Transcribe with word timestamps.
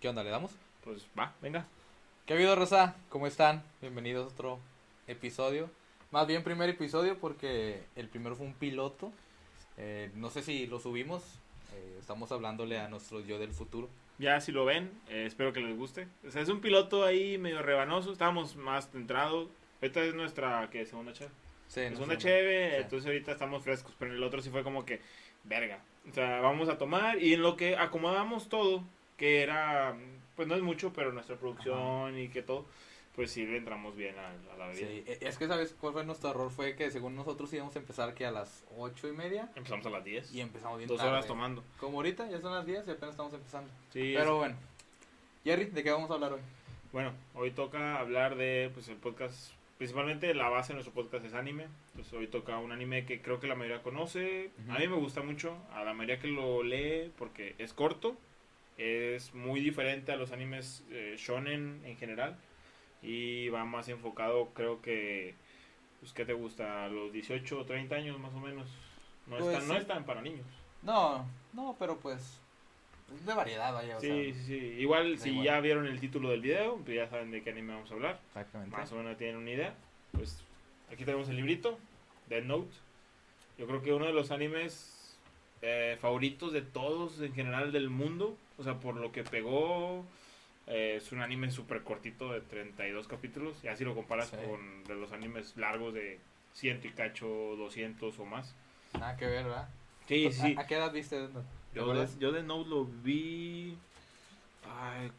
¿Qué 0.00 0.08
onda? 0.08 0.24
¿Le 0.24 0.30
damos? 0.30 0.52
Pues 0.84 1.06
va, 1.18 1.34
venga. 1.42 1.66
¿Qué 2.26 2.32
ha 2.32 2.36
habido, 2.36 2.56
Rosa? 2.56 2.96
¿Cómo 3.08 3.26
están? 3.26 3.62
Bienvenidos 3.80 4.26
a 4.26 4.34
otro 4.34 4.58
episodio. 5.06 5.70
Más 6.10 6.26
bien 6.26 6.42
primer 6.42 6.70
episodio 6.70 7.18
porque 7.18 7.82
el 7.96 8.08
primero 8.08 8.34
fue 8.36 8.46
un 8.46 8.54
piloto. 8.54 9.12
Eh, 9.76 10.10
no 10.14 10.30
sé 10.30 10.42
si 10.42 10.66
lo 10.66 10.80
subimos. 10.80 11.22
Eh, 11.74 11.96
estamos 12.00 12.32
hablándole 12.32 12.78
a 12.78 12.88
nuestro 12.88 13.20
yo 13.20 13.38
del 13.38 13.52
futuro. 13.52 13.88
Ya 14.18 14.40
si 14.40 14.52
lo 14.52 14.64
ven, 14.64 14.90
eh, 15.08 15.24
espero 15.26 15.52
que 15.52 15.60
les 15.60 15.76
guste. 15.76 16.08
O 16.26 16.30
sea, 16.30 16.42
es 16.42 16.48
un 16.48 16.60
piloto 16.60 17.04
ahí 17.04 17.38
medio 17.38 17.62
rebanoso. 17.62 18.12
Estábamos 18.12 18.56
más 18.56 18.90
centrados. 18.90 19.48
Esta 19.80 20.02
es 20.02 20.14
nuestra, 20.14 20.68
¿qué? 20.70 20.84
Segunda 20.86 21.12
cheve. 21.12 21.30
Sí, 21.68 21.80
Es 21.80 21.98
no 21.98 22.04
una 22.04 22.14
sé, 22.14 22.20
cheve, 22.20 22.70
sí. 22.70 22.82
entonces 22.82 23.06
ahorita 23.06 23.32
estamos 23.32 23.62
frescos. 23.62 23.94
Pero 23.98 24.10
en 24.10 24.16
el 24.16 24.22
otro 24.24 24.42
sí 24.42 24.50
fue 24.50 24.62
como 24.62 24.84
que, 24.84 25.00
verga. 25.44 25.80
O 26.10 26.12
sea, 26.12 26.40
vamos 26.40 26.68
a 26.68 26.78
tomar. 26.78 27.22
Y 27.22 27.34
en 27.34 27.42
lo 27.42 27.56
que 27.56 27.76
acomodamos 27.76 28.48
todo, 28.48 28.82
que 29.20 29.42
era, 29.42 29.94
pues 30.34 30.48
no 30.48 30.54
es 30.56 30.62
mucho, 30.62 30.92
pero 30.94 31.12
nuestra 31.12 31.36
producción 31.36 32.18
y 32.18 32.28
que 32.28 32.42
todo, 32.42 32.64
pues 33.14 33.30
sí 33.30 33.44
le 33.44 33.58
entramos 33.58 33.94
bien 33.94 34.14
a, 34.18 34.30
a 34.54 34.56
la 34.56 34.66
bebida. 34.68 34.88
Sí, 34.88 35.04
e- 35.06 35.18
es 35.20 35.36
que 35.36 35.46
sabes 35.46 35.76
cuál 35.78 35.92
fue 35.92 36.04
nuestro 36.06 36.30
error 36.30 36.50
fue 36.50 36.74
que 36.74 36.90
según 36.90 37.14
nosotros 37.16 37.52
íbamos 37.52 37.76
a 37.76 37.80
empezar 37.80 38.14
que 38.14 38.24
a 38.24 38.30
las 38.30 38.64
ocho 38.78 39.08
y 39.08 39.12
media 39.12 39.50
Empezamos 39.56 39.84
a 39.84 39.90
las 39.90 40.02
10. 40.04 40.32
y 40.34 40.40
empezamos 40.40 40.78
bien 40.78 40.88
Dos 40.88 40.96
tarde. 40.98 41.12
horas 41.12 41.26
tomando. 41.26 41.62
Como 41.78 41.98
ahorita 41.98 42.30
ya 42.30 42.40
son 42.40 42.54
las 42.54 42.64
10 42.64 42.88
y 42.88 42.90
apenas 42.92 43.10
estamos 43.10 43.34
empezando. 43.34 43.70
Sí, 43.92 44.14
Pero 44.16 44.38
bueno. 44.38 44.56
Jerry, 45.44 45.66
¿de 45.66 45.82
qué 45.82 45.90
vamos 45.90 46.10
a 46.10 46.14
hablar 46.14 46.32
hoy? 46.32 46.40
Bueno, 46.92 47.12
hoy 47.34 47.50
toca 47.50 47.98
hablar 48.00 48.36
de, 48.36 48.70
pues 48.74 48.88
el 48.88 48.96
podcast, 48.96 49.52
principalmente 49.78 50.34
la 50.34 50.48
base 50.48 50.68
de 50.72 50.74
nuestro 50.74 50.92
podcast 50.94 51.24
es 51.24 51.34
anime. 51.34 51.66
Entonces 51.92 52.12
hoy 52.14 52.26
toca 52.26 52.58
un 52.58 52.72
anime 52.72 53.04
que 53.06 53.20
creo 53.22 53.38
que 53.38 53.46
la 53.46 53.54
mayoría 53.54 53.82
conoce. 53.82 54.50
A 54.70 54.78
mí 54.78 54.88
me 54.88 54.96
gusta 54.96 55.22
mucho, 55.22 55.56
a 55.74 55.84
la 55.84 55.92
mayoría 55.94 56.18
que 56.20 56.28
lo 56.28 56.62
lee 56.62 57.12
porque 57.18 57.54
es 57.58 57.72
corto, 57.72 58.16
es 58.80 59.34
muy 59.34 59.60
diferente 59.60 60.10
a 60.12 60.16
los 60.16 60.32
animes 60.32 60.84
eh, 60.90 61.14
shonen 61.18 61.82
en 61.84 61.96
general 61.96 62.36
y 63.02 63.48
va 63.50 63.64
más 63.64 63.88
enfocado, 63.88 64.50
creo 64.54 64.80
que, 64.82 65.34
pues 66.00 66.12
¿qué 66.12 66.24
te 66.24 66.32
gusta? 66.32 66.84
A 66.84 66.88
los 66.88 67.12
18 67.12 67.58
o 67.60 67.64
30 67.64 67.94
años 67.94 68.18
más 68.18 68.32
o 68.34 68.40
menos. 68.40 68.68
No, 69.26 69.36
Pues, 69.38 69.52
están, 69.52 69.68
no 69.68 69.74
sí. 69.74 69.80
están 69.80 70.04
para 70.04 70.22
niños. 70.22 70.46
No, 70.82 71.26
no, 71.52 71.76
pero 71.78 71.98
pues 71.98 72.40
es 73.14 73.26
de 73.26 73.34
variedad, 73.34 73.72
vaya. 73.72 73.96
o 73.96 74.00
Sí, 74.00 74.06
sea, 74.06 74.34
sí, 74.34 74.44
sí. 74.46 74.56
Igual 74.78 75.18
si 75.18 75.30
igual. 75.30 75.44
ya 75.44 75.60
vieron 75.60 75.86
el 75.86 76.00
título 76.00 76.30
del 76.30 76.40
video, 76.40 76.76
pues 76.76 76.96
ya 76.96 77.08
saben 77.08 77.30
de 77.30 77.42
qué 77.42 77.50
anime 77.50 77.74
vamos 77.74 77.90
a 77.90 77.94
hablar. 77.94 78.20
Exactamente. 78.28 78.76
más 78.76 78.90
o 78.92 78.96
menos 78.96 79.16
tienen 79.18 79.36
una 79.36 79.50
idea. 79.50 79.74
Pues 80.12 80.42
aquí 80.92 81.04
tenemos 81.04 81.28
el 81.28 81.36
librito, 81.36 81.78
Dead 82.28 82.42
Note. 82.44 82.70
Yo 83.58 83.66
creo 83.66 83.82
que 83.82 83.92
uno 83.92 84.06
de 84.06 84.12
los 84.14 84.30
animes 84.30 85.18
eh, 85.62 85.98
favoritos 86.00 86.52
de 86.52 86.62
todos 86.62 87.20
en 87.20 87.34
general 87.34 87.72
del 87.72 87.90
mundo. 87.90 88.36
O 88.60 88.62
sea, 88.62 88.78
por 88.78 88.94
lo 88.96 89.10
que 89.10 89.24
pegó. 89.24 90.04
eh, 90.66 90.96
es 90.98 91.10
un 91.10 91.20
anime 91.20 91.50
súper 91.50 91.82
cortito 91.82 92.32
de 92.32 92.42
32 92.42 93.08
capítulos. 93.08 93.56
Y 93.64 93.68
así 93.68 93.84
lo 93.84 93.94
comparas 93.94 94.28
Sí. 94.28 94.36
con 94.46 94.84
de 94.84 94.94
los 94.94 95.10
animes 95.10 95.56
largos 95.56 95.94
de 95.94 96.20
100 96.52 96.80
y 96.84 96.90
cacho, 96.90 97.26
200 97.26 98.16
o 98.20 98.24
más. 98.24 98.54
Nada 98.92 99.16
que 99.16 99.26
ver, 99.26 99.44
¿verdad? 99.46 99.68
Sí, 100.06 100.30
sí. 100.30 100.54
¿A, 100.56 100.60
a 100.60 100.66
qué 100.66 100.76
edad 100.76 100.92
viste? 100.92 101.18
Death 101.18 101.32
Note? 101.32 101.46
¿Te 101.72 101.80
Yo 101.80 101.92
de, 101.94 102.08
yo 102.20 102.30
de 102.32 102.42
Note 102.44 102.68
lo 102.70 102.84
vi. 102.84 103.76
ay, 104.64 105.10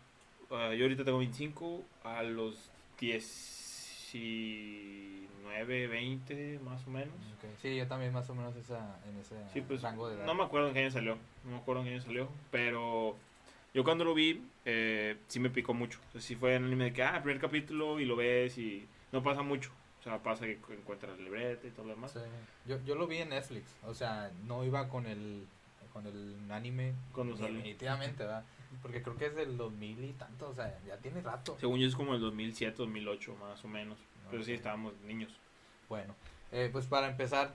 ah, 0.52 0.74
yo 0.74 0.86
ahorita 0.86 1.04
tengo 1.04 1.18
25. 1.18 1.84
A 2.06 2.24
los 2.24 2.70
19, 3.00 5.88
20 5.88 6.60
más 6.64 6.86
o 6.88 6.92
menos. 6.92 7.14
Sí, 7.62 7.76
yo 7.76 7.88
también 7.88 8.14
más 8.14 8.30
o 8.30 8.36
menos 8.36 8.56
esa, 8.56 9.00
en 9.10 9.18
ese 9.18 9.36
Sí, 9.54 9.62
pues 9.62 9.82
rango 9.82 10.08
de 10.10 10.16
edad. 10.16 10.26
no 10.26 10.34
me 10.36 10.44
acuerdo 10.44 10.68
en 10.70 10.74
qué 10.74 10.80
año 10.82 10.92
salió. 10.92 11.18
No 11.44 11.52
me 11.52 11.58
acuerdo 11.58 11.82
en 11.82 11.88
qué 11.88 11.94
año 11.96 12.04
salió. 12.04 12.30
Pero 12.52 13.16
yo 13.74 13.84
cuando 13.84 14.04
lo 14.04 14.14
vi, 14.14 14.44
eh, 14.66 15.18
sí 15.28 15.40
me 15.40 15.50
picó 15.50 15.74
mucho. 15.74 16.00
O 16.10 16.12
sea, 16.14 16.22
sí 16.22 16.36
fue 16.36 16.56
en 16.56 16.66
anime 16.66 16.86
de 16.86 16.94
que, 16.94 17.04
ah, 17.04 17.22
primer 17.22 17.40
capítulo 17.42 18.00
y 18.00 18.06
lo 18.06 18.16
ves 18.16 18.58
y 18.58 18.88
no 19.12 19.24
pasa 19.24 19.42
mucho. 19.42 19.72
O 20.00 20.04
sea, 20.04 20.18
pasa 20.18 20.46
que 20.46 20.60
encuentras 20.70 21.18
la 21.18 21.24
libreta 21.24 21.68
y 21.68 21.72
todo 21.72 21.86
lo 21.86 21.94
demás. 21.94 22.12
Sí. 22.12 22.20
Yo, 22.66 22.84
yo 22.86 22.96
lo 22.96 23.08
vi 23.08 23.18
en 23.18 23.30
Netflix, 23.30 23.76
o 23.84 23.94
sea, 23.94 24.32
no 24.48 24.64
iba 24.64 24.90
con 24.90 25.06
el 25.06 25.46
con 25.94 26.08
el 26.08 26.36
anime 26.50 26.94
Cuando 27.14 27.36
salió. 27.36 27.58
definitivamente, 27.58 28.24
¿verdad? 28.24 28.46
Porque 28.82 29.02
creo 29.04 29.18
que 29.18 29.26
es 29.26 29.36
del 29.36 29.58
2000 29.58 30.06
y 30.06 30.14
tanto, 30.14 30.50
o 30.50 30.54
sea, 30.56 30.80
ya 30.88 30.98
tiene 30.98 31.22
rato. 31.22 31.58
Según 31.60 31.80
yo 31.80 31.88
es 31.88 31.96
como 31.96 32.16
el 32.16 32.22
2007, 32.22 32.78
2008 32.78 33.36
más 33.36 33.64
o 33.64 33.68
menos. 33.68 33.98
Pero 34.30 34.44
sí 34.44 34.54
estábamos 34.54 34.94
niños. 35.06 35.30
Bueno, 35.90 36.16
eh, 36.54 36.70
pues 36.72 36.86
para 36.86 37.10
empezar 37.10 37.54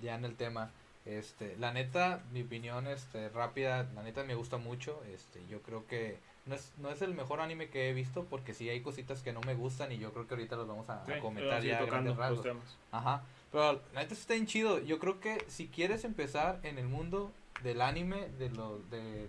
ya 0.00 0.16
en 0.16 0.24
el 0.24 0.34
tema, 0.34 0.72
este, 1.06 1.56
la 1.58 1.72
neta, 1.72 2.22
mi 2.32 2.42
opinión, 2.42 2.86
este, 2.86 3.28
rápida, 3.30 3.84
la 3.94 4.02
neta 4.02 4.22
me 4.24 4.34
gusta 4.34 4.58
mucho, 4.58 5.02
este, 5.12 5.40
yo 5.48 5.62
creo 5.62 5.86
que 5.86 6.18
no 6.46 6.54
es, 6.54 6.72
no 6.78 6.90
es 6.90 7.02
el 7.02 7.14
mejor 7.14 7.40
anime 7.40 7.68
que 7.68 7.90
he 7.90 7.92
visto 7.92 8.24
porque 8.24 8.54
sí 8.54 8.68
hay 8.68 8.80
cositas 8.80 9.22
que 9.22 9.32
no 9.32 9.40
me 9.42 9.54
gustan 9.54 9.92
y 9.92 9.98
yo 9.98 10.12
creo 10.12 10.26
que 10.26 10.34
ahorita 10.34 10.56
los 10.56 10.66
vamos 10.68 10.88
a, 10.88 11.04
Sí, 11.06 11.12
comentar 11.20 11.54
a 11.54 11.60
ya 11.60 11.78
tocando 11.78 12.14
grandes 12.14 12.16
los 12.16 12.18
rasgos. 12.18 12.42
temas. 12.42 12.76
Ajá, 12.92 13.22
pero 13.50 13.72
la 13.94 14.00
neta 14.02 14.14
está 14.14 14.34
bien 14.34 14.46
chido, 14.46 14.78
yo 14.80 14.98
creo 14.98 15.20
que 15.20 15.44
si 15.48 15.68
quieres 15.68 16.04
empezar 16.04 16.60
en 16.62 16.78
el 16.78 16.86
mundo 16.86 17.32
del 17.62 17.80
anime, 17.82 18.28
de 18.38 18.50
lo, 18.50 18.78
del, 18.90 19.28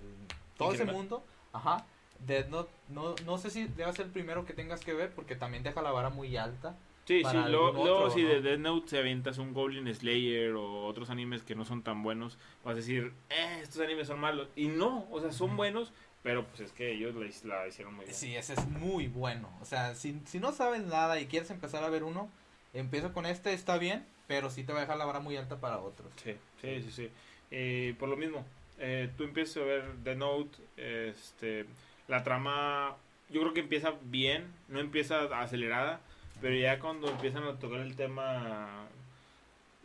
todo 0.58 0.74
ese 0.74 0.86
mundo, 0.86 1.24
ajá, 1.54 1.86
Death 2.20 2.48
Note, 2.50 2.72
no, 2.90 3.16
no 3.26 3.38
sé 3.38 3.50
si 3.50 3.66
debe 3.66 3.92
ser 3.94 4.06
el 4.06 4.12
primero 4.12 4.46
que 4.46 4.54
tengas 4.54 4.82
que 4.82 4.94
ver 4.94 5.12
porque 5.14 5.36
también 5.36 5.64
deja 5.64 5.82
la 5.82 5.92
vara 5.92 6.10
muy 6.10 6.38
alta. 6.38 6.76
Sí, 7.06 7.24
sí, 7.30 7.38
luego, 7.50 8.10
si 8.12 8.24
¿no? 8.24 8.30
de 8.30 8.42
Death 8.42 8.60
Note 8.60 8.90
se 8.90 9.00
avientas 9.00 9.38
un 9.38 9.54
Goblin 9.54 9.94
Slayer 9.94 10.54
o 10.54 10.86
otros 10.86 11.10
animes 11.10 11.42
que 11.42 11.56
no 11.56 11.66
son 11.66 11.82
tan 11.82 12.04
buenos, 12.04 12.38
vas 12.64 12.74
a 12.74 12.76
decir, 12.76 13.12
eh, 13.30 13.60
estos 13.62 13.82
animes 13.82 14.08
son 14.08 14.20
malos. 14.20 14.48
Y 14.56 14.68
no, 14.68 15.08
o 15.12 15.20
sea, 15.20 15.32
son 15.32 15.58
buenos, 15.58 15.92
pero 16.24 16.46
pues 16.46 16.62
es 16.62 16.72
que 16.72 16.92
ellos 16.92 17.16
la 17.44 17.68
hicieron 17.68 17.96
muy 17.96 18.06
bien. 18.06 18.16
Sí, 18.16 18.36
ese 18.36 18.54
es 18.54 18.68
muy 18.68 19.08
bueno. 19.08 19.50
O 19.62 19.66
sea, 19.66 19.96
si, 19.96 20.22
si 20.26 20.40
no 20.40 20.52
sabes 20.52 20.84
nada 20.84 21.20
y 21.20 21.26
quieres 21.26 21.50
empezar 21.50 21.84
a 21.84 21.90
ver 21.90 22.04
uno, 22.04 22.30
empieza 22.74 23.12
con 23.14 23.26
este, 23.26 23.54
está 23.54 23.78
bien, 23.78 24.06
pero 24.28 24.50
sí 24.50 24.64
te 24.64 24.72
va 24.72 24.80
a 24.80 24.82
dejar 24.82 24.98
la 24.98 25.06
vara 25.06 25.20
muy 25.20 25.36
alta 25.36 25.60
para 25.60 25.80
otros. 25.80 26.12
Sí, 26.24 26.36
sí, 26.62 26.82
sí, 26.84 26.92
sí. 26.92 27.10
Eh, 27.50 27.96
por 28.00 28.08
lo 28.08 28.16
mismo, 28.16 28.46
eh, 28.80 29.10
tú 29.18 29.24
empiezas 29.24 29.58
a 29.58 29.66
ver 29.66 29.84
The 30.04 30.16
Note, 30.16 30.58
este, 30.78 31.66
la 32.08 32.24
trama, 32.24 32.96
yo 33.30 33.42
creo 33.42 33.54
que 33.54 33.60
empieza 33.60 33.94
bien, 34.04 34.46
no 34.70 34.80
empieza 34.80 35.24
acelerada, 35.42 36.00
pero 36.42 36.56
ya 36.56 36.80
cuando 36.80 37.10
empiezan 37.10 37.44
a 37.44 37.54
tocar 37.60 37.80
el 37.82 37.96
tema, 37.96 38.88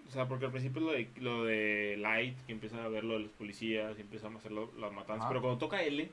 o 0.09 0.11
sea, 0.12 0.27
porque 0.27 0.47
al 0.47 0.53
principio 0.53 0.81
lo 0.83 0.93
de, 0.93 1.09
lo 1.21 1.44
de 1.44 1.97
Light, 1.99 2.37
que 2.47 2.53
empiezan 2.53 2.81
a 2.81 2.89
ver 2.89 3.05
lo 3.05 3.15
de 3.15 3.21
los 3.21 3.31
policías, 3.33 3.97
y 3.99 4.00
empiezan 4.00 4.34
a 4.34 4.39
hacer 4.39 4.53
lo- 4.53 4.72
las 4.78 4.93
matanzas, 4.93 5.27
pero 5.28 5.41
cuando 5.43 5.59
toca 5.59 5.83
L, 5.83 6.09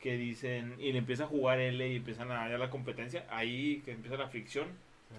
que 0.00 0.16
dicen, 0.16 0.76
y 0.78 0.92
le 0.92 0.98
empieza 0.98 1.24
a 1.24 1.26
jugar 1.28 1.60
L 1.60 1.86
y 1.86 1.96
empiezan 1.96 2.30
a 2.32 2.48
ya 2.48 2.56
la 2.58 2.70
competencia, 2.70 3.26
ahí 3.30 3.82
que 3.84 3.92
empieza 3.92 4.16
la 4.16 4.28
fricción, 4.28 4.68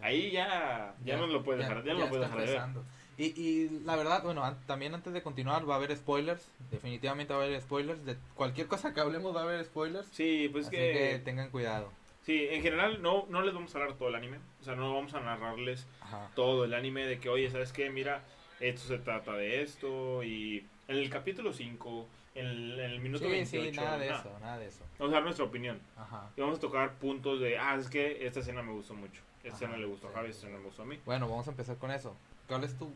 ahí 0.01 0.31
ya, 0.31 0.95
ya, 1.05 1.17
no 1.17 1.27
lo 1.27 1.43
puedes 1.43 1.61
dejar, 1.67 1.83
ya, 1.83 1.93
no 1.93 1.99
lo 1.99 2.09
puedes 2.09 2.25
está 2.25 2.35
dejar 2.41 2.49
de 2.49 2.53
ver. 2.53 2.85
Y, 3.17 3.39
y 3.39 3.69
la 3.85 3.95
verdad, 3.95 4.23
bueno, 4.23 4.43
an- 4.43 4.57
también 4.65 4.95
antes 4.95 5.13
de 5.13 5.21
continuar 5.21 5.69
va 5.69 5.75
a 5.75 5.77
haber 5.77 5.95
spoilers. 5.95 6.47
Definitivamente 6.71 7.33
va 7.33 7.41
a 7.41 7.45
haber 7.45 7.61
spoilers. 7.61 8.03
De 8.05 8.15
cualquier 8.33 8.67
cosa 8.67 8.93
que 8.93 9.01
hablemos 9.01 9.35
va 9.35 9.41
a 9.41 9.43
haber 9.43 9.63
spoilers. 9.65 10.07
Sí, 10.07 10.49
pues 10.51 10.67
así 10.67 10.75
que, 10.75 10.91
que 10.93 11.21
tengan 11.23 11.49
cuidado. 11.51 11.91
Sí, 12.25 12.47
en 12.51 12.61
general 12.61 13.01
no, 13.01 13.25
no 13.29 13.41
les 13.41 13.53
vamos 13.53 13.73
a 13.73 13.79
hablar 13.79 13.97
todo 13.97 14.09
el 14.09 14.15
anime. 14.15 14.37
O 14.61 14.63
sea, 14.63 14.75
no 14.75 14.93
vamos 14.93 15.13
a 15.13 15.19
narrarles 15.21 15.87
Ajá. 16.01 16.29
todo 16.35 16.65
el 16.65 16.73
anime 16.73 17.05
de 17.05 17.19
que, 17.19 17.29
oye, 17.29 17.49
¿sabes 17.49 17.71
qué? 17.73 17.89
Mira, 17.89 18.21
esto 18.59 18.81
se 18.87 18.99
trata 18.99 19.33
de 19.33 19.61
esto. 19.63 20.23
Y 20.23 20.65
en 20.87 20.97
el 20.97 21.09
capítulo 21.09 21.51
5, 21.51 22.07
en 22.35 22.45
el, 22.45 22.79
en 22.79 22.91
el 22.91 22.99
minuto 22.99 23.25
Sí, 23.25 23.31
28. 23.31 23.71
sí, 23.71 23.77
nada 23.77 23.97
de 23.97 24.09
nada. 24.09 24.19
eso, 24.21 24.39
nada 24.39 24.57
de 24.59 24.67
eso. 24.67 24.83
Vamos 24.99 25.13
a 25.13 25.15
dar 25.15 25.23
nuestra 25.23 25.45
opinión. 25.45 25.79
Ajá. 25.97 26.29
Y 26.37 26.41
vamos 26.41 26.57
a 26.59 26.61
tocar 26.61 26.93
puntos 26.93 27.39
de, 27.39 27.57
ah, 27.57 27.75
es 27.75 27.89
que 27.89 28.25
esta 28.27 28.39
escena 28.41 28.61
me 28.61 28.71
gustó 28.71 28.93
mucho. 28.93 29.21
Esta 29.43 29.55
Ajá, 29.55 29.65
escena 29.65 29.77
le 29.77 29.87
gustó 29.87 30.07
a 30.07 30.11
sí, 30.11 30.15
Javi, 30.17 30.27
sí, 30.27 30.31
esta 30.31 30.45
escena 30.47 30.59
me 30.59 30.65
gustó 30.65 30.83
a 30.83 30.85
mí. 30.85 30.99
Bueno, 31.05 31.27
vamos 31.27 31.47
a 31.47 31.51
empezar 31.51 31.77
con 31.77 31.89
eso. 31.89 32.15
¿Cuál 32.47 32.63
es 32.63 32.77
tu 32.77 32.93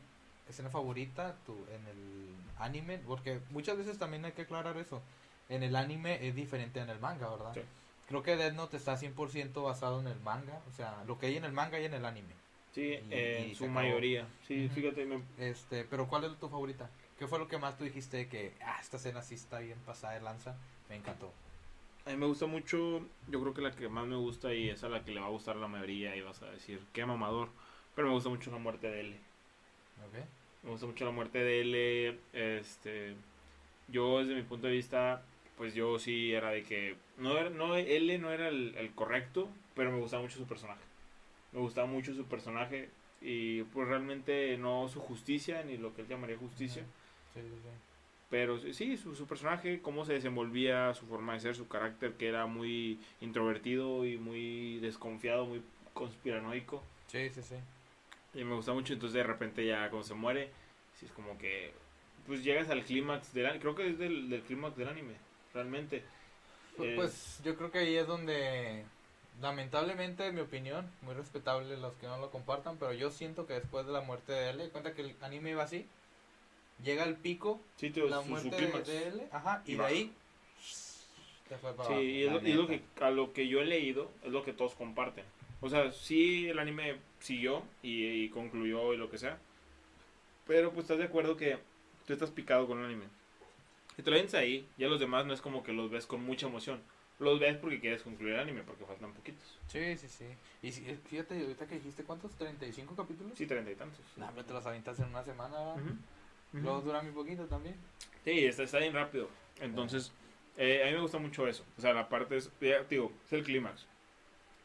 escena 0.48 0.70
favorita 0.70 1.36
tu, 1.48 1.54
en 1.54 1.88
el 1.88 2.36
anime? 2.60 3.00
Porque 3.00 3.40
muchas 3.50 3.76
veces 3.76 3.98
también 3.98 4.24
hay 4.26 4.34
que 4.34 4.44
aclarar 4.44 4.78
eso. 4.78 5.02
En 5.50 5.64
el 5.64 5.76
anime 5.76 6.28
es 6.28 6.36
diferente 6.36 6.80
en 6.80 6.90
el 6.92 7.00
manga, 7.00 7.28
¿verdad? 7.30 7.54
Sí. 7.56 7.62
Creo 8.08 8.22
que 8.24 8.36
Death 8.36 8.54
Note 8.54 8.78
está 8.78 8.98
100% 8.98 9.64
basado 9.64 10.00
en 10.00 10.08
el 10.08 10.20
manga. 10.20 10.62
O 10.70 10.72
sea, 10.74 11.04
lo 11.08 11.18
que 11.18 11.28
hay 11.28 11.38
en 11.38 11.46
el 11.46 11.52
manga 11.52 11.80
y 11.80 11.86
en 11.86 11.94
el 11.94 12.06
anime. 12.06 12.34
Sí, 12.74 13.00
Y- 13.12 13.56
su 13.56 13.68
mayoría. 13.68 14.28
Sí, 14.48 14.70
fíjate, 14.70 15.06
me- 15.06 15.22
Este, 15.40 15.86
pero 15.86 16.08
¿cuál 16.08 16.26
es 16.26 16.38
tu 16.38 16.50
favorita? 16.50 16.90
¿Qué 17.18 17.26
fue 17.28 17.40
lo 17.40 17.48
que 17.48 17.58
más 17.58 17.78
tú 17.78 17.86
dijiste 17.86 18.28
que, 18.28 18.54
ah, 18.62 18.78
esta 18.82 18.98
escena 18.98 19.22
sí 19.22 19.36
está 19.36 19.60
bien 19.60 19.80
pasada 19.86 20.14
de 20.16 20.22
lanza? 20.22 20.56
Me 20.90 20.96
encantó. 20.96 21.32
a 22.06 22.12
mí 22.12 22.18
me 22.18 22.28
gusta 22.28 22.46
mucho. 22.46 23.02
Yo 23.30 23.42
creo 23.42 23.54
que 23.56 23.62
la 23.62 23.72
que 23.72 23.90
más 23.90 24.06
me 24.06 24.16
gusta 24.16 24.54
y 24.54 24.70
es 24.70 24.84
a 24.84 24.90
la 24.90 25.04
que 25.04 25.10
le 25.12 25.20
va 25.22 25.26
a 25.26 25.30
gustar 25.32 25.56
a 25.58 25.60
la 25.60 25.68
mayoría. 25.68 26.16
Y 26.16 26.22
vas 26.22 26.40
a 26.44 26.52
decir, 26.52 26.80
qué 26.94 27.04
mamador. 27.04 27.50
Pero 27.96 28.10
me 28.10 28.14
gusta 28.14 28.30
mucho 28.30 28.52
la 28.52 28.60
muerte 28.60 28.88
de 28.92 29.00
L. 29.00 29.16
¿Ok? 30.06 30.24
Me 30.62 30.70
gusta 30.70 30.86
mucho 30.86 31.04
la 31.06 31.10
muerte 31.10 31.40
de 31.40 31.62
L. 31.62 32.20
Este, 32.34 33.16
yo 33.88 34.20
desde 34.20 34.36
mi 34.36 34.44
punto 34.44 34.68
de 34.68 34.74
vista, 34.74 35.24
pues 35.58 35.74
yo 35.74 35.98
sí 36.00 36.34
era 36.34 36.52
de 36.52 36.64
que 36.64 36.96
no 37.18 37.38
era, 37.38 37.50
no 37.50 37.76
L 37.76 38.18
no 38.18 38.32
era 38.32 38.50
el, 38.50 38.76
el 38.78 38.92
correcto, 38.94 39.50
pero 39.74 39.92
me 39.92 40.00
gustaba 40.00 40.24
mucho 40.24 40.38
su 40.38 40.46
personaje. 40.46 40.82
Me 41.52 41.60
gustaba 41.60 41.88
mucho 41.88 42.14
su 42.14 42.26
personaje 42.26 42.90
y 43.22 43.64
pues 43.64 43.88
realmente 43.88 44.58
no 44.58 44.88
su 44.90 45.00
justicia 45.00 45.64
ni 45.64 45.78
lo 45.78 45.96
que 45.96 46.02
él 46.02 46.08
llamaría 46.08 46.38
justicia, 46.38 46.84
Sí, 47.34 47.42
sí, 47.42 47.50
sí. 47.50 47.70
Pero 48.30 48.58
sí, 48.58 48.98
su, 48.98 49.16
su 49.16 49.28
personaje, 49.28 49.82
cómo 49.82 50.04
se 50.04 50.14
desenvolvía, 50.14 50.94
su 50.94 51.06
forma 51.06 51.34
de 51.34 51.42
ser, 51.42 51.56
su 51.56 51.68
carácter, 51.68 52.14
que 52.14 52.28
era 52.28 52.48
muy 52.48 53.00
introvertido 53.22 54.06
y 54.06 54.18
muy 54.18 54.80
desconfiado, 54.80 55.46
muy 55.46 55.62
conspiranoico. 55.94 56.82
Sí, 57.08 57.30
sí, 57.30 57.42
sí. 57.42 57.56
Y 58.34 58.44
me 58.44 58.56
gusta 58.56 58.74
mucho, 58.74 58.94
entonces 58.94 59.14
de 59.14 59.24
repente 59.24 59.66
ya 59.66 59.90
cuando 59.90 60.08
se 60.08 60.16
muere, 60.16 60.50
sí 60.96 61.06
es 61.06 61.12
como 61.12 61.38
que, 61.38 61.72
pues 62.26 62.44
llegas 62.44 62.70
al 62.70 62.84
clímax 62.84 63.34
del 63.34 63.60
creo 63.60 63.76
que 63.76 63.90
es 63.90 63.98
del, 64.00 64.30
del 64.30 64.42
clímax 64.42 64.76
del 64.76 64.90
anime, 64.90 65.14
realmente. 65.56 66.04
Pues, 66.78 66.90
Eh, 66.90 66.94
pues 66.96 67.42
yo 67.44 67.56
creo 67.56 67.72
que 67.72 67.80
ahí 67.80 67.96
es 67.96 68.06
donde, 68.06 68.84
lamentablemente, 69.42 70.28
en 70.28 70.36
mi 70.36 70.42
opinión, 70.42 70.88
muy 71.02 71.16
respetable 71.16 71.78
los 71.78 71.96
que 71.96 72.06
no 72.06 72.20
lo 72.20 72.30
compartan, 72.30 72.78
pero 72.78 72.94
yo 72.94 73.10
siento 73.10 73.48
que 73.48 73.54
después 73.54 73.88
de 73.88 73.94
la 73.94 74.02
muerte 74.02 74.34
de 74.34 74.50
L, 74.52 74.70
cuenta 74.70 74.94
que 74.94 75.02
el 75.02 75.16
anime 75.22 75.52
iba 75.52 75.64
así, 75.64 75.88
llega 76.84 77.06
el 77.06 77.16
pico, 77.16 77.60
sí, 77.78 77.90
tío, 77.90 78.08
la 78.08 78.22
su, 78.22 78.28
muerte 78.28 78.82
de, 78.84 79.08
L, 79.08 79.28
ajá, 79.32 79.64
y, 79.66 79.72
Y 79.72 79.76
de 79.76 79.86
ahí 79.86 80.14
se 80.60 81.58
fue 81.58 81.74
para 81.74 81.90
Sí, 81.90 81.96
y 81.96 82.24
es, 82.24 82.32
lo, 82.32 82.46
y 82.46 82.52
es 82.52 82.58
lo 82.58 82.68
que, 82.68 82.82
a 83.02 83.10
lo 83.10 83.34
que 83.34 83.48
yo 83.48 83.62
he 83.62 83.66
leído, 83.66 84.12
es 84.24 84.32
lo 84.32 84.44
que 84.44 84.54
todos 84.54 84.76
comparten. 84.76 85.26
O 85.62 85.70
sea, 85.70 85.92
sí 85.94 86.50
el 86.50 86.60
anime 86.60 86.98
siguió 87.20 87.64
y, 87.82 88.06
y 88.06 88.30
concluyó 88.30 88.94
y 88.94 88.98
lo 88.98 89.10
que 89.10 89.18
sea. 89.18 89.40
Pero 90.46 90.72
pues 90.72 90.84
estás 90.84 90.98
de 90.98 91.06
acuerdo 91.06 91.38
que 91.38 91.58
tú 92.06 92.14
estás 92.14 92.30
picado 92.30 92.68
con 92.68 92.80
el 92.80 92.86
anime. 92.86 93.06
Si 93.96 94.04
te 94.04 94.12
lo 94.12 94.18
ves 94.18 94.34
ahí, 94.34 94.68
ya 94.78 94.88
los 94.88 95.00
demás 95.00 95.26
no 95.26 95.34
es 95.34 95.42
como 95.42 95.64
que 95.64 95.72
los 95.74 95.90
ves 95.90 96.06
con 96.06 96.24
mucha 96.24 96.48
emoción. 96.48 96.82
Los 97.18 97.40
ves 97.40 97.56
porque 97.56 97.80
quieres 97.80 98.04
concluir 98.04 98.34
el 98.34 98.40
anime, 98.42 98.62
porque 98.64 98.84
faltan 98.86 99.14
poquitos. 99.14 99.58
Sí, 99.68 99.98
sí, 99.98 100.10
sí. 100.10 100.26
Y 100.62 100.72
si- 100.74 100.86
eh, 100.90 101.00
fíjate, 101.10 101.40
ahorita 101.40 101.66
que 101.66 101.76
dijiste, 101.76 102.04
¿cuántos? 102.04 102.38
¿35 102.38 102.94
capítulos? 102.96 103.38
Sí, 103.38 103.46
treinta 103.48 103.72
y 103.72 103.76
tantos. 103.76 104.02
No, 104.18 104.28
hombre, 104.28 104.44
te 104.44 104.52
los 104.52 104.66
avientas 104.66 105.00
en 105.00 105.06
una 105.06 105.24
semana. 105.24 105.76
Ujú, 105.76 105.82
ujú. 105.92 105.98
Luego 106.52 106.82
dura 106.82 107.02
muy 107.02 107.14
poquito 107.14 107.46
también. 107.46 107.78
Sí, 108.26 108.46
está, 108.46 108.64
está 108.64 108.80
bien 108.80 108.94
rápido. 108.94 109.30
Entonces, 109.62 110.12
eh, 110.58 110.84
a 110.84 110.88
mí 110.88 110.94
me 110.94 111.00
gusta 111.02 111.18
mucho 111.20 111.48
eso. 111.48 111.64
O 111.78 111.82
sea, 111.82 111.94
la 111.94 112.10
parte 112.10 112.36
es, 112.36 112.52
ya, 112.60 112.84
digo, 112.84 113.14
es 113.26 113.32
el 113.32 113.44
clímax. 113.44 113.86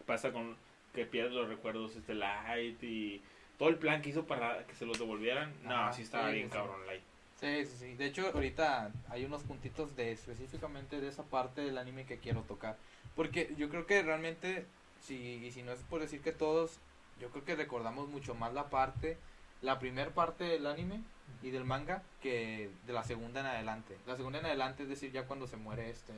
Pasa 0.07 0.33
con 0.33 0.57
que 0.93 1.07
pierdes 1.07 1.33
los 1.35 1.49
recuerdos 1.49 1.95
este 1.95 2.15
Light 2.15 2.83
y 2.83 3.23
todo 3.59 3.69
el 3.69 3.77
plan 3.77 4.03
que 4.03 4.09
hizo 4.11 4.27
para 4.27 4.67
que 4.67 4.75
se 4.75 4.87
los 4.87 4.99
devolvieran. 4.99 5.55
No, 5.63 5.93
sí 5.93 6.03
estaba 6.03 6.31
sí, 6.31 6.35
bien 6.35 6.47
sí. 6.49 6.53
cabrón 6.53 6.85
Light. 6.87 7.03
Sí, 7.41 7.65
sí, 7.65 7.77
sí. 7.79 7.95
De 7.95 8.07
hecho, 8.07 8.31
ahorita 8.35 8.93
hay 9.09 9.25
unos 9.25 9.43
puntitos 9.43 9.97
de 9.97 10.13
específicamente 10.13 11.01
de 11.01 11.09
esa 11.09 11.25
parte 11.25 11.63
del 11.63 11.79
anime 11.79 12.05
que 12.05 12.19
quiero 12.19 12.43
tocar. 12.43 12.77
Porque 13.17 13.55
yo 13.57 13.71
creo 13.71 13.87
que 13.87 14.03
realmente, 14.03 14.67
si, 15.01 15.17
y 15.17 15.51
si 15.51 15.63
no 15.63 15.73
es 15.73 15.81
por 15.81 16.01
decir 16.01 16.21
que 16.21 16.33
todos, 16.33 16.79
yo 17.19 17.31
creo 17.31 17.45
que 17.45 17.57
recordamos 17.57 18.09
mucho 18.09 18.35
más 18.35 18.53
la 18.53 18.69
parte, 18.69 19.17
la 19.63 19.79
primera 19.79 20.11
parte 20.11 20.45
del 20.45 20.67
anime 20.67 21.03
y 21.43 21.51
del 21.51 21.65
manga 21.65 22.03
que 22.23 22.71
de 22.87 22.93
la 22.93 23.05
segunda 23.05 23.41
en 23.41 23.47
adelante. 23.47 23.97
La 24.07 24.17
segunda 24.17 24.39
en 24.41 24.47
adelante 24.47 24.83
es 24.83 24.91
decir, 24.91 25.11
ya 25.11 25.27
cuando 25.27 25.47
se 25.47 25.57
muere 25.57 25.89
este, 25.89 26.13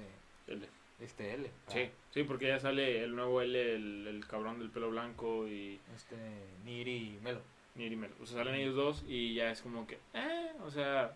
L. 0.49 0.69
este 1.01 1.35
L. 1.35 1.51
Sí, 1.69 1.91
sí, 2.11 2.25
porque 2.25 2.49
ya 2.49 2.59
sale 2.59 3.05
el 3.05 3.15
nuevo 3.15 3.41
L, 3.43 3.75
el, 3.75 4.07
el 4.09 4.27
cabrón 4.27 4.59
del 4.59 4.71
pelo 4.71 4.91
blanco 4.91 5.47
y 5.47 5.81
Este, 5.95 6.17
Niri 6.65 7.17
y 7.17 7.21
Melo. 7.23 7.41
Nirimel. 7.75 8.13
O 8.23 8.27
sea, 8.27 8.39
salen 8.39 8.55
ellos 8.57 8.75
dos 8.75 9.05
y 9.09 9.35
ya 9.35 9.51
es 9.51 9.63
como 9.63 9.87
que, 9.87 9.99
eh, 10.15 10.53
o 10.65 10.71
sea, 10.71 11.15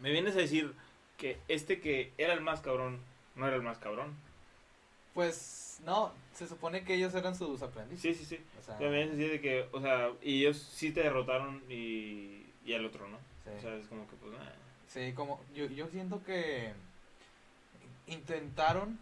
me 0.00 0.10
vienes 0.10 0.34
a 0.36 0.38
decir 0.38 0.72
que 1.16 1.38
este 1.48 1.80
que 1.80 2.12
era 2.18 2.32
el 2.34 2.40
más 2.40 2.60
cabrón 2.60 2.98
no 3.34 3.46
era 3.46 3.56
el 3.56 3.62
más 3.62 3.78
cabrón. 3.78 4.14
Pues, 5.14 5.80
no, 5.84 6.12
se 6.34 6.46
supone 6.46 6.84
que 6.84 6.94
ellos 6.94 7.14
eran 7.14 7.34
sus 7.34 7.62
aprendices. 7.62 8.16
Sí, 8.18 8.24
sí, 8.24 8.36
sí. 8.36 8.44
O 8.60 8.62
sea, 8.62 8.76
me 8.78 8.90
vienes 8.90 9.10
a 9.10 9.16
decir 9.16 9.30
de 9.32 9.40
que, 9.40 9.66
o 9.72 9.80
sea, 9.80 10.10
y 10.22 10.40
ellos 10.44 10.58
sí 10.58 10.90
te 10.92 11.02
derrotaron 11.02 11.62
y, 11.70 12.44
y 12.64 12.74
al 12.74 12.84
otro, 12.84 13.08
¿no? 13.08 13.18
sí. 13.44 13.50
O 13.56 13.60
sea, 13.60 13.74
es 13.76 13.86
como 13.86 14.06
que, 14.08 14.16
pues, 14.16 14.32
nada. 14.32 14.54
Sí, 14.88 15.12
como 15.14 15.40
yo, 15.54 15.66
yo 15.66 15.88
siento 15.88 16.22
que 16.24 16.72
intentaron 18.06 18.98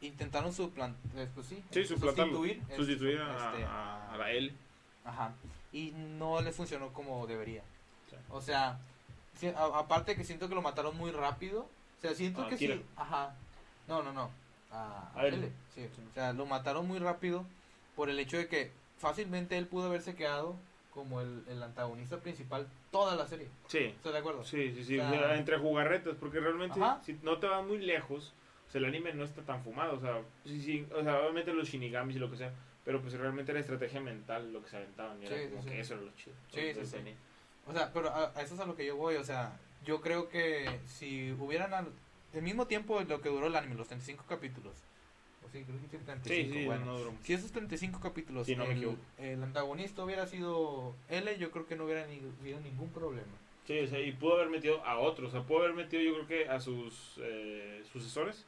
intentaron 0.00 0.52
suplant 0.54 0.96
eh, 1.14 1.28
pues 1.34 1.46
sí, 1.48 1.62
Sí, 1.72 1.84
suplantarlo. 1.84 2.32
sustituir, 2.38 2.62
Sustituir 2.74 3.20
este, 3.20 3.22
a, 3.30 3.50
este, 3.50 3.64
a- 3.64 4.12
a 4.14 4.16
la 4.16 4.32
L. 4.32 4.52
ajá, 5.04 5.34
y 5.72 5.92
no 5.92 6.40
le 6.40 6.52
funcionó 6.52 6.92
como 6.92 7.26
debería. 7.26 7.62
O 8.30 8.40
sea, 8.40 8.78
si- 9.36 9.46
a- 9.48 9.78
aparte 9.78 10.16
que 10.16 10.24
siento 10.24 10.48
que 10.48 10.54
lo 10.54 10.62
mataron 10.62 10.96
muy 10.96 11.10
rápido, 11.10 11.60
o 11.62 12.00
sea, 12.00 12.14
siento 12.14 12.42
A 12.42 12.48
que 12.48 12.56
Kira. 12.56 12.74
sí, 12.76 12.84
ajá. 12.96 13.34
No, 13.88 14.02
no, 14.02 14.12
no. 14.12 14.30
A, 14.72 15.10
A 15.14 15.26
él. 15.26 15.34
L, 15.34 15.52
sí. 15.74 15.88
O 16.10 16.14
sea, 16.14 16.32
lo 16.32 16.46
mataron 16.46 16.86
muy 16.86 16.98
rápido 16.98 17.44
por 17.96 18.08
el 18.10 18.18
hecho 18.18 18.36
de 18.36 18.46
que 18.48 18.70
fácilmente 18.98 19.58
él 19.58 19.66
pudo 19.66 19.86
haberse 19.86 20.14
quedado 20.14 20.56
como 20.92 21.20
el, 21.20 21.44
el 21.48 21.62
antagonista 21.62 22.18
principal 22.18 22.68
toda 22.90 23.14
la 23.16 23.26
serie. 23.26 23.48
Sí. 23.68 23.78
¿Estás 23.78 24.12
de 24.12 24.18
acuerdo? 24.18 24.44
Sí, 24.44 24.72
sí, 24.74 24.84
sí. 24.84 24.98
O 24.98 25.08
sea, 25.08 25.36
entre 25.36 25.58
jugarretas, 25.58 26.16
porque 26.18 26.40
realmente 26.40 26.80
Ajá. 26.82 27.00
si 27.04 27.18
no 27.22 27.38
te 27.38 27.46
vas 27.46 27.64
muy 27.64 27.78
lejos, 27.78 28.32
o 28.68 28.70
sea, 28.72 28.80
el 28.80 28.84
anime 28.86 29.12
no 29.14 29.24
está 29.24 29.42
tan 29.42 29.62
fumado, 29.62 29.96
o 29.96 30.00
sea, 30.00 30.20
sí, 30.44 30.60
sí, 30.60 30.86
o 30.96 31.02
sea, 31.02 31.18
obviamente 31.20 31.52
los 31.52 31.68
shinigamis 31.68 32.16
y 32.16 32.18
lo 32.18 32.30
que 32.30 32.36
sea, 32.36 32.52
pero 32.84 33.00
pues 33.00 33.14
realmente 33.14 33.52
era 33.52 33.60
estrategia 33.60 34.00
mental 34.00 34.52
lo 34.52 34.62
que 34.62 34.70
se 34.70 34.76
aventaban, 34.76 35.22
y 35.22 35.26
era 35.26 35.36
Sí, 35.36 35.44
como 35.50 35.62
sí, 35.62 35.68
que 35.68 35.74
sí. 35.74 35.80
eso 35.80 35.94
era 35.94 36.02
lo 36.02 36.12
chido. 36.16 36.36
Sí, 36.52 36.74
sí, 36.74 36.86
sí. 36.86 37.14
O 37.66 37.72
sea, 37.72 37.92
pero 37.92 38.10
a, 38.10 38.32
a 38.34 38.42
eso 38.42 38.54
es 38.54 38.60
a 38.60 38.66
lo 38.66 38.74
que 38.74 38.86
yo 38.86 38.96
voy, 38.96 39.16
o 39.16 39.24
sea, 39.24 39.58
yo 39.84 40.00
creo 40.00 40.28
que 40.28 40.80
si 40.86 41.32
hubieran 41.32 41.74
al, 41.74 41.88
el 42.32 42.42
mismo 42.42 42.66
tiempo 42.66 43.00
lo 43.02 43.20
que 43.20 43.28
duró 43.28 43.46
el 43.46 43.56
anime, 43.56 43.74
los 43.74 43.88
35 43.88 44.24
capítulos, 44.28 44.74
o 45.44 45.48
sí, 45.50 45.62
creo 45.64 45.76
que 45.76 45.98
sí, 45.98 46.04
35, 46.04 46.28
Sí, 46.28 46.52
sí, 46.52 46.64
bueno, 46.66 46.86
no 46.86 47.12
si 47.22 47.32
esos 47.32 47.52
35 47.52 48.00
capítulos 48.00 48.46
Sí, 48.46 48.56
no 48.56 48.64
el, 48.64 48.96
el 49.18 49.42
antagonista 49.42 50.04
hubiera 50.04 50.26
sido 50.26 50.94
L, 51.08 51.38
yo 51.38 51.50
creo 51.50 51.66
que 51.66 51.76
no 51.76 51.84
hubiera 51.84 52.06
ni, 52.06 52.20
habido 52.40 52.60
ningún 52.60 52.90
problema. 52.90 53.32
Sí, 53.66 53.78
o 53.78 53.86
sea, 53.86 54.00
y 54.00 54.10
pudo 54.12 54.34
haber 54.34 54.48
metido 54.48 54.84
a 54.84 54.98
otros, 54.98 55.28
o 55.28 55.32
sea, 55.32 55.42
pudo 55.42 55.58
haber 55.60 55.74
metido 55.74 56.02
yo 56.02 56.14
creo 56.14 56.26
que 56.26 56.48
a 56.48 56.58
sus 56.60 57.14
eh, 57.22 57.82
sucesores 57.92 58.44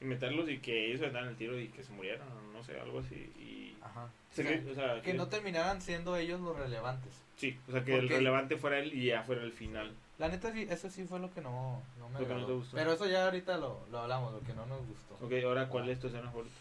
y 0.00 0.04
meterlos 0.04 0.48
y 0.48 0.58
que 0.58 0.90
ellos 0.92 1.12
dan 1.12 1.28
el 1.28 1.36
tiro 1.36 1.58
y 1.60 1.68
que 1.68 1.82
se 1.84 1.92
murieran, 1.92 2.26
o 2.28 2.52
no 2.52 2.64
sé, 2.64 2.80
algo 2.80 2.98
así. 3.00 3.14
Y 3.14 3.76
Ajá. 3.82 4.08
se 4.32 4.42
O 4.42 4.44
sea, 4.44 4.52
cre- 4.60 4.70
o 4.70 4.74
sea, 4.74 4.94
que 5.02 5.12
que- 5.12 5.14
no 5.14 5.28
terminaran 5.28 5.80
siendo 5.80 6.16
ellos 6.16 6.40
los 6.40 6.56
relevantes. 6.58 7.12
sí, 7.36 7.56
o 7.68 7.72
sea, 7.72 7.84
que 7.84 7.94
el 7.96 8.08
relevante 8.08 8.56
fuera 8.56 8.78
él 8.80 8.92
y 8.94 9.06
ya 9.06 9.22
fuera 9.22 9.42
el 9.42 9.52
final. 9.52 9.92
La 10.18 10.28
neta, 10.28 10.52
sí, 10.52 10.66
eso 10.70 10.88
sí 10.90 11.04
fue 11.04 11.20
lo 11.20 11.32
que 11.32 11.40
no, 11.40 11.82
no 11.98 12.08
me 12.08 12.20
Lo 12.20 12.26
que 12.28 12.34
no 12.34 12.46
te 12.46 12.52
gustó. 12.52 12.76
Pero 12.76 12.92
eso 12.92 13.06
ya 13.06 13.24
ahorita 13.26 13.56
lo, 13.58 13.84
lo 13.90 13.98
hablamos, 14.00 14.32
lo 14.32 14.40
que 14.40 14.54
no 14.54 14.64
nos 14.66 14.84
gustó. 14.86 15.14
Ok, 15.20 15.32
ahora, 15.44 15.68
¿cuál 15.68 15.88
es 15.88 15.98
tu 16.00 16.06
escena 16.06 16.30
favorita? 16.30 16.54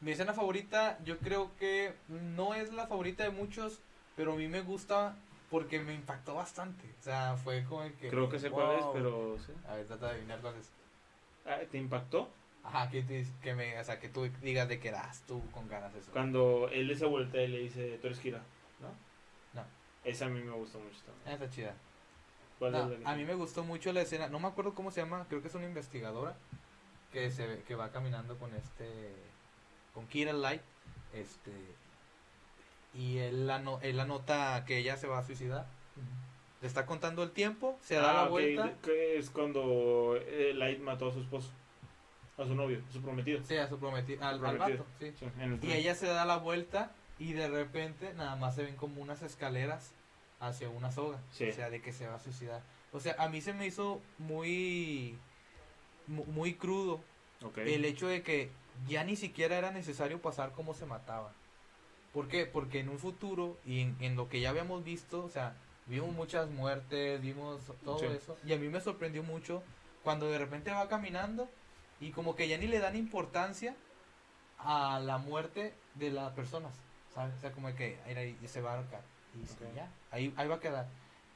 Mi 0.00 0.12
escena 0.12 0.32
favorita, 0.32 0.98
yo 1.04 1.18
creo 1.18 1.50
que 1.58 1.92
no 2.08 2.54
es 2.54 2.72
la 2.72 2.86
favorita 2.86 3.24
de 3.24 3.30
muchos, 3.30 3.80
pero 4.14 4.34
a 4.34 4.36
mí 4.36 4.46
me 4.46 4.60
gusta 4.60 5.16
porque 5.50 5.80
me 5.80 5.94
impactó 5.94 6.34
bastante. 6.34 6.94
O 6.98 7.02
sea, 7.02 7.36
fue 7.36 7.64
como 7.64 7.82
el 7.84 7.94
que. 7.94 8.08
Creo 8.08 8.28
que 8.28 8.38
sé 8.38 8.50
cuál 8.50 8.78
es, 8.78 8.84
pero... 8.92 9.36
¿sí? 9.38 9.52
A 9.68 9.74
ver, 9.74 9.86
trata 9.86 10.06
de 10.06 10.12
adivinar 10.12 10.40
cuál 10.40 10.56
es. 10.56 10.70
Ah, 11.46 11.58
¿Te 11.70 11.78
impactó? 11.78 12.28
Ajá, 12.62 12.90
que, 12.90 13.02
te- 13.02 13.26
que, 13.42 13.54
me, 13.54 13.78
o 13.80 13.84
sea, 13.84 13.98
que 13.98 14.08
tú 14.08 14.28
digas 14.42 14.68
de 14.68 14.78
que 14.78 14.88
eras 14.88 15.22
tú 15.26 15.42
con 15.52 15.68
ganas 15.68 15.94
eso. 15.94 16.10
Cuando 16.12 16.68
él 16.70 16.94
se 16.98 17.06
vuelta 17.06 17.40
y 17.40 17.48
le 17.48 17.58
dice, 17.60 17.98
tú 17.98 18.08
eres 18.08 18.18
Kira, 18.18 18.42
¿no? 18.80 18.88
No. 19.54 19.66
Esa 20.04 20.26
a 20.26 20.28
mí 20.28 20.40
me 20.40 20.50
gustó 20.52 20.78
mucho 20.78 20.98
también. 21.06 21.32
Está 21.34 21.48
chida. 21.48 21.74
¿Cuál 22.58 22.72
No, 22.72 22.92
es 22.92 23.00
la 23.00 23.10
a 23.10 23.14
mí 23.14 23.24
me 23.24 23.34
gustó 23.34 23.62
mucho 23.64 23.92
la 23.92 24.02
escena, 24.02 24.28
no 24.28 24.40
me 24.40 24.48
acuerdo 24.48 24.74
cómo 24.74 24.90
se 24.90 25.00
llama, 25.00 25.24
creo 25.28 25.40
que 25.40 25.48
es 25.48 25.54
una 25.54 25.64
investigadora 25.66 26.36
que 27.12 27.30
se 27.30 27.62
que 27.62 27.74
va 27.74 27.90
caminando 27.90 28.36
con 28.36 28.52
este 28.54 29.14
con 29.94 30.06
Kira 30.08 30.32
Light, 30.32 30.60
este 31.14 31.52
y 32.94 33.18
él, 33.18 33.46
la 33.46 33.58
no- 33.58 33.80
él 33.82 33.98
anota 34.00 34.64
que 34.66 34.78
ella 34.78 34.96
se 34.96 35.06
va 35.06 35.18
a 35.18 35.24
suicidar. 35.24 35.66
Le 36.60 36.66
está 36.66 36.86
contando 36.86 37.22
el 37.22 37.30
tiempo, 37.30 37.78
se 37.82 37.94
da 37.94 38.10
Ah, 38.10 38.24
la 38.24 38.28
vuelta. 38.30 38.72
que 38.82 39.16
es 39.18 39.30
cuando 39.30 40.16
eh, 40.16 40.52
Light 40.54 40.80
mató 40.80 41.08
a 41.08 41.12
su 41.12 41.20
esposo, 41.20 41.50
a 42.36 42.44
su 42.44 42.54
novio, 42.54 42.82
a 42.88 42.92
su 42.92 43.00
prometido. 43.00 43.40
Sí, 43.44 43.56
a 43.56 43.68
su 43.68 43.78
prometido, 43.78 44.24
al, 44.24 44.34
al 44.34 44.40
Prometido. 44.40 44.78
vato, 44.84 44.86
sí. 44.98 45.12
Sí, 45.18 45.26
en 45.40 45.52
el 45.52 45.64
Y 45.64 45.72
ella 45.72 45.94
se 45.94 46.06
da 46.06 46.24
la 46.24 46.36
vuelta 46.38 46.90
y 47.20 47.32
de 47.32 47.48
repente 47.48 48.12
nada 48.14 48.34
más 48.36 48.56
se 48.56 48.64
ven 48.64 48.74
como 48.76 49.00
unas 49.00 49.22
escaleras 49.22 49.92
hacia 50.40 50.68
una 50.68 50.90
soga. 50.90 51.20
Sí. 51.30 51.48
O 51.48 51.52
sea, 51.52 51.70
de 51.70 51.80
que 51.80 51.92
se 51.92 52.08
va 52.08 52.16
a 52.16 52.18
suicidar. 52.20 52.62
O 52.92 52.98
sea, 52.98 53.14
a 53.18 53.28
mí 53.28 53.40
se 53.40 53.52
me 53.52 53.66
hizo 53.66 54.00
muy 54.18 55.16
mu- 56.08 56.24
muy 56.26 56.54
crudo 56.54 57.00
el 57.56 57.84
hecho 57.84 58.08
de 58.08 58.22
que 58.22 58.50
ya 58.88 59.04
ni 59.04 59.14
siquiera 59.14 59.56
era 59.58 59.70
necesario 59.70 60.20
pasar 60.20 60.50
cómo 60.52 60.74
se 60.74 60.86
mataba. 60.86 61.32
¿Por 62.18 62.26
qué? 62.26 62.46
Porque 62.46 62.80
en 62.80 62.88
un 62.88 62.98
futuro 62.98 63.56
y 63.64 63.80
en, 63.80 63.96
en 64.00 64.16
lo 64.16 64.28
que 64.28 64.40
ya 64.40 64.50
habíamos 64.50 64.82
visto, 64.82 65.24
o 65.24 65.28
sea, 65.28 65.54
vimos 65.86 66.12
muchas 66.12 66.50
muertes, 66.50 67.20
vimos 67.20 67.60
todo 67.84 68.00
Sí. 68.00 68.06
eso. 68.06 68.36
Y 68.44 68.52
a 68.52 68.56
mí 68.56 68.68
me 68.68 68.80
sorprendió 68.80 69.22
mucho 69.22 69.62
cuando 70.02 70.28
de 70.28 70.36
repente 70.36 70.72
va 70.72 70.88
caminando 70.88 71.48
y 72.00 72.10
como 72.10 72.34
que 72.34 72.48
ya 72.48 72.58
ni 72.58 72.66
le 72.66 72.80
dan 72.80 72.96
importancia 72.96 73.76
a 74.58 74.98
la 74.98 75.18
muerte 75.18 75.72
de 75.94 76.10
las 76.10 76.32
personas. 76.32 76.72
¿sabes? 77.14 77.36
O 77.36 77.40
sea, 77.40 77.52
como 77.52 77.72
que 77.76 77.96
ahí, 78.04 78.36
se 78.48 78.60
va 78.60 78.72
a 78.72 78.76
ahorcar. 78.78 79.00
Y 79.40 79.46
sí, 79.46 79.54
Ok. 79.60 79.76
ya, 79.76 79.88
ahí, 80.10 80.34
ahí 80.36 80.48
va 80.48 80.56
a 80.56 80.60
quedar. 80.60 80.86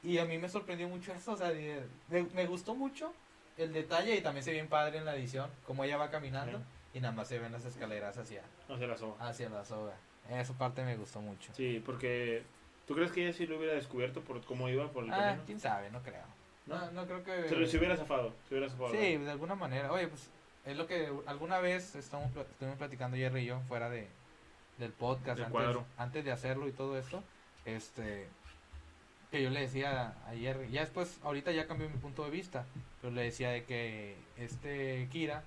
Y 0.03 0.17
a 0.17 0.25
mí 0.25 0.37
me 0.37 0.49
sorprendió 0.49 0.89
mucho 0.89 1.13
eso, 1.13 1.31
o 1.31 1.37
sea, 1.37 1.47
de- 1.49 1.87
de- 2.09 2.23
me 2.35 2.45
gustó 2.45 2.75
mucho 2.75 3.13
el 3.55 3.71
detalle 3.71 4.15
y 4.17 4.21
también 4.21 4.43
se 4.43 4.49
ve 4.49 4.55
bien 4.55 4.67
padre 4.67 4.97
en 4.97 5.05
la 5.05 5.15
edición, 5.15 5.49
como 5.65 5.85
ella 5.85 5.95
va 5.95 6.11
caminando 6.11 6.61
y 6.93 6.99
nada 6.99 7.13
más 7.13 7.29
se 7.29 7.39
ven 7.39 7.53
las 7.53 7.63
escaleras 7.63 8.17
hacia, 8.17 8.43
Hacia 8.67 8.85
la 8.87 8.97
soga. 8.97 9.25
hacia 9.29 9.47
la 9.49 9.63
soga. 9.63 9.93
Esa 10.29 10.53
parte 10.57 10.83
me 10.83 10.95
gustó 10.97 11.21
mucho. 11.21 11.53
Sí, 11.53 11.81
porque... 11.85 12.43
¿Tú 12.87 12.95
crees 12.95 13.11
que 13.11 13.23
ella 13.25 13.33
sí 13.37 13.47
lo 13.47 13.57
hubiera 13.57 13.73
descubierto 13.75 14.21
por 14.21 14.41
cómo 14.43 14.67
iba 14.67 14.89
por 14.91 15.05
el 15.05 15.13
Ah, 15.13 15.17
camino? 15.17 15.43
quién 15.45 15.59
sabe, 15.59 15.89
no 15.91 16.01
creo. 16.01 16.23
No, 16.65 16.91
no 16.91 17.05
creo 17.05 17.23
que... 17.23 17.47
Se, 17.47 17.55
lo- 17.55 17.65
se 17.67 17.77
hubiera 17.77 17.95
zafado. 17.95 18.33
Se 18.47 18.55
hubiera 18.55 18.69
zafado. 18.69 18.91
Sí, 18.91 19.17
de 19.17 19.31
alguna 19.31 19.55
manera. 19.55 19.91
Oye, 19.91 20.07
pues 20.07 20.29
es 20.65 20.75
lo 20.77 20.85
que 20.87 21.09
alguna 21.25 21.59
vez 21.59 21.95
estamos, 21.95 22.35
estuvimos 22.35 22.77
platicando 22.77 23.15
Jerry 23.15 23.41
y 23.41 23.45
yo 23.45 23.59
fuera 23.69 23.89
de, 23.89 24.07
del 24.79 24.91
podcast 24.91 25.39
Del 25.39 25.55
antes, 25.55 25.83
antes 25.97 26.25
de 26.25 26.31
hacerlo 26.31 26.67
y 26.67 26.71
todo 26.73 26.97
esto. 26.97 27.23
Este, 27.65 28.27
que 29.31 29.41
yo 29.41 29.49
le 29.49 29.61
decía 29.61 30.13
a 30.27 30.35
Jerry, 30.35 30.69
ya 30.69 30.81
después, 30.81 31.19
ahorita 31.23 31.51
ya 31.53 31.67
cambió 31.67 31.89
mi 31.89 31.97
punto 31.97 32.25
de 32.25 32.31
vista, 32.31 32.65
pero 33.01 33.13
le 33.13 33.23
decía 33.23 33.49
de 33.49 33.63
que 33.63 34.17
este 34.37 35.07
Kira 35.11 35.43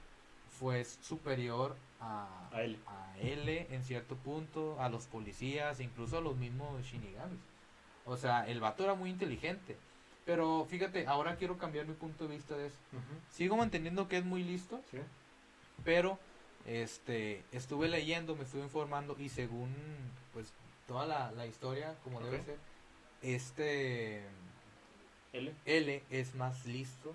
fue 0.59 0.85
superior 0.85 1.77
a, 2.01 2.49
A 2.53 2.63
él. 2.63 2.79
a 2.87 3.15
L 3.19 3.67
en 3.71 3.83
cierto 3.85 4.17
punto, 4.17 4.81
a 4.81 4.89
los 4.89 5.07
policías, 5.07 5.81
incluso 5.81 6.19
a 6.19 6.21
los 6.21 6.37
mismos 6.37 6.83
Shinigamis. 6.85 7.41
O 8.05 8.17
sea, 8.17 8.47
el 8.49 8.61
vato 8.61 8.85
era 8.85 8.95
muy 8.95 9.11
inteligente. 9.11 9.77
Pero 10.25 10.67
fíjate, 10.69 11.07
ahora 11.07 11.37
quiero 11.37 11.57
cambiar 11.57 11.87
mi 11.87 11.95
punto 11.95 12.27
de 12.27 12.35
vista 12.35 12.57
de 12.57 12.67
eso. 12.67 12.79
Sigo 13.31 13.57
manteniendo 13.57 14.09
que 14.09 14.19
es 14.19 14.25
muy 14.25 14.43
listo, 14.43 14.81
Sí. 14.91 14.99
pero 15.85 16.19
este 16.67 17.45
estuve 17.53 17.87
leyendo, 17.89 18.35
me 18.35 18.43
estuve 18.43 18.63
informando 18.63 19.15
y 19.21 19.29
según 19.29 19.73
pues 20.33 20.53
toda 20.89 21.07
la, 21.07 21.31
la 21.33 21.47
historia 21.47 21.95
como 22.03 22.21
debe 22.21 22.43
ser, 22.43 22.59
este 23.23 24.25
L. 25.33 25.55
L 25.65 26.03
es 26.11 26.35
más 26.35 26.67
listo 26.67 27.15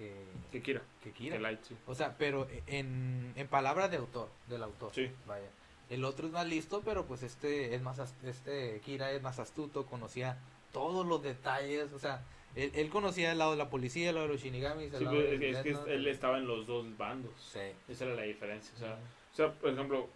que, 0.00 0.14
Que 0.50 0.62
quiera. 0.62 0.82
que 1.02 1.12
Kira. 1.12 1.36
Que 1.36 1.42
Light, 1.42 1.60
sí. 1.62 1.76
O 1.86 1.94
sea, 1.94 2.16
pero 2.16 2.48
en, 2.66 3.32
en 3.36 3.46
palabras 3.48 3.90
de 3.90 3.98
autor, 3.98 4.30
del 4.48 4.62
autor. 4.62 4.92
Sí. 4.94 5.10
Vaya. 5.26 5.46
El 5.90 6.04
otro 6.04 6.26
es 6.26 6.32
más 6.32 6.46
listo, 6.46 6.80
pero 6.84 7.04
pues 7.04 7.22
este 7.22 7.74
es 7.74 7.82
más 7.82 7.98
este 8.24 8.80
Kira 8.84 9.12
es 9.12 9.20
más 9.22 9.38
astuto, 9.38 9.84
conocía 9.86 10.38
todos 10.72 11.04
los 11.04 11.22
detalles, 11.22 11.92
o 11.92 11.98
sea, 11.98 12.22
él, 12.54 12.70
él 12.74 12.88
conocía 12.90 13.32
el 13.32 13.38
lado 13.38 13.50
de 13.50 13.56
la 13.58 13.68
policía, 13.70 14.08
el 14.10 14.14
lado 14.14 14.28
de 14.28 14.32
los 14.34 14.42
Shinigamis, 14.42 14.92
el 14.92 14.98
Sí, 14.98 15.04
lado 15.04 15.16
pero 15.18 15.28
de 15.38 15.50
es, 15.50 15.58
que- 15.62 15.70
es 15.70 15.78
él 15.88 16.06
estaba 16.06 16.38
en 16.38 16.46
los 16.46 16.66
dos 16.66 16.86
bandos. 16.96 17.32
Sí. 17.52 17.60
Esa 17.88 18.04
era 18.06 18.14
la 18.14 18.22
diferencia. 18.22 18.72
O 18.76 18.78
sea, 18.78 18.94
o 19.32 19.36
sea, 19.36 19.52
por 19.52 19.70
ejemplo, 19.70 20.08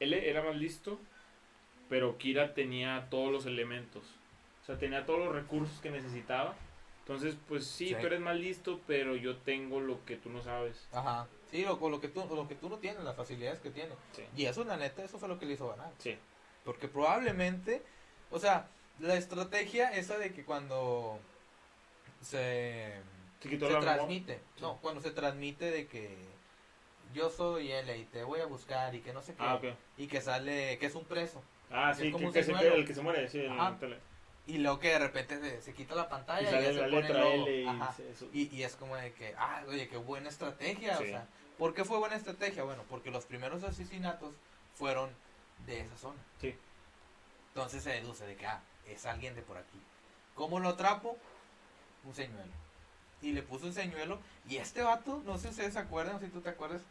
él 0.00 0.12
era 0.14 0.42
más 0.42 0.56
listo, 0.56 0.98
pero 1.88 2.18
Kira 2.18 2.52
tenía 2.54 3.06
todos 3.10 3.32
los 3.32 3.46
elementos. 3.46 4.02
O 4.62 4.66
sea, 4.66 4.78
tenía 4.78 5.06
todos 5.06 5.20
los 5.20 5.34
recursos 5.34 5.80
que 5.80 5.90
necesitaba. 5.90 6.54
Entonces, 7.10 7.36
pues 7.48 7.66
sí, 7.66 7.88
Sí. 7.88 7.96
tú 8.00 8.06
eres 8.06 8.20
más 8.20 8.36
listo, 8.36 8.78
pero 8.86 9.16
yo 9.16 9.36
tengo 9.38 9.80
lo 9.80 10.04
que 10.04 10.14
tú 10.16 10.30
no 10.30 10.40
sabes. 10.44 10.86
Ajá. 10.92 11.26
Sí, 11.50 11.64
lo, 11.64 11.76
lo 11.88 12.00
que 12.00 12.06
tú 12.06 12.24
lo 12.30 12.46
que 12.46 12.54
tú 12.54 12.68
no 12.68 12.78
tienes, 12.78 13.02
las 13.02 13.16
facilidades 13.16 13.58
que 13.58 13.70
tiene. 13.70 13.90
Sí. 14.12 14.22
Y 14.36 14.44
eso 14.46 14.62
la 14.62 14.76
neta, 14.76 15.02
eso 15.02 15.18
fue 15.18 15.26
lo 15.28 15.36
que 15.36 15.44
le 15.46 15.54
hizo 15.54 15.68
ganar. 15.70 15.90
Sí. 15.98 16.16
Porque 16.64 16.86
probablemente, 16.86 17.82
o 18.30 18.38
sea, 18.38 18.68
la 19.00 19.16
estrategia 19.16 19.88
esa 19.90 20.18
de 20.18 20.32
que 20.32 20.44
cuando 20.44 21.18
se 22.20 22.94
Se 23.40 23.56
transmite, 23.56 24.34
Sí. 24.54 24.60
no, 24.62 24.76
cuando 24.76 25.00
se 25.00 25.10
transmite 25.10 25.68
de 25.72 25.88
que 25.88 26.14
yo 27.12 27.28
soy 27.28 27.72
él 27.72 27.90
y 27.98 28.04
te 28.04 28.22
voy 28.22 28.38
a 28.38 28.46
buscar 28.46 28.94
y 28.94 29.00
que 29.00 29.12
no 29.12 29.20
sé 29.22 29.32
qué, 29.34 29.42
Ah, 29.42 29.58
y 29.96 30.06
que 30.06 30.20
sale, 30.20 30.78
que 30.78 30.86
es 30.86 30.94
un 30.94 31.04
preso, 31.04 31.42
Ah, 31.72 31.90
Es 31.90 31.98
sí, 31.98 32.10
como 32.12 32.20
que, 32.20 32.26
un 32.26 32.32
que 32.34 32.42
se, 32.44 32.52
el 32.68 32.86
que 32.86 32.94
se 32.94 33.00
muere, 33.02 33.28
sí, 33.28 33.40
en 33.40 33.52
Ajá. 33.52 33.78
Y 34.50 34.58
luego 34.58 34.80
que 34.80 34.88
de 34.88 34.98
repente 34.98 35.38
se, 35.38 35.62
se 35.62 35.74
quita 35.74 35.94
la 35.94 36.08
pantalla 36.08 36.42
y, 36.42 36.50
sale 36.50 36.74
ya 36.74 36.84
se 36.84 36.90
pone 36.90 37.08
logo. 37.08 37.46
L 37.46 37.62
y, 37.62 37.66
Ajá. 37.66 37.94
Y, 38.32 38.56
y 38.56 38.62
es 38.64 38.74
como 38.74 38.96
de 38.96 39.12
que, 39.12 39.32
ah, 39.38 39.62
oye, 39.68 39.88
qué 39.88 39.96
buena 39.96 40.28
estrategia. 40.28 40.98
O 40.98 41.02
sea, 41.02 41.26
¿por 41.56 41.72
qué 41.72 41.84
fue 41.84 41.98
buena 41.98 42.16
estrategia? 42.16 42.64
Bueno, 42.64 42.82
porque 42.88 43.12
los 43.12 43.24
primeros 43.26 43.62
asesinatos 43.62 44.34
fueron 44.74 45.10
de 45.66 45.80
esa 45.80 45.96
zona. 45.96 46.18
Sí. 46.40 46.56
Entonces 47.48 47.84
se 47.84 47.90
deduce 47.90 48.26
de 48.26 48.34
que, 48.34 48.46
ah, 48.46 48.60
es 48.88 49.06
alguien 49.06 49.36
de 49.36 49.42
por 49.42 49.56
aquí. 49.56 49.80
¿Cómo 50.34 50.58
lo 50.58 50.70
atrapo? 50.70 51.16
Un 52.04 52.14
señuelo. 52.14 52.52
Y 53.22 53.32
le 53.32 53.42
puso 53.42 53.66
un 53.66 53.72
señuelo. 53.72 54.18
Y 54.48 54.56
este 54.56 54.82
vato, 54.82 55.22
no 55.24 55.36
sé 55.36 55.42
si 55.42 55.48
ustedes 55.50 55.74
se 55.74 55.78
acuerdan, 55.78 56.18
si 56.18 56.26
tú 56.26 56.40
te 56.40 56.50
acuerdas, 56.50 56.82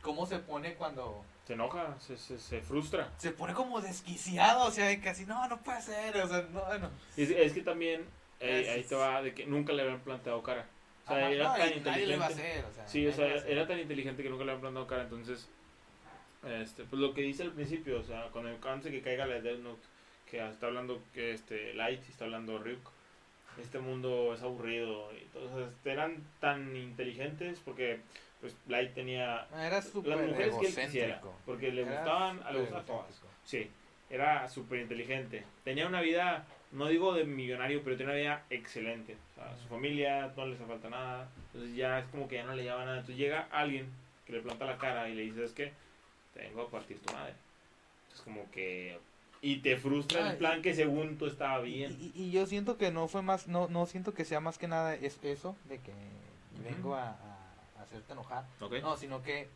cómo 0.00 0.26
se 0.26 0.38
pone 0.38 0.74
cuando... 0.74 1.22
Se 1.46 1.52
enoja, 1.52 1.94
se, 2.00 2.16
se, 2.16 2.38
se 2.38 2.60
frustra. 2.62 3.10
Se 3.18 3.30
pone 3.30 3.52
como 3.52 3.80
desquiciado, 3.80 4.64
o 4.66 4.70
sea, 4.70 4.86
de 4.86 5.00
casi, 5.00 5.26
no, 5.26 5.46
no 5.48 5.58
puede 5.60 5.82
ser, 5.82 6.16
o 6.16 6.28
sea, 6.28 6.42
no, 6.52 6.64
bueno. 6.64 6.90
Es, 7.16 7.30
es 7.30 7.52
que 7.52 7.60
también, 7.60 8.04
eh, 8.40 8.70
ahí 8.74 8.82
te 8.84 8.94
va, 8.94 9.20
de 9.22 9.34
que 9.34 9.44
nunca 9.46 9.72
le 9.74 9.82
habían 9.82 10.00
planteado 10.00 10.42
cara. 10.42 10.66
O 11.04 11.08
sea, 11.08 11.18
Ajá, 11.18 11.30
era 11.30 11.48
no, 11.48 11.54
tan 11.56 11.68
y 11.76 11.80
nadie 11.80 12.06
le 12.06 12.16
va 12.16 12.26
a 12.26 12.30
inteligente. 12.30 12.60
hacer, 12.60 12.64
o 12.64 12.74
sea. 12.74 12.88
Sí, 12.88 13.06
o 13.06 13.12
sea, 13.12 13.26
era 13.46 13.66
tan 13.66 13.78
inteligente 13.78 14.22
que 14.22 14.30
nunca 14.30 14.44
le 14.44 14.52
habían 14.52 14.62
plantado 14.62 14.86
cara. 14.86 15.02
Entonces, 15.02 15.48
este, 16.46 16.84
pues 16.84 17.00
lo 17.00 17.12
que 17.12 17.20
dice 17.20 17.42
al 17.42 17.52
principio, 17.52 18.00
o 18.00 18.04
sea, 18.04 18.30
con 18.30 18.46
el 18.46 18.58
de 18.60 18.90
que 18.90 19.02
caiga 19.02 19.26
la 19.26 19.40
Death 19.40 19.60
Note, 19.60 19.82
que 20.30 20.46
está 20.48 20.66
hablando 20.66 21.02
que 21.12 21.32
este 21.32 21.74
Light 21.74 22.02
y 22.08 22.10
está 22.10 22.24
hablando 22.24 22.58
Ryuk, 22.58 22.90
este 23.60 23.78
mundo 23.78 24.32
es 24.34 24.42
aburrido. 24.42 25.12
Y 25.14 25.22
entonces 25.24 25.68
eran 25.84 26.22
tan 26.40 26.74
inteligentes 26.76 27.60
porque 27.64 28.00
pues 28.44 28.54
Light 28.68 28.92
tenía 28.92 29.46
Era 29.58 29.80
súper 29.80 30.16
las 30.18 30.28
mujeres 30.28 30.54
que 30.56 30.66
él 30.66 30.74
quisiera, 30.74 31.22
porque 31.46 31.72
le 31.72 31.80
Era 31.80 31.92
gustaban 31.92 32.42
a, 32.44 32.50
los, 32.52 32.70
a 32.72 32.82
todas. 32.82 33.06
Sí, 33.42 33.70
era 34.10 34.46
súper 34.50 34.80
inteligente. 34.80 35.44
Tenía 35.64 35.86
una 35.86 36.02
vida, 36.02 36.44
no 36.70 36.88
digo 36.88 37.14
de 37.14 37.24
millonario, 37.24 37.82
pero 37.82 37.96
tenía 37.96 38.12
una 38.12 38.20
vida 38.20 38.44
excelente. 38.50 39.16
O 39.32 39.34
sea, 39.34 39.56
su 39.56 39.66
familia 39.68 40.30
no 40.36 40.44
les 40.44 40.56
hace 40.60 40.68
falta 40.68 40.90
nada. 40.90 41.26
Entonces 41.54 41.74
ya 41.74 42.00
es 42.00 42.04
como 42.08 42.28
que 42.28 42.34
ya 42.34 42.44
no 42.44 42.54
le 42.54 42.64
llama 42.66 42.84
nada. 42.84 42.98
Entonces 42.98 43.16
llega 43.16 43.48
alguien 43.50 43.86
que 44.26 44.34
le 44.34 44.40
planta 44.40 44.66
la 44.66 44.76
cara 44.76 45.08
y 45.08 45.14
le 45.14 45.22
dice, 45.22 45.42
es 45.42 45.52
que 45.52 45.72
te 46.34 46.40
vengo 46.40 46.60
a 46.64 46.68
partir 46.70 46.98
tu 47.00 47.14
madre. 47.14 47.32
Entonces 48.02 48.24
como 48.26 48.50
que... 48.50 48.98
Y 49.40 49.60
te 49.60 49.78
frustra 49.78 50.26
Ah, 50.26 50.30
el 50.32 50.36
plan 50.36 50.60
que 50.60 50.74
según 50.74 51.16
tú 51.16 51.24
estaba 51.24 51.60
bien. 51.60 51.96
Y, 51.98 52.12
y- 52.14 52.24
y 52.24 52.30
yo 52.30 52.44
siento 52.44 52.76
que 52.76 52.90
no 52.90 53.08
fue 53.08 53.22
más, 53.22 53.46
no, 53.48 53.68
no 53.68 53.86
siento 53.86 54.12
que 54.12 54.26
sea 54.26 54.40
más 54.40 54.58
que 54.58 54.68
nada 54.68 54.94
es 54.96 55.18
eso, 55.22 55.56
de 55.66 55.78
que 55.78 55.92
vengo 56.62 56.94
a- 56.94 57.10
a 57.12 57.33
hacerte 57.84 58.12
enojar. 58.12 58.46
No, 58.82 58.96
sino 58.96 59.22
que 59.22 59.48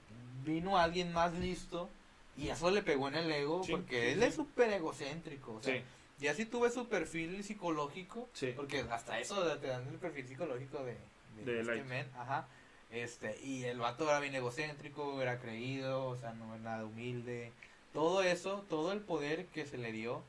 vino 0.44 0.78
alguien 0.78 1.12
más 1.12 1.32
listo 1.34 1.88
y 2.36 2.48
eso 2.48 2.70
le 2.70 2.82
pegó 2.82 3.08
en 3.08 3.16
el 3.16 3.30
ego 3.30 3.62
Sí, 3.64 3.72
porque 3.72 4.00
sí, 4.00 4.12
él 4.12 4.20
sí. 4.20 4.24
es 4.26 4.34
súper 4.34 4.72
egocéntrico. 4.72 5.54
O 5.54 5.62
sea, 5.62 5.74
Sí, 5.76 5.82
ya 6.20 6.34
si 6.34 6.46
tuve 6.46 6.70
su 6.70 6.88
perfil 6.88 7.42
psicológico, 7.44 8.28
sí. 8.32 8.52
porque 8.56 8.80
hasta 8.90 9.18
eso 9.18 9.44
te 9.58 9.66
dan 9.66 9.86
el 9.88 9.98
perfil 9.98 10.26
psicológico 10.26 10.84
de, 10.84 10.96
de, 11.44 11.52
De 11.52 11.60
este 11.60 11.84
men, 11.84 12.06
ajá. 12.16 12.46
Este, 12.90 13.38
y 13.44 13.64
el 13.64 13.78
vato 13.78 14.04
era 14.08 14.18
bien 14.20 14.34
egocéntrico, 14.34 15.20
era 15.20 15.38
creído, 15.40 16.06
o 16.06 16.16
sea, 16.16 16.32
no 16.32 16.54
era 16.54 16.62
nada 16.62 16.84
humilde. 16.86 17.52
Todo 17.92 18.22
eso, 18.22 18.64
todo 18.70 18.92
el 18.92 19.00
poder 19.00 19.46
que 19.46 19.66
se 19.66 19.76
le 19.76 19.92
dio, 19.92 20.22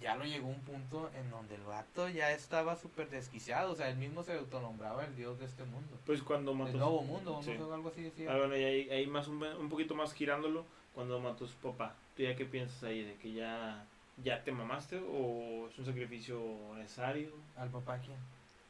ya 0.00 0.16
lo 0.16 0.24
llegó 0.24 0.48
un 0.48 0.60
punto 0.60 1.10
en 1.14 1.30
donde 1.30 1.54
el 1.54 1.62
vato 1.62 2.08
ya 2.08 2.30
estaba 2.32 2.76
súper 2.76 3.08
desquiciado, 3.10 3.72
o 3.72 3.74
sea, 3.74 3.88
él 3.88 3.96
mismo 3.96 4.22
se 4.22 4.34
autonombraba 4.36 5.04
el 5.04 5.16
dios 5.16 5.38
de 5.38 5.46
este 5.46 5.64
mundo. 5.64 5.98
Pues 6.04 6.22
cuando 6.22 6.52
mató... 6.54 6.72
El 6.72 6.78
nuevo 6.78 7.02
mundo, 7.02 7.40
Sí. 7.42 7.52
algo 7.52 7.88
así 7.88 8.02
decía. 8.02 8.32
Ah, 8.32 8.36
bueno, 8.38 8.56
y 8.56 8.64
ahí, 8.64 8.90
ahí 8.90 9.06
más 9.06 9.28
un, 9.28 9.42
un 9.42 9.68
poquito 9.68 9.94
más 9.94 10.12
girándolo, 10.12 10.64
cuando 10.94 11.18
mató 11.20 11.44
a 11.44 11.48
su 11.48 11.56
papá. 11.56 11.94
¿Tú 12.16 12.22
ya 12.22 12.36
qué 12.36 12.44
piensas 12.44 12.82
ahí? 12.84 13.02
¿De 13.02 13.14
que 13.16 13.32
ya, 13.32 13.84
ya 14.22 14.44
te 14.44 14.52
mamaste 14.52 14.98
o 14.98 15.68
es 15.68 15.78
un 15.78 15.84
sacrificio 15.86 16.40
necesario? 16.76 17.30
¿Al 17.56 17.70
papá 17.70 17.98
quién? 17.98 18.16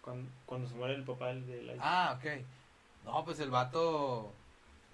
Cuando, 0.01 0.31
cuando 0.47 0.69
se 0.69 0.75
muere 0.75 0.95
el 0.95 1.05
papá 1.05 1.29
del 1.29 1.47
de 1.47 1.63
la 1.63 1.75
Ah, 1.81 2.19
ok. 2.19 2.31
No, 3.05 3.25
pues 3.25 3.41
el 3.41 3.51
vato 3.51 4.33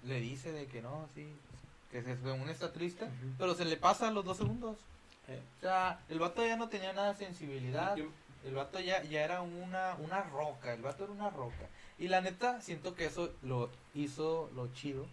le 0.03 0.19
dice 0.19 0.51
de 0.51 0.65
que 0.65 0.81
no, 0.81 1.07
sí, 1.15 1.27
que 1.91 2.01
se 2.01 2.17
según 2.17 2.49
está 2.49 2.71
triste, 2.73 3.07
pero 3.37 3.53
se 3.53 3.63
le 3.65 3.77
pasa 3.77 4.07
a 4.07 4.11
los 4.11 4.25
dos 4.25 4.37
segundos. 4.37 4.77
Eh, 5.27 5.41
O 5.57 5.61
sea, 5.61 5.99
el 6.09 6.19
vato 6.19 6.45
ya 6.45 6.55
no 6.57 6.69
tenía 6.69 6.93
nada 6.93 7.13
de 7.13 7.25
sensibilidad. 7.25 7.95
El 8.43 8.55
vato 8.55 8.79
ya, 8.79 9.03
ya 9.03 9.23
era 9.23 9.41
una, 9.41 9.95
una 9.99 10.23
roca. 10.23 10.73
El 10.73 10.81
vato 10.81 11.03
era 11.03 11.13
una 11.13 11.29
roca. 11.29 11.67
Y 11.99 12.07
la 12.07 12.21
neta, 12.21 12.59
siento 12.61 12.95
que 12.95 13.05
eso 13.05 13.31
lo 13.43 13.69
hizo 13.93 14.49
lo 14.55 14.67
chido 14.73 15.05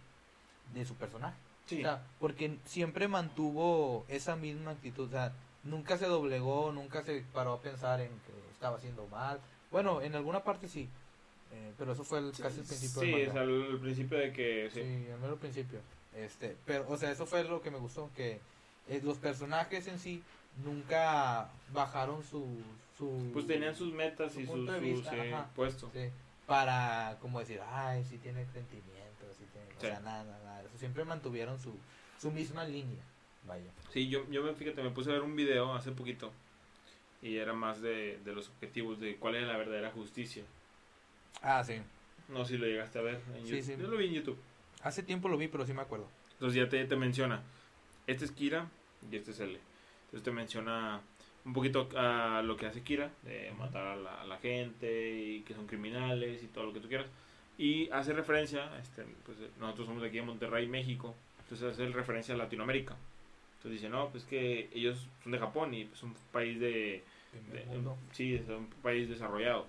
de 0.73 0.85
su 0.85 0.95
personaje. 0.95 1.37
sí, 1.67 1.79
O 1.79 1.81
sea, 1.83 2.03
porque 2.19 2.57
siempre 2.65 3.07
mantuvo 3.07 4.05
esa 4.07 4.35
misma 4.35 4.71
actitud. 4.71 5.07
O 5.07 5.11
sea, 5.11 5.31
nunca 5.63 5.97
se 5.97 6.07
doblegó, 6.07 6.71
nunca 6.71 7.03
se 7.03 7.23
paró 7.33 7.53
a 7.53 7.61
pensar 7.61 8.01
en 8.01 8.07
que 8.09 8.51
estaba 8.51 8.77
haciendo 8.77 9.05
mal. 9.07 9.39
Bueno, 9.71 10.01
en 10.01 10.15
alguna 10.15 10.43
parte 10.43 10.67
sí. 10.67 10.89
eh, 11.51 11.73
pero 11.77 11.93
eso 11.93 12.03
fue 12.03 12.19
el- 12.19 12.31
casi 12.31 12.59
el 12.59 12.65
principio 12.65 13.01
sí, 13.01 13.13
es 13.13 13.35
al 13.35 13.79
principio 13.81 14.17
de 14.17 14.33
que... 14.33 14.69
Sí, 14.73 14.81
Sí. 14.81 15.11
al 15.11 15.19
mero 15.19 15.35
principio. 15.37 15.79
Este, 16.15 16.55
pero, 16.65 16.85
o 16.89 16.97
sea, 16.97 17.11
eso 17.11 17.25
fue 17.27 17.43
lo 17.43 17.61
que 17.61 17.69
me 17.71 17.77
gustó, 17.77 18.09
que 18.15 18.39
eh, 18.89 19.01
los 19.03 19.17
personajes 19.17 19.87
en 19.87 19.99
sí 19.99 20.23
nunca 20.65 21.49
bajaron 21.73 22.23
su... 22.23 22.45
su 22.97 23.29
Pues 23.33 23.47
tenían 23.47 23.75
sus 23.75 23.93
metas 23.93 24.33
su 24.33 24.41
y 24.41 24.45
sus, 24.45 24.55
punto 24.55 24.71
de 24.73 24.79
sus, 24.79 24.87
vista, 24.87 25.15
eh, 25.25 25.33
ajá. 25.33 25.49
puestos. 25.55 25.91
sí, 25.93 26.09
para, 26.47 27.17
como 27.21 27.39
decir, 27.39 27.61
ay, 27.71 28.03
sí 28.03 28.17
tiene 28.17 28.43
sentimientos, 28.47 29.35
sí 29.37 29.45
tiene... 29.53 29.67
O 29.67 29.79
Sí. 29.79 29.87
sea, 29.87 29.99
nada, 29.99 30.23
nada, 30.23 30.43
nada. 30.43 30.61
Eso 30.63 30.77
siempre 30.77 31.05
mantuvieron 31.05 31.59
su, 31.59 31.73
su 32.19 32.31
misma 32.31 32.65
línea. 32.65 33.03
Vaya. 33.47 33.71
Sí, 33.93 34.09
yo, 34.09 34.29
yo 34.29 34.43
me, 34.43 34.53
fíjate, 34.53 34.81
me 34.83 34.89
puse 34.89 35.09
a 35.11 35.13
ver 35.13 35.21
un 35.21 35.35
video 35.35 35.73
hace 35.73 35.91
poquito 35.91 36.31
y 37.21 37.37
era 37.37 37.53
más 37.53 37.81
de, 37.81 38.19
de 38.25 38.33
los 38.33 38.49
objetivos, 38.49 38.99
de 38.99 39.15
cuál 39.17 39.35
era 39.35 39.47
la 39.47 39.57
verdadera 39.57 39.91
justicia. 39.91 40.43
Ah, 41.41 41.63
sí. 41.63 41.81
No 42.27 42.45
si 42.45 42.57
lo 42.57 42.65
llegaste 42.65 42.99
a 42.99 43.01
ver 43.03 43.21
en 43.37 43.45
Sí, 43.45 43.51
YouTube. 43.57 43.63
sí. 43.65 43.75
Yo 43.81 43.87
lo 43.87 43.97
vi 43.97 44.07
en 44.07 44.13
YouTube. 44.13 44.37
Hace 44.83 45.03
tiempo 45.03 45.29
lo 45.29 45.37
vi, 45.37 45.47
pero 45.47 45.65
sí 45.65 45.73
me 45.73 45.81
acuerdo. 45.81 46.07
Entonces 46.33 46.57
ya 46.57 46.69
te, 46.69 46.83
te 46.85 46.95
menciona, 46.95 47.41
este 48.07 48.25
es 48.25 48.31
Kira 48.31 48.67
y 49.11 49.15
este 49.15 49.31
es 49.31 49.39
L. 49.39 49.57
Entonces 50.05 50.23
te 50.23 50.31
menciona 50.31 51.01
un 51.45 51.53
poquito 51.53 51.87
a 51.95 52.41
lo 52.43 52.55
que 52.57 52.65
hace 52.65 52.81
Kira, 52.83 53.11
de 53.23 53.51
matar 53.57 53.85
a 53.87 53.95
la, 53.95 54.21
a 54.21 54.25
la 54.25 54.37
gente 54.37 55.17
y 55.19 55.41
que 55.41 55.53
son 55.53 55.67
criminales 55.67 56.43
y 56.43 56.47
todo 56.47 56.65
lo 56.65 56.73
que 56.73 56.79
tú 56.79 56.87
quieras. 56.87 57.07
Y 57.57 57.89
hace 57.91 58.13
referencia, 58.13 58.71
este, 58.79 59.05
pues 59.25 59.37
nosotros 59.59 59.87
somos 59.87 60.01
de 60.01 60.07
aquí 60.09 60.17
de 60.17 60.23
Monterrey, 60.23 60.67
México, 60.67 61.15
entonces 61.41 61.73
hace 61.73 61.87
referencia 61.89 62.33
a 62.33 62.37
Latinoamérica. 62.37 62.95
Entonces 63.57 63.81
dice, 63.81 63.89
no, 63.89 64.09
pues 64.09 64.23
que 64.23 64.69
ellos 64.73 65.07
son 65.23 65.31
de 65.33 65.39
Japón 65.39 65.73
y 65.73 65.81
es 65.81 66.01
un 66.03 66.13
país 66.31 66.59
de, 66.59 67.03
de- 67.51 67.65
sí, 68.13 68.35
es 68.35 68.47
un 68.47 68.67
país 68.81 69.09
desarrollado. 69.09 69.67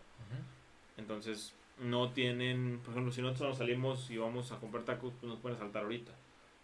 Entonces 0.97 1.55
no 1.81 2.11
tienen, 2.11 2.79
por 2.85 2.93
ejemplo, 2.93 3.13
si 3.13 3.23
nosotros 3.23 3.49
nos 3.51 3.59
salimos 3.59 4.11
y 4.11 4.19
vamos 4.19 4.53
a 4.53 4.59
comprar 4.59 4.85
tacos, 4.85 5.13
pues 5.19 5.31
nos 5.31 5.41
pueden 5.41 5.59
saltar 5.59 5.83
ahorita 5.85 6.13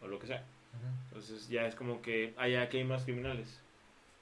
o 0.02 0.06
lo 0.06 0.18
que 0.18 0.26
sea. 0.26 0.44
Entonces 1.08 1.48
ya 1.48 1.66
es 1.66 1.74
como 1.74 2.02
que 2.02 2.34
allá 2.36 2.62
aquí 2.62 2.78
hay 2.78 2.84
más 2.84 3.04
criminales. 3.04 3.60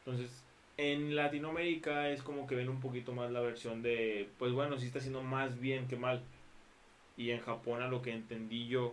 Entonces 0.04 0.42
en 0.76 1.14
Latinoamérica 1.14 2.10
es 2.10 2.22
como 2.22 2.46
que 2.46 2.54
ven 2.56 2.68
un 2.68 2.80
poquito 2.80 3.12
más 3.12 3.30
la 3.30 3.40
versión 3.40 3.82
de, 3.82 4.28
pues 4.38 4.52
bueno, 4.52 4.78
sí 4.78 4.86
está 4.86 4.98
haciendo 4.98 5.22
más 5.22 5.58
bien 5.60 5.86
que 5.88 5.96
mal. 5.96 6.22
Y 7.16 7.30
en 7.30 7.40
Japón 7.40 7.80
a 7.82 7.88
lo 7.88 8.02
que 8.02 8.12
entendí 8.12 8.66
yo 8.66 8.92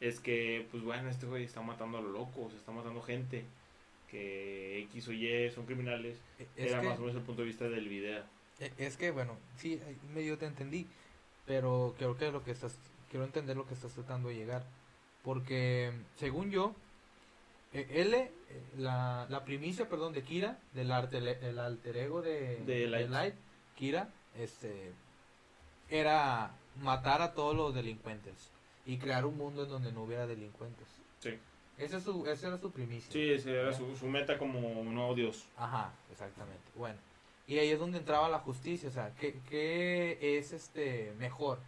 es 0.00 0.20
que, 0.20 0.66
pues 0.70 0.82
bueno, 0.82 1.08
este 1.10 1.26
güey 1.26 1.44
está 1.44 1.60
matando 1.60 1.98
a 1.98 2.00
lo 2.00 2.08
loco, 2.10 2.48
se 2.50 2.56
está 2.56 2.72
matando 2.72 3.02
gente. 3.02 3.44
Que 4.10 4.80
X 4.84 5.08
o 5.08 5.12
Y 5.12 5.50
son 5.50 5.64
criminales. 5.64 6.18
E- 6.38 6.46
Es 6.56 6.70
Era 6.72 6.80
que, 6.80 6.88
más 6.88 6.98
o 6.98 7.02
menos 7.02 7.16
el 7.16 7.22
punto 7.22 7.42
de 7.42 7.48
vista 7.48 7.68
del 7.68 7.88
video. 7.88 8.22
e- 8.58 8.72
es 8.78 8.96
que, 8.96 9.10
bueno, 9.10 9.36
sí, 9.56 9.80
medio 10.12 10.36
te 10.38 10.46
entendí, 10.46 10.86
pero 11.46 11.94
creo 11.96 12.16
que 12.16 12.30
lo 12.30 12.42
que 12.44 12.50
estás, 12.50 12.78
quiero 13.10 13.24
entender 13.24 13.56
lo 13.56 13.66
que 13.66 13.74
estás 13.74 13.92
tratando 13.94 14.28
de 14.28 14.34
llegar, 14.36 14.64
porque 15.24 15.92
según 16.16 16.50
yo, 16.50 16.74
eh, 17.72 17.86
L, 17.90 18.16
eh, 18.18 18.30
la, 18.78 19.26
la 19.28 19.44
primicia, 19.44 19.88
perdón, 19.88 20.12
de 20.12 20.22
Kira, 20.22 20.58
del 20.74 20.92
arte, 20.92 21.18
el 21.18 21.58
alter 21.58 21.96
ego 21.96 22.22
de, 22.22 22.56
De 22.64 22.86
Light. 22.86 23.34
Kira, 23.76 24.08
este, 24.38 24.92
era 25.88 26.52
matar 26.80 27.22
a 27.22 27.32
todos 27.32 27.56
los 27.56 27.74
delincuentes 27.74 28.50
y 28.84 28.98
crear 28.98 29.24
un 29.24 29.36
mundo 29.36 29.64
en 29.64 29.70
donde 29.70 29.92
no 29.92 30.02
hubiera 30.02 30.26
delincuentes. 30.26 30.86
Sí. 31.20 31.38
Esa, 31.78 31.96
es 31.96 32.04
su, 32.04 32.26
esa 32.26 32.48
era 32.48 32.58
su 32.58 32.70
primicia. 32.70 33.10
Sí, 33.10 33.30
ese 33.30 33.58
era 33.58 33.72
su, 33.72 33.96
su 33.96 34.06
meta 34.06 34.38
como 34.38 34.58
un 34.58 34.94
nuevo 34.94 35.14
dios. 35.14 35.46
Ajá, 35.56 35.92
exactamente. 36.10 36.62
Bueno, 36.76 36.98
y 37.46 37.58
ahí 37.58 37.70
es 37.70 37.78
donde 37.78 37.98
entraba 37.98 38.28
la 38.28 38.38
justicia, 38.40 38.88
o 38.88 38.92
sea, 38.92 39.12
¿qué, 39.18 39.40
qué 39.48 40.38
es 40.38 40.52
este 40.52 41.12
mejor? 41.18 41.58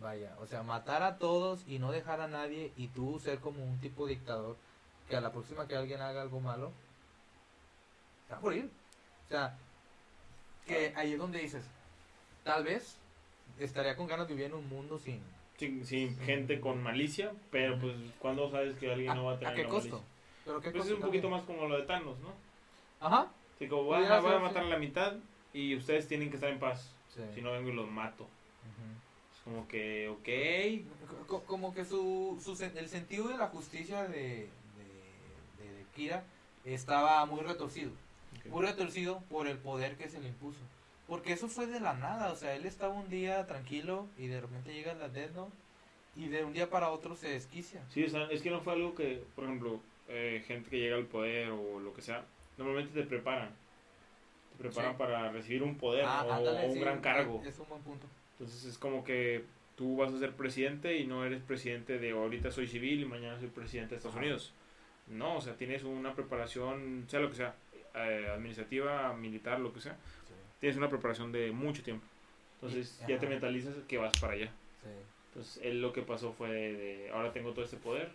Vaya, 0.00 0.34
o 0.40 0.46
sea, 0.46 0.62
matar 0.62 1.02
a 1.02 1.18
todos 1.18 1.62
y 1.66 1.78
no 1.78 1.92
dejar 1.92 2.20
a 2.20 2.28
nadie 2.28 2.72
y 2.76 2.88
tú 2.88 3.18
ser 3.18 3.38
como 3.38 3.62
un 3.62 3.78
tipo 3.80 4.06
dictador 4.06 4.56
que 5.08 5.16
a 5.16 5.20
la 5.20 5.30
próxima 5.30 5.68
que 5.68 5.76
alguien 5.76 6.00
haga 6.00 6.22
algo 6.22 6.40
malo, 6.40 6.72
se 8.26 8.32
va 8.32 8.38
a 8.38 8.40
morir. 8.42 8.70
O 9.26 9.28
sea, 9.28 9.58
que 10.66 10.92
ahí 10.96 11.12
es 11.12 11.18
donde 11.18 11.40
dices, 11.40 11.64
tal 12.44 12.64
vez 12.64 12.96
estaría 13.58 13.96
con 13.96 14.06
ganas 14.06 14.26
de 14.28 14.34
vivir 14.34 14.46
en 14.50 14.54
un 14.54 14.68
mundo 14.68 14.98
sin... 14.98 15.20
Sin, 15.58 15.84
sin 15.84 16.18
gente 16.20 16.58
con 16.58 16.82
malicia, 16.82 17.32
pero 17.50 17.78
pues 17.78 17.94
cuando 18.18 18.50
sabes 18.50 18.78
que 18.78 18.90
alguien 18.90 19.10
¿A, 19.10 19.14
no 19.14 19.24
va 19.26 19.32
a 19.32 19.34
a 19.34 19.38
tener 19.38 19.54
qué 19.56 19.62
la 19.64 19.68
costo? 19.68 19.96
malicia? 19.96 20.08
¿Pero 20.46 20.60
qué 20.62 20.70
Pues 20.70 20.86
es 20.86 20.92
un 20.92 21.02
poquito 21.02 21.28
más 21.28 21.42
como 21.42 21.68
lo 21.68 21.76
de 21.76 21.82
Thanos, 21.82 22.18
¿no? 22.20 22.32
Ajá. 23.06 23.28
Así 23.56 23.68
como 23.68 23.84
voy 23.84 24.02
a, 24.02 24.20
voy 24.20 24.32
a 24.32 24.38
matar 24.38 24.62
sí. 24.62 24.68
a 24.68 24.70
la 24.70 24.78
mitad 24.78 25.16
y 25.52 25.76
ustedes 25.76 26.08
tienen 26.08 26.30
que 26.30 26.36
estar 26.36 26.48
en 26.48 26.58
paz. 26.58 26.94
Sí. 27.14 27.20
Si 27.34 27.42
no 27.42 27.52
vengo 27.52 27.68
y 27.68 27.74
los 27.74 27.90
mato. 27.90 28.26
Como 29.44 29.66
que, 29.68 30.08
ok. 30.08 31.26
Co- 31.26 31.42
como 31.44 31.74
que 31.74 31.84
su, 31.84 32.40
su 32.42 32.62
el 32.62 32.88
sentido 32.88 33.28
de 33.28 33.36
la 33.38 33.48
justicia 33.48 34.02
de, 34.08 34.18
de, 34.18 35.64
de- 35.64 35.84
Kira 35.94 36.24
estaba 36.64 37.24
muy 37.26 37.40
retorcido. 37.40 37.90
Muy 38.48 38.64
retorcido 38.64 39.20
por 39.30 39.46
el 39.46 39.58
poder 39.58 39.96
que 39.96 40.08
se 40.08 40.20
le 40.20 40.28
impuso. 40.28 40.58
Porque 41.06 41.32
eso 41.32 41.48
fue 41.48 41.66
de 41.66 41.80
la 41.80 41.94
nada. 41.94 42.32
O 42.32 42.36
sea, 42.36 42.54
él 42.54 42.64
estaba 42.66 42.94
un 42.94 43.08
día 43.10 43.46
tranquilo 43.46 44.06
y 44.16 44.28
de 44.28 44.40
repente 44.40 44.72
llega 44.72 44.94
la 44.94 45.08
Death 45.08 45.32
Note 45.34 45.52
y 46.16 46.28
de 46.28 46.44
un 46.44 46.52
día 46.52 46.70
para 46.70 46.90
otro 46.90 47.16
se 47.16 47.28
desquicia. 47.28 47.80
Sí, 47.92 48.04
o 48.04 48.08
sea, 48.08 48.24
es 48.30 48.42
que 48.42 48.50
no 48.50 48.60
fue 48.60 48.74
algo 48.74 48.94
que, 48.94 49.22
por 49.34 49.44
ejemplo, 49.44 49.80
eh, 50.08 50.42
gente 50.46 50.70
que 50.70 50.78
llega 50.78 50.96
al 50.96 51.06
poder 51.06 51.50
o 51.50 51.80
lo 51.80 51.92
que 51.94 52.02
sea, 52.02 52.24
normalmente 52.56 53.00
te 53.00 53.06
preparan. 53.06 53.50
Te 54.52 54.58
preparan 54.58 54.92
Sí. 54.92 54.98
para 54.98 55.32
recibir 55.32 55.62
un 55.62 55.76
poder 55.76 56.04
Ah, 56.06 56.24
o, 56.26 56.32
ándale, 56.32 56.64
o 56.64 56.68
un 56.68 56.74
sí, 56.74 56.80
gran 56.80 57.00
cargo. 57.00 57.42
Es 57.44 57.58
un 57.58 57.68
buen 57.68 57.82
punto. 57.82 58.06
Entonces 58.40 58.64
es 58.64 58.78
como 58.78 59.04
que 59.04 59.44
tú 59.76 59.98
vas 59.98 60.14
a 60.14 60.18
ser 60.18 60.32
presidente 60.32 60.96
y 60.96 61.06
no 61.06 61.26
eres 61.26 61.42
presidente 61.42 61.98
de 61.98 62.12
ahorita 62.12 62.50
soy 62.50 62.66
civil 62.66 63.00
y 63.02 63.04
mañana 63.04 63.38
soy 63.38 63.48
presidente 63.48 63.90
de 63.90 63.96
Estados 63.96 64.16
Ajá. 64.16 64.24
Unidos. 64.24 64.54
No, 65.08 65.36
o 65.36 65.40
sea, 65.42 65.54
tienes 65.56 65.82
una 65.84 66.14
preparación, 66.14 67.04
sea 67.08 67.20
lo 67.20 67.28
que 67.28 67.36
sea, 67.36 67.54
eh, 67.94 68.28
administrativa, 68.32 69.12
militar, 69.12 69.60
lo 69.60 69.74
que 69.74 69.80
sea. 69.82 69.92
Sí, 70.26 70.32
Tienes 70.58 70.78
una 70.78 70.88
preparación 70.88 71.32
de 71.32 71.50
mucho 71.52 71.82
tiempo. 71.82 72.06
Entonces 72.54 72.96
Y- 73.04 73.08
ya 73.10 73.16
ajá. 73.16 73.20
te 73.20 73.26
mentalizas 73.28 73.74
que 73.86 73.98
vas 73.98 74.14
para 74.18 74.32
allá. 74.32 74.46
sí. 74.82 74.88
Entonces 75.28 75.60
él 75.62 75.80
lo 75.82 75.92
que 75.92 76.00
pasó 76.02 76.32
fue 76.32 76.50
de, 76.50 77.10
ahora 77.12 77.32
tengo 77.32 77.52
todo 77.52 77.64
este 77.64 77.76
poder 77.76 78.10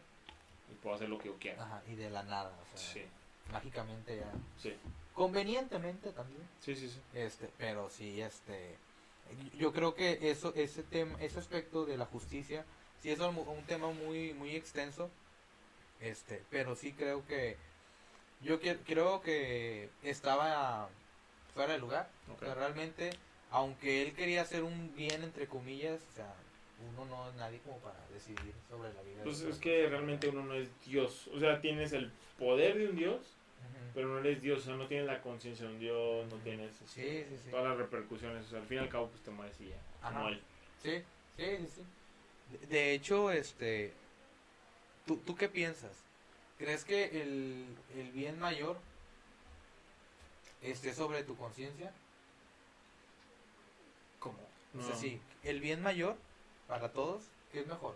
y 0.71 0.75
puedo 0.83 0.95
hacer 0.95 1.07
lo 1.07 1.17
que 1.19 1.27
yo 1.29 1.35
quiera. 1.35 1.63
Ajá, 1.63 1.81
y 1.89 1.95
de 1.95 2.09
la 2.09 2.23
nada. 2.23 2.49
O 2.73 2.77
sea, 2.77 2.93
Sí, 2.93 3.01
mágicamente 3.51 4.17
ya. 4.17 4.31
sí, 4.57 4.73
Convenientemente 5.13 6.11
también. 6.11 6.41
sí, 6.59 6.75
sí, 6.75 6.89
sí. 6.89 6.99
Este, 7.13 7.47
pero 7.57 7.89
sí, 7.89 8.19
este, 8.21 8.75
yo 9.57 9.71
creo 9.73 9.95
que 9.95 10.19
eso, 10.29 10.53
ese 10.55 10.83
tema, 10.83 11.17
ese 11.21 11.39
aspecto 11.39 11.85
de 11.85 11.97
la 11.97 12.05
justicia, 12.05 12.65
sí 13.01 13.11
es 13.11 13.19
un, 13.19 13.37
un 13.37 13.63
tema 13.65 13.91
muy, 13.91 14.33
muy 14.33 14.55
extenso, 14.55 15.09
este, 16.01 16.43
pero 16.49 16.75
sí 16.75 16.93
creo 16.93 17.25
que, 17.25 17.57
yo 18.41 18.59
que- 18.59 18.77
creo 18.77 19.21
que 19.21 19.89
estaba 20.03 20.89
fuera 21.53 21.73
de 21.73 21.79
lugar, 21.79 22.09
Ok. 22.29 22.41
o 22.41 22.45
sea, 22.45 22.55
realmente, 22.55 23.09
aunque 23.51 24.01
él 24.01 24.13
quería 24.13 24.41
hacer 24.41 24.63
un 24.63 24.93
bien 24.95 25.23
entre 25.23 25.47
comillas, 25.47 26.01
o 26.11 26.15
sea, 26.15 26.33
uno 26.91 27.05
no 27.05 27.29
es 27.29 27.35
nadie 27.35 27.59
como 27.59 27.77
para 27.79 27.95
decidir 28.13 28.53
sobre 28.69 28.93
la 28.93 29.01
vida. 29.01 29.17
de 29.19 29.23
Pues 29.23 29.39
otras 29.41 29.55
es 29.55 29.61
que 29.61 29.87
realmente 29.87 30.27
uno 30.27 30.43
no 30.43 30.53
es 30.55 30.69
Dios. 30.85 31.29
O 31.33 31.39
sea, 31.39 31.61
tienes 31.61 31.93
el 31.93 32.11
poder 32.37 32.77
de 32.77 32.89
un 32.89 32.95
Dios. 32.97 33.34
Pero 33.93 34.07
no 34.09 34.19
eres 34.19 34.41
Dios. 34.41 34.59
O 34.59 34.61
sea, 34.63 34.75
no 34.75 34.87
tienes 34.87 35.07
la 35.07 35.21
conciencia 35.21 35.65
de 35.67 35.73
un 35.73 35.79
Dios, 35.79 36.31
no 36.31 36.37
tienes 36.37 36.75
Sí, 36.85 37.25
sí, 37.29 37.37
sí. 37.43 37.49
todas 37.49 37.65
las 37.65 37.77
repercusiones. 37.77 38.45
O 38.45 38.49
sea, 38.49 38.59
al 38.59 38.67
fin 38.67 38.77
y 38.77 38.81
al 38.81 38.89
cabo, 38.89 39.07
pues 39.09 39.21
te 39.23 39.31
mueres 39.31 39.59
y 39.61 39.69
ya. 39.69 39.77
Ajá. 40.01 40.15
Como 40.17 40.29
él. 40.29 40.41
Sí, 40.81 41.03
sí, 41.37 41.57
sí, 41.57 41.67
sí. 41.75 42.65
De, 42.67 42.93
hecho, 42.93 43.31
este, 43.31 43.93
¿tú, 45.05 45.17
¿tú 45.17 45.35
qué 45.35 45.49
piensas? 45.49 45.91
¿Crees 46.57 46.85
que 46.85 47.21
el, 47.21 47.65
el 47.97 48.11
bien 48.11 48.39
mayor 48.39 48.77
esté 50.61 50.93
sobre 50.93 51.23
tu 51.23 51.35
conciencia? 51.35 51.91
¿Cómo? 54.19 54.39
O 54.77 54.81
sea, 54.81 54.95
sí, 54.95 55.19
el 55.43 55.59
bien 55.59 55.81
mayor 55.81 56.17
para 56.67 56.91
todos, 56.91 57.23
¿qué 57.51 57.61
es 57.61 57.67
mejor? 57.67 57.95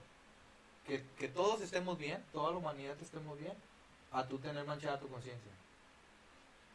Que, 0.88 1.04
que 1.18 1.28
todos 1.28 1.62
estemos 1.62 1.98
bien, 1.98 2.24
toda 2.32 2.52
la 2.52 2.58
humanidad 2.58 2.96
estemos 3.02 3.38
bien, 3.40 3.54
a 4.12 4.28
tú 4.28 4.40
tener 4.40 4.66
manchada 4.66 5.00
tu 5.00 5.08
conciencia. 5.08 5.52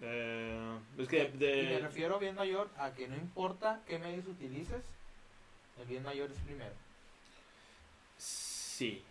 Eh, 0.00 0.78
es 0.98 1.09
que 1.09 1.28
de, 1.30 1.62
Y 1.62 1.66
me 1.66 1.78
refiero 1.80 2.16
a 2.16 2.18
bien 2.18 2.35
mayor 2.35 2.68
a 2.76 2.92
que 2.92 3.09
no 3.09 3.16
importa 3.16 3.80
qué 3.87 3.98
medios 3.98 4.26
utilices, 4.26 4.83
el 5.80 5.87
bien 5.87 6.02
mayor 6.02 6.30
es 6.30 6.38
primero. 6.38 6.74
Sí. 8.18 9.02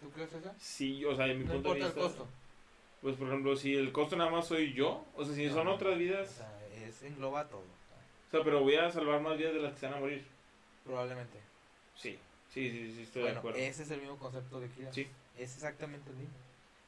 ¿Tú 0.00 0.10
crees 0.10 0.32
eso? 0.32 0.52
Sí, 0.58 1.04
o 1.04 1.14
sea, 1.16 1.26
en 1.26 1.38
mi 1.40 1.44
No 1.44 1.52
punto 1.54 1.72
de 1.74 1.78
importa 1.80 2.00
el 2.00 2.06
vista. 2.06 2.18
costo. 2.20 2.28
Pues, 3.02 3.16
por 3.16 3.28
ejemplo, 3.28 3.56
si 3.56 3.74
el 3.74 3.92
costo 3.92 4.16
nada 4.16 4.30
más 4.30 4.46
soy 4.46 4.72
yo, 4.74 5.04
o 5.16 5.24
sea, 5.24 5.34
si 5.34 5.48
son 5.50 5.68
otras 5.68 5.94
O 5.94 5.98
vidas, 5.98 6.30
sea, 6.30 6.60
es, 6.86 7.02
engloba 7.02 7.48
todo. 7.48 7.60
o 7.60 8.30
sea, 8.30 8.42
pero 8.44 8.60
voy 8.60 8.76
a 8.76 8.90
salvar 8.90 9.20
más 9.20 9.36
vidas 9.38 9.54
de 9.54 9.60
las 9.60 9.72
que 9.74 9.80
se 9.80 9.86
van 9.86 9.94
a 9.96 10.00
morir. 10.00 10.24
Probablemente. 10.84 11.38
Sí, 11.96 12.18
sí, 12.52 12.70
sí, 12.70 12.92
sí, 12.94 13.02
estoy 13.02 13.22
de 13.24 13.30
acuerdo. 13.30 13.58
ese 13.58 13.82
es 13.82 13.90
el 13.90 14.00
mismo 14.00 14.16
concepto 14.18 14.60
de 14.60 14.68
Kira. 14.68 14.92
Sí. 14.92 15.08
Es 15.38 15.54
exactamente 15.54 16.10
el 16.10 16.16
mismo. 16.16 16.34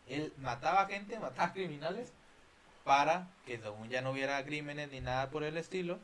Él 0.06 0.32
mataba 0.38 0.86
gente, 0.86 1.18
mataba 1.18 1.52
criminales 1.52 2.12
para 2.84 3.28
que 3.46 3.58
según 3.58 3.88
ya 3.88 4.00
no 4.02 4.10
hubiera 4.12 4.44
crímenes 4.44 4.90
ni 4.90 5.00
nada 5.00 5.30
por 5.30 5.44
el 5.44 5.56
estilo. 5.56 5.98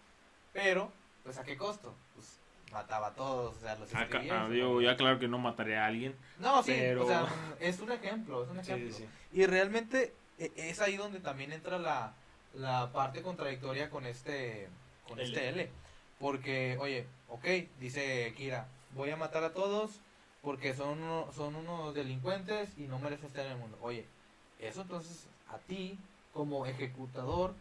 Pero, 0.52 0.92
pues 1.24 1.38
a 1.38 1.44
qué 1.44 1.56
costo? 1.56 1.94
Pues 2.14 2.38
mataba 2.72 3.08
a 3.08 3.14
todos, 3.14 3.56
o 3.56 3.60
sea, 3.60 3.76
los 3.76 3.92
escribía 3.92 4.24
y 4.26 4.30
ah, 4.30 4.48
digo, 4.50 4.74
moría. 4.74 4.92
ya 4.92 4.96
claro 4.96 5.18
que 5.18 5.28
no 5.28 5.38
mataré 5.38 5.76
a 5.78 5.86
alguien. 5.86 6.14
No, 6.38 6.62
sí, 6.62 6.72
pero- 6.76 7.04
o 7.04 7.08
sea, 7.08 7.26
es 7.60 7.80
un 7.80 7.92
ejemplo, 7.92 8.44
es 8.44 8.50
un 8.50 8.60
ejemplo. 8.60 8.92
sí, 8.92 9.04
sí. 9.04 9.08
Y 9.32 9.46
realmente 9.46 10.14
e- 10.38 10.52
es 10.56 10.80
ahí 10.80 10.96
donde 10.96 11.20
también 11.20 11.52
entra 11.52 11.78
la, 11.78 12.12
la 12.54 12.90
parte 12.92 13.22
contradictoria 13.22 13.90
con 13.90 14.06
este 14.06 14.68
con 15.06 15.18
L. 15.18 15.28
este 15.28 15.48
L. 15.48 15.70
Porque, 16.18 16.76
oye, 16.80 17.06
ok, 17.28 17.44
dice 17.78 18.34
Kira, 18.36 18.66
voy 18.94 19.10
a 19.10 19.16
matar 19.16 19.44
a 19.44 19.52
todos 19.54 20.00
porque 20.42 20.74
son, 20.74 21.00
uno- 21.02 21.28
son 21.34 21.54
unos 21.56 21.94
delincuentes 21.94 22.76
y 22.76 22.82
no 22.82 22.98
merecen 22.98 23.26
estar 23.26 23.46
en 23.46 23.52
el 23.52 23.58
mundo. 23.58 23.78
Oye, 23.80 24.06
eso 24.58 24.82
entonces 24.82 25.26
a 25.48 25.58
ti, 25.58 25.98
como 26.38 26.66
ejecutador, 26.66 27.52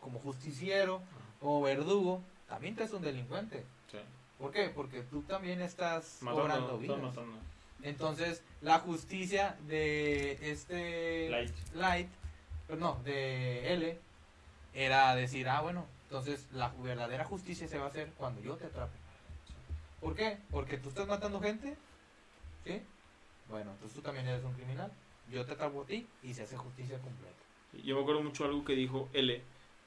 como 0.00 0.20
justiciero, 0.20 1.02
como 1.40 1.62
verdugo, 1.62 2.22
también 2.48 2.76
te 2.76 2.84
es 2.84 2.92
un 2.92 3.02
delincuente. 3.02 3.64
Sí. 3.90 3.98
¿Por 4.38 4.52
qué? 4.52 4.68
Porque 4.68 5.02
tú 5.02 5.22
también 5.22 5.60
estás 5.60 6.18
Matando, 6.20 6.42
cobrando 6.42 6.78
vidas. 6.78 7.02
matando. 7.02 7.36
Entonces, 7.82 8.44
la 8.60 8.78
justicia 8.78 9.56
de 9.66 10.38
este 10.40 11.30
Light. 11.30 11.52
Light, 11.74 12.08
pero 12.68 12.78
no, 12.78 13.00
de 13.02 13.72
L, 13.72 13.98
era 14.72 15.16
decir, 15.16 15.48
ah, 15.48 15.60
bueno, 15.62 15.84
entonces 16.04 16.46
la 16.52 16.68
verdadera 16.78 17.24
justicia 17.24 17.66
se 17.66 17.76
va 17.76 17.86
a 17.86 17.88
hacer 17.88 18.12
cuando 18.16 18.40
yo 18.40 18.54
te 18.54 18.66
atrape. 18.66 18.96
¿Por 20.00 20.14
qué? 20.14 20.38
Porque 20.52 20.78
tú 20.78 20.90
estás 20.90 21.08
matando 21.08 21.40
gente, 21.40 21.76
¿sí? 22.64 22.80
Bueno, 23.50 23.72
entonces 23.72 23.96
tú 23.96 24.00
también 24.00 24.28
eres 24.28 24.44
un 24.44 24.52
criminal. 24.52 24.92
Yo 25.28 25.44
te 25.44 25.54
atrapo 25.54 25.82
a 25.82 25.86
ti 25.86 26.06
y 26.22 26.34
se 26.34 26.44
hace 26.44 26.56
justicia 26.56 27.00
completa. 27.00 27.45
Yo 27.82 27.96
me 27.96 28.02
acuerdo 28.02 28.22
mucho 28.22 28.44
algo 28.44 28.64
que 28.64 28.74
digo 28.74 29.08
L 29.12 29.40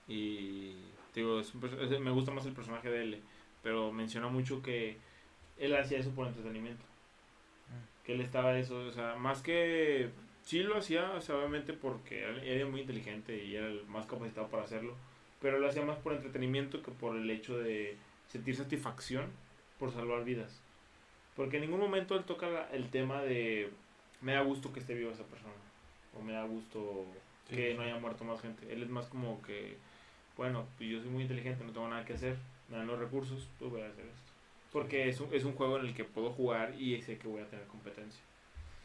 y 0.08 0.75
digo, 1.15 1.39
es 1.39 1.54
un 1.54 1.63
es- 1.65 1.99
me 1.99 2.12
gusta 2.12 2.32
más 2.32 2.45
el 2.45 2.54
personaje 2.54 2.89
de 2.89 3.04
L, 3.04 3.21
pero 3.63 3.91
menciona 3.91 4.28
mucho 4.30 4.62
que 4.62 4.97
él 5.58 5.75
hacía 5.75 5.99
eso 5.99 6.12
por 6.12 6.28
entretenimiento. 6.28 6.84
Que 8.06 8.13
él 8.13 8.21
estaba 8.21 8.58
eso, 8.58 8.80
o 8.80 8.91
sea, 8.91 9.15
más 9.15 9.41
que 9.41 10.10
sí 10.43 10.63
lo 10.63 10.78
hacía, 10.78 11.12
o 11.12 11.21
sea, 11.21 11.36
obviamente 11.38 11.73
porque 11.73 12.23
era 12.43 12.65
muy 12.65 12.82
inteligente 12.82 13.43
y 13.43 13.56
era 13.56 13.67
el 13.67 13.86
más 13.88 14.06
capacitado 14.06 14.47
para 14.47 14.63
hacerlo, 14.63 14.95
pero 15.41 15.60
lo 15.60 15.67
hacía 15.67 15.84
más 15.86 15.97
por 15.97 16.13
entretenimiento 16.13 16.82
que 16.82 16.91
por 16.91 17.15
el 17.15 17.30
hecho 17.30 17.58
de 17.58 17.97
sentir 18.28 18.56
satisfacción 18.56 19.25
por 19.78 19.91
salvar 19.91 20.23
vidas. 20.23 20.62
Porque 21.36 21.58
en 21.58 21.63
ningún 21.63 21.80
momento 21.82 22.15
él 22.15 22.25
toca 22.25 22.49
la- 22.49 22.69
el 22.71 22.89
tema 22.89 23.21
de 23.23 23.71
me 24.21 24.34
da 24.34 24.41
gusto 24.41 24.73
que 24.73 24.80
esté 24.82 24.95
viva 24.95 25.12
esa 25.13 25.25
persona 25.25 25.54
o 26.19 26.21
me 26.23 26.34
da 26.34 26.43
gusto 26.45 27.06
Sí, 27.50 27.56
que 27.56 27.74
no 27.74 27.82
haya 27.84 27.98
muerto 27.98 28.24
más 28.24 28.42
gente. 28.42 28.72
Él 28.72 28.84
es 28.84 28.90
más 28.90 29.08
como 29.08 29.42
que, 29.42 29.78
bueno, 30.38 30.66
pues 30.78 30.90
yo 30.90 31.00
soy 31.02 31.10
muy 31.10 31.24
inteligente, 31.24 31.64
no 31.64 31.72
tengo 31.72 31.88
nada 31.88 32.06
que 32.06 32.14
hacer, 32.14 32.38
me 32.70 32.78
dan 32.78 32.88
los 32.88 33.00
recursos, 33.00 33.48
pues 33.60 33.72
voy 33.72 33.82
a 33.82 33.88
hacer 33.88 34.06
esto. 34.06 34.32
Porque 34.72 35.10
es 35.10 35.20
un, 35.20 35.34
es 35.34 35.44
un 35.44 35.54
juego 35.54 35.80
en 35.80 35.88
el 35.88 35.94
que 35.96 36.04
puedo 36.04 36.32
jugar 36.32 36.76
y 36.80 37.02
sé 37.02 37.18
que 37.18 37.28
voy 37.28 37.42
a 37.42 37.48
tener 37.50 37.66
competencia. 37.68 38.22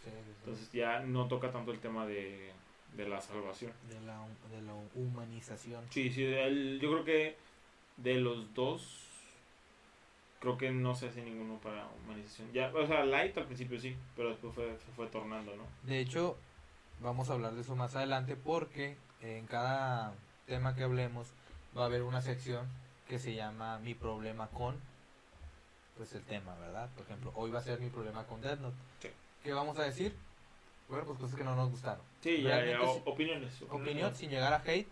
Sí. 0.03 0.11
Entonces 0.41 0.73
ya 0.73 1.01
no 1.01 1.29
toca 1.29 1.51
tanto 1.51 1.73
el 1.73 1.79
tema 1.79 2.07
de, 2.07 2.53
de 2.97 3.09
la 3.09 3.21
salvación. 3.21 3.73
de, 3.91 4.01
la, 4.07 4.19
de 4.51 4.63
la 4.63 4.75
humanización. 4.95 5.85
Sí, 5.91 6.11
sí, 6.11 6.25
él- 6.25 6.79
yo 6.81 6.91
creo 6.91 7.05
que 7.05 7.37
de 7.99 8.15
los 8.17 8.53
dos, 8.55 9.09
creo 10.41 10.59
que 10.59 10.71
no 10.71 10.95
se 10.95 11.09
hace 11.09 11.23
ninguno 11.23 11.59
para 11.63 11.87
humanización. 12.05 12.53
Ya, 12.53 12.73
o 12.75 12.87
sea, 12.87 13.05
Light 13.05 13.37
al 13.39 13.47
principio 13.47 13.79
sí, 13.79 13.97
pero 14.17 14.31
después 14.31 14.55
fue, 14.55 14.77
se 14.79 14.93
fue 14.93 15.07
tornando, 15.07 15.55
¿no? 15.57 15.65
De 15.87 16.01
hecho, 16.01 16.37
vamos 17.01 17.31
a 17.31 17.35
hablar 17.35 17.55
de 17.55 17.61
eso 17.63 17.77
más 17.77 17.95
adelante 17.97 18.37
porque 18.37 18.97
en 19.21 19.47
cada 19.47 20.13
tema 20.47 20.75
que 20.75 20.83
hablemos 20.85 21.29
va 21.77 21.83
a 21.83 21.87
haber 21.87 22.03
una 22.03 22.23
sección 22.23 22.67
que 23.09 23.19
se 23.19 23.35
llama 23.35 23.79
Mi 23.79 23.95
problema 23.95 24.49
con 24.49 24.77
pues 25.97 26.13
el 26.15 26.23
tema, 26.25 26.55
¿verdad? 26.57 26.89
Por 26.97 27.05
ejemplo, 27.05 27.33
hoy 27.37 27.51
va 27.53 27.61
a 27.61 27.63
ser 27.63 27.79
mi 27.79 27.89
problema 27.89 28.25
con 28.25 28.41
Death 28.41 28.59
Note. 28.59 28.75
Sí. 29.01 29.09
¿Qué 29.45 29.53
vamos 29.53 29.79
a 29.79 29.83
decir? 29.85 30.13
Bueno, 30.89 31.05
pues 31.05 31.19
cosas 31.21 31.37
que 31.37 31.45
no 31.45 31.55
nos 31.55 31.71
gustaron. 31.71 32.03
Sí, 32.21 32.43
ya, 32.43 32.49
ya, 32.51 32.57
Realmente 32.57 32.87
o- 32.87 32.95
sí. 32.95 33.03
opiniones. 33.05 33.63
Opinión 33.71 34.15
sin 34.17 34.31
llegar 34.31 34.53
a 34.53 34.63
hate, 34.67 34.89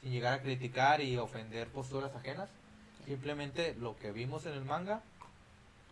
sin 0.00 0.12
llegar 0.12 0.34
a 0.34 0.42
criticar 0.42 1.00
y 1.00 1.16
ofender 1.18 1.66
posturas 1.68 2.14
ajenas. 2.14 2.48
Simplemente 3.04 3.74
lo 3.74 3.96
que 3.96 4.12
vimos 4.12 4.46
en 4.46 4.52
el 4.54 4.64
manga 4.64 5.02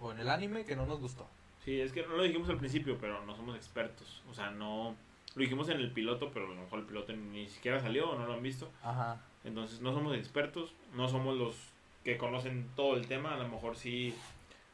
o 0.00 0.12
en 0.12 0.20
el 0.20 0.30
anime 0.30 0.64
que 0.64 0.76
no 0.76 0.86
nos 0.86 1.00
gustó. 1.00 1.26
Sí, 1.64 1.80
es 1.80 1.92
que 1.92 2.06
no 2.06 2.16
lo 2.16 2.22
dijimos 2.22 2.48
al 2.48 2.58
principio, 2.58 2.98
pero 3.00 3.24
no 3.26 3.34
somos 3.36 3.56
expertos. 3.56 4.22
O 4.30 4.34
sea, 4.34 4.50
no. 4.50 4.94
Lo 5.34 5.40
dijimos 5.42 5.68
en 5.68 5.78
el 5.78 5.90
piloto, 5.92 6.30
pero 6.32 6.46
a 6.46 6.48
lo 6.50 6.54
mejor 6.56 6.80
el 6.80 6.84
piloto 6.86 7.12
ni 7.12 7.48
siquiera 7.48 7.80
salió 7.80 8.10
o 8.10 8.18
no 8.18 8.26
lo 8.26 8.34
han 8.34 8.42
visto. 8.42 8.70
Ajá. 8.82 9.20
Entonces, 9.44 9.80
no 9.80 9.92
somos 9.92 10.16
expertos, 10.16 10.72
no 10.94 11.08
somos 11.08 11.36
los 11.36 11.56
que 12.04 12.16
conocen 12.18 12.68
todo 12.76 12.96
el 12.96 13.06
tema. 13.06 13.34
A 13.34 13.38
lo 13.38 13.48
mejor 13.48 13.76
sí. 13.76 14.14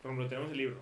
Por 0.02 0.10
ejemplo, 0.10 0.28
tenemos 0.28 0.50
el 0.52 0.58
libro. 0.58 0.80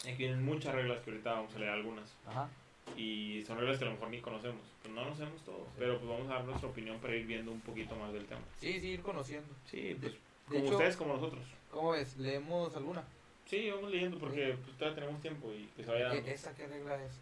Aquí 0.00 0.16
vienen 0.16 0.44
muchas 0.44 0.74
reglas 0.74 1.00
que 1.00 1.10
ahorita 1.10 1.32
vamos 1.32 1.54
a 1.54 1.58
leer 1.58 1.70
algunas. 1.70 2.12
Ajá. 2.26 2.48
Y 2.96 3.42
son 3.46 3.58
reglas 3.58 3.78
que 3.78 3.84
a 3.84 3.88
lo 3.88 3.94
mejor 3.94 4.10
ni 4.10 4.20
conocemos. 4.20 4.60
Pues 4.82 4.92
no 4.94 5.02
conocemos 5.04 5.40
todo. 5.42 5.66
Pero 5.78 5.98
pues 5.98 6.10
vamos 6.10 6.28
a 6.30 6.34
dar 6.34 6.44
nuestra 6.44 6.68
opinión 6.68 6.98
para 6.98 7.14
ir 7.14 7.26
viendo 7.26 7.50
un 7.52 7.60
poquito 7.60 7.94
más 7.96 8.12
del 8.12 8.26
tema. 8.26 8.40
Sí, 8.60 8.80
sí, 8.80 8.88
ir 8.88 9.02
conociendo. 9.02 9.48
Sí, 9.64 9.96
pues 10.00 10.12
De 10.12 10.18
como 10.48 10.58
hecho- 10.64 10.72
ustedes, 10.72 10.96
como 10.96 11.14
nosotros. 11.14 11.44
¿Cómo 11.70 11.92
ves? 11.92 12.16
¿Leemos 12.18 12.74
alguna? 12.76 13.04
Sí, 13.46 13.70
vamos 13.70 13.90
leyendo 13.90 14.18
porque 14.18 14.56
pues, 14.64 14.76
todavía 14.76 15.00
tenemos 15.00 15.20
tiempo 15.22 15.52
y 15.52 15.66
que 15.76 15.84
se 15.84 15.90
vaya 15.90 16.08
dando. 16.08 16.28
¿E- 16.28 16.32
¿Esa 16.34 16.54
qué 16.54 16.66
regla 16.66 17.02
es? 17.02 17.12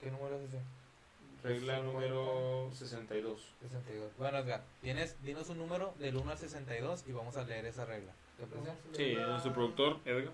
¿Qué 0.00 0.10
número 0.10 0.36
es 0.36 0.42
ese? 0.48 0.58
Regla 1.42 1.80
número 1.80 2.70
62. 2.72 3.40
62. 3.60 4.12
Bueno, 4.16 4.38
Edgar, 4.38 4.62
tienes, 4.80 5.20
dinos 5.24 5.48
un 5.48 5.58
número 5.58 5.92
del 5.98 6.16
1 6.16 6.30
al 6.30 6.38
62 6.38 7.04
y 7.08 7.12
vamos 7.12 7.36
a 7.36 7.42
leer 7.42 7.66
esa 7.66 7.84
regla. 7.84 8.12
¿Te 8.38 8.46
parece? 8.46 8.72
Sí, 8.92 9.14
nuestro 9.14 9.52
productor, 9.52 9.98
Edgar. 10.04 10.32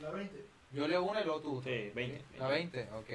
La 0.00 0.10
20. 0.10 0.44
Yo 0.72 0.86
leo 0.86 1.02
una 1.02 1.22
y 1.22 1.24
luego 1.24 1.40
tú. 1.40 1.62
Sí, 1.62 1.90
20. 1.94 2.22
La 2.38 2.48
20, 2.48 2.88
ok. 2.92 3.10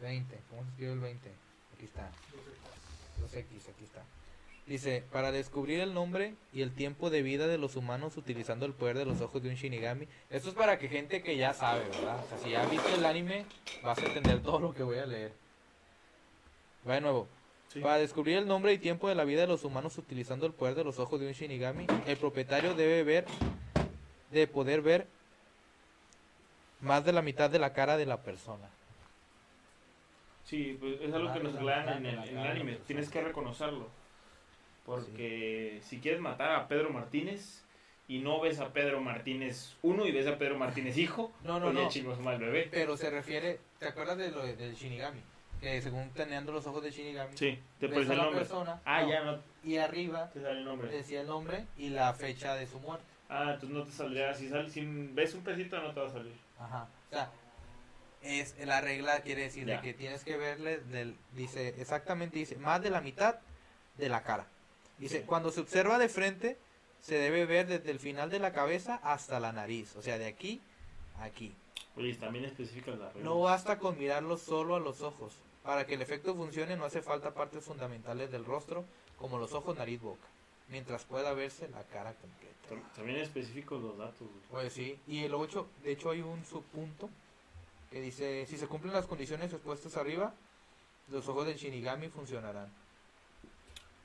20. 0.00 0.38
¿Cómo 0.50 0.62
se 0.62 0.68
escribe 0.70 0.92
el 0.92 1.00
20? 1.00 1.30
Aquí 1.74 1.84
está. 1.84 2.10
Los 3.20 3.34
X, 3.34 3.68
aquí 3.68 3.84
está. 3.84 4.02
Dice, 4.66 5.02
para 5.10 5.32
descubrir 5.32 5.80
el 5.80 5.94
nombre 5.94 6.34
y 6.52 6.62
el 6.62 6.72
tiempo 6.72 7.10
de 7.10 7.22
vida 7.22 7.48
de 7.48 7.58
los 7.58 7.74
humanos 7.74 8.16
utilizando 8.16 8.66
el 8.66 8.72
poder 8.72 8.96
de 8.96 9.04
los 9.04 9.20
ojos 9.20 9.42
de 9.42 9.48
un 9.48 9.56
Shinigami. 9.56 10.06
Esto 10.30 10.50
es 10.50 10.54
para 10.54 10.78
que 10.78 10.88
gente 10.88 11.24
que 11.24 11.36
ya 11.36 11.52
sabe, 11.52 11.88
¿verdad? 11.88 12.24
O 12.24 12.28
sea, 12.28 12.38
si 12.38 12.50
ya 12.50 12.64
viste 12.66 12.94
el 12.94 13.04
anime, 13.04 13.46
vas 13.82 13.98
a 13.98 14.06
entender 14.06 14.40
todo 14.42 14.60
lo 14.60 14.72
que 14.72 14.84
voy 14.84 14.98
a 14.98 15.06
leer. 15.06 15.32
Va 16.88 16.94
de 16.94 17.00
nuevo. 17.00 17.28
Sí. 17.68 17.80
Para 17.80 17.98
descubrir 17.98 18.36
el 18.38 18.46
nombre 18.48 18.72
y 18.72 18.78
tiempo 18.78 19.08
de 19.08 19.14
la 19.14 19.24
vida 19.24 19.42
de 19.42 19.46
los 19.46 19.64
humanos 19.64 19.96
utilizando 19.98 20.44
el 20.46 20.52
poder 20.52 20.74
de 20.74 20.82
los 20.84 20.98
ojos 20.98 21.20
de 21.20 21.26
un 21.28 21.32
Shinigami, 21.32 21.86
el 22.06 22.16
propietario 22.16 22.74
debe 22.74 23.04
ver, 23.04 23.26
de 24.32 24.46
poder 24.48 24.82
ver 24.82 25.06
más 26.80 27.04
de 27.04 27.12
la 27.12 27.22
mitad 27.22 27.48
de 27.50 27.58
la 27.60 27.72
cara 27.72 27.96
de 27.96 28.06
la 28.06 28.22
persona. 28.22 28.68
Sí, 30.44 30.76
pues 30.80 31.00
es 31.00 31.12
algo 31.14 31.32
que 31.32 31.40
nos 31.40 31.54
aclaran 31.54 32.04
en 32.04 32.06
el, 32.18 32.28
en 32.28 32.38
el 32.38 32.46
anime. 32.46 32.78
Tienes 32.86 33.08
que 33.08 33.20
reconocerlo. 33.20 33.88
Porque 34.84 35.80
si 35.84 36.00
quieres 36.00 36.20
matar 36.20 36.50
a 36.52 36.66
Pedro 36.66 36.90
Martínez 36.90 37.62
y 38.08 38.18
no 38.18 38.40
ves 38.40 38.58
a 38.58 38.72
Pedro 38.72 39.00
Martínez 39.00 39.76
uno 39.82 40.06
y 40.06 40.10
ves 40.10 40.26
a 40.26 40.38
Pedro 40.38 40.58
Martínez 40.58 40.96
hijo, 40.98 41.30
No, 41.44 41.60
no, 41.60 41.70
pues 41.72 41.94
ya 41.94 42.02
no. 42.02 42.16
mal 42.16 42.38
bebé. 42.40 42.68
Pero 42.72 42.96
se 42.96 43.10
refiere, 43.10 43.60
¿te 43.78 43.86
acuerdas 43.86 44.18
de 44.18 44.32
lo 44.32 44.42
de- 44.44 44.56
del 44.56 44.74
Shinigami? 44.74 45.20
Que 45.60 45.82
según 45.82 46.08
teniendo 46.10 46.52
los 46.52 46.66
ojos 46.66 46.82
de 46.82 46.90
Shinigami, 46.90 47.36
Sí, 47.36 47.58
te 47.78 47.86
ves 47.86 47.94
parece 47.94 48.10
a 48.10 48.14
el 48.14 48.18
la 48.18 48.24
nombre. 48.24 48.40
persona, 48.40 48.80
Ah, 48.84 49.02
no, 49.02 49.08
ya 49.10 49.22
no 49.24 49.38
y 49.62 49.76
arriba 49.76 50.30
te 50.30 50.40
sale 50.40 50.58
el 50.60 50.64
nombre. 50.64 50.88
decía 50.90 51.20
el 51.20 51.26
nombre 51.26 51.66
y 51.76 51.90
la 51.90 52.14
fecha 52.14 52.54
de 52.54 52.66
su 52.66 52.78
muerte. 52.80 53.04
Ah, 53.28 53.50
entonces 53.54 53.70
no 53.70 53.84
te 53.84 53.92
saldría. 53.92 54.34
Si, 54.34 54.48
sale, 54.48 54.70
si 54.70 54.84
ves 54.86 55.34
un 55.34 55.42
pedacito, 55.42 55.80
no 55.82 55.92
te 55.92 56.00
va 56.00 56.06
a 56.08 56.12
salir. 56.12 56.32
Ajá. 56.58 56.88
O 57.08 57.10
sea, 57.10 57.30
es 58.22 58.54
la 58.66 58.80
regla 58.80 59.20
quiere 59.20 59.42
decir 59.42 59.66
de 59.66 59.80
que 59.80 59.92
tienes 59.94 60.24
que 60.24 60.36
verle 60.36 60.78
del 60.78 61.16
dice 61.32 61.68
exactamente 61.80 62.38
dice 62.38 62.56
más 62.56 62.82
de 62.82 62.90
la 62.90 63.00
mitad 63.02 63.36
de 63.98 64.08
la 64.08 64.22
cara. 64.22 64.46
Dice, 64.98 65.20
Sí. 65.20 65.24
cuando 65.26 65.50
se 65.50 65.60
observa 65.60 65.98
de 65.98 66.08
frente 66.08 66.58
se 67.00 67.14
debe 67.16 67.46
ver 67.46 67.66
desde 67.66 67.90
el 67.90 67.98
final 67.98 68.28
de 68.30 68.38
la 68.38 68.52
cabeza 68.52 68.98
hasta 69.02 69.40
la 69.40 69.52
nariz, 69.52 69.94
o 69.96 70.02
sea, 70.02 70.18
de 70.18 70.26
aquí 70.26 70.60
a 71.18 71.24
aquí. 71.24 71.54
Oye, 71.96 72.14
también 72.14 72.44
específicas 72.46 72.98
las 72.98 73.08
reglas. 73.14 73.24
No 73.24 73.40
basta 73.40 73.78
con 73.78 73.98
mirarlo 73.98 74.36
solo 74.38 74.76
a 74.76 74.80
los 74.80 75.00
ojos. 75.02 75.34
Para 75.70 75.86
que 75.86 75.94
el 75.94 76.02
efecto 76.02 76.34
funcione 76.34 76.74
no 76.76 76.84
hace 76.84 77.00
falta 77.00 77.32
partes 77.32 77.62
fundamentales 77.62 78.32
del 78.32 78.44
rostro 78.44 78.84
como 79.16 79.38
los 79.38 79.52
ojos, 79.52 79.78
nariz, 79.78 80.00
boca, 80.00 80.26
mientras 80.68 81.04
pueda 81.04 81.32
verse 81.32 81.68
la 81.68 81.84
cara 81.84 82.12
completa. 82.14 82.68
Tam- 82.68 82.92
También 82.96 83.18
específicos 83.20 83.80
los 83.80 83.96
datos. 83.96 84.26
Pues 84.50 84.72
sí, 84.72 84.98
y 85.06 85.22
el 85.22 85.32
8, 85.32 85.68
de 85.84 85.92
hecho 85.92 86.10
hay 86.10 86.22
un 86.22 86.44
subpunto 86.44 87.08
que 87.88 88.00
dice, 88.00 88.46
si 88.46 88.56
se 88.58 88.66
cumplen 88.66 88.92
las 88.94 89.06
condiciones 89.06 89.52
expuestas 89.52 89.96
arriba, 89.96 90.34
los 91.08 91.28
ojos 91.28 91.46
del 91.46 91.56
Shinigami 91.56 92.08
funcionarán. 92.08 92.68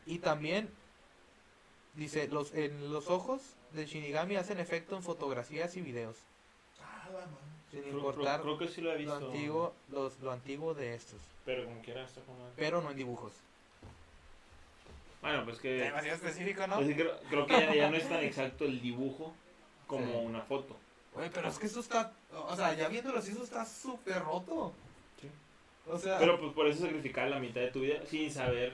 Y 0.06 0.20
también 0.20 0.70
dice, 1.96 2.28
los 2.28 2.54
en 2.54 2.94
los 2.94 3.10
ojos 3.10 3.42
del 3.72 3.88
Shinigami 3.88 4.36
hacen 4.36 4.60
efecto 4.60 4.96
en 4.96 5.02
fotografías 5.02 5.76
y 5.78 5.82
videos, 5.82 6.18
Ah, 6.80 7.10
la. 7.12 7.55
Sin 7.84 7.90
importar 7.98 8.42
creo- 8.42 8.58
creo 8.58 8.58
que 8.68 8.74
sí 8.74 8.82
lo 8.82 8.90
he 8.92 8.94
lo 8.94 9.00
visto. 9.00 9.16
antiguo, 9.32 9.74
los, 9.92 10.20
lo 10.22 10.32
antiguo 10.32 10.74
de 10.74 10.96
estos, 10.96 11.20
Pero 11.46 11.66
como 11.66 11.82
quiera 11.82 12.02
madre. 12.02 12.54
pero 12.56 12.82
no 12.82 12.92
en 12.92 12.98
dibujos. 12.98 13.34
Bueno, 15.22 15.44
pues 15.44 15.58
que. 15.60 15.70
Demasiado 15.74 16.16
específico, 16.18 16.68
¿no? 16.68 16.76
pues 16.76 16.94
creo, 16.96 17.18
creo 17.30 17.48
que 17.48 17.54
ya, 17.54 17.76
ya 17.76 17.90
no 17.90 17.98
es 17.98 18.08
tan 18.08 18.24
exacto 18.24 18.66
el 18.66 18.82
dibujo 18.82 19.34
como 19.88 20.06
Sí. 20.06 20.26
una 20.26 20.42
foto. 20.42 20.76
Oye, 21.16 21.30
pero 21.34 21.48
es 21.48 21.58
que 21.58 21.66
eso 21.68 21.80
está, 21.80 22.12
o 22.34 22.56
sea, 22.56 22.74
ya 22.74 22.88
viéndolo 22.90 23.20
así, 23.20 23.32
eso 23.32 23.44
está 23.44 23.66
súper 23.66 24.22
roto. 24.22 24.74
Sí. 25.22 25.30
O 25.90 25.98
sea, 25.98 26.20
Pero 26.20 26.40
pues 26.40 26.54
por 26.54 26.68
eso 26.68 26.82
sacrificar 26.82 27.30
la 27.30 27.40
mitad 27.40 27.62
de 27.62 27.72
tu 27.72 27.82
vida 27.82 28.06
sin 28.06 28.30
saber 28.32 28.74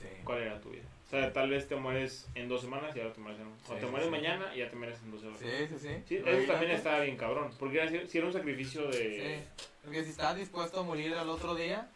Sí. 0.00 0.08
cuál 0.24 0.38
era 0.42 0.60
tu 0.60 0.70
vida. 0.70 0.84
O 1.06 1.10
sea, 1.10 1.32
tal 1.32 1.50
vez 1.50 1.68
te 1.68 1.76
mueres 1.76 2.26
en 2.34 2.48
dos 2.48 2.62
semanas 2.62 2.96
y 2.96 3.00
ahora 3.00 3.12
te 3.12 3.20
mueres 3.20 3.40
en 3.40 3.46
un. 3.48 3.52
O 3.52 3.56
Sí, 3.56 3.74
te 3.74 3.80
sí, 3.80 3.86
mueres 3.86 4.06
sí. 4.06 4.10
mañana 4.10 4.54
y 4.54 4.58
ya 4.58 4.70
te 4.70 4.76
mueres 4.76 5.00
en 5.02 5.10
12 5.10 5.26
horas. 5.26 5.38
Sí, 5.40 5.48
sí, 5.68 5.74
sí. 5.78 6.02
Sí, 6.08 6.16
eso 6.16 6.22
Imagínate. 6.24 6.46
también 6.46 6.70
estaba 6.72 7.00
bien 7.00 7.16
cabrón. 7.16 7.50
Porque 7.58 7.80
era, 7.80 8.06
si 8.06 8.18
era 8.18 8.26
un 8.26 8.32
sacrificio 8.32 8.88
de. 8.88 9.44
Sí, 9.44 9.62
porque 9.82 10.02
si 10.04 10.10
estás 10.10 10.36
dispuesto 10.36 10.80
a 10.80 10.82
morir 10.82 11.14
al 11.14 11.28
otro 11.28 11.54
día, 11.54 11.88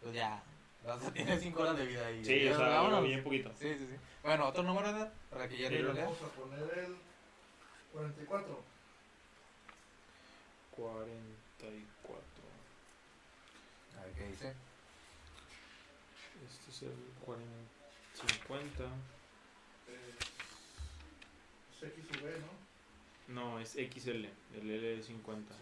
pues 0.00 0.14
ya, 0.14 0.42
vas 0.84 1.02
a 1.04 1.12
tener 1.12 1.40
5 1.40 1.62
horas 1.62 1.76
de 1.78 1.86
vida 1.86 2.06
ahí. 2.06 2.24
Sí, 2.24 2.46
o 2.48 2.56
sea, 2.56 2.68
vámonos. 2.68 3.04
bien 3.04 3.24
poquito. 3.24 3.50
Sí, 3.58 3.74
sí, 3.76 3.86
sí. 3.90 3.96
Bueno, 4.22 4.46
otro 4.46 4.62
número, 4.62 4.90
Edgar, 4.90 5.12
para 5.30 5.48
que 5.48 5.56
ya 5.56 5.68
Sí, 5.68 5.78
lo 5.78 5.88
lo 5.88 5.92
leas. 5.94 6.06
Vamos 6.06 6.22
a 6.22 6.28
poner 6.36 6.78
el 6.78 6.96
44. 7.92 8.64
44. 10.76 12.44
A 13.98 14.04
ver 14.04 14.12
qué 14.14 14.26
dice. 14.28 14.54
Este 18.50 18.66
es 18.66 18.70
el 18.70 18.78
40, 18.78 18.84
50. 18.86 20.10
Es 21.72 21.82
X 21.82 22.04
y 22.12 22.24
B, 22.24 22.32
¿no? 22.40 22.60
No, 23.30 23.60
es 23.60 23.70
XL, 23.72 24.26
el 24.56 24.70
L 24.70 24.98
es 24.98 25.06
50. 25.06 25.54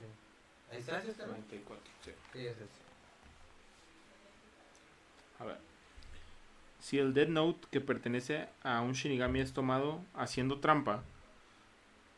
Ahí 0.72 0.78
está 0.78 0.98
ese 0.98 1.12
tema. 1.12 1.32
94, 1.32 1.82
sí. 2.02 2.10
Sí, 2.32 2.46
es 2.46 2.56
ese. 2.56 2.66
A 5.38 5.44
ver. 5.44 5.58
Si 6.80 6.98
el 6.98 7.12
Dead 7.12 7.28
Note 7.28 7.68
que 7.70 7.80
pertenece 7.80 8.48
a 8.62 8.80
un 8.80 8.92
Shinigami 8.92 9.40
es 9.40 9.52
tomado 9.52 10.02
haciendo 10.14 10.60
trampa, 10.60 11.02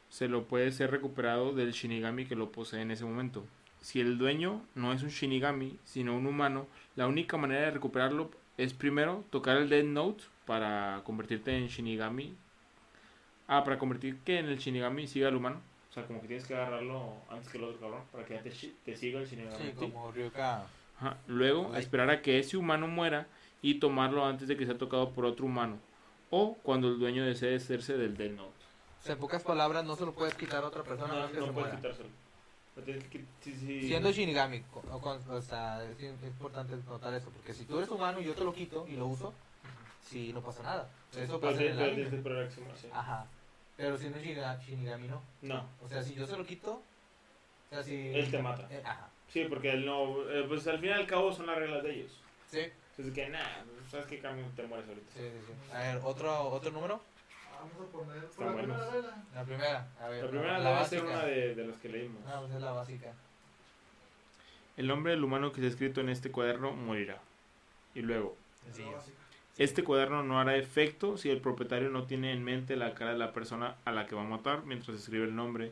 se 0.09 0.28
lo 0.28 0.46
puede 0.46 0.70
ser 0.70 0.90
recuperado 0.90 1.52
del 1.52 1.72
Shinigami 1.72 2.26
que 2.26 2.37
lo 2.37 2.52
posee 2.52 2.83
en 2.83 2.92
ese 2.92 3.04
momento. 3.04 3.44
Si 3.80 4.00
el 4.00 4.18
dueño 4.18 4.64
no 4.74 4.92
es 4.92 5.02
un 5.02 5.09
Shinigami, 5.09 5.78
sino 5.85 6.16
un 6.16 6.26
humano, 6.26 6.68
la 6.94 7.09
única 7.09 7.37
manera 7.37 7.62
de 7.62 7.70
recuperarlo 7.72 8.30
es 8.56 8.74
primero 8.74 9.24
tocar 9.30 9.56
el 9.56 9.68
Dead 9.68 9.85
Note 9.85 10.24
para 10.50 11.00
convertirte 11.04 11.56
en 11.56 11.68
Shinigami. 11.68 12.36
Ah, 13.46 13.62
para 13.62 13.78
convertir 13.78 14.18
que 14.24 14.40
en 14.40 14.46
el 14.46 14.58
Shinigami 14.58 15.06
siga 15.06 15.28
el 15.28 15.36
humano. 15.36 15.60
O 15.88 15.94
sea, 15.94 16.04
como 16.04 16.20
que 16.20 16.26
tienes 16.26 16.44
que 16.44 16.56
agarrarlo 16.56 17.12
antes 17.30 17.48
que 17.52 17.58
el 17.58 17.62
otro 17.62 17.78
cabrón 17.78 18.02
para 18.10 18.24
que 18.24 18.34
te, 18.38 18.50
te 18.84 18.96
siga 18.96 19.20
el 19.20 19.28
Shinigami. 19.28 19.56
Sí, 19.56 19.72
como 19.76 20.10
Ryuka. 20.10 20.64
Ajá, 20.98 21.18
Luego, 21.28 21.72
a 21.72 21.78
esperar 21.78 22.10
a 22.10 22.20
que 22.20 22.40
ese 22.40 22.56
humano 22.56 22.88
muera 22.88 23.28
y 23.62 23.74
tomarlo 23.74 24.26
antes 24.26 24.48
de 24.48 24.56
que 24.56 24.66
sea 24.66 24.76
tocado 24.76 25.10
por 25.10 25.24
otro 25.24 25.46
humano. 25.46 25.78
O 26.30 26.54
cuando 26.64 26.88
el 26.88 26.98
dueño 26.98 27.24
desee 27.24 27.54
hacerse 27.54 27.96
del 27.96 28.16
Dead 28.16 28.32
Note. 28.32 28.50
O 28.98 29.04
sea, 29.04 29.12
en 29.12 29.20
pocas 29.20 29.44
palabras, 29.44 29.84
no 29.84 29.94
se 29.94 30.04
lo 30.04 30.14
puedes 30.14 30.34
quitar 30.34 30.64
a 30.64 30.66
otra 30.66 30.82
persona 30.82 31.14
No, 31.14 31.30
que 31.30 31.38
no 31.38 31.46
se 31.46 31.52
puedes 31.52 31.76
quitárselo. 31.76 32.08
Sí, 33.40 33.54
sí. 33.54 33.82
Siendo 33.86 34.10
Shinigami, 34.10 34.64
o, 34.72 35.42
sea, 35.42 35.84
es 35.84 36.24
importante 36.24 36.74
notar 36.88 37.14
eso, 37.14 37.30
porque 37.30 37.54
si 37.54 37.66
tú 37.66 37.78
eres 37.78 37.90
humano 37.90 38.20
y 38.20 38.24
yo 38.24 38.34
te 38.34 38.42
lo 38.42 38.52
quito 38.52 38.88
y 38.88 38.96
lo 38.96 39.06
uso, 39.06 39.32
sí, 40.08 40.32
no 40.32 40.40
pasa 40.42 40.62
nada. 40.62 40.88
Eso 41.16 41.40
pasa 41.40 41.52
en 41.52 41.58
tienes 41.58 41.72
el 41.72 41.76
que 42.22 42.30
a 42.30 42.48
que 42.48 42.60
muera, 42.60 42.76
sí. 42.76 42.88
Ajá. 42.92 43.26
Pero 43.76 43.96
si 43.96 44.08
no 44.10 44.16
es 44.16 44.22
Shiniga- 44.24 44.58
Shinigami, 44.60 45.08
no. 45.08 45.22
No, 45.42 45.66
O 45.82 45.88
sea, 45.88 46.02
si 46.02 46.14
yo 46.14 46.26
se 46.26 46.36
lo 46.36 46.44
quito, 46.44 46.72
o 46.74 46.82
sea, 47.70 47.82
si... 47.82 48.08
Él 48.08 48.30
te 48.30 48.42
mata. 48.42 48.66
Eh, 48.70 48.82
ajá. 48.84 49.08
sí, 49.28 49.44
porque 49.48 49.70
él 49.72 49.86
no. 49.86 50.28
eh, 50.30 50.44
pues 50.48 50.66
al 50.66 50.78
fin 50.80 50.90
y 50.90 50.92
al 50.92 51.06
cabo 51.06 51.32
son 51.32 51.46
las 51.46 51.56
reglas 51.56 51.82
de 51.82 51.94
ellos. 51.94 52.20
Sí, 52.50 52.60
Entonces, 52.90 53.14
que 53.14 53.28
nada, 53.30 53.64
¿sabes 53.90 54.06
qué 54.06 54.18
cambio 54.18 54.44
te 54.56 54.64
mueres 54.66 54.88
ahorita? 54.88 55.12
sí, 55.14 55.20
sí, 55.20 55.38
sí. 55.46 55.72
A 55.72 55.78
ver, 55.78 56.00
¿otro, 56.04 56.48
otro 56.50 56.70
número? 56.72 57.00
Vamos 57.60 57.72
a 57.88 57.92
poner 57.92 58.24
Están 58.24 58.36
por 58.36 58.46
la 58.46 58.52
primera 58.56 58.78
buenos. 58.78 58.92
regla. 58.94 59.24
La 59.34 59.44
primera. 59.44 59.88
A 60.00 60.08
ver, 60.08 60.24
La 60.24 60.30
primera 60.30 60.58
la 60.58 60.70
debe 60.70 60.84
ser 60.84 61.00
básica. 61.02 61.16
una 61.18 61.24
de, 61.26 61.54
de 61.54 61.66
las 61.66 61.76
que 61.78 61.88
leímos. 61.88 62.22
Ah, 62.26 62.36
pues 62.40 62.52
es 62.54 62.60
la 62.60 62.72
básica. 62.72 63.12
El 64.76 64.86
nombre 64.86 65.12
del 65.12 65.22
humano 65.24 65.52
que 65.52 65.60
se 65.60 65.66
ha 65.66 65.70
escrito 65.70 66.00
en 66.00 66.08
este 66.08 66.30
cuaderno 66.30 66.72
morirá. 66.72 67.18
Y 67.94 68.00
luego, 68.00 68.36
La 68.66 68.90
básica. 68.92 69.16
Este 69.61 69.85
cuaderno 69.85 70.23
no 70.23 70.40
hará 70.40 70.57
efecto 70.57 71.18
si 71.18 71.29
el 71.29 71.42
propietario 71.42 71.90
no 71.90 72.05
tiene 72.05 72.33
en 72.33 72.42
mente 72.42 72.77
la 72.77 72.94
cara 72.94 73.12
de 73.12 73.18
la 73.18 73.35
persona 73.35 73.77
a 73.85 73.92
la 73.92 74.07
que 74.07 74.14
va 74.14 74.23
a 74.23 74.25
matar 74.25 74.64
mientras 74.64 74.96
escribe 74.96 75.27
el 75.27 75.37
nombre. 75.37 75.70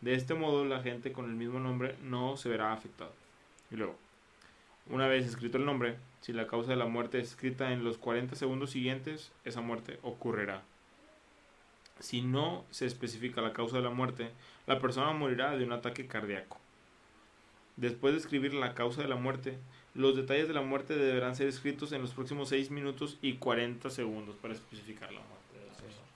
De 0.00 0.14
este 0.14 0.34
modo, 0.34 0.64
la 0.64 0.82
gente 0.82 1.12
con 1.12 1.26
el 1.26 1.36
mismo 1.36 1.60
nombre 1.60 1.94
no 2.02 2.36
se 2.36 2.48
verá 2.48 2.72
afectada. 2.72 3.12
Y 3.70 3.76
luego, 3.76 3.94
una 4.90 5.06
vez 5.06 5.24
escrito 5.24 5.56
el 5.56 5.66
nombre, 5.66 5.98
si 6.20 6.32
la 6.32 6.48
causa 6.48 6.70
de 6.70 6.78
la 6.78 6.86
muerte 6.86 7.20
es 7.20 7.28
escrita 7.28 7.70
en 7.70 7.84
los 7.84 7.96
40 7.96 8.34
segundos 8.34 8.72
siguientes, 8.72 9.30
esa 9.44 9.60
muerte 9.60 10.00
ocurrirá. 10.02 10.64
Si 12.00 12.22
no 12.22 12.64
se 12.72 12.86
especifica 12.86 13.40
la 13.40 13.52
causa 13.52 13.76
de 13.76 13.84
la 13.84 13.90
muerte, 13.90 14.32
la 14.66 14.80
persona 14.80 15.12
morirá 15.12 15.56
de 15.56 15.64
un 15.64 15.70
ataque 15.70 16.08
cardíaco. 16.08 16.58
Después 17.76 18.14
de 18.14 18.18
escribir 18.18 18.52
la 18.54 18.74
causa 18.74 19.00
de 19.00 19.06
la 19.06 19.14
muerte, 19.14 19.58
los 19.94 20.16
detalles 20.16 20.48
de 20.48 20.54
la 20.54 20.60
muerte 20.62 20.94
deberán 20.96 21.34
ser 21.34 21.48
escritos 21.48 21.92
en 21.92 22.02
los 22.02 22.12
próximos 22.12 22.48
6 22.50 22.70
minutos 22.70 23.18
y 23.22 23.34
40 23.36 23.90
segundos 23.90 24.36
para 24.36 24.54
especificar 24.54 25.10
la 25.12 25.20
muerte 25.20 25.58
de 25.58 25.66
la 25.66 25.74
Sí. 25.74 25.82
persona. 25.82 26.06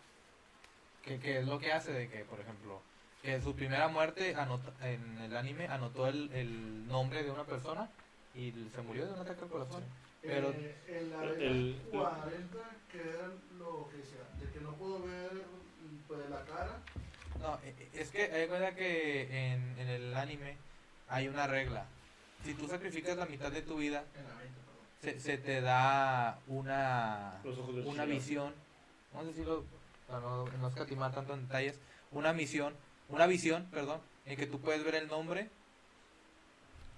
Que, 1.02 1.18
que 1.18 1.38
es 1.40 1.46
lo 1.46 1.58
que 1.58 1.72
hace 1.72 1.92
de 1.92 2.08
que, 2.08 2.24
por 2.24 2.38
ejemplo, 2.40 2.80
que 3.22 3.34
en 3.34 3.42
su 3.42 3.54
primera 3.54 3.88
muerte 3.88 4.34
anota- 4.36 4.72
en 4.86 5.18
el 5.18 5.36
anime 5.36 5.66
anotó 5.68 6.06
el, 6.08 6.30
el 6.32 6.86
nombre 6.86 7.22
de 7.22 7.30
una 7.30 7.44
persona 7.44 7.88
y 8.34 8.52
se 8.74 8.82
murió 8.82 9.06
de 9.06 9.12
un 9.14 9.20
ataque 9.20 9.42
al 9.42 9.48
corazón. 9.50 9.82
Pero- 10.22 10.50
Eh, 10.50 10.76
en 10.88 11.10
la 11.10 11.20
regla 11.22 11.44
el- 11.44 11.82
40, 11.90 12.58
que 12.92 13.00
era 13.00 13.28
lo 13.58 13.88
que 13.90 13.96
decía, 13.96 14.20
de 14.40 14.52
que 14.52 14.60
no 14.60 14.72
puedo 14.74 15.02
ver 15.02 15.30
pues, 16.06 16.20
la 16.30 16.44
cara. 16.44 16.78
No, 17.40 17.58
e- 17.64 17.74
e- 17.92 18.00
es 18.00 18.10
que 18.10 18.22
hay 18.22 18.46
cuenta 18.46 18.74
que 18.76 19.22
en, 19.52 19.76
en 19.78 19.88
el 19.88 20.14
anime 20.14 20.56
hay 21.08 21.26
una 21.26 21.46
regla. 21.48 21.86
Si 22.44 22.54
tú 22.54 22.66
sacrificas 22.66 23.16
la 23.16 23.26
mitad 23.26 23.50
de 23.52 23.62
tu 23.62 23.76
vida, 23.76 24.04
En 24.16 24.28
la 24.28 24.34
20, 24.36 24.60
perdón. 24.60 24.86
se, 25.00 25.20
se 25.20 25.38
te 25.38 25.60
da 25.60 26.38
una, 26.48 27.40
una 27.84 28.04
visión, 28.04 28.52
vamos 29.12 29.26
a 29.26 29.28
decirlo 29.30 29.64
para 30.08 30.20
no, 30.20 30.44
no 30.46 30.68
escatimar 30.68 31.12
tanto 31.12 31.34
en 31.34 31.42
detalles, 31.42 31.78
una 32.10 32.32
misión, 32.32 32.74
una 33.08 33.26
visión, 33.26 33.66
perdón, 33.70 34.00
en 34.26 34.36
que 34.36 34.46
tú 34.46 34.60
puedes 34.60 34.84
ver 34.84 34.96
el 34.96 35.08
nombre, 35.08 35.48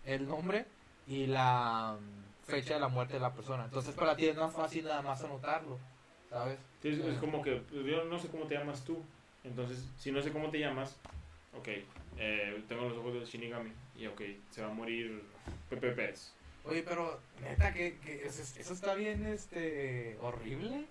el 0.07 0.27
nombre 0.27 0.67
y 1.07 1.27
la 1.27 1.97
mm, 2.01 2.47
fecha 2.51 2.75
de 2.75 2.81
la 2.81 2.89
muerte 2.89 3.15
de 3.15 3.21
la 3.21 3.33
persona. 3.33 3.65
Entonces 3.65 3.95
para 3.95 4.17
ti 4.17 4.27
es 4.27 4.37
más 4.37 4.53
fácil 4.53 4.85
nada 4.85 5.03
más 5.03 5.23
anotarlo, 5.23 5.79
¿sabes? 6.31 6.59
Sí, 6.83 6.89
es, 6.89 6.99
es 6.99 7.19
como 7.19 7.43
que 7.43 7.63
yo 7.71 8.05
no 8.05 8.19
sé 8.19 8.29
cómo 8.29 8.47
te 8.47 8.55
llamas 8.55 8.85
tú. 8.85 9.03
Entonces, 9.45 9.85
si 9.99 10.11
no 10.11 10.23
sé 10.23 10.33
cómo 10.33 10.51
te 10.51 10.59
llamas, 10.59 10.97
ok, 11.55 11.69
eh, 12.19 12.63
tengo 12.69 12.89
los 12.89 12.99
ojos 12.99 13.15
del 13.15 13.25
Shinigami 13.25 13.73
y 13.99 14.07
ok, 14.07 14.21
se 14.51 14.63
va 14.63 14.69
a 14.71 14.75
morir 14.75 15.23
Pepe 15.71 15.93
Pérez. 15.93 16.33
Oye, 16.65 16.83
pero 16.83 17.21
neta 17.43 17.73
que, 17.75 17.99
que 17.99 18.27
eso, 18.27 18.43
eso 18.59 18.73
está 18.73 18.95
bien 18.95 19.27
este 19.27 20.17
horrible. 20.23 20.87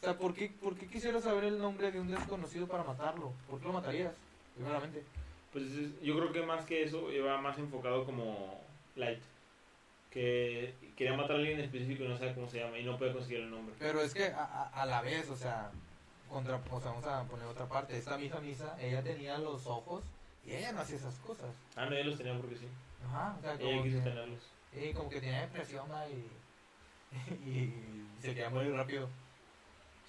O 0.00 0.04
sea, 0.04 0.16
¿por 0.16 0.34
qué, 0.34 0.50
¿por 0.62 0.76
qué 0.76 0.86
quisieras 0.86 1.24
saber 1.24 1.44
el 1.44 1.58
nombre 1.58 1.90
de 1.90 2.00
un 2.00 2.08
desconocido 2.10 2.66
para 2.68 2.84
matarlo? 2.84 3.32
¿Por 3.48 3.58
qué 3.60 3.66
lo 3.66 3.72
matarías? 3.72 4.14
Primeramente. 4.54 5.02
Pues 5.52 5.64
es- 5.64 6.00
yo 6.02 6.16
creo 6.16 6.32
que 6.32 6.42
más 6.42 6.64
que 6.64 6.84
eso, 6.84 7.10
iba 7.12 7.40
más 7.40 7.58
enfocado 7.58 8.04
como 8.04 8.60
Light. 8.96 9.20
Que 10.10 10.74
quería 10.96 11.16
matar 11.16 11.32
a 11.32 11.38
alguien 11.38 11.58
en 11.58 11.64
específico 11.64 12.04
y 12.04 12.08
no 12.08 12.16
sabe 12.18 12.34
cómo 12.34 12.48
se 12.48 12.58
llama 12.60 12.78
y 12.78 12.84
no 12.84 12.98
puede 12.98 13.12
conseguir 13.12 13.40
el 13.40 13.50
nombre. 13.50 13.74
Pero 13.78 14.00
es 14.00 14.12
que 14.14 14.26
a 14.26 14.84
la 14.86 15.02
vez, 15.02 15.28
o 15.30 15.36
sea, 15.36 15.70
contra, 16.28 16.56
o 16.70 16.80
sea, 16.80 16.90
vamos 16.90 17.04
a 17.06 17.24
poner 17.24 17.46
otra 17.46 17.66
parte. 17.66 17.96
Esta 17.96 18.16
misma 18.18 18.40
misa, 18.40 18.76
ella 18.80 19.02
tenía 19.02 19.38
los 19.38 19.66
ojos 19.66 20.02
y 20.46 20.52
ella 20.52 20.72
no 20.72 20.80
hacía 20.80 20.96
esas 20.96 21.14
cosas. 21.18 21.54
Ah, 21.76 21.86
no, 21.86 21.92
ella 21.94 22.06
los 22.06 22.16
tenía 22.18 22.36
porque 22.36 22.56
sí. 22.56 22.66
Ajá, 23.06 23.36
o 23.38 23.40
sea, 23.42 23.54
Ella 23.54 23.60
como 23.70 23.82
quiso 23.84 23.98
que, 23.98 24.04
tenerlos. 24.10 24.42
y 24.72 24.92
como 24.94 25.08
que 25.10 25.20
tenía 25.20 25.40
depresión 25.42 25.88
¿no? 25.88 26.08
y, 26.08 26.30
y 27.48 28.06
se 28.20 28.28
quería 28.28 28.50
morir 28.50 28.72
rápido. 28.72 29.08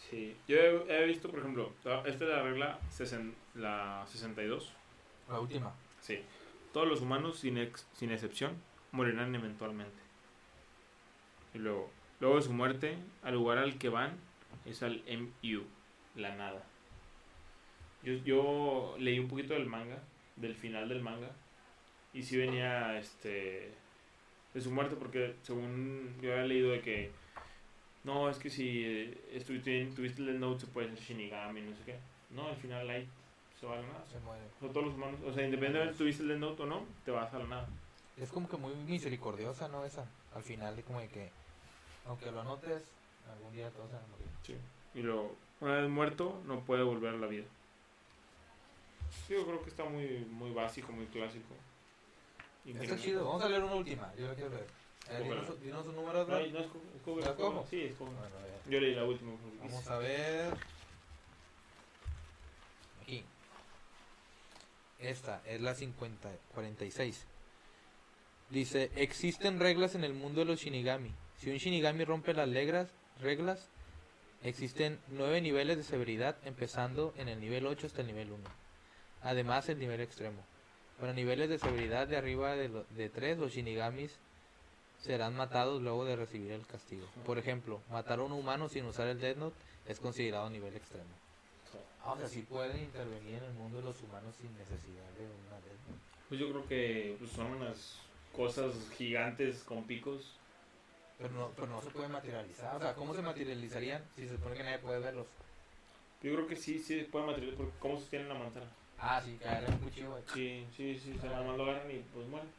Sí. 0.10 0.36
Yo 0.48 0.58
he, 0.58 1.04
he 1.04 1.06
visto, 1.06 1.30
por 1.30 1.40
ejemplo, 1.40 1.72
esta 2.06 2.08
es 2.26 2.30
la 2.30 2.42
regla 2.44 2.80
sesen- 2.92 3.34
la 3.56 4.04
62. 4.08 4.74
La 5.30 5.40
última. 5.40 5.74
Sí. 6.02 6.22
Todos 6.74 6.88
los 6.88 7.02
humanos, 7.02 7.40
sin, 7.40 7.58
ex- 7.58 7.88
sin 7.94 8.12
excepción, 8.12 8.56
morirán 8.92 9.34
eventualmente. 9.36 10.00
Y 11.54 11.60
luego, 11.60 11.90
luego 12.20 12.38
de 12.38 12.42
su 12.42 12.54
muerte, 12.54 12.98
al 13.24 13.34
lugar 13.36 13.58
al 13.58 13.78
que 13.78 13.90
van 13.90 14.18
es 14.66 14.82
al 14.84 15.04
MU, 15.08 15.64
la 16.16 16.36
nada. 16.36 16.64
Yo, 18.04 18.14
yo 18.14 18.96
leí 19.00 19.20
un 19.20 19.28
poquito 19.28 19.54
del 19.54 19.66
manga, 19.68 20.00
del 20.42 20.56
final 20.56 20.90
del 20.90 21.02
manga, 21.02 21.32
y 22.14 22.24
sí 22.24 22.38
venía 22.38 22.98
este 22.98 23.72
de 24.54 24.62
su 24.62 24.72
muerte 24.72 24.96
porque 24.98 25.36
según 25.44 26.14
yo 26.22 26.34
había 26.34 26.44
leído 26.44 26.72
de 26.72 26.82
que 26.82 27.12
no, 28.04 28.30
es 28.30 28.38
que 28.38 28.50
si 28.50 28.84
eh, 28.84 29.18
estuviste, 29.32 29.86
tuviste 29.96 30.22
el 30.24 30.40
note 30.40 30.62
se 30.62 30.68
puede 30.68 30.90
ser 30.90 31.00
Shinigami, 31.00 31.62
no 31.62 31.76
sé 31.76 31.84
qué. 31.86 32.00
No, 32.32 32.48
al 32.48 32.56
final 32.56 32.90
ahí 32.90 33.08
se 33.60 33.68
va 33.68 33.74
a 33.74 33.76
la 33.78 33.88
nada. 33.88 34.06
Se 34.12 34.20
muere. 34.20 34.44
O 34.58 34.60
sea, 34.60 34.70
todos 34.70 34.88
los 34.88 34.96
humanos, 34.96 35.20
o 35.24 35.32
sea, 35.32 35.46
independientemente 35.46 35.94
si 35.94 36.00
tuviste 36.00 36.24
el 36.24 36.40
Note 36.40 36.64
o 36.64 36.66
no, 36.66 36.84
te 37.06 37.12
vas 37.12 37.32
a 37.34 37.40
la 37.40 37.46
nada. 37.46 37.70
Es 38.18 38.32
como 38.32 38.50
que 38.50 38.58
muy 38.58 38.74
misericordiosa, 38.88 39.68
¿no? 39.68 39.86
Esa. 39.86 40.06
Al 40.34 40.44
final, 40.44 40.78
es 40.78 40.86
como 40.86 41.00
de 41.00 41.08
que, 41.10 41.30
aunque 42.06 42.32
lo 42.32 42.42
anotes, 42.42 42.84
algún 43.32 43.54
día 43.54 43.70
todos 43.70 43.90
se 43.90 43.96
van 43.96 44.06
a 44.06 44.08
morir. 44.08 44.28
Y 44.94 45.02
luego, 45.02 45.36
una 45.60 45.76
vez 45.76 45.90
muerto, 45.90 46.42
no 46.46 46.62
puede 46.62 46.84
volver 46.84 47.14
a 47.14 47.18
la 47.18 47.28
vida. 47.28 47.46
Sí, 49.12 49.34
yo 49.34 49.46
creo 49.46 49.62
que 49.64 49.70
está 49.70 49.84
muy, 49.86 50.26
muy 50.30 50.52
básico, 50.52 50.92
muy 50.92 51.06
clásico. 51.08 51.56
Está 52.66 52.98
chido. 52.98 53.26
Vamos 53.26 53.44
a 53.44 53.50
leer 53.50 53.64
una 53.64 53.76
última. 53.76 54.14
Yo 54.18 54.28
la 54.28 54.36
quiero 54.36 54.50
leer. 54.50 54.68
Dinos, 55.62 55.88
un 55.88 55.96
número, 55.96 56.20
No, 56.20 56.26
Brad. 56.26 56.48
no, 56.48 56.60
escoge. 56.60 57.68
Sí. 57.70 57.96
Bueno, 58.00 58.14
ver. 58.22 58.62
Yo 58.70 58.80
leí 58.80 58.96
la 58.96 59.04
última. 59.04 59.32
Vamos 59.60 59.88
a 59.88 59.98
ver. 59.98 60.54
Aquí. 63.02 63.24
Esta 65.00 65.42
es 65.46 65.60
la 65.60 65.74
50, 65.74 66.30
46. 66.54 67.26
Dice, 68.52 68.92
existen 68.96 69.60
reglas 69.60 69.96
en 69.96 70.04
el 70.04 70.14
mundo 70.14 70.42
de 70.42 70.46
los 70.46 70.60
Shinigami. 70.60 71.12
Si 71.38 71.50
un 71.50 71.58
Shinigami 71.58 72.06
rompe 72.06 72.34
las 72.34 72.50
reglas, 72.50 72.90
reglas, 73.20 73.68
existen 74.44 75.00
nueve 75.08 75.42
niveles 75.42 75.78
de 75.78 75.84
severidad, 75.84 76.38
empezando 76.46 77.14
en 77.18 77.30
el 77.30 77.40
nivel 77.40 77.66
8 77.66 77.88
hasta 77.88 78.02
el 78.02 78.08
nivel 78.08 78.32
1. 78.32 78.61
Además, 79.24 79.70
el 79.70 79.80
nivel 79.80 80.02
extremo. 80.02 80.42
Para 81.00 81.14
niveles 81.14 81.50
de 81.50 81.58
severidad 81.60 82.08
de 82.08 82.18
arriba 82.18 82.56
de, 82.56 82.70
lo- 82.70 82.86
de 82.92 83.10
3, 83.10 83.38
los 83.38 83.52
Shinigamis 83.52 84.18
serán 85.02 85.36
matados 85.36 85.82
luego 85.82 86.06
de 86.06 86.16
recibir 86.16 86.52
el 86.52 86.66
castigo. 86.66 87.06
Por 87.26 87.38
ejemplo, 87.40 87.82
matar 87.90 88.20
a 88.20 88.24
un 88.24 88.32
humano 88.32 88.70
sin 88.70 88.86
usar 88.86 89.08
el 89.08 89.20
Death 89.20 89.38
Note 89.38 89.56
es 89.88 90.00
considerado 90.00 90.50
nivel 90.50 90.76
extremo. 90.76 91.10
Ah, 92.04 92.14
o 92.14 92.18
sea, 92.18 92.28
sí 92.28 92.42
pueden 92.42 92.80
intervenir 92.80 93.36
en 93.36 93.44
el 93.46 93.54
mundo 93.54 93.78
de 93.78 93.84
los 93.84 94.02
humanos 94.02 94.36
sin 94.40 94.52
necesidad 94.58 95.10
de 95.18 95.26
una 95.26 95.56
Death 95.62 95.88
Note. 95.88 96.02
Pues 96.30 96.40
yo 96.40 96.50
creo 96.50 96.68
que 96.68 97.16
pues, 97.20 97.32
son 97.32 97.48
unas 97.48 97.98
cosas 98.36 98.74
gigantes 98.98 99.64
con 99.64 99.84
picos. 99.86 100.34
Pero 101.18 101.32
no, 101.34 101.52
pero 101.56 101.68
no 101.68 101.82
se 101.82 101.90
pueden 101.92 102.12
materializar. 102.12 102.76
O 102.76 102.80
sea, 102.80 102.94
¿cómo 102.96 103.14
se 103.14 103.22
materializarían 103.22 104.04
si 104.16 104.28
se 104.28 104.36
supone 104.36 104.56
que 104.56 104.64
nadie 104.64 104.80
puede 104.80 105.00
verlos? 105.00 105.28
Yo 106.24 106.34
creo 106.34 106.48
que 106.48 106.56
sí, 106.56 106.80
sí 106.80 107.08
pueden 107.12 107.28
materializar 107.28 107.66
cómo 107.80 108.00
sostienen 108.00 108.30
la 108.30 108.36
manzana. 108.36 108.66
Ah, 109.02 109.22
sí, 109.24 109.38
caer 109.42 109.64
en 109.64 109.74
un 109.74 109.80
cuchillo. 109.80 110.12
güey. 110.12 110.24
Sí, 110.34 110.68
sí, 110.78 111.00
sí, 111.00 111.18
se 111.20 111.28
nada 111.28 111.44
más 111.44 111.58
lo 111.58 111.64
agarran 111.64 111.90
y 111.92 112.00
pues 112.14 112.28
mueren. 112.28 112.50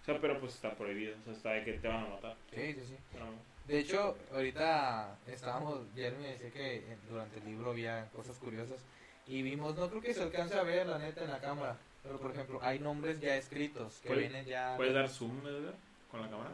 O 0.00 0.04
sea, 0.04 0.18
pero 0.20 0.38
pues 0.40 0.54
está 0.54 0.74
prohibido, 0.74 1.16
o 1.20 1.24
sea, 1.24 1.32
está 1.32 1.50
de 1.50 1.64
que 1.64 1.72
te 1.74 1.88
van 1.88 2.04
a 2.04 2.08
matar. 2.08 2.36
Sí, 2.50 2.72
sí, 2.74 2.80
sí. 2.88 2.96
No. 3.18 3.26
De 3.66 3.78
hecho, 3.78 4.16
ahorita 4.32 5.16
estábamos, 5.26 5.80
Jeremy 5.94 6.24
decía 6.24 6.50
que 6.50 6.76
en- 6.92 7.00
durante 7.08 7.38
el 7.38 7.44
libro 7.46 7.70
había 7.70 8.08
cosas 8.10 8.36
curiosas 8.38 8.78
y 9.26 9.40
vimos, 9.42 9.74
no 9.76 9.88
creo 9.88 10.02
que 10.02 10.12
se 10.12 10.22
alcance 10.22 10.54
a 10.58 10.62
ver 10.62 10.86
la 10.86 10.98
neta 10.98 11.24
en 11.24 11.30
la 11.30 11.40
cámara, 11.40 11.76
pero 12.02 12.18
por 12.20 12.30
ejemplo, 12.32 12.58
hay 12.62 12.78
nombres 12.78 13.20
ya 13.20 13.36
escritos 13.36 14.00
que 14.02 14.14
vienen 14.14 14.44
ya 14.44 14.74
¿Puedes 14.76 14.92
dar 14.94 15.08
zoom, 15.08 15.46
Edgar? 15.46 15.74
Con 16.10 16.20
la 16.20 16.28
cámara. 16.28 16.50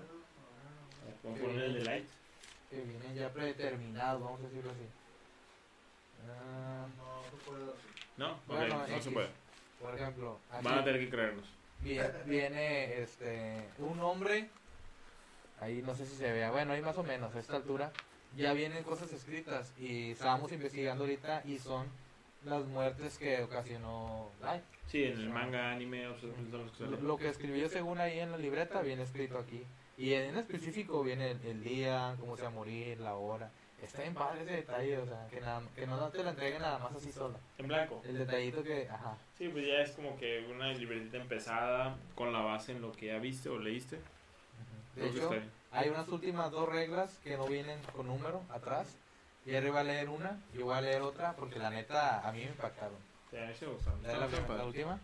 Vamos 1.24 1.38
a 1.38 1.42
poner 1.42 1.64
el 1.64 1.74
de 1.74 1.84
light. 1.84 2.08
que 2.70 2.80
vienen 2.80 3.14
ya 3.16 3.28
predeterminados, 3.32 4.22
vamos 4.22 4.40
a 4.40 4.44
decirlo 4.44 4.70
así. 4.70 4.86
Ah, 6.28 6.86
No, 6.96 7.22
no 7.22 7.38
puede 7.44 7.66
dar 7.66 7.74
así. 7.74 7.88
No, 8.20 8.38
Bueno, 8.46 8.76
no 8.78 8.86
X. 8.86 9.04
se 9.04 9.10
puede. 9.12 9.28
por 9.80 9.94
ejemplo, 9.94 10.38
aquí 10.52 10.62
Van 10.64 10.78
a 10.78 10.84
tener 10.84 11.00
que 11.00 11.08
creernos. 11.10 11.46
viene, 11.80 12.08
viene, 12.26 13.00
este 13.02 13.66
un 13.78 13.96
nombre 13.98 14.50
ahí 15.60 15.80
no 15.82 15.94
sé 15.94 16.04
si 16.04 16.16
se 16.16 16.30
vea, 16.30 16.50
bueno, 16.50 16.72
ahí 16.74 16.82
más 16.82 16.98
o 16.98 17.02
menos 17.02 17.34
a 17.34 17.38
esta 17.38 17.56
altura 17.56 17.92
ya 18.36 18.52
vienen 18.52 18.84
cosas 18.84 19.10
escritas 19.14 19.72
y 19.78 20.10
estábamos 20.10 20.52
investigando 20.52 21.04
ahorita 21.04 21.42
y 21.46 21.58
son 21.58 21.86
las 22.44 22.64
muertes 22.66 23.16
que 23.18 23.42
ocasionó 23.42 24.28
Light. 24.42 24.62
Sí, 24.86 25.04
en 25.04 25.12
el 25.18 25.30
manga, 25.30 25.72
anime, 25.72 26.06
o 26.08 26.18
sea, 26.18 26.28
lo 27.02 27.16
que 27.16 27.28
escribió 27.28 27.68
según 27.70 28.00
ahí 28.00 28.18
en 28.18 28.32
la 28.32 28.36
libreta 28.38 28.82
viene 28.82 29.02
escrito 29.04 29.38
aquí. 29.38 29.64
Y 29.98 30.14
en 30.14 30.36
específico 30.36 31.02
viene 31.02 31.32
el, 31.32 31.40
el 31.44 31.62
día, 31.62 32.16
cómo 32.18 32.36
se 32.36 32.42
va 32.42 32.48
a 32.48 32.52
morir, 32.52 32.98
la 33.00 33.14
hora. 33.14 33.50
Está 33.82 34.02
bien 34.02 34.14
padre 34.14 34.42
ese 34.42 34.52
detalle, 34.52 34.98
o 34.98 35.06
sea, 35.06 35.26
que, 35.28 35.40
nada, 35.40 35.62
que 35.74 35.86
no 35.86 36.08
te 36.10 36.22
la 36.22 36.30
entreguen 36.30 36.62
nada 36.62 36.78
más 36.78 36.94
así 36.94 37.10
sola. 37.12 37.38
En 37.58 37.66
blanco. 37.68 38.02
El 38.04 38.18
detallito 38.18 38.62
que, 38.62 38.88
ajá. 38.88 39.16
Sí, 39.38 39.48
pues 39.48 39.66
ya 39.66 39.80
es 39.80 39.92
como 39.92 40.16
que 40.16 40.46
una 40.50 40.68
libretita 40.72 41.16
empezada 41.16 41.96
con 42.14 42.32
la 42.32 42.40
base 42.40 42.72
en 42.72 42.82
lo 42.82 42.92
que 42.92 43.06
ya 43.06 43.18
viste 43.18 43.48
o 43.48 43.58
leíste. 43.58 43.98
De 44.96 45.08
hecho, 45.08 45.30
hay 45.72 45.88
unas 45.88 46.08
últimas 46.08 46.50
dos 46.50 46.68
reglas 46.68 47.18
que 47.24 47.36
no 47.36 47.46
vienen 47.46 47.80
con 47.96 48.06
número 48.06 48.42
atrás. 48.50 48.96
Y 49.46 49.54
arriba 49.54 49.76
va 49.76 49.80
a 49.80 49.84
leer 49.84 50.10
una 50.10 50.38
y 50.52 50.58
voy 50.58 50.74
a 50.74 50.82
leer 50.82 51.00
otra 51.00 51.34
porque 51.34 51.58
la 51.58 51.70
neta 51.70 52.20
a 52.28 52.30
mí 52.30 52.40
me 52.40 52.46
impactaron. 52.50 52.98
Sí, 53.30 53.38
a 53.38 53.46
mí 53.46 53.54
sí 53.58 53.64
me 53.64 53.72
gustaron. 53.72 54.02
La, 54.02 54.64
última. 54.66 54.98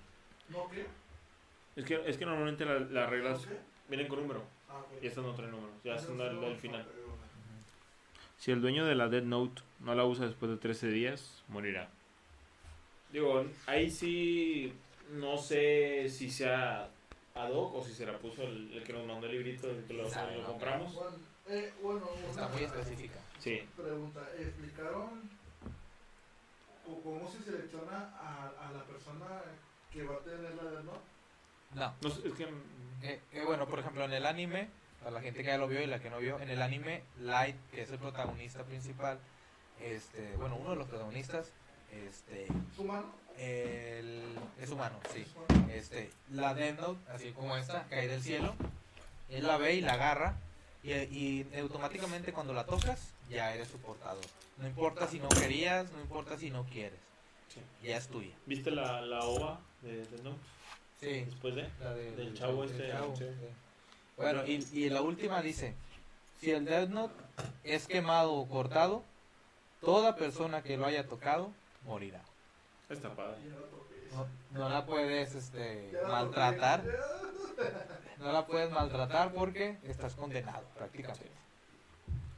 ¿No 0.51 0.69
qué? 0.69 0.87
Es 1.75 1.85
que, 1.87 2.03
es 2.07 2.19
que 2.19 2.27
normalmente 2.27 2.67
la- 2.67 2.81
las 2.81 3.09
reglas 3.09 3.47
vienen 3.89 4.09
con 4.09 4.21
número 4.21 4.43
Ah, 4.69 4.79
ok. 4.81 5.03
y 5.03 5.07
estas 5.07 5.25
no 5.25 5.35
traen 5.35 5.53
número. 5.53 5.73
Ya 5.85 5.97
son 5.99 6.21
Entonces, 6.21 6.41
del, 6.41 6.57
final. 6.59 6.87
pero- 6.93 7.06
Si 8.39 8.51
el 8.53 8.61
dueño 8.61 8.85
de 8.85 8.95
la 8.95 9.09
Dead 9.09 9.23
Note 9.23 9.63
no 9.81 9.95
la 9.95 10.05
usa 10.05 10.27
después 10.27 10.51
de 10.51 10.57
13 10.59 10.89
días, 10.89 11.43
morirá. 11.49 11.89
Digo, 13.13 13.47
ahí 13.67 13.91
sí 13.91 14.73
no 15.13 15.37
sé 15.39 16.09
si 16.09 16.31
sea 16.31 16.89
ad 17.35 17.51
hoc 17.53 17.75
o 17.77 17.85
si 17.85 17.93
se 17.93 18.07
la 18.07 18.19
puso 18.19 18.43
el, 18.43 18.73
el 18.73 18.83
que 18.83 18.93
nos 18.93 19.07
mandó 19.07 19.27
el 19.27 19.33
librito 19.33 19.71
el 19.71 19.85
que 19.85 19.95
lo, 19.95 20.09
Sabe, 20.09 20.37
lo 20.37 20.43
¿no? 20.43 20.49
compramos. 20.49 20.95
Bueno, 20.95 21.17
eh, 21.49 21.73
bueno, 21.83 22.09
Está 22.29 22.49
muy 22.49 22.63
específica. 22.65 23.21
Sí. 23.39 23.63
pregunta. 23.77 24.21
¿Explicaron 24.39 25.31
o 26.89 27.01
cómo 27.03 27.29
se 27.31 27.43
selecciona 27.43 28.11
a, 28.19 28.53
a 28.69 28.73
la 28.73 28.85
persona 28.85 29.27
que 29.93 30.03
va 30.05 30.15
a 30.17 30.19
tener 30.21 30.55
la 30.55 30.65
de 30.71 30.83
no? 30.85 30.93
No. 31.75 31.95
Es 32.09 32.35
que... 32.35 32.45
Eh, 33.03 33.21
eh, 33.33 33.43
bueno, 33.47 33.67
por 33.67 33.79
ejemplo, 33.81 34.05
en 34.05 34.13
el 34.13 34.25
anime, 34.27 34.69
para 35.07 35.19
la 35.19 35.23
gente 35.23 35.43
que 35.45 35.47
ya 35.47 35.57
lo 35.57 35.69
vio 35.69 35.81
y 35.81 35.87
la 35.87 36.01
que 36.01 36.11
no 36.11 36.19
vio, 36.19 36.41
en 36.41 36.51
el 36.51 36.61
anime, 36.61 37.01
Light, 37.21 37.55
que 37.71 37.83
es 37.83 37.91
el 37.93 37.99
protagonista 38.01 38.65
principal, 38.65 39.21
este, 39.81 40.35
bueno, 40.37 40.57
uno 40.57 40.71
de 40.71 40.77
los 40.77 40.89
protagonistas, 40.89 41.53
este, 41.93 42.49
¿Su 42.75 42.83
mano? 42.83 43.15
el, 43.39 44.21
es 44.61 44.69
humano, 44.69 44.99
sí. 45.15 45.25
Este, 45.73 46.11
la 46.33 46.55
Death 46.55 46.81
Note, 46.81 46.99
así 47.13 47.31
como 47.31 47.57
esta, 47.57 47.85
cae 47.85 48.09
del 48.09 48.21
cielo, 48.21 48.57
él 49.29 49.47
la 49.47 49.59
ve 49.59 49.75
y 49.75 49.81
la 49.81 49.93
agarra, 49.93 50.35
y, 50.83 50.93
y 50.93 51.47
automáticamente 51.61 52.33
cuando 52.33 52.53
la 52.53 52.67
tocas, 52.67 53.13
ya 53.31 53.55
eres 53.55 53.69
su 53.69 53.79
portador. 53.79 54.25
No 54.59 54.67
importa 54.67 55.07
si 55.07 55.21
no 55.21 55.29
querías, 55.29 55.89
no 55.93 56.01
importa 56.01 56.37
si 56.37 56.51
no 56.51 56.65
quieres, 56.65 56.99
ya 57.81 57.97
es 57.97 58.09
tuya. 58.09 58.35
¿Viste 58.47 58.73
la, 58.73 59.03
la 59.03 59.21
ova 59.21 59.61
de 59.83 59.99
Dead 59.99 60.23
Note? 60.25 60.41
Sí, 60.99 61.27
Después 61.27 61.55
de... 61.55 61.69
la 61.79 61.95
de- 61.95 62.11
Del 62.17 62.35
chavo 62.35 62.65
este, 62.65 62.89
chavo, 62.91 63.15
sí. 63.15 63.25
sí. 63.27 63.47
Bueno, 64.17 64.45
y, 64.47 64.67
y 64.73 64.89
la 64.89 65.03
última 65.03 65.43
dice, 65.43 65.75
si 66.41 66.51
el 66.51 66.65
Death 66.65 66.89
Note 66.89 67.15
es 67.65 67.87
quemado 67.87 68.33
o 68.35 68.49
cortado, 68.49 69.03
toda 69.81 70.17
persona 70.17 70.63
que 70.63 70.77
lo 70.77 70.87
haya 70.87 71.07
tocado 71.07 71.51
morirá. 71.85 72.21
Está 72.89 73.15
padre. 73.15 73.37
No, 74.53 74.59
no 74.61 74.69
la 74.71 74.87
puedes 74.87 75.35
este, 75.35 75.93
maltratar, 76.09 76.83
no 78.19 78.33
la 78.33 78.47
puedes 78.47 78.71
maltratar 78.71 79.33
porque 79.33 79.77
estás 79.85 80.15
condenado 80.15 80.63
prácticamente. 80.77 81.29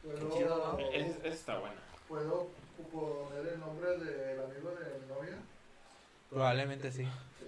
¿Puedo, 0.03 0.31
Qué 0.31 0.37
chido, 0.38 0.73
¿no? 0.73 0.79
Es- 0.91 1.17
Esa 1.19 1.29
está 1.29 1.59
buena. 1.59 1.77
¿Puedo 2.09 2.49
poner 2.93 3.53
el 3.53 3.61
nombre 3.61 3.91
del 3.99 4.41
amigo 4.41 4.71
de 4.71 4.99
mi 4.99 5.07
novia? 5.07 5.37
Probablemente 6.31 6.91
sí, 6.91 7.07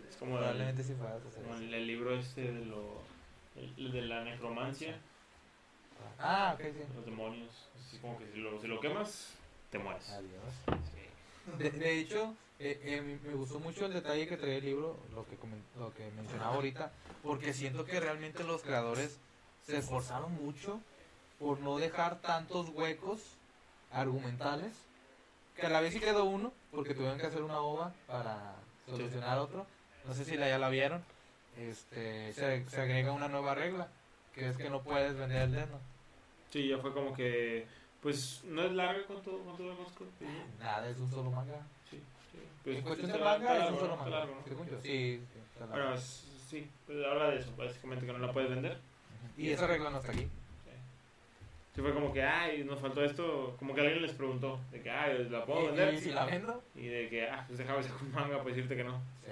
Es 0.09 0.17
como 0.17 0.33
el, 0.35 0.39
probablemente 0.39 0.85
sí 0.85 0.93
puedas 0.95 1.17
hacer 1.25 1.43
como 1.43 1.55
eso. 1.57 1.65
el, 1.65 1.75
el 1.75 1.87
libro 1.87 2.15
este 2.15 2.53
de 2.53 2.65
lo... 2.67 3.01
el- 3.57 3.75
el 3.79 3.93
de 3.93 4.03
la 4.03 4.25
necromancia, 4.25 5.01
Ah, 6.19 6.53
ok, 6.55 6.61
sí. 6.65 6.95
los 6.95 7.05
demonios. 7.05 7.69
Así 7.79 7.99
como 7.99 8.19
que 8.19 8.27
si 8.31 8.39
lo, 8.39 8.61
si 8.61 8.67
lo 8.67 8.81
quemas, 8.81 9.35
te 9.71 9.79
mueres. 9.79 10.09
Adiós. 10.11 11.59
De, 11.59 11.71
de 11.71 11.99
hecho, 11.99 12.35
eh, 12.59 12.81
eh, 12.85 13.19
me- 13.23 13.35
gustó 13.35 13.59
mucho 13.59 13.87
el 13.87 13.93
detalle 13.93 14.27
que 14.27 14.37
trae 14.37 14.59
el 14.59 14.65
libro, 14.65 14.99
lo 15.15 15.27
que, 15.27 15.37
lo 15.79 15.93
que 15.95 16.11
mencionaba 16.13 16.55
ahorita, 16.55 16.93
porque 17.23 17.53
siento 17.53 17.85
que 17.85 18.01
realmente 18.01 18.45
los 18.45 18.63
creadores 18.63 19.19
se 19.67 19.79
esforzaron 19.79 20.33
mucho 20.35 20.81
por 21.39 21.61
no 21.61 21.79
dejar 21.79 22.21
tantos 22.21 22.69
huecos 22.71 23.21
argumentales, 23.91 24.73
que 25.57 25.67
a 25.67 25.71
la 25.71 25.81
vez 25.81 25.93
sí 25.95 26.01
quedó 26.01 26.25
uno, 26.25 26.53
porque 26.71 26.95
tuvieron 26.95 27.19
que 27.19 27.27
hacer 27.27 27.43
una 27.43 27.61
ova 27.61 27.93
para 28.07 28.57
solucionar 28.87 29.39
otro. 29.39 29.67
No 30.05 30.15
sé 30.15 30.25
si 30.25 30.37
la, 30.37 30.49
ya 30.49 30.59
la 30.59 30.69
vieron. 30.69 31.03
Este, 31.59 32.33
se, 32.33 32.69
se 32.69 32.81
agrega 32.81 33.13
una 33.13 33.29
nueva 33.29 33.55
regla, 33.55 33.89
que 34.35 34.49
es 34.49 34.57
que 34.57 34.71
no 34.71 34.83
puedes 34.83 35.17
vender 35.17 35.43
el 35.43 35.53
dedo. 35.53 35.79
Sí, 36.51 36.69
ya 36.69 36.79
fue 36.79 36.93
como 36.93 37.13
que... 37.13 37.67
Pues 38.03 38.43
no 38.45 38.63
es 38.63 38.73
larga, 38.73 39.03
¿cuánto, 39.07 39.39
cuánto 39.45 39.63
lo 39.63 39.77
conozco? 39.77 40.07
Nada, 40.59 40.89
es 40.89 40.97
un 40.99 41.11
solo 41.11 41.31
manga. 41.31 41.61
Sí, 41.91 42.01
sí. 42.33 42.39
Pues, 42.65 42.77
en 42.79 42.83
cuestión 42.83 43.13
de 43.13 43.19
lar- 43.19 43.39
manga 43.39 43.53
está 43.53 43.53
es 43.53 43.59
un 43.59 43.65
largo, 43.75 43.81
solo 43.81 43.97
manga. 43.97 44.11
largo, 44.11 44.35
¿no? 44.37 44.43
según 44.49 44.69
yo. 44.71 44.81
Sí, 44.81 45.21
sí, 45.33 45.39
largo. 45.61 45.75
Bueno, 45.75 45.97
sí, 45.99 46.71
pues 46.87 47.05
habla 47.05 47.31
de 47.31 47.39
eso, 47.41 47.55
básicamente 47.57 48.07
que 48.07 48.13
no 48.13 48.19
la 48.19 48.33
puedes 48.33 48.49
vender. 48.51 48.79
Y 49.37 49.51
esa 49.51 49.67
regla 49.67 49.91
no 49.91 49.99
está 49.99 50.13
aquí. 50.13 50.27
Sí, 51.75 51.83
fue 51.83 51.93
como 51.95 52.13
que, 52.13 52.23
ay, 52.23 52.65
nos 52.65 52.81
faltó 52.81 53.05
esto, 53.05 53.55
como 53.59 53.75
que 53.75 53.83
alguien 53.83 54.03
les 54.03 54.13
preguntó, 54.13 54.59
de 54.73 54.81
que, 54.83 54.91
ay, 54.91 55.29
¿la 55.29 55.45
puedo 55.45 55.63
¿Y, 55.63 55.67
vender? 55.67 55.95
y 55.95 55.99
si 55.99 56.11
la 56.11 56.25
vendo? 56.25 56.65
Y 56.75 56.87
de 56.87 57.09
que, 57.11 57.29
ah, 57.29 57.45
pues 57.47 57.59
sacar 57.61 57.77
un 57.77 58.13
manga 58.13 58.39
para 58.39 58.49
decirte 58.49 58.75
que 58.77 58.83
no. 58.85 58.99
Sí, 59.25 59.31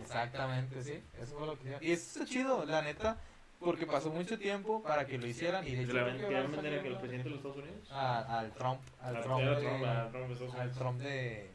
exactamente, 0.00 0.82
sí. 0.82 1.02
Eso 1.20 1.36
fue 1.38 1.46
lo 1.46 1.58
que. 1.58 1.76
Y 1.80 1.92
eso 1.92 2.20
está 2.20 2.24
chido, 2.24 2.64
la 2.64 2.82
neta, 2.82 3.18
porque 3.58 3.86
pasó 3.86 4.10
mucho 4.10 4.38
tiempo 4.38 4.82
para 4.82 5.06
que 5.06 5.18
lo 5.18 5.26
hicieran. 5.26 5.66
Y 5.66 5.70
de 5.72 5.76
¿Se 5.76 5.82
hecho, 5.84 5.92
la 5.94 6.02
ven- 6.04 6.18
que 6.18 6.26
el 6.26 6.50
presidente 6.50 7.24
de 7.24 7.30
los 7.30 7.38
Estados 7.38 7.56
Unidos? 7.56 7.88
a- 7.90 8.38
al 8.38 8.52
Trump, 8.52 8.80
al 9.00 9.16
Al- 9.16 9.22
Trump, 9.22 9.40
era 9.40 9.54
de, 9.54 9.62
Trump, 9.66 9.84
a 9.84 10.08
Trump 10.10 10.26
de 10.26 10.32
Estados 10.32 10.54
al. 10.54 10.72
Trump 10.72 11.00
de, 11.00 11.50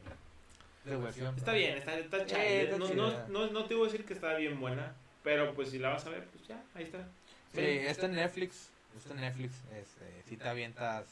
de 0.84 0.96
versión. 0.96 1.36
Está 1.36 1.52
bien, 1.52 1.78
está, 1.78 1.98
está 1.98 2.16
Eh, 2.18 2.62
está 2.64 2.78
no, 2.78 2.88
no, 2.94 3.28
no, 3.28 3.46
no 3.50 3.64
te 3.66 3.74
voy 3.74 3.88
a 3.88 3.92
decir 3.92 4.04
que 4.06 4.14
está 4.14 4.34
bien 4.36 4.60
buena, 4.60 4.94
pero 5.22 5.54
pues 5.54 5.70
si 5.70 5.78
la 5.78 5.90
vas 5.90 6.06
a 6.06 6.10
ver, 6.10 6.26
pues 6.28 6.46
ya, 6.46 6.62
ahí 6.74 6.84
está. 6.84 7.08
Sí, 7.54 7.60
está 7.60 8.06
en 8.06 8.14
Netflix. 8.14 8.70
Está 8.96 9.14
en 9.14 9.20
Netflix. 9.20 9.54
Este, 9.72 10.22
si 10.28 10.36
te 10.36 10.48
avientas. 10.48 11.06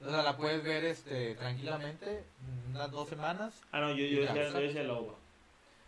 O 0.00 0.08
sea, 0.08 0.22
la 0.22 0.36
puedes 0.36 0.64
ver 0.64 0.84
este, 0.84 1.34
tranquilamente, 1.34 2.24
unas 2.70 2.90
dos 2.90 3.08
semanas. 3.08 3.60
Ah, 3.70 3.80
no, 3.80 3.90
yo, 3.90 4.04
yo, 4.06 4.22
Ya, 4.22 4.34
yo 4.34 4.60
decía. 4.60 4.82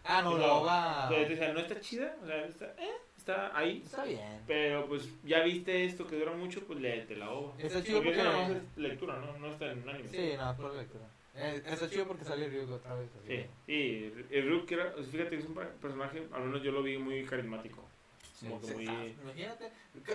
Ah, 0.04 0.22
no, 0.22 0.32
Sí, 0.32 0.38
la 0.40 0.46
la- 0.46 0.52
ova. 0.54 1.10
O 1.10 1.36
sea, 1.36 1.52
no 1.52 1.60
está 1.60 1.80
chida, 1.80 2.16
o 2.22 2.26
sea, 2.26 2.44
está, 2.46 2.64
eh, 2.78 2.90
está 3.16 3.56
ahí. 3.56 3.82
Está 3.84 4.04
bien. 4.04 4.42
Pero 4.46 4.86
pues 4.86 5.08
ya 5.24 5.42
viste 5.42 5.84
esto 5.84 6.06
que 6.06 6.16
dura 6.18 6.32
mucho, 6.32 6.60
pues 6.66 6.80
léete 6.80 7.16
la 7.16 7.30
ova. 7.30 7.54
Está 7.58 7.82
chido 7.82 8.02
Porque 8.02 8.16
nada 8.16 8.36
más 8.36 8.50
es 8.50 8.62
lectura, 8.76 9.18
¿no? 9.20 9.38
No 9.38 9.52
está 9.52 9.70
en 9.70 9.88
anime. 9.88 10.08
Sí, 10.10 10.32
no, 10.36 10.50
es 10.50 10.56
por 10.56 10.72
la 10.74 10.82
lectura. 10.82 11.04
Eh, 11.34 11.62
está 11.64 11.88
chido 11.88 12.06
porque 12.06 12.24
sale 12.24 12.48
Ryuk 12.48 12.70
otra 12.72 12.94
vez. 12.94 13.08
así 13.18 13.48
Sí, 13.66 14.12
el 14.30 14.42
Ryuk, 14.48 14.66
que 14.66 14.74
era- 14.74 14.92
fíjate 14.92 15.30
que 15.30 15.36
es 15.38 15.46
un 15.46 15.54
per- 15.54 15.70
personaje, 15.76 16.26
al 16.32 16.42
menos 16.42 16.62
yo 16.62 16.72
lo 16.72 16.82
vi 16.82 16.98
muy 16.98 17.24
carismático. 17.24 17.88
Como 18.42 18.60
que 18.60 18.74
muy... 18.74 18.86
ah, 18.88 19.06
Imagínate, 19.22 19.70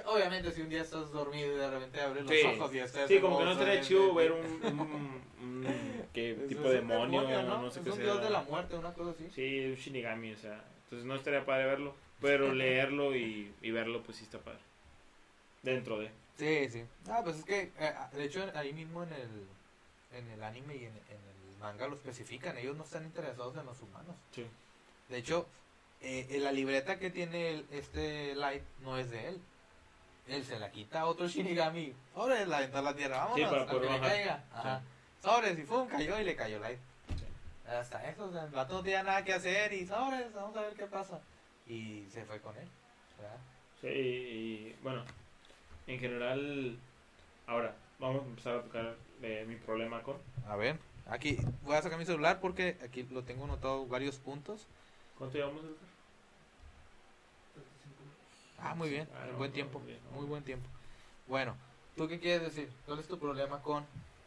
obviamente 0.05 0.51
si 0.51 0.61
un 0.61 0.69
día 0.69 0.82
estás 0.82 1.11
dormido 1.11 1.53
y 1.53 1.57
de 1.57 1.69
repente 1.69 2.01
abres 2.01 2.23
los 2.23 2.32
Sí. 2.32 2.41
ojos 2.45 2.73
y 2.75 2.80
estás 2.80 3.07
Sí, 3.07 3.19
como 3.19 3.38
que 3.39 3.45
no 3.45 3.51
estaría 3.51 3.82
chido 3.82 4.13
ver 4.13 4.32
un, 4.32 4.45
un, 4.63 5.21
un- 5.41 6.05
¿qué 6.13 6.32
Es- 6.32 6.47
tipo 6.47 6.65
es 6.65 6.71
demonio, 6.73 7.21
¿no? 7.43 7.61
no 7.61 7.71
sé 7.71 7.80
es 7.80 7.84
qué 7.86 7.89
un 7.91 7.95
sea. 7.97 8.05
dios 8.05 8.21
de 8.21 8.30
la 8.30 8.41
muerte, 8.43 8.75
una 8.75 8.93
cosa 8.93 9.11
así. 9.11 9.30
Sí, 9.34 9.65
un 9.67 9.75
Shinigami, 9.75 10.34
o 10.34 10.38
sea, 10.38 10.63
entonces 10.84 11.05
no 11.05 11.15
estaría 11.15 11.45
padre 11.45 11.65
verlo, 11.65 11.95
pero 12.21 12.53
leerlo 12.53 13.15
y, 13.15 13.53
y 13.61 13.71
verlo 13.71 14.01
pues 14.03 14.17
sí 14.17 14.23
está 14.23 14.39
padre. 14.39 14.59
Dentro 15.63 15.99
de. 15.99 16.11
Sí, 16.38 16.69
sí. 16.69 16.84
Ah, 17.09 17.21
pues 17.23 17.38
es 17.39 17.45
que, 17.45 17.71
eh, 17.80 17.93
de 18.13 18.23
hecho, 18.25 18.45
ahí 18.55 18.71
mismo 18.71 19.03
en 19.03 19.09
el, 19.13 19.47
en 20.17 20.30
el 20.30 20.43
anime 20.43 20.75
y 20.75 20.86
en, 20.86 20.91
en 20.91 21.17
el 21.17 21.57
manga 21.59 21.88
lo 21.88 21.95
especifican. 21.95 22.57
Ellos 22.57 22.78
no 22.78 22.84
están 22.84 23.03
interesados 23.03 23.57
en 23.57 23.65
los 23.65 23.82
humanos. 23.82 24.15
Sí. 24.32 24.45
De 25.09 25.17
hecho, 25.17 25.47
eh, 26.02 26.28
en 26.30 26.43
la 26.43 26.52
libreta 26.52 27.00
que 27.00 27.10
tiene 27.10 27.50
el- 27.52 27.68
este 27.72 28.36
Light 28.36 28.64
no 28.82 28.98
es 28.98 29.10
de 29.10 29.28
él. 29.30 29.41
Él 30.28 30.43
se 30.43 30.60
la 30.60 30.72
quita 30.72 31.02
a 31.02 31.06
otro 31.06 31.28
Shinigami. 31.28 31.93
Sobres, 32.14 32.48
la 32.48 32.58
aventó 32.58 32.78
a 32.80 32.82
la 32.82 32.95
tierra. 32.95 33.18
Vámonos, 33.26 33.50
para 33.50 33.64
a 33.64 33.68
que 33.68 33.80
le 33.80 34.00
caiga. 34.00 34.43
Ajá. 34.54 34.82
Sobres, 35.22 35.58
y 35.58 35.64
pum, 35.64 35.88
cayó 35.88 36.20
y 36.20 36.24
le 36.24 36.36
cayó 36.36 36.60
Light. 36.60 36.80
Hasta 37.68 38.10
eso, 38.10 38.26
o 38.26 38.32
sea, 38.32 38.43
el 38.45 38.52
vato 38.52 38.76
no 38.76 38.84
tenía 38.84 39.04
nada 39.04 39.26
que 39.26 39.34
hacer 39.34 39.74
y 39.74 39.86
sobres, 39.86 40.34
vamos 40.34 40.56
a 40.56 40.62
ver 40.62 40.74
qué 40.76 40.86
pasa. 40.86 41.20
Y 41.68 42.06
se 42.10 42.24
fue 42.24 42.39
con 42.39 42.56
él. 42.58 42.68
¿verdad? 43.18 43.38
Sí, 43.82 43.88
y 43.88 44.76
bueno, 44.84 45.04
en 45.86 46.00
general, 46.00 46.80
ahora 47.45 47.76
vamos 48.00 48.24
a 48.24 48.26
empezar 48.28 48.56
a 48.56 48.62
tocar 48.64 48.95
eh, 49.22 49.43
mi 49.48 49.56
problema 49.58 50.02
con. 50.02 50.16
A 50.48 50.56
ver, 50.56 50.80
aquí 51.08 51.38
voy 51.64 51.76
a 51.76 51.82
sacar 51.82 52.00
mi 52.00 52.06
celular 52.06 52.39
porque 52.39 52.78
aquí 52.86 53.04
lo 53.12 53.24
tengo 53.26 53.43
anotado 53.43 53.86
varios 53.86 54.18
puntos. 54.18 54.66
¿Cuánto 55.18 55.38
llevamos, 55.38 55.62
Edgar? 55.64 55.74
35. 55.76 55.86
Ah, 58.58 58.76
muy 58.76 58.89
bien, 58.89 59.08
Ah, 59.14 59.26
no, 59.32 59.38
buen 59.38 59.51
tiempo, 59.51 59.80
bien, 59.80 59.99
no. 60.05 60.12
muy 60.18 60.26
buen 60.26 60.43
tiempo. 60.43 60.68
Bueno, 61.28 61.55
¿tú 61.95 62.08
qué 62.08 62.20
quieres 62.20 62.41
decir? 62.41 62.70
¿Cuál 62.86 62.99
es 62.99 63.08
tu 63.08 63.20
problema 63.20 63.62
con 63.62 63.86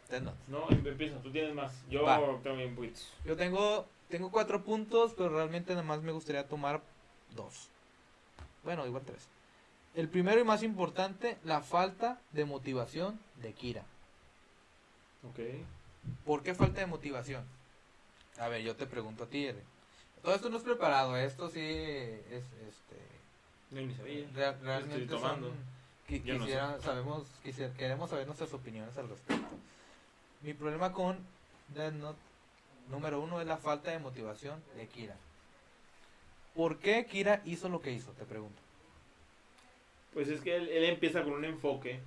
Death 0.09 0.23
Note? 0.23 0.37
No, 0.47 0.69
em- 0.69 0.87
empieza, 0.87 1.21
tú 1.21 1.31
tienes 1.31 1.53
más. 1.53 1.73
Yo 1.89 2.03
Va. 2.03 2.17
tengo 2.41 2.57
bien 2.57 2.75
buits. 2.75 3.11
Yo 3.25 3.35
tengo, 3.35 3.85
tengo 4.09 4.31
cuatro 4.31 4.63
puntos, 4.63 5.13
pero 5.15 5.29
realmente 5.29 5.73
nada 5.73 5.83
más 5.83 6.01
me 6.01 6.11
gustaría 6.11 6.47
tomar 6.47 6.81
dos. 7.35 7.69
Bueno, 8.63 8.85
igual 8.85 9.03
tres. 9.05 9.27
El 9.93 10.07
primero 10.07 10.39
y 10.39 10.43
más 10.45 10.63
importante, 10.63 11.37
la 11.43 11.61
falta 11.61 12.21
de 12.31 12.45
motivación 12.45 13.19
de 13.35 13.53
Kira. 13.53 13.83
Ok. 15.23 15.39
¿Por 16.25 16.43
qué 16.43 16.55
falta 16.55 16.79
de 16.79 16.87
motivación? 16.87 17.45
A 18.39 18.47
ver, 18.47 18.61
yo 18.61 18.75
te 18.75 18.85
pregunto 18.87 19.25
a 19.25 19.27
ti, 19.27 19.45
Ere. 19.45 19.61
Todo 20.21 20.33
esto 20.35 20.49
no 20.49 20.57
es 20.57 20.63
preparado, 20.63 21.17
esto 21.17 21.49
sí 21.49 21.59
es, 21.59 22.43
este, 22.69 22.97
No, 23.71 23.81
ni 23.81 23.93
sabía. 23.93 24.27
Re- 24.33 24.57
realmente 24.61 25.03
Estoy 25.03 25.17
tomando. 25.19 25.47
son- 25.47 25.57
qui- 26.07 26.23
Yo 26.23 26.33
no 26.35 26.39
quisiera- 26.45 26.79
sabemos, 26.81 27.23
quisiera- 27.43 27.73
queremos 27.73 28.09
saber 28.09 28.25
nuestras 28.25 28.53
opiniones 28.53 28.95
al 28.97 29.09
respecto. 29.09 29.47
Mi 30.41 30.53
problema 30.53 30.91
con 30.91 31.17
Death 31.69 31.93
Note, 31.93 32.19
número 32.89 33.21
uno, 33.21 33.39
es 33.41 33.47
la 33.47 33.57
falta 33.57 33.91
de 33.91 33.99
motivación 33.99 34.61
de 34.75 34.87
Kira. 34.87 35.15
¿Por 36.55 36.79
qué 36.79 37.05
Kira 37.05 37.41
hizo 37.45 37.69
lo 37.69 37.81
que 37.81 37.91
hizo? 37.91 38.11
Te 38.11 38.25
pregunto. 38.25 38.61
Pues 40.13 40.27
es 40.27 40.41
que 40.41 40.55
él, 40.57 40.67
él 40.67 40.83
empieza 40.85 41.23
con 41.23 41.33
un 41.33 41.45
enfoque, 41.45 42.01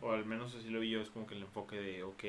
o 0.00 0.12
al 0.12 0.24
menos 0.24 0.54
así 0.54 0.70
lo 0.70 0.80
vi 0.80 0.88
yo, 0.90 1.02
es 1.02 1.10
como 1.10 1.26
que 1.26 1.34
el 1.34 1.42
enfoque 1.42 1.76
de, 1.76 2.02
ok, 2.02 2.24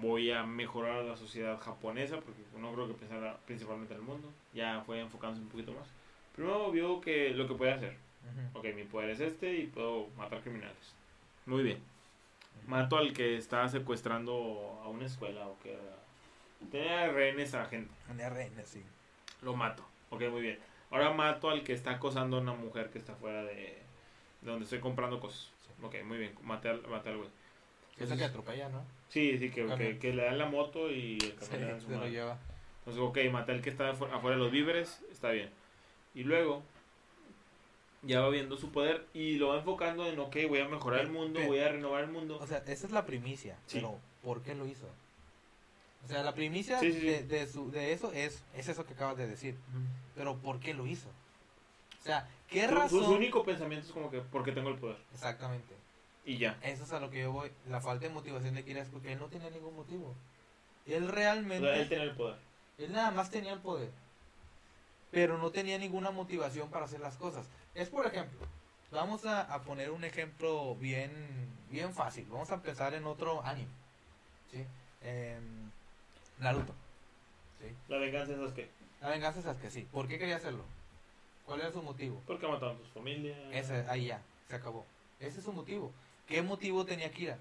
voy 0.00 0.30
a 0.30 0.44
mejorar 0.44 1.04
la 1.04 1.16
sociedad 1.18 1.60
japonesa, 1.60 2.16
porque 2.20 2.40
no 2.58 2.72
creo 2.72 2.88
que 2.88 2.94
pensara 2.94 3.36
principalmente 3.44 3.92
en 3.92 4.00
el 4.00 4.06
mundo, 4.06 4.32
ya 4.54 4.82
fue 4.86 5.00
enfocándose 5.00 5.42
un 5.42 5.50
poquito 5.50 5.72
más. 5.72 5.86
Primero 6.34 6.70
vio 6.70 7.00
que 7.00 7.30
lo 7.30 7.46
que 7.46 7.54
puede 7.54 7.72
hacer, 7.72 7.96
Ujú. 8.52 8.58
ok, 8.58 8.74
mi 8.74 8.84
poder 8.84 9.10
es 9.10 9.20
este 9.20 9.54
y 9.54 9.66
puedo 9.66 10.08
matar 10.16 10.40
criminales. 10.40 10.94
Muy 11.46 11.62
bien. 11.62 11.78
Mato 12.66 12.96
al 12.96 13.12
que 13.12 13.36
está 13.36 13.68
secuestrando 13.68 14.80
a 14.84 14.88
una 14.88 15.06
escuela 15.06 15.46
o 15.48 15.58
que 15.60 15.76
tenía 16.70 17.10
rehenes 17.10 17.54
a 17.54 17.66
gente. 17.66 17.92
Tenía 18.06 18.30
reina, 18.30 18.62
sí. 18.64 18.82
Lo 19.42 19.54
mato. 19.56 19.84
Ok, 20.10 20.22
muy 20.30 20.40
bien. 20.42 20.58
Ahora 20.90 21.12
mato 21.12 21.50
al 21.50 21.64
que 21.64 21.72
está 21.72 21.92
acosando 21.92 22.36
a 22.36 22.40
una 22.40 22.52
mujer 22.54 22.90
que 22.90 22.98
está 22.98 23.14
fuera 23.16 23.42
de, 23.44 23.54
de 23.54 24.50
donde 24.50 24.64
estoy 24.64 24.78
comprando 24.80 25.18
cosas. 25.20 25.50
Ok, 25.82 25.96
muy 26.04 26.18
bien. 26.18 26.34
Maté 26.42 26.68
al, 26.68 26.82
maté 26.88 27.08
al 27.10 27.16
güey. 27.18 27.30
Es 27.98 28.10
el 28.10 28.18
que 28.18 28.24
atropella, 28.24 28.68
¿no? 28.68 28.84
Sí, 29.08 29.36
sí, 29.38 29.50
que, 29.50 29.66
que, 29.76 29.98
que 29.98 30.12
le 30.12 30.24
dan 30.24 30.38
la 30.38 30.46
moto 30.46 30.90
y 30.90 31.14
el 31.14 31.20
Sí, 31.20 31.32
camión 31.50 31.60
le 31.60 31.66
dan 31.72 31.80
su 31.80 31.88
se 31.88 31.96
lo 31.96 32.06
lleva. 32.06 32.38
Entonces, 32.78 33.02
ok, 33.02 33.18
maté 33.32 33.52
al 33.52 33.60
que 33.62 33.70
está 33.70 33.92
afu- 33.92 34.10
afuera 34.12 34.36
de 34.36 34.42
los 34.42 34.50
víveres, 34.52 35.02
está 35.10 35.30
bien. 35.30 35.50
Y 36.14 36.24
luego, 36.24 36.62
ya 38.02 38.20
va 38.20 38.28
viendo 38.30 38.56
su 38.56 38.70
poder 38.70 39.06
y 39.14 39.36
lo 39.36 39.48
va 39.48 39.58
enfocando 39.58 40.06
en, 40.06 40.18
ok, 40.18 40.36
voy 40.48 40.60
a 40.60 40.68
mejorar 40.68 41.00
el 41.00 41.10
mundo, 41.10 41.40
voy 41.46 41.58
a 41.60 41.68
renovar 41.68 42.04
el 42.04 42.10
mundo. 42.10 42.38
O 42.40 42.46
sea, 42.46 42.58
esa 42.66 42.86
es 42.86 42.92
la 42.92 43.06
primicia. 43.06 43.56
Sí. 43.66 43.78
Pero, 43.78 43.98
¿por 44.22 44.42
qué 44.42 44.54
lo 44.54 44.66
hizo? 44.66 44.86
O 46.04 46.08
sea, 46.08 46.22
la 46.24 46.34
primicia 46.34 46.80
Sí, 46.80 46.92
sí, 46.92 47.00
sí. 47.00 47.06
De, 47.06 47.22
de 47.22 47.46
su, 47.46 47.70
de 47.70 47.92
eso 47.92 48.12
es, 48.12 48.42
es 48.54 48.68
eso 48.68 48.84
que 48.84 48.94
acabas 48.94 49.16
de 49.16 49.26
decir. 49.28 49.56
Pero, 50.16 50.36
¿por 50.38 50.58
qué 50.58 50.74
lo 50.74 50.86
hizo? 50.86 51.08
O 52.00 52.04
sea, 52.04 52.28
¿qué 52.48 52.66
Su- 52.68 52.74
razón? 52.74 53.04
su 53.04 53.12
único 53.12 53.44
pensamiento 53.44 53.86
es 53.86 53.92
como 53.92 54.10
que, 54.10 54.18
porque 54.20 54.50
tengo 54.52 54.68
el 54.70 54.78
poder. 54.78 54.96
Exactamente. 55.14 55.72
Y 56.24 56.38
ya. 56.38 56.58
Eso 56.62 56.82
es 56.84 56.92
a 56.92 56.98
lo 57.00 57.08
que 57.10 57.20
yo 57.20 57.32
voy. 57.32 57.50
La 57.68 57.80
falta 57.80 58.06
de 58.08 58.12
motivación 58.12 58.54
de 58.54 58.64
Kira 58.64 58.82
es 58.82 58.88
porque 58.88 59.12
él 59.12 59.18
no 59.20 59.26
tenía 59.28 59.50
ningún 59.50 59.76
motivo. 59.76 60.14
Él 60.86 61.04
O 61.04 61.12
realmente, 61.12 61.66
sea, 61.68 61.80
él 61.80 61.88
tiene 61.88 62.04
el 62.04 62.16
poder. 62.16 62.36
él 62.78 62.92
nada 62.92 63.12
más 63.12 63.30
tenía 63.30 63.52
el 63.52 63.60
poder. 63.60 63.90
Pero 65.12 65.38
no 65.38 65.50
tenía 65.50 65.78
ninguna 65.78 66.10
motivación 66.10 66.68
para 66.70 66.86
hacer 66.86 66.98
las 66.98 67.16
cosas. 67.16 67.46
Es 67.74 67.88
por 67.88 68.06
ejemplo, 68.06 68.40
vamos 68.90 69.24
a, 69.24 69.42
a 69.42 69.62
poner 69.62 69.90
un 69.90 70.02
ejemplo 70.02 70.74
bien, 70.74 71.12
bien 71.70 71.94
fácil. 71.94 72.26
Vamos 72.28 72.50
a 72.50 72.54
empezar 72.54 72.94
en 72.94 73.04
otro 73.04 73.44
anime. 73.44 73.70
¿sí? 74.50 74.66
En 75.02 75.70
Naruto. 76.38 76.74
¿sí? 77.60 77.74
La 77.88 77.98
venganza 77.98 78.32
es 78.32 78.52
que. 78.52 78.68
La 79.00 79.10
venganza 79.10 79.50
es 79.50 79.56
que 79.58 79.70
sí. 79.70 79.86
¿Por 79.92 80.08
qué 80.08 80.18
quería 80.18 80.36
hacerlo? 80.36 80.64
¿Cuál 81.46 81.60
era 81.60 81.72
su 81.72 81.82
motivo? 81.82 82.22
Porque 82.26 82.46
mataron 82.46 82.76
a 82.76 82.78
tus 82.78 82.88
familias. 82.88 83.38
Ese, 83.52 83.84
ahí 83.88 84.06
ya, 84.06 84.22
se 84.48 84.56
acabó. 84.56 84.86
Ese 85.20 85.38
es 85.38 85.44
su 85.44 85.52
motivo. 85.52 85.92
¿Qué 86.26 86.40
motivo 86.42 86.84
tenía 86.84 87.10
Kira? 87.10 87.38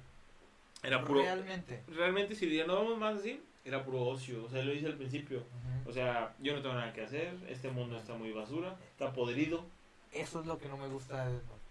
Era 0.83 1.03
puro. 1.03 1.21
Realmente. 1.21 1.83
Realmente, 1.87 2.35
si 2.35 2.53
ya 2.55 2.65
no 2.65 2.75
vamos 2.75 2.97
más 2.97 3.19
así, 3.19 3.41
era 3.65 3.83
puro 3.83 4.01
ocio. 4.03 4.43
O 4.45 4.49
sea, 4.49 4.63
lo 4.63 4.73
hice 4.73 4.87
al 4.87 4.95
principio. 4.97 5.39
Ujú. 5.39 5.89
O 5.89 5.93
sea, 5.93 6.33
yo 6.39 6.53
no 6.55 6.61
tengo 6.61 6.75
nada 6.75 6.93
que 6.93 7.03
hacer. 7.03 7.35
Este 7.47 7.69
mundo 7.69 7.97
está 7.97 8.13
muy 8.15 8.31
basura. 8.31 8.75
Está 8.91 9.11
podrido. 9.13 9.65
Eso 10.11 10.41
es 10.41 10.45
lo 10.45 10.57
que 10.57 10.67
no 10.67 10.77
me 10.77 10.87
gusta 10.87 11.25
de 11.25 11.33
Note. 11.33 11.61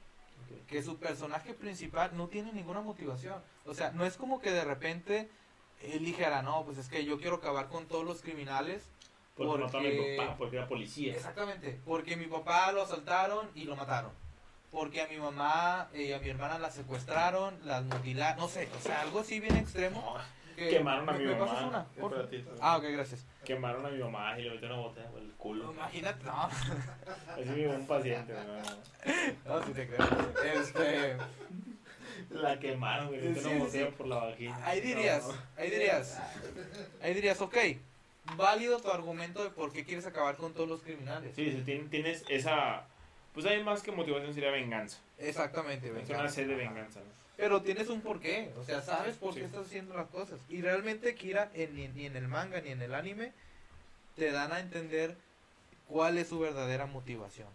Que 0.67 0.83
su 0.83 0.97
personaje 0.99 1.53
principal 1.55 2.11
no 2.17 2.29
tiene 2.29 2.53
ninguna 2.53 2.81
motivación. 2.81 3.37
O 3.67 3.75
sea, 3.75 3.91
no 3.93 4.05
es 4.05 4.17
como 4.17 4.41
que 4.41 4.51
de 4.51 4.65
repente 4.65 5.29
él 5.83 6.05
dijera, 6.05 6.43
no, 6.43 6.65
pues 6.65 6.79
es 6.79 6.89
que 6.89 7.05
yo 7.05 7.19
quiero 7.19 7.37
acabar 7.37 7.69
con 7.69 7.87
todos 7.87 8.05
los 8.05 8.23
criminales. 8.23 8.89
Porque, 9.37 9.63
a 9.65 9.67
mi 9.67 9.71
Porque- 9.71 10.17
papá, 10.19 10.37
porque 10.37 10.57
era 10.57 10.69
policía. 10.69 11.15
Exactamente. 11.15 11.81
Porque 11.85 12.17
mi 12.17 12.27
papá 12.27 12.73
lo 12.73 12.83
asaltaron 12.83 13.49
y 13.55 13.65
lo 13.65 13.77
mataron. 13.77 14.11
Porque 14.71 15.01
a 15.03 15.09
mi 15.09 15.17
mamá 15.19 15.89
y 15.95 16.13
a 16.13 16.19
mi 16.19 16.29
hermana 16.29 16.59
las 16.59 16.75
secuestraron, 16.75 17.59
las 17.65 17.83
mutilaron. 17.85 18.39
No 18.39 18.49
sé, 18.49 18.69
o 18.79 18.81
sea, 18.81 19.01
algo 19.03 19.21
así 19.21 19.41
bien 19.41 19.57
extremo. 19.57 20.01
No, 20.01 20.23
que- 20.65 20.77
quemaron 20.77 21.09
a 21.09 21.13
¿me- 21.13 21.19
mi 21.19 21.25
me 21.25 21.33
mamá. 21.35 21.47
pasas 21.47 21.65
una, 21.69 21.85
por 21.85 22.11
favor? 22.13 22.25
Espérate. 22.35 22.59
Ah, 22.61 22.77
ok, 22.77 22.85
gracias. 22.93 23.27
Quemaron 23.45 23.87
a 23.87 23.89
mi 23.91 23.99
mamá 23.99 24.39
y 24.39 24.43
le 24.43 24.51
metieron 24.51 24.79
una 24.79 24.89
botella 24.89 25.09
por 25.11 25.21
el 25.23 25.31
culo. 25.33 25.73
Imagínate, 25.73 26.25
no, 26.25 26.43
Así 26.43 27.65
un 27.67 27.87
paciente, 27.87 28.33
¿no? 28.35 29.59
no, 29.59 29.67
sí 29.67 29.73
te 29.73 29.87
creo. 29.89 29.99
Este, 30.61 31.17
La 32.31 32.59
quemaron, 32.59 33.09
güey. 33.09 33.21
Le 33.21 33.27
Sí, 33.27 33.29
metieron 33.35 33.53
una 33.57 33.65
botella 33.65 33.87
sí. 33.87 33.95
por 33.97 34.07
la 34.07 34.17
vagina. 34.17 34.67
ahí 34.67 34.81
dirías, 34.81 35.27
No. 35.27 35.35
ahí 35.57 35.71
dirías, 35.71 36.21
ahí 37.03 37.15
dirías, 37.15 37.41
ok, 37.41 37.57
válido 38.37 38.79
tu 38.81 38.91
argumento 38.91 39.43
de 39.43 39.51
por 39.51 39.73
qué 39.73 39.85
quieres 39.85 40.07
acabar 40.07 40.37
con 40.37 40.53
todos 40.53 40.69
los 40.69 40.83
criminales. 40.83 41.35
Sí, 41.35 41.63
tien- 41.67 41.89
tienes 41.91 42.25
esa. 42.29 42.85
Pues 43.33 43.47
hay 43.47 43.63
más 43.63 43.83
que 43.83 43.93
motivación, 43.93 44.35
sería 44.35 44.51
venganza. 44.51 44.99
Exactamente, 45.19 45.87
Es 45.87 45.95
venganza. 45.95 46.21
una 46.21 46.29
sed 46.29 46.49
de 46.49 46.55
venganza. 46.57 47.01
¿no? 47.01 47.20
Pero 47.41 47.63
tienes 47.63 47.89
un 47.89 48.03
porqué, 48.03 48.53
o 48.59 48.65
sea, 48.65 48.83
sabes 48.83 49.17
por 49.17 49.33
qué 49.33 49.41
Sí. 49.41 49.47
estás 49.47 49.67
haciendo 49.67 49.95
las 49.97 50.09
cosas. 50.09 50.39
Y 50.51 50.61
realmente 50.61 51.15
Kira, 51.15 51.51
en- 51.55 51.75
ni, 51.75 51.89
ni 51.89 52.05
en 52.05 52.15
el 52.17 52.29
manga 52.29 52.61
ni 52.61 52.69
en 52.71 52.83
el 52.83 52.95
anime, 52.95 53.33
te 54.15 54.31
dan 54.31 54.53
a 54.53 54.61
entender 54.61 55.17
cuál 55.89 56.19
es 56.19 56.29
su 56.29 56.39
verdadera 56.39 56.85
motivación 56.85 57.49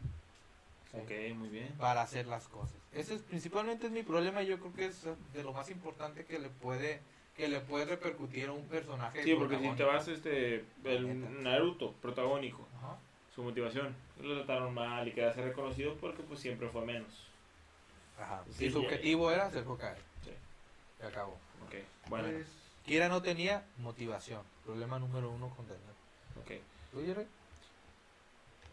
¿sí? 0.91 0.97
Ok, 0.97 1.35
muy 1.37 1.49
bien. 1.49 1.71
para 1.77 2.01
hacer 2.01 2.25
las 2.25 2.47
cosas. 2.47 2.75
Ese 2.91 3.13
es 3.13 3.21
principalmente 3.21 3.85
es 3.85 3.91
mi 3.91 4.01
problema 4.01 4.41
y 4.41 4.47
yo 4.47 4.59
creo 4.59 4.73
que 4.73 4.85
es 4.85 5.03
de 5.33 5.43
lo 5.43 5.53
más 5.53 5.69
importante 5.69 6.25
que 6.25 6.39
le 6.39 6.49
puede 6.49 6.99
que 7.37 7.47
le 7.49 7.59
puede 7.59 7.85
repercutir 7.85 8.47
a 8.47 8.53
un 8.53 8.63
personaje. 8.67 9.21
Sí, 9.23 9.35
porque 9.35 9.59
si 9.59 9.69
te 9.71 9.83
vas, 9.83 10.07
este. 10.07 10.63
El. 10.85 11.43
Naruto, 11.43 11.91
protagónico. 12.01 12.65
Ajá. 12.77 12.97
Su 13.35 13.43
motivación. 13.43 13.93
Lo 14.21 14.37
trataron 14.37 14.73
mal 14.73 15.05
y 15.05 15.11
ser 15.11 15.35
reconocido 15.35 15.95
porque, 15.97 16.23
pues, 16.23 16.39
siempre 16.39 16.69
fue 16.69 16.85
menos. 16.85 17.27
Ajá. 18.19 18.43
Sí, 18.57 18.65
y 18.65 18.71
su 18.71 18.79
objetivo 18.79 19.31
era 19.31 19.49
ser 19.51 19.65
Hokage. 19.67 19.99
Sí. 20.23 20.31
Se 20.99 21.05
acabó. 21.05 21.33
Ok, 21.67 21.75
bueno. 22.07 22.27
Pues, 22.29 22.47
Kira 22.85 23.09
no 23.09 23.21
tenía 23.21 23.63
motivación. 23.79 24.41
Problema 24.63 24.99
número 24.99 25.29
uno 25.31 25.49
con 25.55 25.67
Note. 25.67 25.79
Ok. 26.39 26.61
¿Tú, 26.91 27.03
Jerry? 27.05 27.25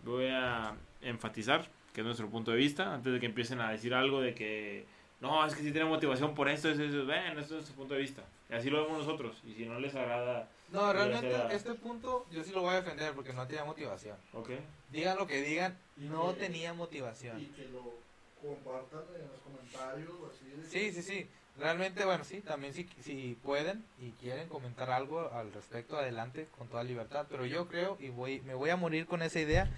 Voy 0.04 0.26
a 0.28 0.74
enfatizar 1.00 1.68
que 1.94 2.00
es 2.00 2.04
nuestro 2.04 2.28
punto 2.28 2.50
de 2.50 2.56
vista, 2.56 2.94
antes 2.94 3.12
de 3.12 3.20
que 3.20 3.26
empiecen 3.26 3.60
a 3.60 3.70
decir 3.70 3.94
algo 3.94 4.20
de 4.20 4.34
que 4.34 4.86
no, 5.20 5.44
es 5.46 5.54
que 5.54 5.62
si 5.62 5.70
tiene 5.72 5.88
motivación 5.88 6.34
por 6.34 6.48
esto, 6.48 6.68
eso, 6.68 6.82
eso, 6.82 7.06
ven, 7.06 7.38
esto 7.38 7.40
es 7.42 7.50
nuestro 7.52 7.76
punto 7.76 7.94
de 7.94 8.00
vista. 8.00 8.22
Y 8.50 8.54
así 8.54 8.70
lo 8.70 8.82
vemos 8.82 8.98
nosotros. 8.98 9.36
Y 9.46 9.54
si 9.54 9.66
no 9.66 9.78
les 9.78 9.94
agrada, 9.94 10.48
No, 10.70 10.92
realmente 10.92 11.32
este 11.54 11.74
punto 11.74 12.26
yo 12.30 12.42
sí 12.42 12.50
lo 12.52 12.62
voy 12.62 12.70
a 12.74 12.80
defender 12.82 13.12
porque 13.14 13.32
no 13.32 13.46
tenía 13.46 13.64
motivación. 13.64 14.16
ok. 14.32 14.50
Digan 14.90 15.16
lo 15.16 15.26
que 15.26 15.42
digan, 15.42 15.78
no 15.96 16.32
Y- 16.32 16.34
tenía 16.36 16.74
motivación. 16.74 17.40
Y 17.40 17.46
que 17.46 17.68
lo 17.68 17.94
compartan 18.42 19.02
en 19.20 19.28
los 19.28 19.40
comentarios 19.40 20.10
o 20.10 20.26
así. 20.30 20.44
de 20.50 20.64
Sí, 20.66 20.70
que- 20.80 20.92
sí, 20.92 21.02
sí. 21.02 21.30
Realmente, 21.58 22.04
bueno, 22.04 22.24
sí, 22.24 22.40
también 22.40 22.72
si, 22.72 22.88
si 23.02 23.38
pueden 23.42 23.84
y 23.98 24.10
quieren 24.12 24.48
comentar 24.48 24.90
algo 24.90 25.30
al 25.32 25.52
respecto, 25.52 25.96
adelante, 25.98 26.48
con 26.56 26.66
toda 26.68 26.82
libertad. 26.82 27.26
Pero 27.28 27.44
yo 27.46 27.68
creo, 27.68 27.96
y 28.00 28.08
voy, 28.08 28.40
me 28.40 28.54
voy 28.54 28.70
a 28.70 28.76
morir 28.76 29.06
con 29.06 29.22
esa 29.22 29.38
idea, 29.38 29.68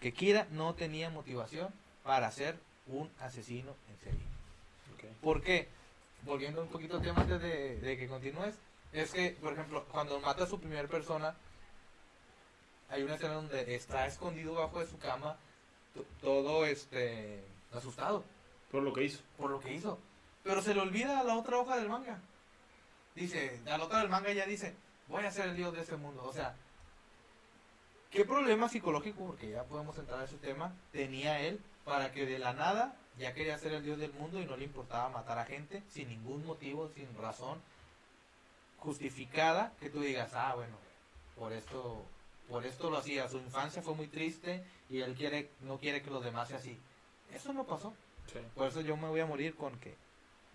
que 0.00 0.12
Kira 0.12 0.46
no 0.50 0.74
tenía 0.74 1.08
motivación 1.10 1.72
para 2.04 2.30
ser 2.30 2.56
un 2.86 3.10
asesino 3.20 3.74
en 3.88 3.98
serie. 4.04 4.20
ok. 4.94 5.04
¿Por 5.22 5.42
qué? 5.42 5.68
Volviendo 6.24 6.60
un 6.62 6.68
poquito 6.68 6.96
al 6.96 7.02
tema 7.02 7.22
antes 7.22 7.40
de, 7.40 7.80
de 7.80 7.96
que 7.96 8.08
continúes, 8.08 8.54
es 8.92 9.10
que, 9.12 9.30
por 9.40 9.54
ejemplo, 9.54 9.84
cuando 9.90 10.20
mata 10.20 10.44
a 10.44 10.46
su 10.46 10.60
primer 10.60 10.86
persona, 10.88 11.34
hay 12.90 13.02
una 13.04 13.14
escena 13.14 13.34
donde 13.34 13.74
está 13.74 14.06
escondido 14.06 14.54
bajo 14.54 14.80
de 14.80 14.86
su 14.86 14.98
cama, 14.98 15.38
to- 15.94 16.04
todo 16.20 16.66
este 16.66 17.42
asustado 17.78 18.24
Por 18.70 18.82
lo 18.82 18.92
que 18.92 19.04
hizo. 19.04 19.22
por 19.36 19.50
lo 19.50 19.60
que 19.60 19.72
hizo. 19.72 19.98
Pero 20.42 20.60
se 20.62 20.74
le 20.74 20.80
olvida 20.80 21.20
a 21.20 21.24
la 21.24 21.36
otra 21.36 21.58
hoja 21.58 21.76
del 21.76 21.88
manga. 21.88 22.20
Dice, 23.14 23.60
a 23.66 23.78
la 23.78 23.84
otra 23.84 23.98
del 23.98 24.08
manga 24.08 24.32
ya 24.32 24.46
dice, 24.46 24.74
voy 25.08 25.24
a 25.24 25.30
ser 25.30 25.50
el 25.50 25.56
dios 25.56 25.72
de 25.74 25.82
este 25.82 25.96
mundo. 25.96 26.24
O 26.24 26.32
sea, 26.32 26.56
¿qué 28.10 28.24
problema 28.24 28.68
psicológico, 28.68 29.26
porque 29.26 29.50
ya 29.50 29.64
podemos 29.64 29.96
entrar 29.98 30.20
a 30.20 30.24
ese 30.24 30.36
tema, 30.36 30.74
tenía 30.90 31.40
él 31.40 31.60
para 31.84 32.12
que 32.12 32.26
de 32.26 32.38
la 32.38 32.52
nada 32.52 32.96
ya 33.18 33.34
quería 33.34 33.58
ser 33.58 33.72
el 33.72 33.84
dios 33.84 33.98
del 33.98 34.12
mundo 34.14 34.40
y 34.40 34.46
no 34.46 34.56
le 34.56 34.64
importaba 34.64 35.08
matar 35.10 35.38
a 35.38 35.44
gente 35.44 35.82
sin 35.88 36.08
ningún 36.08 36.44
motivo, 36.46 36.88
sin 36.94 37.14
razón 37.16 37.60
justificada, 38.78 39.72
que 39.78 39.90
tú 39.90 40.00
digas, 40.00 40.34
ah, 40.34 40.54
bueno, 40.56 40.76
por 41.36 41.52
esto, 41.52 42.04
por 42.48 42.66
esto 42.66 42.90
lo 42.90 42.98
hacía. 42.98 43.28
Su 43.28 43.38
infancia 43.38 43.82
fue 43.82 43.94
muy 43.94 44.08
triste 44.08 44.64
y 44.90 45.00
él 45.00 45.14
quiere, 45.14 45.50
no 45.60 45.78
quiere 45.78 46.02
que 46.02 46.10
los 46.10 46.24
demás 46.24 46.48
sea 46.48 46.58
así. 46.58 46.78
Eso 47.34 47.52
no 47.52 47.64
pasó. 47.64 47.92
Sí. 48.32 48.38
Por 48.54 48.68
eso 48.68 48.80
yo 48.80 48.96
me 48.96 49.08
voy 49.08 49.20
a 49.20 49.26
morir 49.26 49.54
con 49.56 49.78
que 49.78 49.94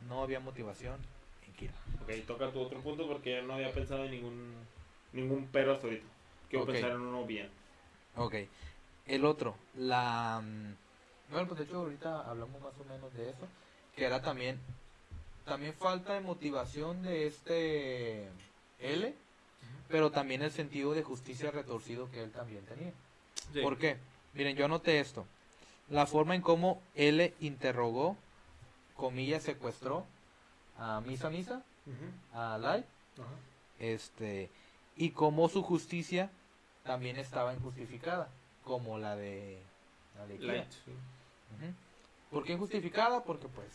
no 0.07 0.21
había 0.23 0.39
motivación 0.39 0.97
en 1.45 1.53
Kira. 1.53 1.73
Ok, 2.03 2.25
toca 2.25 2.51
tu 2.51 2.61
otro 2.61 2.79
punto 2.81 3.07
porque 3.07 3.31
ya 3.31 3.41
no 3.41 3.53
había 3.55 3.71
pensado 3.73 4.05
en 4.05 4.11
ningún, 4.11 4.53
ningún 5.13 5.47
pero 5.51 5.73
hasta 5.73 5.87
ahorita. 5.87 6.05
Quiero 6.49 6.63
Ok. 6.65 6.71
pensar 6.71 6.91
en 6.91 7.01
uno 7.01 7.25
bien. 7.25 7.49
Ok. 8.15 8.35
El 9.05 9.25
otro, 9.25 9.55
la... 9.75 10.41
mm, 10.43 11.31
Bueno, 11.31 11.47
pues 11.47 11.59
de 11.59 11.65
hecho 11.65 11.77
ahorita 11.77 12.29
hablamos 12.29 12.61
más 12.61 12.73
o 12.79 12.83
menos 12.85 13.13
de 13.13 13.29
eso. 13.29 13.47
Que 13.95 14.05
era 14.05 14.21
también... 14.21 14.59
También 15.45 15.73
falta 15.73 16.13
de 16.13 16.19
motivación 16.19 17.03
de 17.03 17.27
este 17.27 18.27
L. 18.79 19.13
Pero 19.87 20.11
también 20.11 20.41
el 20.41 20.51
sentido 20.51 20.93
de 20.93 21.03
justicia 21.03 21.51
retorcido 21.51 22.11
que 22.11 22.21
él 22.21 22.31
también 22.31 22.65
tenía. 22.65 22.91
Sí. 23.53 23.61
¿Por 23.61 23.77
qué? 23.77 23.97
Miren, 24.33 24.57
yo 24.57 24.65
anoté 24.65 24.99
esto. 24.99 25.25
La 25.89 26.05
forma 26.05 26.35
en 26.35 26.41
cómo 26.41 26.81
L 26.95 27.33
interrogó, 27.39 28.17
comillas, 28.95 29.43
secuestró 29.43 30.05
a 30.77 31.01
Misa 31.01 31.29
Misa, 31.29 31.63
a 32.33 32.55
Ajá. 32.55 32.83
este, 33.79 34.49
y 34.97 35.11
cómo 35.11 35.47
su 35.49 35.63
justicia 35.63 36.29
también 36.83 37.17
estaba 37.17 37.53
injustificada, 37.53 38.27
como 38.65 38.97
la 38.97 39.15
de 39.15 39.59
la 40.17 40.25
de. 40.25 40.39
Light. 40.39 40.69
sí. 40.85 40.91
¿Por 42.31 42.43
qué 42.43 42.53
injustificada? 42.53 43.23
Porque 43.23 43.47
pues, 43.47 43.67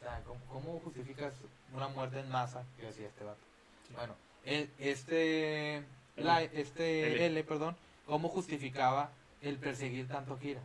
o 0.00 0.04
sea, 0.04 0.22
¿cómo, 0.24 0.40
cómo 0.52 0.80
justificas 0.80 1.34
una 1.74 1.88
muerte 1.88 2.20
en 2.20 2.30
masa 2.30 2.62
que 2.78 2.86
hacía 2.86 3.08
este 3.08 3.24
vato? 3.24 3.40
Sí. 3.88 3.94
Bueno, 3.94 4.14
el- 4.44 4.70
este, 4.78 5.76
L. 5.78 5.84
la- 6.16 6.42
este 6.44 7.08
L. 7.14 7.26
L, 7.26 7.44
perdón, 7.44 7.76
¿cómo 8.06 8.28
justificaba 8.28 9.10
el 9.42 9.58
perseguir 9.58 10.06
tanto 10.06 10.38
Kira? 10.38 10.60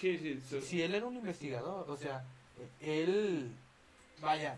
Sí, 0.00 0.18
sí. 0.18 0.40
sí. 0.48 0.60
Si 0.60 0.82
él 0.82 0.94
era 0.94 1.06
un 1.06 1.16
investigador, 1.16 1.88
o 1.88 1.96
sea, 1.96 2.24
él, 2.80 3.50
vaya, 4.20 4.56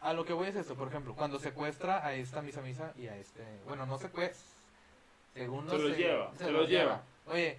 a 0.00 0.12
lo 0.12 0.24
que 0.24 0.32
voy 0.32 0.48
es 0.48 0.56
esto, 0.56 0.74
por 0.74 0.88
ejemplo, 0.88 1.14
cuando 1.14 1.38
secuestra 1.38 2.04
a 2.04 2.14
esta 2.14 2.42
misa 2.42 2.60
misa 2.60 2.92
y 2.98 3.06
a 3.06 3.16
este, 3.16 3.42
bueno, 3.66 3.86
no 3.86 3.98
secuestra, 3.98 4.44
según 5.34 5.68
Se 5.68 5.76
no 5.76 5.82
los 5.82 5.92
sé, 5.92 5.98
lleva, 5.98 6.32
se 6.36 6.50
los 6.50 6.68
lleva. 6.68 7.02
Oye, 7.26 7.58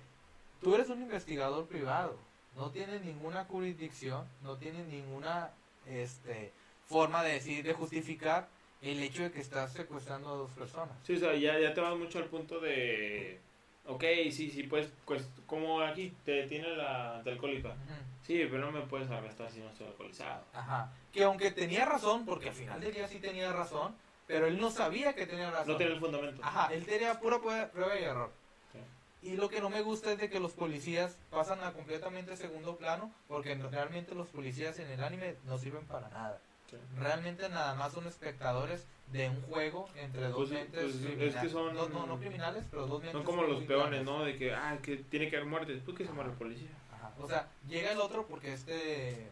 tú 0.61 0.75
eres 0.75 0.89
un 0.89 1.01
investigador 1.01 1.65
privado, 1.67 2.17
no 2.55 2.69
tienes 2.71 3.01
ninguna 3.03 3.45
jurisdicción, 3.45 4.25
no 4.43 4.57
tienes 4.57 4.86
ninguna, 4.88 5.51
este, 5.88 6.51
forma 6.88 7.23
de 7.23 7.34
decir, 7.34 7.63
de 7.63 7.73
justificar 7.73 8.47
el 8.81 9.01
hecho 9.01 9.23
de 9.23 9.31
que 9.31 9.39
estás 9.39 9.71
secuestrando 9.71 10.29
a 10.29 10.36
dos 10.36 10.51
personas. 10.51 10.95
Sí, 11.07 11.15
o 11.15 11.19
sea, 11.19 11.34
ya, 11.36 11.57
ya 11.57 11.73
te 11.73 11.81
vas 11.81 11.97
mucho 11.97 12.19
al 12.19 12.25
punto 12.25 12.59
de... 12.59 13.39
Ok, 13.86 14.03
sí, 14.31 14.49
sí, 14.49 14.63
pues, 14.63 14.89
pues, 15.05 15.27
como 15.45 15.81
aquí, 15.81 16.13
te 16.23 16.31
detiene 16.31 16.69
la 16.69 17.21
de 17.21 17.31
alcohólica. 17.31 17.69
Ujú. 17.69 17.93
Sí, 18.25 18.47
pero 18.49 18.59
no 18.59 18.71
me 18.71 18.81
puedes 18.81 19.09
arrestar 19.09 19.51
si 19.51 19.59
no 19.59 19.69
estoy 19.69 19.88
alcoholizado. 19.88 20.45
Ajá. 20.53 20.91
Que 21.11 21.23
aunque 21.23 21.51
tenía 21.51 21.86
razón, 21.86 22.25
porque 22.25 22.49
al 22.49 22.55
final 22.55 22.79
del 22.79 22.93
día 22.93 23.07
sí 23.07 23.19
tenía 23.19 23.51
razón, 23.51 23.95
pero 24.25 24.47
él 24.47 24.59
no 24.59 24.71
sabía 24.71 25.13
que 25.13 25.27
tenía 25.27 25.51
razón. 25.51 25.73
No 25.73 25.77
tiene 25.77 25.93
el 25.93 25.99
fundamento. 25.99 26.41
Ajá, 26.43 26.73
él 26.73 26.86
tenía 26.86 27.19
pura 27.19 27.39
prueba 27.41 27.99
y 27.99 28.03
error. 28.03 28.31
Sí. 28.71 29.29
Y 29.31 29.36
lo 29.36 29.49
que 29.49 29.59
no 29.59 29.69
me 29.69 29.81
gusta 29.81 30.13
es 30.13 30.17
de 30.17 30.29
que 30.29 30.39
los 30.39 30.53
policías 30.53 31.17
pasan 31.29 31.61
a 31.61 31.73
completamente 31.73 32.38
segundo 32.38 32.77
plano, 32.77 33.13
porque 33.27 33.53
realmente 33.55 34.15
los 34.15 34.27
policías 34.29 34.79
en 34.79 34.89
el 34.89 35.03
anime 35.03 35.36
no 35.43 35.57
sirven 35.57 35.86
para 35.86 36.07
nada. 36.07 36.39
Sí. 36.80 36.99
Realmente 36.99 37.49
nada 37.49 37.76
más 37.76 37.93
son 37.93 38.07
espectadores 38.07 38.86
de 39.11 39.30
un 39.30 39.41
juego 39.43 39.89
entre 39.95 40.21
dos 40.30 40.36
Pues, 40.38 40.49
mentes 40.51 40.82
pues, 40.84 40.95
es 40.95 41.01
que 41.01 41.15
criminales. 41.15 41.51
son- 41.51 41.76
no, 41.76 41.89
no, 41.89 42.05
no 42.07 42.17
criminales, 42.19 42.65
pero 42.69 42.88
dos 42.88 42.99
mentes 43.01 43.11
Son 43.11 43.24
como 43.24 43.43
los 43.43 43.63
peones. 43.63 44.03
¿no? 44.03 44.24
De 44.24 44.36
que, 44.38 44.53
ah, 44.53 44.78
que 44.82 44.97
tiene 44.97 45.30
que 45.30 45.36
haber 45.38 45.47
muerte. 45.49 45.74
Después 45.74 45.97
que 45.97 46.05
se 46.05 46.11
muere 46.11 46.32
el 46.32 46.36
policía. 46.38 46.69
Ajá. 46.93 47.11
O 47.19 47.28
sea, 47.28 47.47
llega 47.67 47.91
el 47.91 47.99
otro 47.99 48.26
porque 48.28 48.53
este 48.53 49.30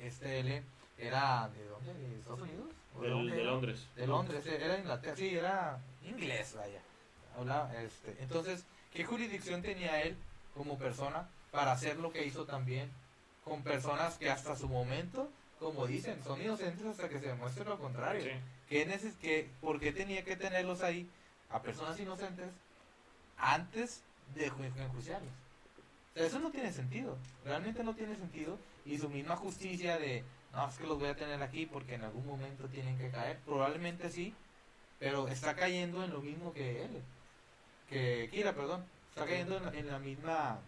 este 0.00 0.40
L 0.40 0.62
era 0.98 1.48
de 1.48 1.64
dónde? 1.66 1.94
¿De 1.94 2.18
Estados 2.18 2.40
Unidos? 2.42 2.66
¿O 2.96 3.00
Del- 3.00 3.10
dónde 3.10 3.36
de? 3.36 3.44
Londres. 3.44 3.86
De 3.96 4.06
Londres, 4.06 4.46
eh, 4.46 4.58
era 4.64 4.78
Inglaterra, 4.78 5.16
sí, 5.16 5.34
era 5.36 5.78
inglés, 6.04 6.54
vaya. 6.56 6.80
Hablaba, 7.36 7.74
este, 7.82 8.16
entonces, 8.20 8.64
¿qué 8.92 9.04
jurisdicción 9.04 9.62
tenía 9.62 10.02
él 10.02 10.16
como 10.54 10.78
persona 10.78 11.28
para 11.50 11.72
hacer 11.72 11.96
lo 11.98 12.12
que 12.12 12.24
hizo 12.26 12.44
también 12.44 12.90
con 13.44 13.62
personas 13.62 14.18
que 14.18 14.28
hasta 14.30 14.56
su 14.56 14.68
momento, 14.68 15.30
como 15.58 15.86
dicen, 15.86 16.22
son 16.22 16.40
inocentes 16.40 16.86
hasta 16.86 17.08
que 17.08 17.18
se 17.18 17.28
demuestre 17.28 17.64
lo 17.64 17.78
contrario? 17.78 18.22
Sí. 18.22 18.30
¿Qué 18.68 18.86
neces 18.86 19.14
que, 19.16 19.50
¿Por 19.60 19.80
qué 19.80 19.92
tenía 19.92 20.24
que 20.24 20.36
tenerlos 20.36 20.82
ahí 20.82 21.10
a 21.50 21.62
personas 21.62 21.98
inocentes 21.98 22.46
antes 23.36 24.02
de 24.34 24.50
ju- 24.50 24.64
enjuiciarlos? 24.76 25.32
O 26.14 26.18
sea, 26.18 26.26
eso 26.26 26.38
no 26.40 26.50
tiene 26.50 26.72
sentido, 26.72 27.16
realmente 27.44 27.82
no 27.84 27.94
tiene 27.94 28.16
sentido. 28.16 28.58
Y 28.84 28.98
su 28.98 29.08
misma 29.10 29.36
justicia 29.36 29.98
de, 29.98 30.24
no, 30.52 30.68
es 30.68 30.78
que 30.78 30.86
los 30.86 30.98
voy 30.98 31.08
a 31.08 31.16
tener 31.16 31.42
aquí 31.42 31.66
porque 31.66 31.94
en 31.94 32.04
algún 32.04 32.26
momento 32.26 32.64
tienen 32.68 32.96
que 32.98 33.10
caer, 33.10 33.38
probablemente 33.44 34.08
sí, 34.10 34.34
pero 34.98 35.28
está 35.28 35.54
cayendo 35.54 36.02
en 36.04 36.10
lo 36.12 36.20
mismo 36.22 36.52
que 36.52 36.84
él, 36.84 37.02
que 37.88 38.28
Kira, 38.30 38.54
perdón, 38.54 38.84
está 39.10 39.26
cayendo 39.26 39.56
en, 39.58 39.64
la- 39.66 39.74
en 39.78 39.86
la 39.88 39.98
misma 39.98 40.60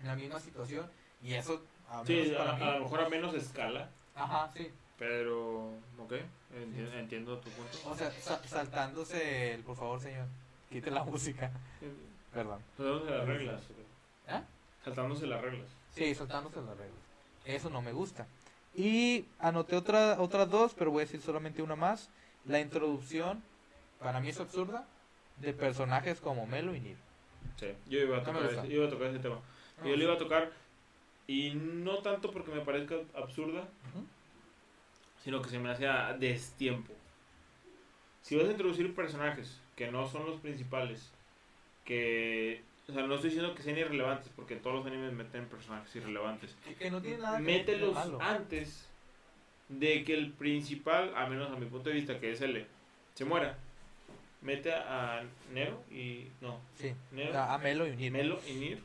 en 0.00 0.06
la 0.06 0.16
misma 0.16 0.40
situación 0.40 0.90
y 1.22 1.34
eso 1.34 1.62
a 1.90 2.04
Sí, 2.06 2.32
a, 2.34 2.38
para 2.38 2.52
a 2.52 2.56
mí- 2.58 2.64
lo 2.78 2.80
mejor 2.84 3.00
a 3.00 3.08
menos 3.08 3.34
escala. 3.34 3.90
ajá, 4.14 4.50
sí, 4.56 4.70
Pero, 4.98 5.68
ok, 5.98 6.12
enti- 6.54 6.92
entiendo 6.94 7.38
tu 7.38 7.50
punto. 7.50 7.78
o 7.90 7.94
sea, 7.96 8.10
sa- 8.10 8.42
saltándose 8.46 9.54
el, 9.54 9.62
por 9.62 9.76
favor, 9.76 10.00
señor, 10.00 10.26
quite 10.70 10.90
la 10.90 11.04
música, 11.04 11.50
perdón. 12.32 12.60
Saltándose 12.76 13.10
las 13.10 13.26
reglas. 13.26 13.62
¿Eh? 14.28 14.40
Saltándose 14.84 15.26
las 15.26 15.40
reglas. 15.40 15.66
Sí, 15.94 16.14
saltándose 16.14 16.56
las 16.60 16.76
reglas. 16.76 16.98
Eso 17.44 17.70
no 17.70 17.80
me 17.80 17.92
gusta. 17.92 18.26
Y 18.74 19.24
anoté 19.38 19.76
otra, 19.76 20.20
otras 20.20 20.50
dos, 20.50 20.74
pero 20.74 20.90
voy 20.90 21.02
a 21.02 21.04
decir 21.06 21.20
solamente 21.22 21.62
una 21.62 21.76
más. 21.76 22.10
La 22.44 22.60
introducción, 22.60 23.42
para 23.98 24.20
mí 24.20 24.28
es 24.28 24.38
absurda, 24.40 24.86
de 25.38 25.52
personajes 25.52 26.20
como 26.20 26.46
Melo 26.46 26.74
y 26.74 26.80
Nir. 26.80 26.96
Sí, 27.56 27.68
yo 27.88 28.00
iba 28.00 28.16
a 28.16 28.20
No 28.20 28.26
tocar, 28.26 28.42
gusta. 28.44 28.64
ese, 28.64 28.72
iba 28.74 28.86
a 28.86 28.90
tocar 28.90 29.06
ese 29.08 29.18
tema. 29.20 29.40
Yo 29.84 29.96
le 29.96 30.04
iba 30.04 30.14
a 30.14 30.18
tocar, 30.18 30.52
y 31.26 31.52
no 31.54 31.98
tanto 31.98 32.30
porque 32.30 32.50
me 32.50 32.62
parezca 32.62 32.96
absurda, 33.14 33.68
sino 35.22 35.42
que 35.42 35.50
se 35.50 35.58
me 35.58 35.70
hace 35.70 35.86
a 35.86 36.14
destiempo. 36.14 36.94
Si 38.22 38.36
vas 38.36 38.48
a 38.48 38.52
introducir 38.52 38.94
personajes 38.94 39.60
que 39.76 39.90
no 39.90 40.08
son 40.08 40.26
los 40.26 40.40
principales, 40.40 41.12
que, 41.84 42.62
o 42.88 42.92
sea, 42.92 43.06
no 43.06 43.14
estoy 43.14 43.30
diciendo 43.30 43.54
que 43.54 43.62
sean 43.62 43.78
irrelevantes, 43.78 44.30
porque 44.34 44.56
todos 44.56 44.76
los 44.76 44.86
animes 44.86 45.12
meten 45.12 45.46
personajes 45.46 45.94
irrelevantes. 45.96 46.56
Que, 46.78 46.90
no 46.90 47.00
tiene 47.00 47.18
nada 47.18 47.38
que 47.38 47.44
ver 47.44 47.66
con 47.66 47.74
Mételos 47.76 48.20
antes 48.20 48.88
de 49.68 50.04
que 50.04 50.14
el 50.14 50.32
principal, 50.32 51.12
a 51.14 51.26
menos 51.26 51.50
a 51.50 51.56
mi 51.56 51.66
punto 51.66 51.90
de 51.90 51.96
vista, 51.96 52.18
que 52.18 52.32
es 52.32 52.40
L, 52.40 52.66
se 53.14 53.24
muera. 53.24 53.58
Mete 54.40 54.72
a 54.72 55.24
Nero 55.52 55.82
y. 55.90 56.28
No, 56.40 56.60
Sí, 56.76 56.94
a 57.34 57.58
Melo 57.58 57.86
y 57.86 57.96
Nir. 57.96 58.12
Melo 58.12 58.40
y 58.46 58.52
Nir 58.54 58.82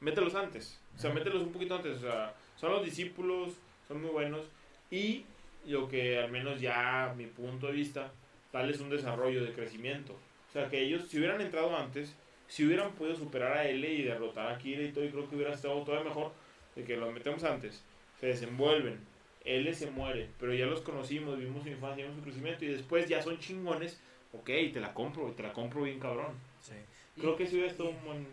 mételos 0.00 0.34
antes. 0.34 0.78
O 0.96 0.98
sea, 0.98 1.12
mételos 1.12 1.42
un 1.42 1.52
poquito 1.52 1.76
antes. 1.76 1.98
O 1.98 2.00
sea, 2.00 2.34
son 2.56 2.72
los 2.72 2.84
discípulos, 2.84 3.54
son 3.88 4.00
muy 4.02 4.10
buenos. 4.10 4.46
Y 4.90 5.24
lo 5.66 5.88
que 5.88 6.18
al 6.18 6.30
menos 6.30 6.60
ya 6.60 7.14
mi 7.16 7.26
punto 7.26 7.66
de 7.66 7.72
vista, 7.72 8.12
darles 8.52 8.80
un 8.80 8.90
desarrollo 8.90 9.44
de 9.44 9.52
crecimiento. 9.52 10.12
O 10.48 10.52
sea, 10.52 10.68
que 10.68 10.80
ellos, 10.82 11.06
si 11.08 11.18
hubieran 11.18 11.40
entrado 11.40 11.76
antes, 11.76 12.14
si 12.48 12.66
hubieran 12.66 12.92
podido 12.92 13.14
superar 13.14 13.56
a 13.58 13.64
L 13.68 13.88
y 13.88 14.02
derrotar 14.02 14.52
a 14.52 14.58
Kira 14.58 14.82
y 14.82 14.90
todo, 14.92 15.04
y 15.04 15.10
creo 15.10 15.28
que 15.28 15.36
hubiera 15.36 15.54
estado 15.54 15.80
todavía 15.82 16.08
mejor 16.08 16.32
de 16.74 16.82
que 16.84 16.96
los 16.96 17.12
metemos 17.12 17.44
antes. 17.44 17.84
Se 18.18 18.26
desenvuelven. 18.26 18.98
L 19.44 19.72
se 19.72 19.90
muere, 19.90 20.28
pero 20.38 20.52
ya 20.52 20.66
los 20.66 20.82
conocimos, 20.82 21.38
vimos 21.38 21.62
su 21.62 21.70
infancia, 21.70 22.04
vimos 22.04 22.18
su 22.18 22.24
crecimiento 22.24 22.64
y 22.64 22.68
después 22.68 23.08
ya 23.08 23.22
son 23.22 23.38
chingones. 23.38 24.00
Ok, 24.32 24.46
te 24.46 24.80
la 24.80 24.92
compro, 24.92 25.28
y 25.28 25.32
te 25.32 25.42
la 25.42 25.52
compro 25.52 25.82
bien 25.82 25.98
cabrón. 25.98 26.34
Sí. 26.60 26.74
Creo 27.16 27.34
Y- 27.34 27.36
que 27.36 27.46
si 27.46 27.54
hubiera 27.54 27.70
estado 27.70 27.90
un 27.90 28.04
buen... 28.04 28.26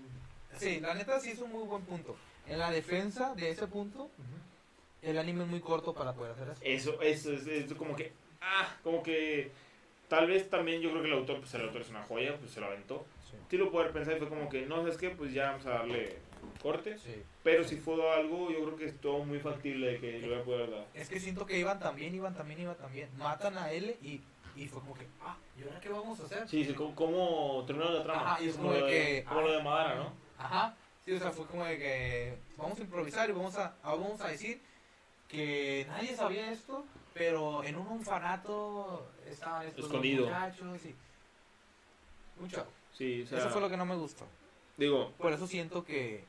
Sí, 0.59 0.79
la 0.79 0.93
neta 0.93 1.19
sí 1.19 1.31
es 1.31 1.39
un 1.39 1.51
muy 1.51 1.63
buen 1.67 1.83
punto. 1.83 2.15
En 2.47 2.59
la 2.59 2.71
defensa 2.71 3.33
de 3.35 3.49
ese 3.51 3.67
punto, 3.67 4.09
el 5.01 5.17
anime 5.17 5.43
es 5.43 5.49
muy 5.49 5.59
corto 5.59 5.93
para 5.93 6.13
poder 6.13 6.31
hacer 6.33 6.49
eso. 6.49 6.61
Eso, 6.63 7.01
eso, 7.01 7.33
es, 7.33 7.45
es 7.47 7.73
como 7.73 7.95
que, 7.95 8.13
ah, 8.41 8.75
como 8.83 9.03
que 9.03 9.51
tal 10.07 10.27
vez 10.27 10.49
también 10.49 10.81
yo 10.81 10.89
creo 10.91 11.01
que 11.01 11.07
el 11.09 11.13
autor, 11.15 11.39
pues 11.39 11.53
el 11.53 11.61
autor 11.63 11.81
es 11.81 11.89
una 11.89 12.03
joya, 12.03 12.35
pues 12.37 12.51
se 12.51 12.59
lo 12.61 12.67
aventó. 12.67 13.05
Sí. 13.29 13.37
Sí 13.51 13.57
lo 13.57 13.69
puedo 13.69 13.81
haber 13.83 13.93
pensado 13.93 14.15
y 14.17 14.19
fue 14.19 14.29
como 14.29 14.49
que, 14.49 14.65
no, 14.65 14.77
¿sabes 14.77 14.97
qué? 14.97 15.09
Pues 15.09 15.33
ya 15.33 15.51
vamos 15.51 15.65
a 15.65 15.69
darle 15.71 16.17
corte. 16.61 16.97
Sí. 16.97 17.21
Pero 17.43 17.63
si 17.65 17.75
fue 17.77 17.95
algo, 18.13 18.49
yo 18.49 18.63
creo 18.63 18.75
que 18.77 18.85
es 18.85 18.97
todo 19.01 19.19
muy 19.25 19.39
factible 19.39 19.91
de 19.93 19.99
que 19.99 20.19
lo 20.19 20.27
voy 20.29 20.37
a 20.39 20.43
poder 20.43 20.71
dar. 20.71 20.85
Es 20.93 21.09
que 21.09 21.19
siento 21.19 21.45
que 21.45 21.59
iban 21.59 21.79
también, 21.79 22.15
iban 22.15 22.33
también, 22.33 22.61
iban 22.61 22.75
también. 22.77 23.09
Matan 23.17 23.57
a 23.57 23.71
L 23.71 23.97
y, 24.01 24.21
y 24.55 24.67
fue 24.67 24.81
como 24.81 24.93
que, 24.93 25.05
ah, 25.21 25.35
¿y 25.59 25.63
ahora 25.63 25.79
qué 25.81 25.89
vamos 25.89 26.19
a 26.21 26.23
hacer? 26.23 26.47
Sí, 26.47 26.63
sí, 26.63 26.73
¿cómo, 26.73 26.95
cómo 26.95 27.63
terminaron 27.67 27.95
la 27.95 28.03
trama? 28.03 28.21
Ajá, 28.33 28.43
y 28.43 28.47
es 28.49 28.55
como, 28.55 28.69
como 28.69 28.75
de 28.77 28.83
de, 28.83 28.89
que- 28.89 29.23
como 29.25 29.41
lo 29.41 29.51
de 29.51 29.63
Madara, 29.63 29.95
¿no? 29.95 30.26
Ajá. 30.37 30.75
Sí, 31.05 31.13
o 31.13 31.19
sea, 31.19 31.31
fue 31.31 31.45
como 31.45 31.65
de 31.65 31.77
que 31.77 32.37
vamos 32.57 32.77
a 32.77 32.81
improvisar 32.81 33.29
y 33.29 33.33
vamos 33.33 33.55
a, 33.55 33.75
vamos 33.83 34.19
a 34.21 34.27
decir 34.27 34.61
que 35.29 35.85
nadie 35.89 36.15
sabía 36.15 36.51
esto, 36.51 36.85
pero 37.13 37.63
en 37.63 37.75
un 37.77 37.87
orfanato 37.99 39.09
estaban 39.25 39.67
estos 39.67 39.85
Escondido. 39.85 40.25
muchachos 40.25 40.85
y... 40.85 40.95
Mucho. 42.41 42.67
Sí, 42.93 43.23
o 43.23 43.27
sea, 43.27 43.39
Eso 43.39 43.49
fue 43.49 43.61
lo 43.61 43.69
que 43.69 43.77
no 43.77 43.85
me 43.85 43.95
gustó. 43.95 44.25
digo, 44.77 45.11
Por 45.17 45.31
eso 45.33 45.47
siento 45.47 45.83
que 45.85 46.23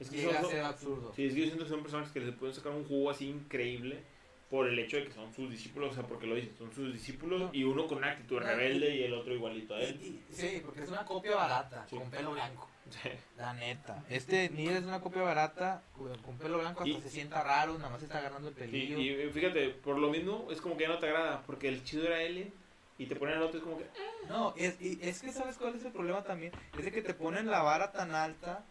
es 0.00 0.10
que 0.10 0.16
llega 0.16 0.36
son, 0.40 0.44
a 0.46 0.48
ser 0.50 0.64
absurdo. 0.64 1.12
sí, 1.14 1.26
es 1.26 1.34
que 1.34 1.40
yo 1.40 1.46
siento 1.46 1.64
que 1.64 1.70
son 1.70 1.82
personajes 1.82 2.12
que 2.12 2.20
les 2.20 2.34
pueden 2.36 2.54
sacar 2.54 2.72
un 2.72 2.86
jugo 2.86 3.10
así 3.10 3.28
increíble 3.28 4.02
por 4.50 4.68
el 4.68 4.78
hecho 4.78 4.98
de 4.98 5.04
que 5.06 5.12
son 5.12 5.32
sus 5.34 5.50
discípulos, 5.50 5.92
o 5.92 5.94
sea, 5.94 6.04
porque 6.04 6.26
lo 6.26 6.34
dicen, 6.34 6.54
son 6.58 6.72
sus 6.72 6.92
discípulos 6.92 7.50
y 7.52 7.64
uno 7.64 7.86
con 7.86 7.98
una 7.98 8.10
actitud 8.12 8.38
rebelde 8.38 8.94
y 8.94 9.02
el 9.04 9.14
otro 9.14 9.34
igualito 9.34 9.74
a 9.74 9.80
él. 9.80 10.20
Sí, 10.30 10.60
porque 10.64 10.82
es 10.82 10.88
una 10.90 11.04
copia 11.04 11.34
barata, 11.36 11.86
Sí. 11.88 11.96
con 11.96 12.10
pelo 12.10 12.32
blanco. 12.32 12.68
Sí. 12.90 13.08
La 13.38 13.54
neta. 13.54 14.04
Este 14.10 14.50
Nier 14.50 14.76
es 14.76 14.84
una 14.84 15.00
copia 15.00 15.22
barata, 15.22 15.82
con 16.22 16.36
pelo 16.38 16.58
blanco, 16.58 16.80
hasta 16.84 16.98
Y- 16.98 17.00
se 17.00 17.08
sienta 17.08 17.42
raro, 17.42 17.76
nada 17.78 17.90
más 17.90 18.02
está 18.02 18.18
agarrando 18.18 18.48
el 18.48 18.54
pelillo. 18.54 18.98
y 18.98 19.08
eh, 19.08 19.30
fíjate, 19.32 19.70
por 19.70 19.98
lo 19.98 20.10
mismo 20.10 20.48
es 20.50 20.60
como 20.60 20.76
que 20.76 20.82
ya 20.82 20.88
no 20.90 20.98
te 20.98 21.06
agrada, 21.06 21.42
porque 21.46 21.68
el 21.68 21.82
chido 21.82 22.04
era 22.06 22.20
L 22.22 22.52
y 22.98 23.06
te 23.06 23.16
ponen 23.16 23.36
el 23.36 23.42
otro, 23.42 23.58
es 23.58 23.64
como 23.64 23.78
que, 23.78 23.86
No, 24.28 24.54
es, 24.56 24.80
y 24.80 24.98
es 25.02 25.22
que 25.22 25.32
sabes 25.32 25.56
cuál 25.56 25.74
es 25.74 25.84
el 25.84 25.92
problema 25.92 26.22
también. 26.22 26.52
Es 26.78 26.84
de 26.84 26.92
que 26.92 27.02
te 27.02 27.14
ponen 27.14 27.46
la 27.50 27.62
vara 27.62 27.90
tan 27.90 28.14
alta. 28.14 28.64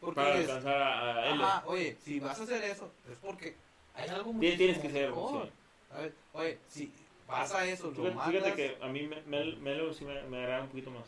Porque 0.00 0.16
para 0.16 0.34
es, 0.38 0.48
alcanzar 0.50 0.82
a, 0.82 1.14
a 1.22 1.28
L. 1.30 1.42
ajá, 1.44 1.62
oye, 1.66 1.96
si 2.04 2.20
vas 2.20 2.38
a 2.38 2.42
hacer 2.42 2.62
eso, 2.64 2.92
es 3.10 3.16
porque 3.18 3.56
hay 3.94 4.08
algo 4.08 4.32
muy 4.32 4.40
Tienes, 4.40 4.58
tienes 4.58 4.78
que 4.78 4.90
ser, 4.90 5.10
sí. 5.12 6.10
Oye, 6.32 6.58
si 6.68 6.92
vas 7.28 7.52
a 7.54 7.64
eso, 7.66 7.88
lo 7.88 7.94
Fíjate, 7.94 8.14
mandas. 8.14 8.30
fíjate 8.32 8.54
que 8.56 8.84
a 8.84 8.88
mí 8.88 9.06
me- 9.06 9.22
Mel- 9.22 9.56
Melo 9.58 9.92
sí 9.94 10.04
me, 10.04 10.20
me 10.24 10.38
agrada 10.38 10.62
un 10.62 10.68
poquito 10.68 10.90
más. 10.90 11.04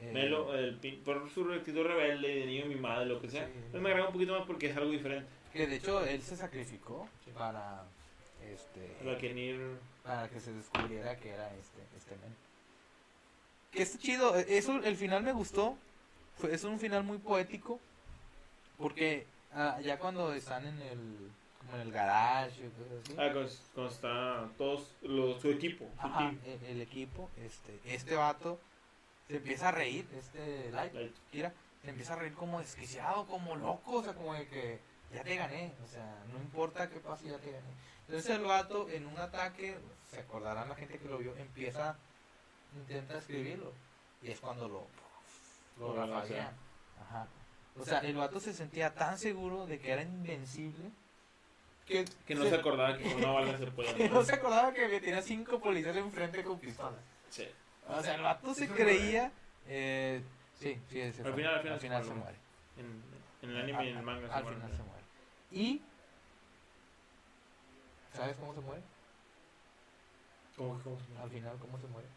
eh, 0.00 0.12
Melo, 0.12 0.54
el, 0.54 0.80
pin- 0.80 1.02
por 1.02 1.28
su 1.28 1.52
actitud 1.52 1.82
rebelde, 1.84 2.28
de 2.28 2.46
niño 2.46 2.66
mimado, 2.66 3.04
lo 3.04 3.20
que 3.20 3.28
sea, 3.28 3.46
Sí. 3.46 3.78
me 3.78 3.88
agrada 3.90 4.06
un 4.08 4.12
poquito 4.12 4.38
más 4.38 4.46
porque 4.46 4.70
es 4.70 4.76
algo 4.76 4.90
diferente. 4.92 5.28
Que 5.52 5.66
de 5.66 5.76
hecho 5.76 6.04
él 6.04 6.22
se 6.22 6.36
sacrificó 6.36 7.08
para. 7.34 7.84
Este. 8.48 8.96
La 9.04 9.18
que 9.18 9.34
Nir... 9.34 9.58
para 10.04 10.28
que 10.28 10.38
se 10.40 10.52
descubriera 10.52 11.16
que 11.18 11.30
era 11.30 11.48
este, 11.56 11.80
este 11.96 12.12
men. 12.16 12.34
Que 13.72 13.82
está 13.82 13.98
chido, 13.98 14.38
eh, 14.38 14.46
eso, 14.48 14.76
el 14.84 14.96
final 14.96 15.24
me 15.24 15.32
gustó, 15.32 15.76
fue, 16.36 16.54
es 16.54 16.62
un 16.62 16.78
final 16.78 17.02
muy 17.02 17.18
poético, 17.18 17.80
porque 18.78 19.26
ah, 19.52 19.80
ya 19.82 19.98
cuando 19.98 20.32
están 20.32 20.64
en 20.66 20.80
el, 20.80 21.30
como 21.68 21.80
en 21.82 21.88
el 21.88 21.92
garage 21.92 22.60
y 22.66 22.70
cosas 22.70 22.92
así, 23.02 23.12
Ah, 23.18 23.30
cuando, 23.32 23.50
cuando 23.74 23.92
está 23.92 24.48
todos, 24.56 24.94
los, 25.02 25.40
su 25.40 25.50
equipo, 25.50 25.84
su 26.00 26.06
ajá, 26.06 26.18
team. 26.18 26.40
el, 26.44 26.64
el 26.64 26.80
equipo, 26.80 27.30
este, 27.36 27.80
este 27.84 28.14
vato 28.14 28.58
se 29.26 29.36
empieza 29.36 29.68
a 29.68 29.72
reír, 29.72 30.06
este 30.16 30.70
Light, 30.72 30.94
Light. 30.94 31.16
Kira, 31.30 31.52
se 31.82 31.90
empieza 31.90 32.14
a 32.14 32.16
reír 32.16 32.34
como 32.34 32.58
desquiciado, 32.60 33.26
como 33.26 33.54
loco, 33.56 33.96
o 33.98 34.02
sea, 34.02 34.14
como 34.14 34.34
de 34.34 34.46
que 34.48 34.80
ya 35.12 35.22
te 35.22 35.36
gané, 35.36 35.74
o 35.84 35.86
sea, 35.86 36.24
no 36.32 36.38
importa 36.38 36.88
qué 36.88 37.00
pase, 37.00 37.26
ya 37.28 37.38
te 37.38 37.52
gané. 37.52 37.72
Entonces 38.06 38.30
el 38.30 38.44
vato 38.44 38.88
en 38.88 39.06
un 39.06 39.18
ataque, 39.18 39.76
se 40.10 40.20
acordarán 40.20 40.68
la 40.68 40.74
gente 40.74 40.98
que 40.98 41.08
lo 41.08 41.18
vio, 41.18 41.36
empieza, 41.36 41.98
intenta 42.74 43.18
escribirlo, 43.18 43.72
y 44.22 44.30
es 44.30 44.40
cuando 44.40 44.66
lo, 44.68 44.86
lo 45.78 46.06
Lo. 46.06 46.14
Ajá. 46.16 47.28
O 47.78 47.84
sea, 47.84 48.00
el 48.00 48.16
vato 48.16 48.40
se 48.40 48.52
sentía 48.54 48.92
tan 48.94 49.18
seguro 49.18 49.66
de 49.66 49.78
que 49.78 49.92
era 49.92 50.02
invencible, 50.02 50.90
que, 51.88 52.04
Que 52.26 52.34
no 52.34 52.44
se 52.44 52.54
acordaba 52.54 52.96
que 52.96 53.04
con 53.04 53.14
una 53.24 53.30
bala 53.32 53.56
se 53.58 53.66
podía 53.72 53.94
que 53.94 54.08
no 54.10 54.22
se 54.22 54.34
acordaba 54.34 54.72
que 54.72 55.00
tenía 55.00 55.22
cinco 55.22 55.58
policías 55.58 55.96
enfrente 55.96 56.44
con 56.44 56.58
pistolas. 56.60 57.00
Sí. 57.30 57.48
O 57.88 58.02
sea, 58.02 58.14
el 58.14 58.22
vato 58.22 58.52
se 58.54 58.62
¿Sí 58.62 58.66
se 58.68 58.74
creía. 58.74 59.32
Eh, 59.66 60.22
sí, 60.58 60.78
sí, 60.90 61.00
ese 61.00 61.22
Al 61.22 61.34
final- 61.34 61.54
al 61.54 61.60
final 61.80 62.02
se 62.02 62.08
se 62.08 62.14
muere. 62.14 62.14
muere. 62.14 62.38
En, 62.76 63.02
en 63.42 63.50
el 63.56 63.62
anime 63.62 63.86
y 63.86 63.88
en 63.90 63.96
el 63.96 64.02
manga 64.02 64.28
se 64.28 64.34
Al 64.34 64.42
mueren. 64.42 64.60
final 64.60 64.76
se 64.76 64.82
muere. 64.82 65.02
Y. 65.50 65.82
¿Sabes 68.12 68.36
cómo 68.36 68.54
se 68.54 68.60
muere? 68.60 68.82
¿Cómo 70.56 70.76
que 70.76 70.82
cómo 70.84 70.98
se 71.00 71.08
muere? 71.08 71.22
Al 71.24 71.30
final, 71.30 71.56
¿cómo 71.58 71.78
se 71.78 71.86
muere? 71.86 72.08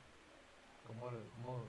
¿Cómo.? 0.87 1.01
cómo... 1.05 1.63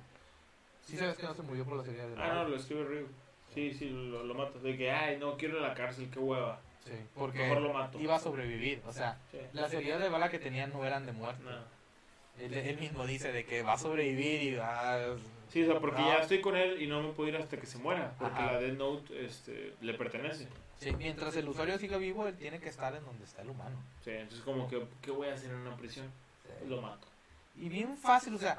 Sí, 0.83 0.97
sabes 0.97 1.17
que 1.17 1.23
no 1.23 1.35
se 1.35 1.43
murió 1.43 1.65
por 1.65 1.77
la 1.77 1.85
serie 1.85 2.03
de 2.07 2.21
Ah, 2.21 2.35
no, 2.35 2.49
lo 2.49 2.57
escribe 2.57 2.85
Ryu. 2.85 3.07
Sí, 3.55 3.73
sí, 3.75 3.89
lo, 3.91 4.25
lo 4.25 4.35
mata. 4.35 4.59
De 4.59 4.77
que, 4.77 4.91
ay, 4.91 5.19
no, 5.19 5.37
quiero 5.37 5.59
ir 5.59 5.65
a 5.65 5.69
la 5.69 5.75
cárcel, 5.75 6.11
qué 6.11 6.19
hueva. 6.19 6.61
Sí, 6.85 6.93
porque 7.15 7.39
Mejor 7.39 7.63
lo 7.63 7.73
mato. 7.73 8.01
iba 8.01 8.17
a 8.17 8.19
sobrevivir. 8.19 8.83
O 8.87 8.93
sea, 8.93 9.19
Sí. 9.31 9.39
las 9.53 9.73
heridas 9.73 10.01
de 10.01 10.09
bala 10.09 10.31
que 10.31 10.39
tenían 10.39 10.73
no 10.73 10.85
eran 10.85 11.07
de 11.07 11.13
muerte. 11.13 11.43
No. 11.45 11.83
Él, 12.45 12.55
él 12.55 12.79
mismo 12.79 13.07
dice 13.07 13.31
de 13.31 13.45
que 13.45 13.63
va 13.63 13.75
a 13.75 13.79
sobrevivir 13.79 14.43
y 14.43 14.55
va. 14.57 14.99
Sí, 15.51 15.63
o 15.63 15.67
sea, 15.71 15.81
porque 15.81 16.01
No. 16.01 16.09
ya 16.09 16.17
estoy 16.19 16.41
con 16.41 16.57
él 16.57 16.81
y 16.83 16.87
no 16.87 17.03
me 17.03 17.13
puedo 17.13 17.29
ir 17.29 17.37
hasta 17.37 17.57
que 17.59 17.67
se 17.67 17.79
muera. 17.79 18.15
Porque 18.19 18.35
Ajá. 18.41 18.53
la 18.53 18.61
Death 18.61 18.79
Note 18.79 19.25
este, 19.27 19.75
le 19.81 19.95
pertenece. 19.95 20.49
Sí, 20.81 20.91
mientras 20.97 21.37
el 21.37 21.49
usuario 21.49 21.79
siga 21.79 21.99
vivo, 21.99 22.27
él 22.27 22.37
tiene 22.37 22.59
que 22.59 22.69
estar 22.71 22.95
en 22.97 23.05
donde 23.05 23.25
está 23.25 23.43
el 23.43 23.51
humano. 23.51 23.77
Sí, 24.03 24.11
entonces, 24.11 24.41
como 24.45 24.67
que, 24.69 24.83
¿qué 25.03 25.11
voy 25.13 25.29
a 25.29 25.35
hacer 25.35 25.51
en 25.51 25.59
una 25.59 25.77
prisión? 25.77 26.11
Sí. 26.45 26.69
Lo 26.69 26.81
mato. 26.81 27.07
Y 27.57 27.69
bien 27.69 27.97
fácil, 27.97 28.35
o 28.35 28.39
sea, 28.39 28.57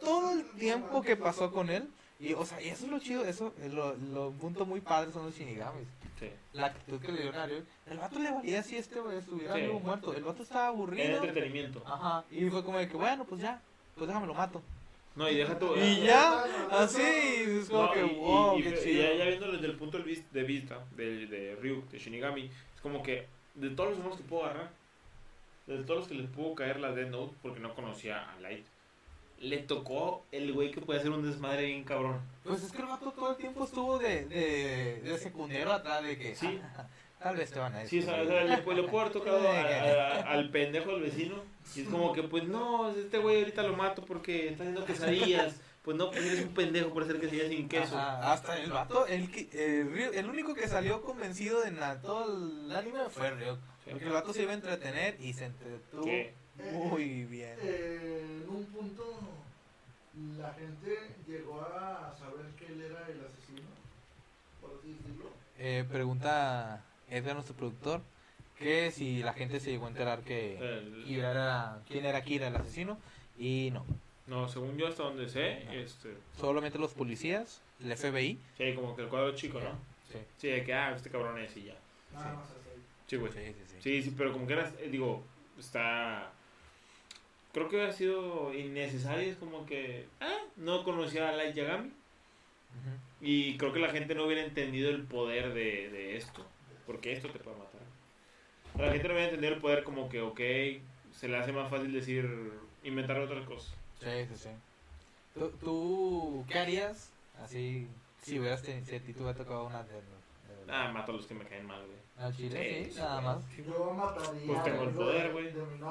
todo 0.00 0.30
el 0.32 0.44
tiempo 0.52 1.02
que 1.02 1.16
pasó 1.16 1.50
con 1.50 1.70
él, 1.70 1.88
y 2.18 2.32
o 2.34 2.44
sea, 2.44 2.60
y 2.62 2.68
eso 2.68 2.84
es 2.86 2.90
lo 2.90 2.98
chido, 2.98 3.24
eso, 3.24 3.52
es 3.62 3.72
lo, 3.72 3.94
lo 4.12 4.28
un 4.28 4.38
punto 4.38 4.64
muy 4.66 4.80
padre 4.80 5.12
son 5.12 5.26
los 5.26 5.34
shinigamis. 5.36 5.86
Sí. 6.18 6.30
La 6.54 6.68
actitud 6.68 6.98
que 7.00 7.12
le 7.12 7.22
dio 7.22 7.32
Nario, 7.32 7.62
el 7.90 7.98
vato 7.98 8.18
le 8.18 8.30
valía 8.30 8.62
si 8.62 8.76
este 8.76 8.98
estuviera 9.18 9.54
Sí. 9.54 9.60
vivo 9.62 9.80
muerto, 9.80 10.14
el 10.14 10.24
vato 10.24 10.42
estaba 10.42 10.64
En 10.68 10.68
aburrido. 10.74 11.16
entretenimiento. 11.24 11.82
Ajá, 11.86 12.24
y 12.30 12.48
fue 12.48 12.64
como 12.64 12.78
de 12.78 12.88
que, 12.88 12.96
bueno, 12.96 13.24
pues 13.24 13.42
ya, 13.42 13.60
pues 13.96 14.08
déjame 14.08 14.26
lo 14.26 14.34
mato. 14.34 14.62
No, 15.14 15.28
y 15.30 15.34
deja 15.36 15.58
todo. 15.58 15.76
Y 15.82 16.02
ya, 16.02 16.44
así, 16.70 17.00
es 17.02 17.68
como 17.70 17.84
No, 17.84 17.92
que, 17.92 18.00
y, 18.06 18.14
wow, 18.16 18.58
y- 18.58 18.62
qué 18.62 18.68
y 18.68 18.82
chido. 18.82 19.02
ya, 19.02 19.14
ya 19.14 19.24
desde 19.50 19.66
el 19.66 19.76
punto 19.76 19.98
de 19.98 20.04
vis- 20.04 20.30
de 20.30 20.42
vista 20.42 20.84
de, 20.96 21.26
de 21.26 21.56
Ryu, 21.56 21.84
de 21.90 21.98
Shinigami, 21.98 22.44
es 22.74 22.80
como 22.82 23.02
que 23.02 23.26
de 23.54 23.70
todos 23.70 23.90
los 23.90 23.98
humanos 23.98 24.16
que 24.18 24.24
puedo 24.24 24.44
agarrar, 24.44 24.70
de 25.66 25.78
todos 25.84 26.00
los 26.00 26.08
que 26.08 26.14
les 26.14 26.28
pudo 26.30 26.54
caer 26.54 26.80
la 26.80 26.92
Death 26.92 27.08
Note, 27.10 27.34
porque 27.42 27.60
no 27.60 27.74
conocía 27.74 28.30
a 28.30 28.40
Light, 28.40 28.64
le 29.38 29.58
tocó 29.58 30.24
el 30.32 30.52
güey 30.52 30.70
que 30.70 30.80
puede 30.80 31.00
hacer 31.00 31.10
un 31.10 31.28
desmadre 31.28 31.66
bien 31.66 31.84
cabrón. 31.84 32.20
Pues 32.44 32.62
es 32.62 32.72
que 32.72 32.78
el 32.82 32.88
vato 32.88 33.12
todo 33.12 33.30
el 33.30 33.36
tiempo 33.36 33.64
estuvo 33.64 33.98
de, 33.98 34.24
de, 34.26 35.00
de 35.02 35.18
secundero 35.18 35.72
atrás 35.72 36.02
de 36.02 36.18
que, 36.18 36.34
Sí. 36.34 36.58
tal 37.18 37.36
vez 37.36 37.50
te 37.50 37.58
van 37.58 37.74
a 37.74 37.86
Sí, 37.86 37.98
o 37.98 38.02
sea, 38.02 38.22
le, 38.22 38.64
pu- 38.64 38.74
le 38.74 38.82
pudo 38.84 39.00
haber 39.00 39.12
tocado 39.12 39.48
a- 39.48 39.60
a- 39.60 40.32
al 40.32 40.50
pendejo 40.50 40.92
del 40.92 41.02
vecino. 41.02 41.36
Y 41.74 41.80
es 41.82 41.88
como 41.88 42.12
que, 42.12 42.22
pues 42.22 42.44
no, 42.44 42.90
este 42.90 43.18
güey 43.18 43.40
ahorita 43.40 43.62
lo 43.64 43.76
mato 43.76 44.04
porque 44.04 44.48
está 44.48 44.62
haciendo 44.62 44.84
quesadillas. 44.84 45.60
Pues 45.82 45.96
no, 45.96 46.10
pues 46.10 46.24
eres 46.24 46.42
un 46.44 46.52
pendejo 46.54 46.90
por 46.92 47.04
hacer 47.04 47.20
quesadillas 47.20 47.48
sin 47.48 47.68
queso. 47.68 47.96
Ajá, 47.96 48.32
hasta 48.32 48.58
el 48.58 48.70
vato, 48.72 49.06
el, 49.06 49.28
el, 49.52 50.14
el 50.14 50.26
único 50.28 50.52
que 50.54 50.66
salió 50.66 51.00
convencido 51.02 51.60
de 51.60 51.70
na- 51.70 52.00
todo 52.00 52.24
el 52.66 52.74
anime 52.74 53.00
fue 53.10 53.30
Ryo. 53.30 53.56
Sí. 53.84 53.90
Porque 53.90 54.04
el 54.06 54.10
vato 54.12 54.32
se 54.32 54.42
iba 54.42 54.50
a 54.50 54.54
entretener 54.56 55.16
y 55.20 55.32
se 55.34 55.44
entretuvo 55.44 56.02
Sí. 56.04 56.26
Muy 56.72 57.24
bien. 57.24 57.56
Eh, 57.62 58.40
en 58.42 58.48
un 58.48 58.64
punto, 58.66 59.18
la 60.38 60.52
gente 60.54 61.16
llegó 61.26 61.60
a 61.60 62.14
saber 62.18 62.46
que 62.56 62.66
él 62.66 62.80
era 62.82 63.06
el 63.08 63.24
asesino, 63.24 63.68
por 64.60 64.78
así 64.78 64.92
decirlo. 64.92 65.30
Eh, 65.58 65.84
pregunta 65.90 66.82
Edgar, 67.08 67.34
nuestro 67.34 67.54
productor, 67.56 68.02
que 68.58 68.90
si 68.90 69.22
la 69.22 69.32
gente 69.34 69.60
se 69.60 69.70
llegó 69.70 69.86
a 69.86 69.88
enterar 69.88 70.20
que 70.22 70.56
El- 70.58 71.04
Kira 71.04 71.30
era, 71.30 71.82
quién 71.86 72.04
era 72.04 72.22
Kira, 72.22 72.48
el 72.48 72.56
asesino, 72.56 72.98
y 73.38 73.70
no. 73.72 73.84
no, 74.26 74.48
según 74.48 74.76
yo, 74.76 74.88
hasta 74.88 75.02
donde 75.04 75.28
sé, 75.28 75.62
este, 75.82 76.14
Solamente 76.38 76.78
los 76.78 76.94
policías, 76.94 77.60
el 77.80 77.92
FBI, 77.92 78.38
sí, 78.56 78.74
como 78.74 78.96
que 78.96 79.02
el 79.02 79.08
cuadro 79.08 79.34
chico, 79.34 79.60
¿no? 79.60 79.70
Sí. 80.10 80.18
Sí, 80.38 80.48
de 80.48 80.64
que, 80.64 80.72
ah, 80.74 80.94
este 80.94 81.10
cabrón 81.10 81.38
es 81.38 81.56
y 81.56 81.64
ya. 81.64 81.74
Nada 82.12 82.42
Sí. 82.46 82.80
Sí, 83.08 83.16
güey. 83.16 83.32
Sí, 83.32 83.38
sí, 83.38 83.54
sí. 83.68 83.76
Sí, 83.80 84.02
sí, 84.02 84.14
pero 84.16 84.32
como 84.32 84.46
que 84.46 84.54
era, 84.54 84.68
eh, 84.80 84.88
digo, 84.90 85.22
está... 85.58 86.32
Creo 87.56 87.70
que 87.70 87.76
hubiera 87.76 87.92
sido 87.94 88.52
innecesario, 88.52 89.30
es 89.32 89.38
como 89.38 89.64
que... 89.64 90.06
Ah, 90.20 90.40
no 90.56 90.84
conocía 90.84 91.30
a 91.30 91.32
Light 91.32 91.54
Yagami. 91.54 91.90
Y 93.22 93.56
creo 93.56 93.72
que 93.72 93.78
la 93.78 93.88
gente 93.88 94.14
no 94.14 94.26
hubiera 94.26 94.44
entendido 94.44 94.90
el 94.90 95.04
poder 95.04 95.54
de, 95.54 95.88
de 95.88 96.18
esto. 96.18 96.44
Porque 96.84 97.14
esto 97.14 97.30
te 97.30 97.38
puede 97.38 97.56
matar. 97.56 97.80
La 98.76 98.92
gente 98.92 99.08
no 99.08 99.14
hubiera 99.14 99.30
entendido 99.30 99.54
el 99.54 99.60
poder 99.62 99.84
como 99.84 100.10
que, 100.10 100.20
ok, 100.20 100.38
se 101.18 101.28
le 101.28 101.38
hace 101.38 101.50
más 101.52 101.70
fácil 101.70 101.94
decir, 101.94 102.28
inventar 102.84 103.18
otras 103.20 103.46
cosas. 103.46 103.72
Sí, 104.00 104.10
sí, 104.28 104.36
sí. 104.36 104.50
¿Tú, 105.32 105.48
tú 105.58 106.44
qué 106.50 106.58
harías 106.58 107.10
así 107.42 107.88
si 108.20 108.38
hubieras 108.38 108.60
tenido, 108.60 108.84
si 108.84 108.96
a 108.96 109.00
ti 109.00 109.14
te 109.14 109.22
hubiera 109.22 109.38
tocado 109.38 109.64
una 109.64 109.82
de, 109.82 110.02
Ah, 110.68 110.90
mato 110.92 111.12
a 111.12 111.14
los 111.16 111.24
que 111.26 111.32
me 111.34 111.46
caen 111.46 111.64
mal, 111.66 111.80
güey. 111.86 111.96
al 112.18 112.36
chile? 112.36 112.84
Sí, 112.84 112.92
Sí, 112.92 112.98
nada 112.98 113.20
más. 113.22 113.38
Yo 113.56 113.92
mataría 113.94 114.46
Pues 114.46 114.62
tengo 114.64 114.82
el 114.82 114.90
poder, 114.90 115.26
de- 115.28 115.32
güey. 115.32 115.45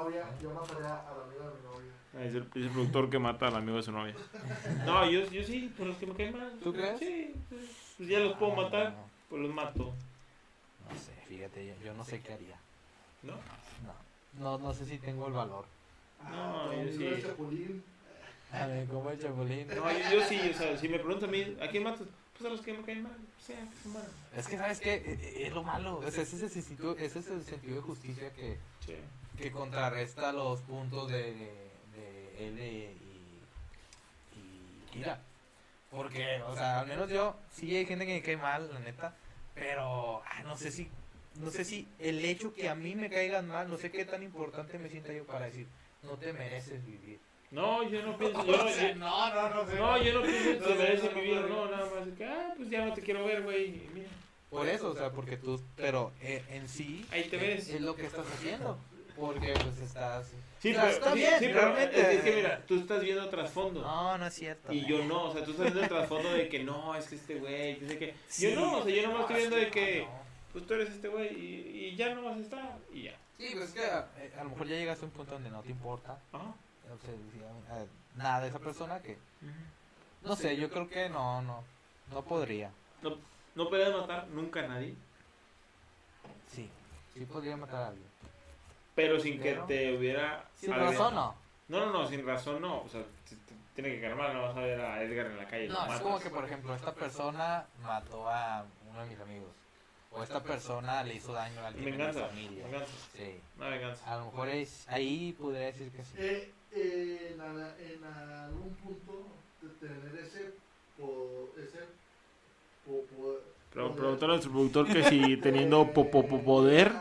Novia. 0.05 0.25
Yo 0.41 0.49
mataría 0.53 0.95
al 1.07 1.21
amigo 1.21 1.43
de 1.49 1.55
mi 1.55 1.63
novia. 1.63 1.91
Ah, 2.15 2.23
Es 2.23 2.33
el, 2.35 2.41
es 2.43 2.55
el 2.67 2.69
productor 2.69 3.09
que 3.09 3.19
mata 3.19 3.47
al 3.47 3.55
amigo 3.55 3.77
de 3.77 3.83
su 3.83 3.91
novia. 3.91 4.15
No, 4.85 5.09
yo, 5.09 5.29
yo 5.31 5.43
sí, 5.43 5.73
por 5.77 5.87
los 5.87 5.97
que 5.97 6.05
me 6.07 6.13
caen 6.15 6.37
mal. 6.37 6.51
¿Tú 6.63 6.73
crees? 6.73 6.99
Sí, 6.99 7.33
pues, 7.49 7.61
pues 7.97 8.09
ya 8.09 8.19
los 8.19 8.33
puedo 8.37 8.53
Ah, 8.53 8.55
matar, 8.63 8.91
No, 8.93 9.09
pues 9.29 9.41
los 9.41 9.53
mato. 9.53 9.93
no 10.89 10.95
sé, 10.99 11.11
fíjate, 11.27 11.67
yo, 11.67 11.73
yo 11.83 11.93
no 11.93 12.03
sé 12.05 12.21
qué 12.21 12.33
haría. 12.33 12.57
¿No? 13.23 13.33
No, 13.33 14.57
no, 14.57 14.57
no 14.59 14.73
sé 14.73 14.85
si 14.85 14.97
tengo 14.97 15.27
el 15.27 15.33
valor. 15.33 15.65
No, 16.23 16.69
Ah, 16.71 16.75
yo 16.75 16.91
sí. 16.91 17.05
el 17.05 17.21
Chapulín. 17.23 17.83
A 18.51 18.67
ver, 18.67 18.87
como 18.87 19.09
el 19.09 19.19
chapulín. 19.19 19.67
No, 19.67 19.91
yo, 19.91 19.97
yo 20.13 20.23
sí, 20.29 20.39
o 20.49 20.53
sea, 20.57 20.77
si 20.77 20.87
me 20.87 20.99
preguntan 20.99 21.27
a 21.29 21.31
mí, 21.31 21.57
¿a 21.61 21.67
quién 21.67 21.83
matas? 21.83 22.07
Pues 22.37 22.49
a 22.49 22.53
los 22.53 22.61
que 22.61 22.73
me 22.73 22.83
caen 22.83 23.03
mal, 23.03 23.11
o 23.13 23.41
sea, 23.45 23.57
que 23.59 23.75
se 23.83 23.89
mueran. 23.89 24.09
Es 24.35 24.47
que, 24.47 24.57
¿sabes 24.57 24.79
qué? 24.79 24.93
Eh, 24.93 25.03
eh, 25.21 25.47
Es 25.47 25.53
lo 25.53 25.63
malo. 25.63 26.01
Ese, 26.07 26.21
ese 26.21 26.35
es 26.37 26.43
el 26.43 26.49
sentido, 26.63 26.95
ese 26.97 27.19
es 27.19 27.27
el 27.27 27.43
sentido 27.43 27.75
de 27.75 27.81
justicia 27.81 28.31
que, 28.33 28.57
Sí. 28.85 28.93
Que 29.37 29.51
contrarresta 29.51 30.31
los 30.31 30.61
puntos 30.61 31.09
de, 31.09 31.33
de 31.33 32.47
L 32.47 32.63
y, 32.63 34.39
y 34.39 34.91
Kira. 34.91 35.19
Porque, 35.91 36.41
o 36.41 36.55
sea, 36.55 36.81
al 36.81 36.87
menos 36.87 37.09
yo, 37.09 37.35
sí 37.53 37.75
hay 37.75 37.85
gente 37.85 38.05
que 38.05 38.13
me 38.15 38.21
cae 38.21 38.37
mal, 38.37 38.69
la 38.73 38.79
neta, 38.79 39.15
pero 39.53 40.21
ah, 40.25 40.43
no 40.43 40.57
sé 40.57 40.71
si, 40.71 40.89
no 41.35 41.49
sé 41.51 41.63
si 41.63 41.87
el 41.99 42.23
hecho 42.25 42.53
que 42.53 42.67
a 42.67 42.75
mí 42.75 42.95
me 42.95 43.09
caigan 43.09 43.47
mal, 43.47 43.69
no 43.69 43.77
sé 43.77 43.91
qué 43.91 44.03
tan 44.03 44.21
importante 44.23 44.77
me 44.77 44.89
sienta 44.89 45.13
yo 45.13 45.25
para 45.25 45.45
decir, 45.45 45.67
no 46.03 46.11
te 46.17 46.33
mereces 46.33 46.85
vivir. 46.85 47.19
No, 47.51 47.87
yo 47.87 48.01
no 48.01 48.17
pienso, 48.17 48.45
yo 48.45 48.57
no, 48.57 48.69
yo- 48.69 48.95
no, 48.95 49.33
no, 49.33 49.49
no 49.63 49.69
sé. 49.71 49.75
no, 49.77 50.03
yo 50.03 50.13
no 50.13 50.21
pienso 50.23 50.49
que 50.49 50.59
No 50.59 50.65
se 50.65 50.73
sé, 50.73 50.77
merece 50.79 51.47
no, 51.47 51.71
nada 51.71 51.89
más. 51.95 52.17
que, 52.17 52.25
ah, 52.25 52.53
pues 52.57 52.69
ya 52.69 52.85
no 52.85 52.93
te 52.93 53.01
quiero 53.01 53.25
ver, 53.25 53.43
güey. 53.43 53.81
Por 54.49 54.67
eso, 54.67 54.89
o 54.89 54.95
sea, 54.95 55.11
porque 55.11 55.37
tú, 55.37 55.61
pero 55.77 56.11
eh, 56.21 56.43
en 56.49 56.67
sí, 56.67 57.05
Ahí 57.11 57.23
te 57.29 57.35
es- 57.37 57.41
ves. 57.67 57.69
Es, 57.75 57.81
lo 57.81 57.95
que 57.95 58.05
estás 58.05 58.25
haciendo. 58.27 58.77
Porque 59.15 59.53
pues 59.53 59.77
estás. 59.79 60.27
Sí, 60.59 60.73
pero, 60.73 60.87
está 60.87 61.11
sí, 61.13 61.19
bien, 61.19 61.39
sí, 61.39 61.45
pero 61.47 61.61
realmente. 61.61 62.15
es, 62.15 62.23
que 62.23 62.35
mira, 62.35 62.61
tú 62.65 62.75
estás 62.79 63.01
viendo 63.01 63.29
trasfondo. 63.29 63.81
No, 63.81 64.17
no 64.17 64.25
es 64.27 64.33
cierto. 64.33 64.73
Y 64.73 64.85
yo 64.85 65.03
no, 65.05 65.25
o 65.25 65.33
sea, 65.33 65.43
tú 65.45 65.51
estás 65.51 65.65
viendo 65.65 65.81
el 65.81 65.87
trasfondo 65.89 66.31
de 66.33 66.49
que 66.49 66.63
no, 66.63 66.95
es 66.95 67.07
que 67.07 67.15
este 67.15 67.35
güey, 67.39 67.79
dice 67.79 67.97
que... 67.99 68.15
Sí. 68.27 68.49
Yo 68.51 68.59
no, 68.59 68.79
o 68.79 68.83
sea, 68.83 68.93
yo 68.95 69.03
nomás 69.03 69.21
estoy 69.21 69.35
No, 69.35 69.39
viendo 69.39 69.57
es 69.57 69.63
de 69.65 69.71
que, 69.71 69.99
no, 70.01 70.05
no. 70.07 70.19
pues 70.53 70.67
tú 70.67 70.73
eres 70.73 70.89
este 70.89 71.07
güey 71.07 71.33
y, 71.33 71.85
y 71.87 71.95
ya 71.95 72.13
no 72.15 72.23
vas 72.23 72.37
a 72.37 72.41
estar 72.41 72.77
y 72.91 73.03
ya. 73.03 73.15
Sí, 73.37 73.49
pues 73.53 73.69
es 73.69 73.73
que 73.73 73.81
eh, 73.85 74.33
a 74.39 74.43
lo 74.43 74.49
mejor 74.51 74.67
ya 74.67 74.75
llegaste 74.75 75.05
a 75.05 75.07
un 75.07 75.13
punto 75.13 75.33
donde 75.33 75.49
no 75.49 75.61
te 75.61 75.69
importa. 75.69 76.17
Ajá. 76.31 76.53
O 76.93 76.97
sea, 77.05 77.81
eh, 77.81 77.87
nada 78.15 78.41
de 78.41 78.47
esa 78.49 78.59
persona 78.59 79.01
que. 79.01 79.17
No 80.23 80.35
sé, 80.35 80.55
yo 80.57 80.69
creo 80.69 80.87
que 80.89 81.09
no, 81.09 81.41
no. 81.41 81.63
No 82.11 82.21
podría. 82.23 82.71
No, 83.01 83.17
no 83.55 83.69
podrías 83.69 83.93
matar 83.93 84.27
nunca 84.27 84.61
a 84.61 84.67
nadie, 84.67 84.95
Sí, 86.53 86.69
sí 87.13 87.25
podría 87.25 87.57
matar 87.57 87.83
a 87.83 87.87
alguien. 87.89 88.04
Pero 88.95 89.19
sin 89.19 89.39
que 89.39 89.53
te 89.67 89.95
hubiera... 89.97 90.45
Sin 90.55 90.71
razón, 90.73 91.13
no. 91.15 91.35
No, 91.67 91.85
no, 91.87 91.91
no, 91.91 92.07
sin 92.07 92.25
razón 92.25 92.61
no, 92.61 92.81
o 92.83 92.89
sea, 92.89 93.01
te- 93.27 93.35
te- 93.35 93.55
tiene 93.73 93.95
que 93.95 94.01
calmar, 94.01 94.33
no 94.33 94.43
vas 94.43 94.55
a 94.55 94.59
ver 94.61 94.79
a 94.79 95.03
Edgar 95.03 95.25
en 95.27 95.37
la 95.37 95.45
calle. 95.47 95.67
No, 95.67 95.93
es 95.93 95.99
como 96.01 96.19
que, 96.19 96.29
por 96.29 96.45
ejemplo, 96.45 96.73
esta 96.75 96.93
persona 96.93 97.65
mató 97.83 98.29
a 98.29 98.65
uno 98.89 99.01
de 99.03 99.09
mis 99.09 99.19
amigos. 99.19 99.49
O 100.11 100.23
esta 100.23 100.41
persona 100.41 101.03
le 101.03 101.15
hizo 101.15 101.33
daño 101.33 101.59
a 101.59 101.67
alguien 101.67 101.85
de 101.85 101.91
mi 101.91 101.97
Venganza, 101.97 102.27
familia. 102.27 102.63
venganza, 102.63 102.91
Sí. 103.17 103.35
una 103.57 103.67
venganza. 103.69 104.13
A 104.13 104.17
lo 104.19 104.25
mejor 104.27 104.47
es, 104.49 104.85
ahí 104.87 105.33
podría 105.37 105.65
decir 105.65 105.91
que 105.91 106.03
sí. 106.05 106.13
Eh, 106.17 106.51
eh, 106.71 107.31
en, 107.33 107.41
ala- 107.41 107.75
en 107.79 108.03
algún 108.05 108.73
punto 108.75 109.27
de 109.61 109.69
tener 109.87 110.15
ese, 110.23 110.53
po- 110.97 111.49
ese 111.57 111.79
po- 112.85 113.03
po- 113.13 113.39
Pero 113.73 113.87
poder- 113.89 113.97
preguntó 113.99 114.25
a 114.25 114.27
nuestro 114.29 114.51
productor 114.51 114.87
que 114.87 115.03
si 115.03 115.35
teniendo 115.41 115.91
po- 115.91 116.09
po- 116.09 116.25
po- 116.25 116.41
poder... 116.43 116.93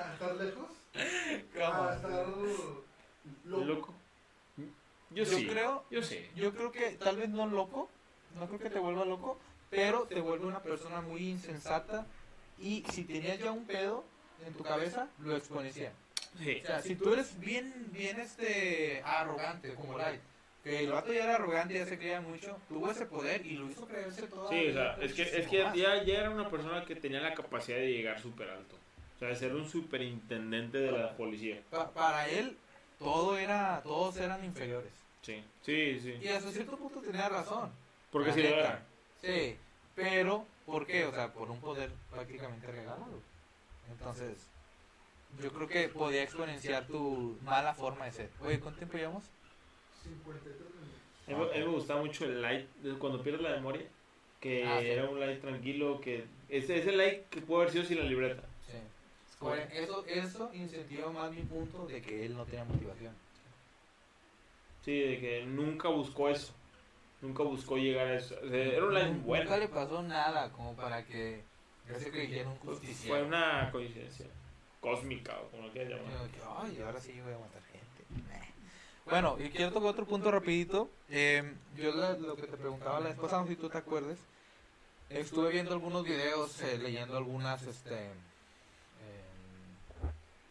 a 1.60 1.64
estar 1.64 1.68
lejos, 1.68 1.76
¿Cómo? 1.76 1.88
a 1.88 1.94
estar 1.94 2.28
loco. 3.44 3.64
Loco. 3.64 3.94
Yo, 5.10 5.24
Yo 5.24 5.26
sí. 5.26 5.46
creo, 5.46 5.84
Yo 5.90 6.02
sí. 6.02 6.28
yo 6.34 6.52
creo 6.54 6.72
que 6.72 6.90
tal 6.92 7.16
vez 7.16 7.28
no 7.28 7.46
loco, 7.46 7.88
no 8.38 8.46
creo 8.46 8.58
que 8.58 8.70
te 8.70 8.78
vuelva 8.80 9.04
loco, 9.04 9.38
pero 9.70 10.04
te 10.04 10.20
vuelve 10.20 10.46
una 10.46 10.60
persona 10.62 11.00
muy 11.00 11.28
insensata 11.28 12.06
y 12.58 12.84
si 12.90 13.04
tenías 13.04 13.38
ya 13.38 13.52
un 13.52 13.64
pedo 13.64 14.04
en 14.44 14.52
tu 14.54 14.64
cabeza, 14.64 15.08
lo 15.20 15.36
exponencia. 15.36 15.92
Sí. 16.38 16.60
O 16.64 16.66
sea, 16.66 16.80
si 16.82 16.96
tú 16.96 17.12
eres 17.12 17.38
bien, 17.38 17.72
bien 17.92 18.18
este 18.18 19.02
arrogante 19.04 19.74
como 19.74 19.96
Light, 19.96 20.20
que 20.64 20.80
el 20.80 20.90
vato 20.90 21.12
ya 21.12 21.24
era 21.24 21.36
arrogante, 21.36 21.74
ya 21.74 21.86
se 21.86 21.96
creía 21.96 22.20
mucho, 22.20 22.56
tuvo 22.68 22.90
ese 22.90 23.06
poder 23.06 23.46
y 23.46 23.50
lo 23.56 23.70
hizo 23.70 23.86
creerse 23.86 24.26
todo. 24.26 24.48
Sí, 24.48 24.68
o 24.68 24.72
sea, 24.72 24.96
es 25.00 25.12
que, 25.12 25.22
es 25.22 25.46
que 25.46 25.58
ya, 25.58 26.02
ya 26.02 26.18
era 26.18 26.30
una 26.30 26.50
persona 26.50 26.84
que 26.84 26.96
tenía 26.96 27.20
la 27.20 27.34
capacidad 27.34 27.76
de 27.78 27.92
llegar 27.92 28.20
súper 28.20 28.50
alto. 28.50 28.76
O 29.16 29.18
sea, 29.18 29.28
de 29.28 29.36
ser 29.36 29.54
un 29.54 29.68
superintendente 29.68 30.78
de 30.78 30.92
la 30.92 31.16
policía. 31.16 31.62
para 31.94 32.28
él, 32.28 32.56
todo 32.98 33.36
era, 33.38 33.80
todos 33.82 34.16
eran 34.16 34.44
inferiores. 34.44 34.92
Sí, 35.22 35.42
sí, 35.62 36.00
sí. 36.00 36.18
Y 36.22 36.28
hasta 36.28 36.50
cierto 36.50 36.76
punto 36.76 37.00
tenía 37.00 37.28
razón. 37.28 37.70
Porque 38.10 38.28
La 38.28 38.34
si 38.34 38.42
lo 38.42 38.48
neta. 38.50 38.60
era. 38.60 38.82
Sí, 39.22 39.56
pero 39.94 40.44
¿por 40.66 40.86
qué? 40.86 41.04
O 41.06 41.12
sea, 41.12 41.32
por 41.32 41.50
un 41.50 41.60
poder 41.60 41.90
prácticamente 42.10 42.66
regalado. 42.66 43.20
Entonces, 43.90 44.48
yo 45.42 45.50
creo 45.52 45.68
que 45.68 45.88
podía 45.88 46.22
exponenciar 46.22 46.86
tu 46.86 47.38
mala 47.42 47.74
forma 47.74 48.04
de 48.06 48.12
ser. 48.12 48.30
Oye, 48.40 48.60
¿cuánto 48.60 48.78
tiempo 48.78 48.96
llevamos? 48.98 49.24
53 50.02 50.56
minutos. 51.26 51.50
A 51.52 51.56
mí, 51.58 51.64
me 51.64 51.70
gustaba 51.70 52.02
mucho 52.02 52.24
el 52.26 52.42
light, 52.42 52.66
cuando 52.98 53.22
pierdes 53.22 53.40
la 53.42 53.50
memoria, 53.50 53.86
que 54.40 54.64
Ah, 54.66 54.78
sí. 54.80 54.86
era 54.88 55.08
un 55.08 55.18
light 55.18 55.40
tranquilo, 55.40 56.00
que 56.00 56.24
ese, 56.50 56.78
ese 56.78 56.92
light 56.92 57.28
que 57.30 57.40
pudo 57.40 57.60
haber 57.62 57.72
sido 57.72 57.84
sin 57.84 57.98
la 57.98 58.04
libreta. 58.04 58.42
Por 59.44 59.58
eso, 59.58 60.04
eso 60.06 60.50
incentiva 60.54 61.10
más 61.10 61.30
mi 61.32 61.42
punto 61.42 61.86
de 61.86 62.00
que 62.00 62.24
él 62.24 62.34
no 62.36 62.44
tenía 62.46 62.64
motivación. 62.64 63.14
Sí, 64.84 64.98
de 65.00 65.20
que 65.20 65.44
nunca 65.46 65.88
buscó 65.88 66.28
eso. 66.30 66.52
Nunca 67.20 67.42
buscó 67.42 67.76
llegar 67.76 68.06
a 68.06 68.14
eso. 68.16 68.34
O 68.42 68.48
sea, 68.48 68.56
era 68.58 68.84
un 68.84 68.92
Nunca 68.94 69.26
bueno. 69.26 69.56
le 69.56 69.68
pasó 69.68 70.02
nada 70.02 70.50
como 70.52 70.74
para 70.76 71.04
que 71.04 71.44
se 71.98 72.10
creyera 72.10 72.48
un 72.48 72.56
Fue 72.56 72.74
justiciero. 72.74 73.26
una 73.26 73.70
coincidencia 73.70 74.26
cósmica 74.80 75.38
o 75.40 75.50
como 75.50 75.66
lo 75.66 75.72
quieras 75.72 75.92
llamar. 75.92 76.28
Ay, 76.58 76.82
ahora 76.84 77.00
sí 77.00 77.18
voy 77.22 77.32
a 77.34 77.38
matar 77.38 77.62
gente. 77.64 78.04
Bueno, 79.06 79.36
y 79.38 79.50
quiero 79.50 79.72
tocar 79.72 79.90
otro 79.90 80.06
punto 80.06 80.30
rapidito. 80.30 80.90
Eh, 81.08 81.54
yo 81.76 81.94
la- 81.94 82.14
lo 82.16 82.36
que 82.36 82.46
te 82.46 82.56
preguntaba 82.56 83.00
la 83.00 83.08
vez 83.08 83.16
pasada, 83.18 83.42
no 83.42 83.48
sé 83.48 83.54
si 83.54 83.60
tú 83.60 83.68
te 83.68 83.76
acuerdes, 83.78 84.18
estuve 85.10 85.50
viendo 85.50 85.72
algunos 85.72 86.04
videos, 86.04 86.60
eh, 86.62 86.78
leyendo 86.78 87.16
algunas 87.16 87.62
este, 87.66 88.10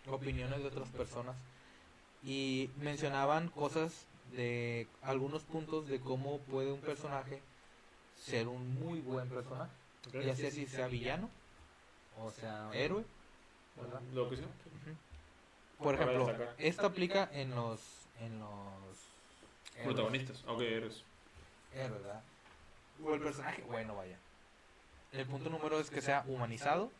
opiniones 0.07 0.59
de 0.59 0.67
otras 0.67 0.89
personas 0.89 1.35
y 2.23 2.69
mencionaban 2.77 3.49
cosas 3.49 4.05
de 4.31 4.87
algunos 5.01 5.43
puntos 5.43 5.87
de 5.87 5.99
cómo 5.99 6.39
puede 6.39 6.71
un 6.71 6.79
personaje 6.79 7.41
ser 8.17 8.47
un 8.47 8.73
muy 8.75 8.99
buen 8.99 9.29
personaje, 9.29 9.71
ya 10.13 10.35
sea 10.35 10.51
si 10.51 10.65
sea 10.65 10.87
villano 10.87 11.29
o 12.19 12.31
sea 12.31 12.69
héroe, 12.73 13.03
¿verdad? 13.75 14.01
Lo 14.13 14.29
que 14.29 14.37
sea. 14.37 14.47
Por 15.79 15.95
ejemplo, 15.95 16.33
esto 16.57 16.85
aplica 16.85 17.29
en 17.33 17.53
los 17.55 17.79
en 18.19 18.39
los 18.39 18.49
héroes. 19.75 19.85
Protagonistas. 19.85 20.43
Ok, 20.47 20.61
eres. 20.61 21.03
Héroe, 21.73 21.97
¿verdad? 21.97 22.21
O 23.03 23.13
el 23.13 23.21
personaje, 23.21 23.63
bueno, 23.63 23.95
vaya. 23.95 24.17
El 25.11 25.25
punto 25.25 25.49
número 25.49 25.79
es 25.79 25.89
que 25.89 26.01
sea 26.01 26.23
humanizado, 26.27 26.91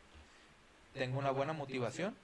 tenga 0.93 1.17
una 1.17 1.31
buena 1.31 1.53
motivación 1.53 2.15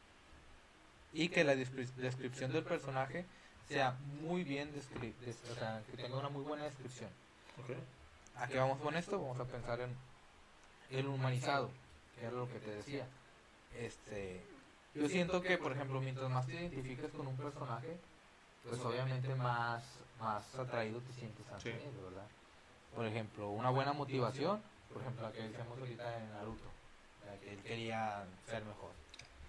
y 1.13 1.29
que 1.29 1.43
la 1.43 1.55
descri- 1.55 1.91
descripción 1.95 2.51
del 2.51 2.63
personaje 2.63 3.25
sea 3.67 3.91
muy 4.21 4.43
bien 4.43 4.73
descri- 4.73 5.13
des- 5.19 5.43
o 5.51 5.55
sea, 5.55 5.81
que 5.89 5.97
tenga 5.97 6.17
una 6.17 6.29
muy 6.29 6.43
buena 6.43 6.65
descripción. 6.65 7.09
Ok. 7.57 7.75
¿A 8.35 8.47
qué 8.47 8.57
vamos 8.57 8.79
con 8.81 8.95
esto? 8.95 9.19
Vamos 9.19 9.39
a 9.39 9.45
pensar 9.45 9.79
en 9.81 9.95
el 10.91 11.07
humanizado, 11.07 11.69
que 12.15 12.21
era 12.25 12.31
lo 12.31 12.47
que 12.47 12.59
te 12.59 12.71
decía. 12.71 13.05
Este, 13.77 14.43
yo 14.95 15.07
siento 15.07 15.41
que, 15.41 15.57
por 15.57 15.71
ejemplo, 15.73 16.01
mientras 16.01 16.29
más 16.29 16.45
te 16.47 16.53
identifiques 16.53 17.11
con 17.11 17.27
un 17.27 17.37
personaje, 17.37 17.97
pues 18.63 18.79
obviamente 18.81 19.33
más, 19.35 19.83
más 20.19 20.55
atraído 20.55 20.99
te 21.01 21.13
sientes 21.13 21.45
ante 21.51 21.71
él, 21.71 21.95
¿verdad? 22.03 22.25
Por 22.95 23.05
ejemplo, 23.05 23.49
una 23.51 23.69
buena 23.69 23.93
motivación, 23.93 24.61
por 24.91 25.01
ejemplo, 25.01 25.23
la 25.23 25.31
que 25.31 25.43
decíamos 25.43 25.77
ahorita 25.77 26.17
en 26.17 26.31
Naruto, 26.31 26.63
sea, 27.23 27.39
que 27.39 27.53
él 27.53 27.61
quería 27.61 28.25
ser 28.47 28.63
mejor. 28.65 28.91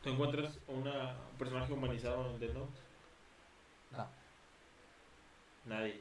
¿Tú 0.03 0.11
encuentras 0.11 0.59
una, 0.66 1.16
un 1.32 1.38
personaje 1.38 1.72
humanizado 1.72 2.30
en 2.30 2.40
Death 2.40 2.55
Note? 2.55 2.72
No. 3.92 4.09
Nadie. 5.66 6.01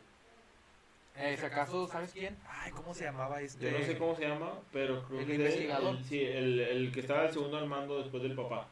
Eh, 1.17 1.35
si 1.37 1.45
acaso, 1.45 1.85
¿sabes 1.87 2.13
quién? 2.13 2.37
Ay, 2.47 2.71
¿cómo 2.71 2.93
se 2.93 3.03
llamaba 3.03 3.41
este? 3.41 3.69
Yo 3.71 3.77
no 3.77 3.83
sé 3.85 3.97
cómo 3.97 4.15
se 4.15 4.25
llama, 4.27 4.53
pero 4.71 5.03
creo 5.05 5.19
¿El 5.19 5.25
que 5.25 5.33
es 5.33 5.37
de- 5.39 5.45
investigador? 5.45 5.95
el- 5.97 6.03
sí, 6.05 6.23
el, 6.23 6.59
el 6.61 6.91
que 6.93 7.01
estaba 7.01 7.23
al 7.23 7.33
segundo 7.33 7.57
al 7.57 7.67
mando 7.67 7.99
después 8.01 8.23
del 8.23 8.35
papá. 8.35 8.67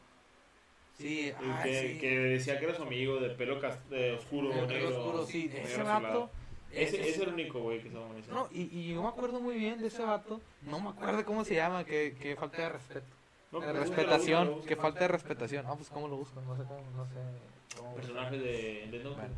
Sí, 0.96 1.28
El 1.28 1.34
ay, 1.52 1.70
que, 1.70 1.92
sí. 1.92 1.98
que 2.00 2.18
decía 2.18 2.58
que 2.58 2.64
era 2.64 2.74
su 2.74 2.82
amigo 2.82 3.20
de 3.20 3.30
pelo 3.30 3.60
cas- 3.60 3.88
de 3.90 4.12
oscuro, 4.12 4.50
El 4.52 4.66
pelo 4.66 4.88
negro. 4.88 5.04
oscuro, 5.04 5.26
sí, 5.26 5.48
negro 5.48 5.62
ese 5.68 5.82
vato. 5.82 6.30
Ese, 6.72 7.08
es 7.08 7.18
el 7.18 7.28
único, 7.28 7.60
güey, 7.60 7.80
que 7.80 7.88
estaba 7.88 8.06
humanizado. 8.06 8.34
No, 8.34 8.48
y, 8.52 8.62
y 8.78 8.92
yo 8.94 9.02
me 9.02 9.08
acuerdo 9.08 9.40
muy 9.40 9.56
bien 9.56 9.78
de 9.80 9.86
ese 9.88 10.02
vato. 10.02 10.40
No 10.62 10.80
me 10.80 10.88
acuerdo 10.90 11.24
cómo 11.24 11.44
se 11.44 11.54
llama, 11.54 11.84
que, 11.84 12.14
que 12.20 12.34
falta 12.36 12.62
de 12.62 12.68
respeto. 12.70 13.06
No, 13.50 13.60
de 13.60 13.72
respetación, 13.72 14.62
que 14.62 14.76
falta 14.76 15.00
de 15.00 15.08
respetación. 15.08 15.64
Ah, 15.66 15.74
pues 15.74 15.88
cómo 15.88 16.06
lo 16.08 16.16
busco, 16.16 16.40
no 16.42 16.56
sé 16.56 16.64
cómo, 16.64 16.82
no 16.96 17.04
sé. 17.06 17.78
cómo 17.78 17.94
Personaje 17.94 18.36
de. 18.38 19.00
Bueno, 19.04 19.34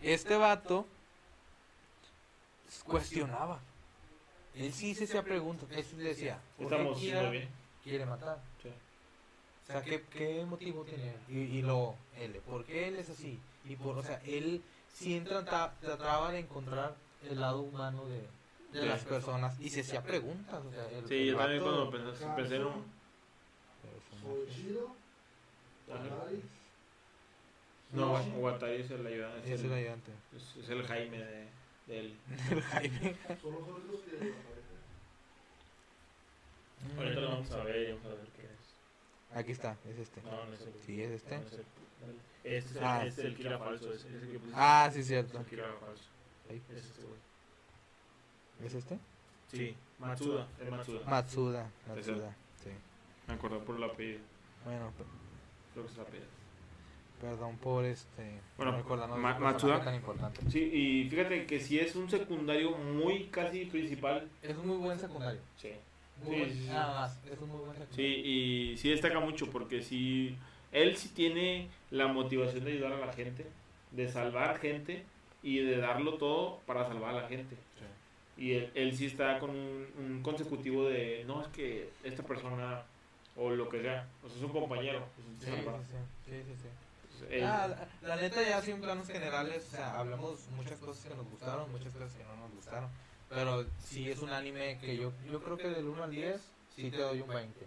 Este 0.00 0.36
vato 0.36 0.86
cuestionaba. 2.84 3.60
Él 4.54 4.72
sí 4.72 4.94
se 4.94 5.04
hacía 5.04 5.22
preguntas. 5.22 5.68
Él 5.70 5.84
sí 5.84 5.96
decía, 5.96 6.38
¿por 6.58 6.68
qué 6.68 6.74
Estamos 6.74 6.98
Kira 6.98 7.22
muy 7.22 7.30
bien. 7.30 7.48
quiere 7.84 8.04
matar? 8.06 8.38
Sí. 8.62 8.68
O 8.68 9.66
sea, 9.66 9.82
¿qué, 9.82 10.02
qué 10.12 10.44
motivo 10.44 10.84
tiene? 10.84 11.14
Y, 11.28 11.38
y 11.58 11.62
luego, 11.62 11.96
él, 12.18 12.32
¿por 12.44 12.64
qué 12.64 12.88
él 12.88 12.96
es 12.96 13.08
así? 13.08 13.38
Y 13.64 13.76
por, 13.76 13.96
o 13.96 14.02
sea, 14.02 14.20
él 14.26 14.62
sí 14.92 15.20
trata- 15.20 15.72
trataba 15.80 16.32
de 16.32 16.40
encontrar 16.40 16.94
el 17.22 17.40
lado 17.40 17.60
humano 17.62 18.04
de, 18.06 18.18
de 18.72 18.82
Sí. 18.82 18.86
las 18.88 19.04
personas 19.04 19.58
y 19.60 19.70
se 19.70 19.80
hacía 19.82 20.02
preguntas. 20.02 20.62
O 20.64 20.70
sea, 20.72 20.86
el, 20.90 21.06
Sí, 21.08 21.14
el 21.14 21.26
yo 21.28 21.36
también 21.38 21.62
cuando 21.62 21.90
pensé, 21.90 22.26
pensé 22.36 22.56
en 22.56 22.64
un... 22.66 23.01
Soichiro, 24.22 24.94
Ajá. 25.92 26.02
Watari, 26.04 26.42
No, 27.92 28.12
Watari 28.40 28.82
es 28.82 28.90
el 28.90 29.06
ayudante. 29.06 29.38
Es 29.52 29.58
es 29.60 29.64
el 29.64 29.72
el, 29.72 29.78
ayudante. 29.78 30.12
es, 30.36 30.56
es 30.64 30.68
el 30.70 30.86
Jaime 30.86 31.18
de, 31.18 31.48
de 31.86 32.00
él. 32.00 32.16
El 32.50 32.62
Jaime. 32.62 33.16
son 33.42 33.52
los 33.52 33.62
únicos 33.68 34.00
que 34.00 34.16
aparecen. 34.16 34.80
Ahorita 36.98 37.20
lo 37.20 37.28
vamos 37.28 37.50
a 37.52 37.64
ver 37.64 37.88
y 37.88 37.92
vamos 37.92 38.06
a 38.06 38.08
ver 38.14 38.26
qué 38.36 38.42
es. 38.42 39.36
Aquí 39.38 39.52
está, 39.52 39.76
es 39.88 39.98
este. 39.98 40.22
No, 40.22 40.44
no 40.46 40.52
es 40.52 40.60
el... 40.60 40.72
Sí, 40.84 41.02
es 41.02 41.10
este. 41.12 41.38
no 41.38 41.46
es 41.46 41.52
el- 41.54 41.64
Este 42.44 42.70
es 42.70 42.76
el, 42.76 42.84
Ah. 42.84 43.06
este 43.06 43.20
es 43.20 43.26
el 43.28 43.36
Kira 43.36 43.58
falso. 43.58 43.92
Ese, 43.92 44.08
ese 44.08 44.26
que 44.26 44.38
pusiste. 44.38 44.52
Ah, 44.54 44.90
sí, 44.92 45.00
Es 45.00 45.06
cierto. 45.06 45.38
el 45.38 45.44
Kira 45.46 45.72
falso. 45.80 46.04
Ahí. 46.50 46.60
Es 46.70 46.84
este, 46.84 47.02
güey. 47.02 48.66
¿Es 48.66 48.74
este? 48.74 48.98
Sí, 49.50 49.76
Matsuda. 49.98 50.48
Es 50.60 50.70
Matsuda. 50.70 51.00
Matsuda. 51.06 51.70
Es 51.96 52.06
el- 52.08 52.16
Matsuda. 52.16 52.36
Me 53.28 53.34
acordé 53.34 53.58
por 53.58 53.76
el 53.76 53.84
apellido. 53.84 54.20
Bueno, 54.64 54.92
Creo 55.72 55.84
que 55.86 55.90
es 55.92 55.96
el 55.98 56.02
apellido. 56.04 56.26
perdón 57.20 57.56
por 57.58 57.84
este. 57.84 58.40
Bueno, 58.56 58.72
no 59.06 59.16
Ma- 59.16 59.38
Matsuda. 59.38 59.82
tan 59.82 59.94
importante. 59.94 60.40
Sí, 60.50 60.60
y 60.60 61.08
fíjate 61.08 61.46
que 61.46 61.60
si 61.60 61.78
es 61.78 61.94
un 61.96 62.10
secundario 62.10 62.72
muy 62.76 63.24
casi 63.26 63.64
principal. 63.66 64.28
Es 64.42 64.56
un 64.56 64.66
muy 64.68 64.76
buen 64.78 64.98
secundario. 64.98 65.40
Sí. 65.56 65.70
Muy 66.24 66.34
Sí, 66.34 66.40
buen- 66.40 66.52
sí, 66.52 66.62
sí. 66.64 66.68
Nada 66.68 67.00
más. 67.00 67.24
Es 67.26 67.38
un 67.40 67.48
muy 67.48 67.58
buen 67.60 67.72
secundario. 67.72 67.94
Sí, 67.94 68.02
y 68.04 68.76
sí 68.76 68.90
destaca 68.90 69.20
mucho 69.20 69.48
porque 69.50 69.82
si 69.82 70.36
él 70.72 70.96
sí 70.96 71.08
tiene 71.10 71.68
la 71.90 72.06
motivación 72.08 72.64
de 72.64 72.72
ayudar 72.72 72.92
a 72.94 73.06
la 73.06 73.12
gente, 73.12 73.46
de 73.92 74.08
salvar 74.08 74.58
gente 74.58 75.04
y 75.42 75.58
de 75.58 75.76
darlo 75.78 76.14
todo 76.14 76.60
para 76.66 76.86
salvar 76.86 77.10
a 77.16 77.22
la 77.22 77.28
gente. 77.28 77.56
Sí. 78.36 78.42
Y 78.44 78.52
él, 78.54 78.70
él 78.74 78.96
sí 78.96 79.06
está 79.06 79.38
con 79.38 79.50
un, 79.50 79.86
un 79.98 80.22
consecutivo 80.22 80.84
de, 80.88 81.24
no, 81.26 81.42
es 81.42 81.48
que 81.48 81.90
esta 82.02 82.22
persona 82.22 82.82
o 83.36 83.50
lo 83.50 83.68
que 83.68 83.80
sea, 83.82 84.08
o 84.22 84.28
sea, 84.28 84.36
es 84.38 84.42
un 84.44 84.52
compañero. 84.52 85.06
es 85.18 85.24
un 85.24 85.40
Sí, 85.40 85.46
sí, 85.46 85.62
sí. 85.62 86.30
sí, 86.30 86.42
sí, 86.44 86.56
sí. 86.62 86.68
Entonces, 87.04 87.28
él- 87.30 87.44
Ah, 87.44 87.68
la, 88.02 88.08
la 88.08 88.16
neta 88.16 88.42
ya 88.42 88.58
en 88.72 88.80
planos 88.80 89.06
generales, 89.06 89.66
o 89.68 89.76
sea, 89.76 89.98
hablamos 89.98 90.48
muchas 90.48 90.78
cosas 90.80 91.04
que 91.04 91.14
nos 91.14 91.26
gustaron, 91.28 91.70
muchas 91.70 91.92
cosas 91.92 92.12
que 92.14 92.24
no 92.24 92.36
nos 92.36 92.50
gustaron, 92.52 92.90
pero 93.28 93.64
sí 93.78 94.10
es 94.10 94.20
un 94.20 94.30
anime 94.30 94.78
que 94.80 94.96
yo, 94.96 95.12
yo 95.30 95.42
creo 95.42 95.56
que 95.56 95.68
del 95.68 95.86
1 95.86 96.04
al 96.04 96.10
10 96.10 96.40
sí 96.74 96.90
te 96.90 96.98
doy 96.98 97.20
un 97.20 97.28
20. 97.28 97.66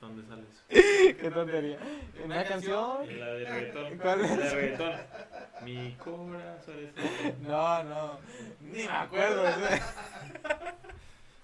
¿Dónde 0.00 0.26
sale 0.26 0.42
eso? 0.42 0.62
Qué 1.20 1.30
tontería. 1.30 1.78
¿Una 2.24 2.44
canción? 2.44 3.02
En 3.08 3.20
la 3.20 3.26
de 3.26 3.44
reggaetón. 3.44 3.98
¿Cuál 3.98 4.20
es? 4.22 4.30
En 4.30 4.40
la 4.40 4.46
de 4.46 4.54
reggaetón. 4.54 4.92
Mi 5.62 5.92
corazón 5.96 6.78
es... 6.78 7.38
No, 7.40 7.82
no, 7.84 8.18
ni 8.60 8.78
me 8.84 8.88
acuerdo. 8.88 9.44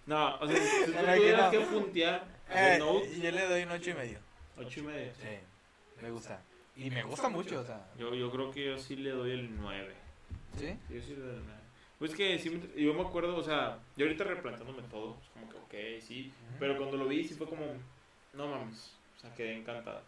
No, 0.07 0.37
o 0.39 0.47
sea, 0.47 0.57
si 0.57 0.87
tú 0.87 0.93
tuvieras 1.17 1.53
no. 1.53 1.59
que 1.59 1.67
puntear 1.67 2.25
Eh, 2.51 2.79
yo 3.21 3.31
le 3.31 3.47
doy 3.49 3.63
un 3.65 3.71
8 3.73 3.91
y 3.91 3.95
medio. 3.95 4.19
8 4.57 4.81
y 4.81 4.83
medio. 4.83 5.13
Sí, 5.15 6.03
me 6.03 6.11
gusta. 6.11 6.41
Y 6.77 6.91
me 6.91 7.03
gusta 7.03 7.29
mucho, 7.29 7.61
o 7.61 7.65
sea. 7.65 7.87
Yo, 7.99 8.15
yo 8.15 8.31
creo 8.31 8.51
que 8.51 8.65
yo 8.67 8.79
sí 8.79 8.97
le 8.97 9.11
doy 9.11 9.33
el 9.33 9.57
9. 9.57 9.95
¿Sí? 10.59 10.77
Yo 10.91 11.01
sí 11.03 11.11
le 11.17 11.21
doy 11.23 11.37
el 11.37 11.45
9. 11.45 11.61
Pues 11.99 12.15
que 12.15 12.39
sí, 12.39 12.61
yo 12.77 12.93
me 12.95 13.01
acuerdo, 13.01 13.37
o 13.37 13.43
sea, 13.43 13.79
yo 13.97 14.05
ahorita 14.05 14.25
replantándome 14.25 14.83
todo, 14.91 15.15
pues 15.17 15.29
como 15.31 15.49
que, 15.69 15.97
ok, 15.97 16.03
sí. 16.07 16.31
Pero 16.61 16.77
cuando 16.77 16.99
lo 16.99 17.09
vi, 17.09 17.25
sí 17.27 17.33
fue 17.35 17.49
como, 17.49 17.65
no 18.35 18.47
mames, 18.49 18.93
o 19.17 19.21
sea, 19.21 19.35
quedé 19.35 19.57
encantado. 19.57 20.03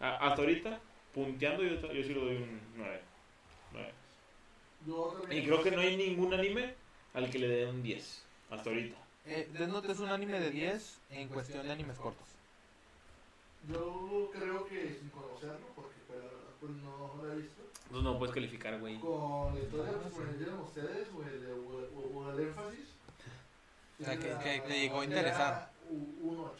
A- 0.00 0.16
hasta 0.16 0.42
ahorita, 0.42 0.80
punteando, 1.14 1.62
yo, 1.62 1.80
yo 1.92 2.02
sí 2.02 2.08
le 2.12 2.20
doy 2.20 2.36
un 2.38 2.60
9. 2.76 3.00
9. 3.72 3.92
Yo 4.84 5.22
Y 5.30 5.42
creo 5.44 5.62
que 5.62 5.70
no 5.70 5.80
hay 5.80 5.96
ningún 5.96 6.34
anime 6.34 6.74
al 7.14 7.30
que 7.30 7.38
le 7.38 7.48
dé 7.48 7.66
un 7.66 7.82
10, 7.84 8.24
hasta 8.50 8.68
ahorita. 8.70 8.96
Eh, 9.26 9.48
Death 9.52 9.68
Note 9.68 9.92
es 9.92 9.98
un 10.00 10.08
anime 10.08 10.38
de 10.40 10.50
10 10.50 10.98
en 11.10 11.28
cuestión 11.28 11.66
de 11.66 11.72
animes 11.72 11.98
cortos. 11.98 12.26
Yo 13.68 14.30
creo 14.32 14.66
que 14.68 14.94
sin 14.98 15.08
conocerlo, 15.10 15.66
porque 15.74 15.96
pues, 16.06 16.20
pues 16.60 16.72
no 16.72 17.14
lo 17.20 17.32
he 17.32 17.36
visto. 17.36 17.62
Entonces 17.86 18.04
no 18.04 18.18
puedes 18.18 18.34
calificar, 18.34 18.78
güey. 18.78 18.98
Con 19.00 19.54
la 19.54 19.60
historia 19.60 19.92
Ah, 19.96 20.04
que 20.04 20.10
sí. 20.10 20.16
ponieron 20.20 20.60
ustedes, 20.60 21.08
o 21.16 21.22
el, 21.22 22.16
o, 22.16 22.32
el 22.32 22.40
énfasis. 22.46 22.86
O 24.00 24.04
sea, 24.04 24.16
que- 24.16 24.24
le 24.26 24.32
da- 24.34 24.38
que 24.40 24.60
te 24.60 24.80
llegó 24.80 25.00
a 25.00 25.04
interesar. 25.04 25.70
Un 25.90 26.38
8. 26.40 26.52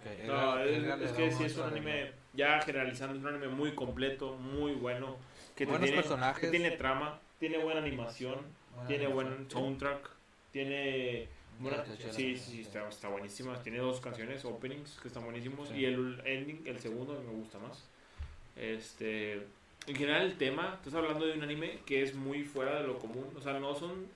Okay, 0.00 0.26
No, 0.26 0.58
es, 0.58 1.12
que 1.12 1.30
sí 1.32 1.44
es 1.44 1.56
un 1.56 1.64
anime, 1.68 2.12
ya 2.34 2.60
generalizando, 2.60 3.14
es 3.16 3.22
un 3.22 3.28
anime 3.28 3.48
muy 3.48 3.74
completo, 3.74 4.34
muy 4.36 4.72
bueno. 4.72 5.16
Que 5.54 5.64
Buenos 5.64 5.84
tiene, 5.86 5.96
personajes. 6.02 6.40
que 6.40 6.48
tiene 6.50 6.72
trama, 6.72 7.18
tiene 7.38 7.58
buena 7.58 7.80
animación, 7.80 8.40
Buena 8.74 8.88
tiene 8.88 9.06
buen 9.06 9.26
animación. 9.28 9.50
soundtrack, 9.62 10.10
tiene... 10.52 11.28
buena- 11.58 11.84
sí, 12.12 12.36
sí, 12.36 12.60
está, 12.60 12.88
está 12.88 13.08
buenísima. 13.08 13.60
Tiene 13.62 13.78
dos 13.78 14.00
canciones, 14.00 14.44
openings, 14.44 14.98
que 15.00 15.08
están 15.08 15.24
buenísimos. 15.24 15.68
Sí. 15.68 15.74
Y 15.76 15.84
el 15.86 16.20
ending, 16.24 16.62
el 16.66 16.78
segundo, 16.80 17.20
me 17.22 17.32
gusta 17.32 17.58
más. 17.58 17.84
Este, 18.56 19.34
en 19.86 19.94
general 19.96 20.22
el 20.22 20.36
tema, 20.38 20.74
estás 20.74 20.94
hablando 20.94 21.26
de 21.26 21.34
un 21.34 21.42
anime 21.42 21.78
que 21.86 22.02
es 22.02 22.14
muy 22.14 22.44
fuera 22.44 22.80
de 22.80 22.86
lo 22.86 22.98
común. 22.98 23.28
O 23.36 23.40
sea, 23.40 23.58
no 23.58 23.74
son 23.74 24.06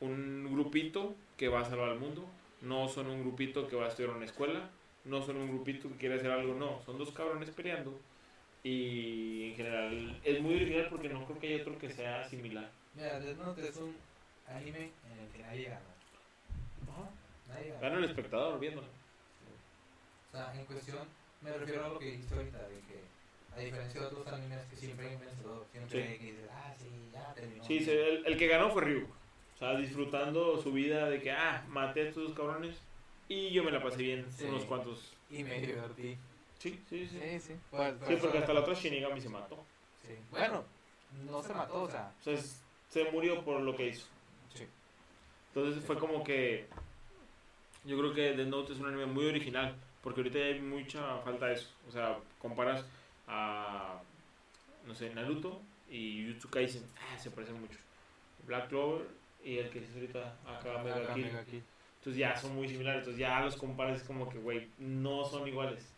un 0.00 0.52
grupito 0.52 1.14
que 1.36 1.48
va 1.48 1.60
a 1.60 1.64
salvar 1.64 1.90
al 1.90 1.98
mundo. 1.98 2.26
No 2.60 2.88
son 2.88 3.08
un 3.08 3.20
grupito 3.22 3.66
que 3.68 3.76
va 3.76 3.86
a 3.86 3.88
estudiar 3.88 4.10
en 4.10 4.16
una 4.18 4.26
escuela. 4.26 4.70
No 5.04 5.20
son 5.20 5.36
un 5.36 5.48
grupito 5.48 5.88
que 5.88 5.96
quiere 5.96 6.14
hacer 6.16 6.30
algo. 6.30 6.54
No, 6.54 6.80
son 6.86 6.96
dos 6.98 7.10
cabrones 7.10 7.50
peleando. 7.50 7.98
Y 8.64 9.50
en 9.50 9.56
general 9.56 10.20
es 10.22 10.40
muy 10.40 10.54
original 10.54 10.86
porque 10.88 11.08
no 11.08 11.24
creo 11.26 11.38
que 11.40 11.48
haya 11.54 11.62
otro 11.62 11.76
que 11.78 11.90
sea 11.90 12.22
similar. 12.28 12.70
Mira, 12.94 13.18
Death 13.18 13.38
Note 13.38 13.68
es 13.68 13.76
un 13.76 13.96
anime 14.46 14.90
en 15.10 15.18
el 15.18 15.28
que 15.34 15.38
nadie 15.42 15.64
gana. 15.64 15.80
Gana. 17.80 17.98
El 17.98 18.04
espectador 18.04 18.58
viéndolo. 18.60 18.86
O 20.32 20.36
sea, 20.36 20.52
en 20.54 20.64
cuestión, 20.64 20.98
me 21.42 21.52
refiero 21.52 21.84
a 21.84 21.88
lo 21.88 21.98
que 21.98 22.06
dijiste 22.06 22.34
ahorita, 22.34 22.58
de 22.58 22.76
que 22.80 23.02
a 23.54 23.58
diferencia 23.60 24.00
de 24.00 24.06
otros 24.06 24.26
animes 24.28 24.64
que 24.70 24.76
siempre 24.76 25.08
hay 25.08 25.14
un 25.16 25.20
vencedor, 25.20 25.66
siempre 25.72 26.02
Sí. 26.02 26.08
hay 26.08 26.18
que 26.18 26.24
dices, 26.24 26.50
ah, 26.52 26.74
sí, 26.78 26.88
ya 27.12 27.34
terminó. 27.34 27.64
Sí, 27.64 27.78
el, 27.90 28.26
el 28.26 28.38
que 28.38 28.46
ganó 28.46 28.70
fue 28.70 28.82
Ryu. 28.82 29.04
O 29.04 29.58
sea, 29.58 29.76
disfrutando 29.76 30.60
su 30.62 30.72
vida 30.72 31.08
de 31.10 31.20
que, 31.20 31.30
ah, 31.32 31.64
maté 31.68 32.00
a 32.00 32.04
estos 32.08 32.24
dos 32.28 32.34
cabrones 32.36 32.76
y 33.28 33.50
yo 33.50 33.62
me 33.62 33.70
la 33.70 33.82
pasé 33.82 33.98
bien 34.02 34.26
Sí. 34.32 34.44
unos 34.44 34.64
cuantos. 34.64 35.12
Y 35.30 35.44
me 35.44 35.60
divertí. 35.60 36.16
Sí, 36.58 36.80
sí, 36.88 37.06
sí. 37.08 37.18
Sí, 37.20 37.40
sí. 37.40 37.54
Pues, 37.70 37.94
Sí, 38.08 38.16
porque 38.20 38.38
hasta 38.38 38.52
la 38.54 38.60
otra 38.60 38.74
Shinigami 38.74 39.20
se 39.20 39.28
mató. 39.28 39.64
Sí. 40.06 40.14
Bueno, 40.30 40.64
no 41.28 41.42
se 41.42 41.52
mató, 41.54 41.82
o 41.82 41.90
sea, 41.90 42.12
O 42.20 42.24
sea, 42.24 42.32
es- 42.34 42.60
se 42.88 43.10
murió 43.10 43.42
por 43.44 43.60
lo 43.60 43.76
que 43.76 43.88
hizo. 43.88 44.06
sí. 44.54 44.66
Entonces 45.54 45.84
fue 45.84 45.98
como 45.98 46.24
que. 46.24 46.66
Yo 47.84 47.98
creo 47.98 48.14
que 48.14 48.32
Death 48.36 48.48
Note 48.48 48.72
es 48.72 48.78
un 48.78 48.86
anime 48.86 49.06
muy 49.06 49.26
original. 49.26 49.74
Porque 50.02 50.20
ahorita 50.20 50.38
hay 50.38 50.60
mucha 50.60 51.18
falta 51.18 51.46
de 51.46 51.54
eso. 51.54 51.68
O 51.88 51.92
sea, 51.92 52.18
comparas 52.40 52.84
a. 53.28 54.00
No 54.86 54.94
sé, 54.94 55.14
Naruto 55.14 55.60
y 55.88 56.26
Jujutsu 56.26 56.48
Kaisen. 56.50 56.84
Ah, 56.98 57.18
se 57.18 57.30
parecen 57.30 57.60
mucho. 57.60 57.78
Black 58.46 58.68
Clover 58.68 59.06
y 59.44 59.58
el 59.58 59.70
que 59.70 59.78
es 59.78 59.94
ahorita 59.94 60.36
acá 60.44 60.82
Mega 60.82 60.96
Acá, 60.96 61.14
Kill. 61.14 61.24
Mega 61.26 61.44
Kill. 61.44 61.62
Entonces 61.98 62.18
ya 62.18 62.36
son 62.36 62.56
muy 62.56 62.68
similares. 62.68 63.00
Entonces 63.00 63.20
ya 63.20 63.40
los 63.40 63.56
comparas 63.56 64.00
es 64.00 64.06
como 64.06 64.28
que, 64.28 64.38
güey, 64.38 64.68
no 64.78 65.24
son 65.24 65.46
iguales. 65.46 65.92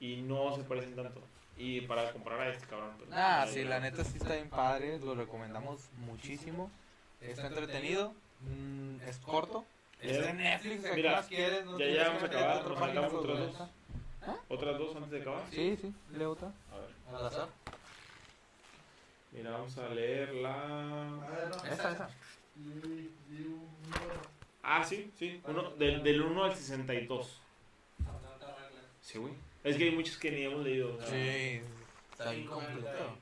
Y 0.00 0.16
no 0.16 0.54
se 0.54 0.62
parecen 0.64 0.94
tanto. 0.94 1.22
Y 1.56 1.80
para 1.82 2.12
comparar 2.12 2.42
a 2.42 2.50
este 2.50 2.66
cabrón. 2.66 2.90
pues, 2.98 3.08
Ah, 3.14 3.44
no, 3.46 3.52
sí, 3.52 3.64
la 3.64 3.80
neta 3.80 4.04
sí 4.04 4.18
está 4.18 4.34
bien 4.34 4.50
padre, 4.50 4.98
lo 4.98 5.14
recomendamos 5.14 5.88
muchísimo. 5.96 6.70
Está 7.22 7.46
entretenido, 7.46 8.12
mm, 8.42 9.00
es 9.08 9.16
corto, 9.20 9.64
Es 10.00 10.22
de 10.24 10.32
Netflix, 10.34 10.84
¿qué 10.84 10.94
Mira, 10.94 11.12
más 11.12 11.26
quieres? 11.26 11.64
No 11.64 11.72
Ya 11.72 11.76
tienes 11.78 11.94
llegamos 11.98 12.22
a 12.22 12.26
acabar, 12.26 12.62
página 12.64 12.78
faltamos 12.78 13.14
otras 13.14 13.38
dos. 13.38 13.68
¿Otras 14.48 14.78
dos 14.78 14.96
antes 14.96 15.10
de 15.10 15.20
acabar? 15.20 15.42
Sí, 15.50 15.78
sí, 15.80 15.94
leo 16.16 16.32
otra. 16.32 16.52
A 16.72 16.78
ver. 16.78 16.90
Al 17.08 17.26
azar. 17.26 17.48
Mira, 19.32 19.50
vamos 19.50 19.76
a 19.78 19.88
leer 19.88 20.34
la... 20.34 20.54
A 20.54 21.30
ver, 21.30 21.48
no. 21.48 21.64
Esa, 21.64 21.92
esa. 21.92 22.10
Ah, 24.62 24.84
sí, 24.84 25.12
sí. 25.18 25.40
Uno, 25.46 25.70
del, 25.72 26.02
del 26.02 26.22
1 26.22 26.44
al 26.44 26.54
62. 26.54 27.40
Sí, 29.00 29.18
güey. 29.18 29.34
Es 29.62 29.76
que 29.76 29.84
hay 29.84 29.90
muchos 29.92 30.16
que 30.16 30.30
ni 30.30 30.42
hemos 30.42 30.64
leído. 30.64 30.96
sea, 30.98 31.06
Sí, 31.08 31.60
está 32.12 32.34
incompleto. 32.34 33.18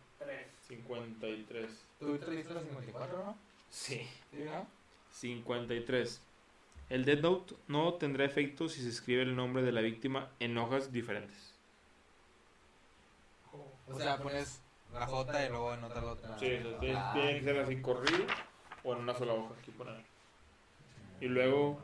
53. 0.69 1.71
¿Tú 1.99 2.19
traíste 2.19 2.55
la 2.55 2.61
54, 2.61 3.25
no? 3.25 3.37
Sí. 3.71 4.09
¿Sí, 4.31 4.45
no? 4.45 4.67
53. 5.13 6.21
El 6.91 7.05
Dead 7.05 7.21
Note 7.21 7.55
no 7.67 7.95
tendrá 7.95 8.25
efecto 8.25 8.69
si 8.69 8.83
se 8.83 8.89
escribe 8.91 9.23
el 9.23 9.35
nombre 9.37 9.63
de 9.63 9.73
la 9.73 9.81
víctima 9.81 10.29
en 10.39 10.57
hojas 10.59 10.93
diferentes. 10.93 11.55
O 13.87 13.99
sea, 13.99 14.19
pones 14.19 14.61
la 14.93 15.07
J 15.07 15.47
y 15.47 15.49
luego 15.49 15.75
en 15.75 15.85
otra 15.85 16.05
otra. 16.05 16.39
Sí, 16.39 16.53
o 16.55 16.63
sea, 16.71 16.81
tiene, 16.81 16.97
Ah. 16.99 17.11
tiene 17.15 17.39
que 17.39 17.45
ser 17.45 17.59
así 17.59 17.81
corrido 17.81 18.25
o 18.83 18.93
en 18.95 19.01
una 19.01 19.15
sola 19.15 19.33
hoja. 19.35 19.55
Aquí 19.61 19.71
poner. 19.73 19.97
Y 21.21 21.27
luego. 21.27 21.79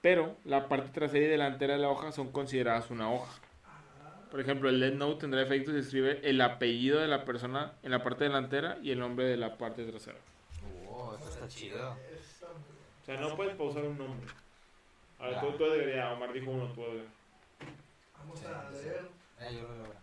Pero 0.00 0.36
la 0.44 0.68
parte 0.68 0.88
trasera 0.88 1.24
y 1.24 1.28
delantera 1.28 1.74
de 1.74 1.80
la 1.80 1.88
hoja 1.88 2.10
son 2.10 2.32
consideradas 2.32 2.90
una 2.90 3.10
hoja. 3.12 3.32
Por 4.30 4.40
ejemplo, 4.40 4.68
el 4.70 4.80
Dead 4.80 4.94
Note 4.94 5.20
tendrá 5.20 5.42
efecto 5.42 5.70
si 5.70 5.76
se 5.76 5.84
escribe 5.84 6.20
el 6.28 6.40
apellido 6.40 6.98
de 7.00 7.06
la 7.06 7.24
persona 7.24 7.74
en 7.82 7.90
la 7.92 8.02
parte 8.02 8.24
delantera 8.24 8.78
y 8.82 8.90
el 8.90 8.98
nombre 8.98 9.26
de 9.26 9.36
la 9.36 9.58
parte 9.58 9.84
trasera. 9.84 10.18
Oh, 10.88 11.14
eso 11.20 11.28
está 11.28 11.46
chido. 11.48 11.96
O 13.02 13.04
sea, 13.04 13.16
no 13.20 13.36
puedes 13.36 13.56
pausar 13.56 13.82
un 13.84 13.98
nombre. 13.98 14.26
A 15.18 15.24
ver, 15.26 15.34
Ya. 15.34 15.40
tú, 15.40 15.52
tú 15.52 15.64
deberías, 15.64 16.12
Omar 16.12 16.32
dijo 16.32 16.50
uno, 16.50 16.66
tú 16.72 16.80
deberías. 16.82 17.06
Vamos 18.18 18.38
Sí, 18.38 18.46
a 18.46 18.70
sí. 18.70 18.84
leer 18.84 19.08
Eh, 19.40 19.54
yo 19.56 19.62
lo 19.68 19.74
leo. 19.82 19.94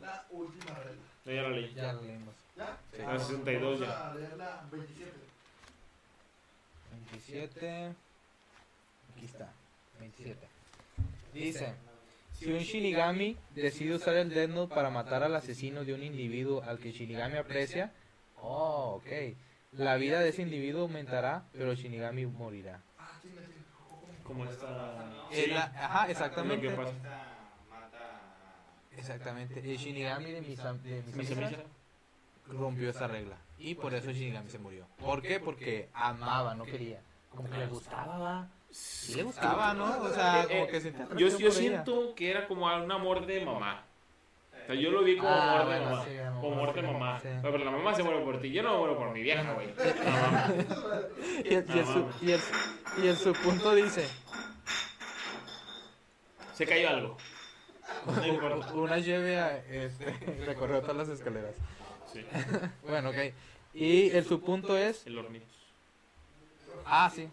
la 0.00 0.26
última 0.30 0.74
regla. 0.78 1.02
No, 1.24 1.32
ya 1.32 1.42
la 1.42 1.48
leí. 1.50 1.74
Ya 1.74 1.92
lo 1.94 2.02
leímos. 2.02 2.34
¿Ya? 2.56 2.78
Sí. 2.94 3.02
Ah, 3.06 3.12
La 3.14 3.18
62 3.18 3.80
vamos 3.80 3.94
ya. 3.96 4.10
a 4.10 4.14
leer 4.14 4.36
la 4.36 4.64
27. 4.70 5.12
27. 6.90 7.94
Aquí 9.16 9.24
está. 9.26 9.48
27. 10.00 10.46
Dice: 11.32 11.74
Si 12.38 12.50
un 12.52 12.58
Shinigami 12.58 13.36
decide 13.54 13.94
usar 13.94 14.16
el 14.16 14.28
Death 14.30 14.50
Note 14.50 14.74
para 14.74 14.90
matar 14.90 15.22
al 15.22 15.34
asesino 15.34 15.84
de 15.84 15.94
un 15.94 16.02
individuo 16.02 16.62
al 16.62 16.78
que 16.78 16.92
Shinigami 16.92 17.36
aprecia, 17.38 17.92
oh, 18.42 19.00
ok. 19.02 19.34
La 19.72 19.96
vida 19.96 20.20
de 20.20 20.28
ese 20.28 20.42
individuo 20.42 20.82
aumentará, 20.82 21.44
pero 21.52 21.74
Shinigami 21.74 22.26
morirá. 22.26 22.80
Sí. 23.22 23.30
Como 24.22 24.44
está. 24.44 25.26
Es 25.30 25.48
la- 25.48 25.64
ajá, 25.64 26.04
Lo 26.06 26.12
exactamente. 26.12 26.68
que 26.68 26.74
pasa. 26.74 26.92
Exactamente. 28.96 29.60
El 29.60 29.78
Shinigami 29.78 30.30
de 30.32 30.40
Misa, 30.42 30.74
de 30.74 31.02
Misa 31.14 31.34
rompió 32.48 32.90
esa 32.90 33.06
regla. 33.06 33.36
Y 33.58 33.74
por 33.74 33.94
eso 33.94 34.10
Shinigami 34.10 34.50
se 34.50 34.58
murió. 34.58 34.86
¿Por 34.98 35.22
qué? 35.22 35.40
Porque 35.40 35.88
amaba, 35.94 36.54
no 36.54 36.64
quería. 36.64 37.00
Como 37.30 37.48
que 37.48 37.56
le 37.56 37.66
gustaba. 37.66 38.48
Sí 38.70 39.14
le 39.16 39.22
gustaba, 39.24 39.74
¿no? 39.74 40.02
O 40.02 40.08
sea, 40.10 40.46
como 40.48 40.66
que 40.66 40.80
sentía 40.80 41.06
Yo, 41.16 41.38
yo 41.38 41.50
siento 41.50 42.14
que 42.14 42.30
era 42.30 42.46
como 42.46 42.66
un 42.66 42.90
amor 42.92 43.26
de 43.26 43.44
mamá. 43.44 43.84
O 44.62 44.66
sea, 44.66 44.74
yo 44.74 44.90
lo 44.90 45.02
vi 45.02 45.16
como 45.16 45.28
Ah, 45.30 45.60
amor 45.60 45.72
de 45.72 45.78
bueno, 45.78 45.90
mamá. 45.90 46.04
sí, 46.04 46.18
amor, 46.18 46.40
como 46.40 46.54
amor 46.62 46.74
de 46.74 46.82
mamá. 46.82 47.20
sí. 47.20 47.28
Pero 47.42 47.58
la 47.58 47.70
mamá 47.70 47.94
se 47.94 48.02
muere 48.02 48.20
por 48.24 48.40
ti. 48.40 48.52
Yo 48.52 48.62
no 48.62 48.72
me 48.72 48.78
muero 48.78 48.96
por 48.98 49.10
mi 49.12 49.22
vieja, 49.22 49.52
güey. 49.54 49.68
Y 51.44 51.54
el 51.54 51.66
su- 51.86 53.00
y 53.02 53.06
el 53.08 53.16
subpunto 53.16 53.74
dice, 53.74 54.06
Se 56.54 56.66
cayó 56.66 56.88
algo. 56.88 57.16
No 58.74 58.82
una 58.82 58.98
lleve 58.98 59.38
a, 59.38 59.58
este, 59.58 60.12
recorrió 60.46 60.80
todas 60.80 60.96
las 60.96 61.08
escaleras. 61.08 61.54
Sí. 62.12 62.24
Bueno, 62.88 63.10
ok. 63.10 63.16
Y 63.74 64.10
el 64.10 64.24
subpunto 64.24 64.76
es, 64.76 65.06
El 65.06 65.18
hornito. 65.18 65.46
ah, 66.86 67.10
sí. 67.14 67.28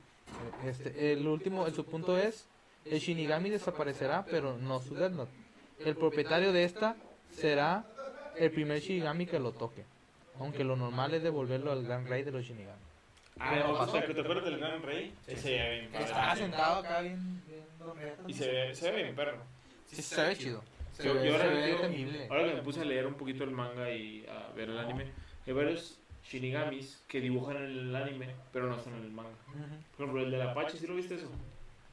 Este, 0.65 1.13
el 1.13 1.27
último, 1.27 1.65
el 1.65 1.73
subpunto 1.73 2.17
es, 2.17 2.45
el 2.85 2.99
Shinigami 2.99 3.49
desaparecerá, 3.49 4.25
pero 4.29 4.57
no 4.57 4.79
su 4.81 4.95
Death 4.95 5.11
Note. 5.13 5.31
El 5.79 5.95
propietario 5.95 6.51
de 6.53 6.63
esta 6.65 6.95
será 7.39 7.85
el 8.37 8.51
primer 8.51 8.79
Shinigami 8.79 9.25
que 9.25 9.39
lo 9.39 9.51
toque. 9.51 9.83
Aunque 10.39 10.63
lo 10.63 10.75
normal 10.75 11.13
es 11.13 11.23
devolverlo 11.23 11.71
al 11.71 11.83
gran 11.83 12.07
rey 12.07 12.23
de 12.23 12.31
los 12.31 12.43
Shinigami. 12.45 12.81
Ah, 13.39 13.55
no, 13.59 13.71
o 13.73 13.87
sea, 13.87 14.05
que 14.05 14.13
te 14.13 14.21
acuerdas 14.21 14.45
del 14.45 14.57
gran 14.57 14.81
rey. 14.83 15.13
Ese 15.27 15.41
se 15.41 15.49
ve 15.51 15.69
bien 15.79 15.95
Estaba 15.95 16.27
padre. 16.29 16.41
sentado 16.41 16.75
acá 16.79 17.01
bien... 17.01 17.41
bien 17.47 17.63
Y 18.27 18.33
se 18.33 18.51
ve, 18.51 18.75
se 18.75 18.91
ve 18.91 19.03
bien 19.03 19.15
perro. 19.15 19.37
Sí, 19.87 20.01
se 20.01 20.21
ve 20.27 20.35
chido. 20.37 20.61
Se 20.91 21.03
Yo, 21.05 21.13
ve, 21.13 21.25
yo 21.25 21.37
se 21.37 21.43
ahora, 21.43 21.53
ve 21.55 21.71
yo- 21.71 21.81
temible. 21.81 22.27
ahora 22.29 22.45
que 22.49 22.53
me 22.55 22.61
puse 22.61 22.81
a 22.81 22.85
leer 22.85 23.07
un 23.07 23.13
poquito 23.13 23.43
el 23.45 23.51
manga 23.51 23.89
y 23.91 24.25
a 24.27 24.51
ver 24.53 24.69
el 24.69 24.77
anime, 24.79 25.05
hay 25.47 25.53
varios 25.53 25.97
shinigamis 26.25 27.01
que 27.07 27.21
dibujan 27.21 27.55
en 27.57 27.63
el 27.63 27.95
anime, 27.95 28.35
pero 28.51 28.67
no 28.67 28.77
son 28.81 28.95
en 28.95 29.03
el 29.03 29.11
manga. 29.11 29.29
Por 29.95 30.05
ejemplo, 30.05 30.23
el 30.23 30.31
del 30.31 30.41
Apache, 30.41 30.77
¿sí 30.77 30.85
lo 30.87 30.95
viste 30.95 31.15
eso? 31.15 31.29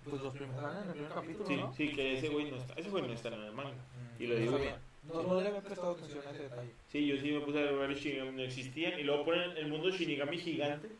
Pues 0.09 0.21
los 0.23 0.35
primeros 0.35 0.63
en 0.83 0.89
el 0.89 0.93
primer 0.95 1.13
capítulo, 1.13 1.47
Sí, 1.47 1.57
¿no? 1.57 1.73
sí, 1.75 1.93
que 1.93 2.19
ese 2.19 2.29
güey 2.29 2.51
no 2.51 2.57
está, 2.57 2.75
ese 2.75 2.91
güey 2.91 3.07
no 3.07 3.13
está 3.13 3.29
en 3.29 3.35
el 3.35 3.53
manga. 3.53 3.71
Y 4.19 4.27
lo 4.27 4.35
no 4.35 4.41
dibuja. 4.41 4.59
sabía. 4.59 4.79
No, 5.09 5.23
no 5.23 5.41
le 5.41 5.49
había 5.49 5.61
prestado 5.61 5.93
atención 5.93 6.23
a 6.27 6.31
ese 6.31 6.43
detalle. 6.45 6.71
Sí, 6.91 7.07
yo 7.07 7.17
sí 7.17 7.31
me 7.33 7.41
puse 7.41 7.59
a 7.59 7.73
ver 7.73 7.91
los 7.91 7.99
shinigamis 7.99 8.35
no 8.35 8.43
existían 8.43 8.99
y 8.99 9.03
luego 9.03 9.25
ponen 9.25 9.57
el 9.57 9.69
mundo 9.69 9.91
shinigami 9.91 10.39
gigante. 10.39 10.91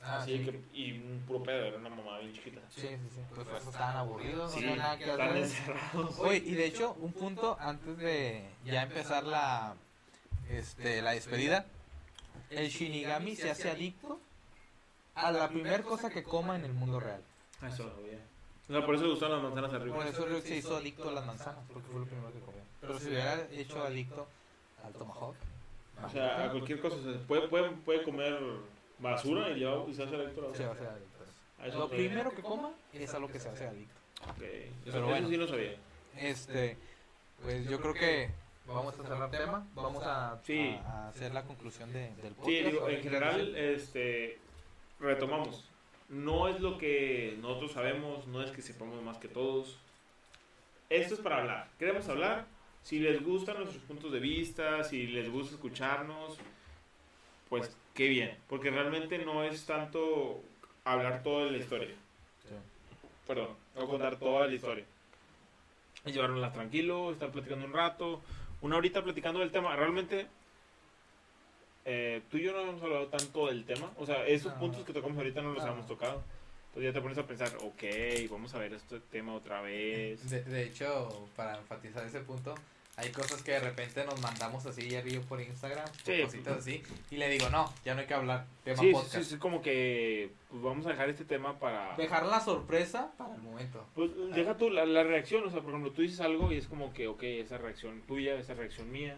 Ah, 0.00 0.18
así 0.22 0.38
sí. 0.38 0.44
que, 0.44 0.60
y 0.78 0.92
un 0.92 1.24
puro 1.26 1.42
pedo, 1.42 1.64
era 1.64 1.76
una 1.76 1.88
mamá 1.88 2.18
bien 2.20 2.32
chiquita. 2.32 2.60
Sí, 2.70 2.82
sí, 2.82 2.88
sí. 3.14 3.20
Pues 3.34 3.48
por 3.48 3.56
eso 3.56 3.70
estaban 3.70 3.96
aburridos, 3.96 4.52
Sí, 4.52 4.60
no 4.60 4.70
había 4.70 4.82
nada 4.82 4.98
que 4.98 5.10
están 5.10 5.36
encerrados. 5.36 6.18
Oye, 6.20 6.36
y 6.36 6.54
de 6.54 6.66
hecho, 6.66 6.96
un 7.00 7.12
punto 7.12 7.56
antes 7.58 7.98
de 7.98 8.44
ya 8.64 8.82
empezar 8.82 9.24
la, 9.24 9.74
este, 10.50 11.02
la 11.02 11.12
despedida, 11.12 11.66
el 12.50 12.68
Shinigami 12.68 13.34
se 13.34 13.50
hace 13.50 13.70
adicto 13.70 14.20
a 15.16 15.32
la 15.32 15.48
primera 15.48 15.82
cosa 15.82 16.10
que 16.10 16.22
coma 16.22 16.56
en 16.56 16.64
el 16.64 16.72
mundo 16.72 17.00
real. 17.00 17.22
Eso. 17.66 17.92
O 18.68 18.72
sea, 18.72 18.84
por 18.84 18.94
eso 18.94 19.04
le 19.04 19.10
gustan 19.10 19.32
las 19.32 19.42
manzanas 19.42 19.72
arriba. 19.72 19.96
Por 19.96 20.06
eso 20.06 20.40
se 20.42 20.56
hizo 20.56 20.76
adicto 20.76 21.08
a 21.08 21.12
las 21.12 21.26
manzanas, 21.26 21.64
porque 21.72 21.88
fue 21.88 22.00
lo 22.00 22.06
primero 22.06 22.32
que 22.32 22.40
comió. 22.40 22.57
Pero 22.88 22.98
si 23.00 23.08
hubiera 23.08 23.46
hecho 23.52 23.82
adicto 23.84 24.26
al 24.84 24.92
tomahawk, 24.94 25.36
O 26.04 26.08
sea, 26.08 26.44
a 26.44 26.50
cualquier 26.50 26.80
cosa. 26.80 26.96
puede, 27.26 27.48
puede, 27.48 27.70
puede 27.70 28.02
comer 28.02 28.38
basura 28.98 29.50
y 29.50 29.60
ya 29.60 29.74
y 29.88 29.94
se 29.94 30.02
hace 30.04 30.16
adicto 30.16 30.44
a 30.46 30.48
la 30.50 30.54
se 30.56 30.64
va 30.64 30.70
a 30.70 30.72
basura. 30.74 30.90
hacer 30.90 31.02
adicto. 31.02 31.18
Eso 31.64 31.78
Lo 31.78 31.84
no 31.84 31.90
primero 31.90 32.30
que 32.30 32.42
coma 32.42 32.70
es 32.92 33.14
a 33.14 33.18
lo 33.18 33.28
que 33.28 33.38
se 33.40 33.48
hace 33.48 33.66
adicto. 33.66 33.94
Eso, 34.22 34.34
Pero 34.38 34.98
eso 34.98 35.06
bueno. 35.06 35.28
sí 35.28 35.36
lo 35.36 35.46
sabía. 35.48 35.76
Este, 36.16 36.76
pues 37.42 37.68
yo 37.68 37.80
creo 37.80 37.94
que 37.94 38.30
vamos 38.66 38.98
a 38.98 39.02
cerrar 39.02 39.30
tema, 39.30 39.66
vamos 39.74 40.02
a, 40.04 40.38
Sí. 40.44 40.76
a- 40.84 41.04
a 41.04 41.08
hacer 41.08 41.32
la 41.34 41.42
conclusión 41.44 41.92
de, 41.92 42.14
del 42.16 42.34
podcast. 42.34 42.46
Sí, 42.46 42.62
digo, 42.62 42.88
en 42.88 43.02
general, 43.02 43.56
este, 43.56 44.38
retomamos. 45.00 45.64
No 46.08 46.48
es 46.48 46.60
lo 46.60 46.78
que 46.78 47.36
nosotros 47.40 47.72
sabemos, 47.72 48.26
no 48.28 48.42
es 48.42 48.50
que 48.50 48.62
sepamos 48.62 49.02
más 49.02 49.18
que 49.18 49.28
todos. 49.28 49.78
Esto 50.90 51.14
es 51.14 51.20
para 51.20 51.38
hablar. 51.38 51.68
Queremos 51.78 52.08
hablar. 52.08 52.46
Si 52.88 52.98
les 53.00 53.22
gustan 53.22 53.58
nuestros 53.58 53.82
puntos 53.82 54.10
de 54.10 54.18
vista, 54.18 54.82
si 54.82 55.08
les 55.08 55.30
gusta 55.30 55.56
escucharnos, 55.56 56.38
pues 57.50 57.70
qué 57.92 58.08
bien. 58.08 58.34
Porque 58.48 58.70
realmente 58.70 59.18
no 59.18 59.44
es 59.44 59.66
tanto 59.66 60.40
hablar 60.84 61.22
toda 61.22 61.50
la 61.50 61.58
historia. 61.58 61.94
Sí. 62.48 62.54
Perdón, 63.26 63.48
no 63.76 63.86
contar 63.86 64.16
toda 64.18 64.46
la 64.46 64.54
historia. 64.54 64.86
Es 66.02 66.14
llevárnosla 66.14 66.50
tranquilo, 66.50 67.12
estar 67.12 67.30
platicando 67.30 67.66
un 67.66 67.74
rato, 67.74 68.22
una 68.62 68.78
horita 68.78 69.04
platicando 69.04 69.40
del 69.40 69.50
tema. 69.50 69.76
Realmente, 69.76 70.26
eh, 71.84 72.22
tú 72.30 72.38
y 72.38 72.44
yo 72.44 72.52
no 72.52 72.60
hemos 72.70 72.82
hablado 72.82 73.08
tanto 73.08 73.48
del 73.48 73.66
tema. 73.66 73.92
O 73.98 74.06
sea, 74.06 74.26
esos 74.26 74.54
No. 74.54 74.60
puntos 74.60 74.86
que 74.86 74.94
tocamos 74.94 75.18
ahorita 75.18 75.42
no 75.42 75.52
los 75.52 75.62
No. 75.62 75.72
hemos 75.72 75.86
tocado. 75.86 76.22
Entonces 76.68 76.84
ya 76.90 76.92
te 76.94 77.02
pones 77.02 77.18
a 77.18 77.26
pensar, 77.26 77.54
ok, 77.60 77.82
vamos 78.30 78.54
a 78.54 78.58
ver 78.58 78.72
este 78.72 78.98
tema 79.10 79.34
otra 79.34 79.60
vez. 79.60 80.30
De, 80.30 80.42
de 80.42 80.62
hecho, 80.64 81.28
para 81.36 81.58
enfatizar 81.58 82.06
ese 82.06 82.20
punto, 82.20 82.54
hay 82.98 83.10
cosas 83.12 83.42
que 83.42 83.52
de 83.52 83.60
repente 83.60 84.04
nos 84.04 84.20
mandamos 84.20 84.66
así 84.66 84.94
arriba 84.96 85.22
por 85.28 85.40
Instagram, 85.40 85.84
por 85.86 86.14
Sí. 86.14 86.22
cositas 86.22 86.58
así, 86.58 86.82
y 87.10 87.16
le 87.16 87.28
digo, 87.28 87.48
no, 87.48 87.72
ya 87.84 87.94
no 87.94 88.00
hay 88.00 88.06
que 88.06 88.14
hablar, 88.14 88.44
tema 88.64 88.76
Sí, 88.78 88.86
sí, 88.88 88.92
podcast. 88.92 89.14
sí, 89.24 89.34
es 89.34 89.40
como 89.40 89.62
que 89.62 90.32
pues, 90.50 90.62
vamos 90.62 90.84
a 90.86 90.90
dejar 90.90 91.08
este 91.08 91.24
tema 91.24 91.58
para... 91.58 91.96
Dejar 91.96 92.26
la 92.26 92.40
sorpresa 92.40 93.12
para 93.16 93.34
el 93.36 93.40
momento. 93.40 93.86
Pues 93.94 94.10
deja 94.34 94.56
tú 94.56 94.68
la, 94.68 94.84
la 94.84 95.04
reacción, 95.04 95.44
o 95.46 95.50
sea, 95.50 95.60
por 95.60 95.70
ejemplo, 95.70 95.92
tú 95.92 96.02
dices 96.02 96.20
algo 96.20 96.50
y 96.52 96.56
es 96.56 96.66
como 96.66 96.92
que, 96.92 97.06
ok, 97.06 97.22
esa 97.22 97.56
reacción 97.58 98.02
tuya, 98.02 98.34
esa 98.34 98.54
reacción 98.54 98.90
mía, 98.90 99.16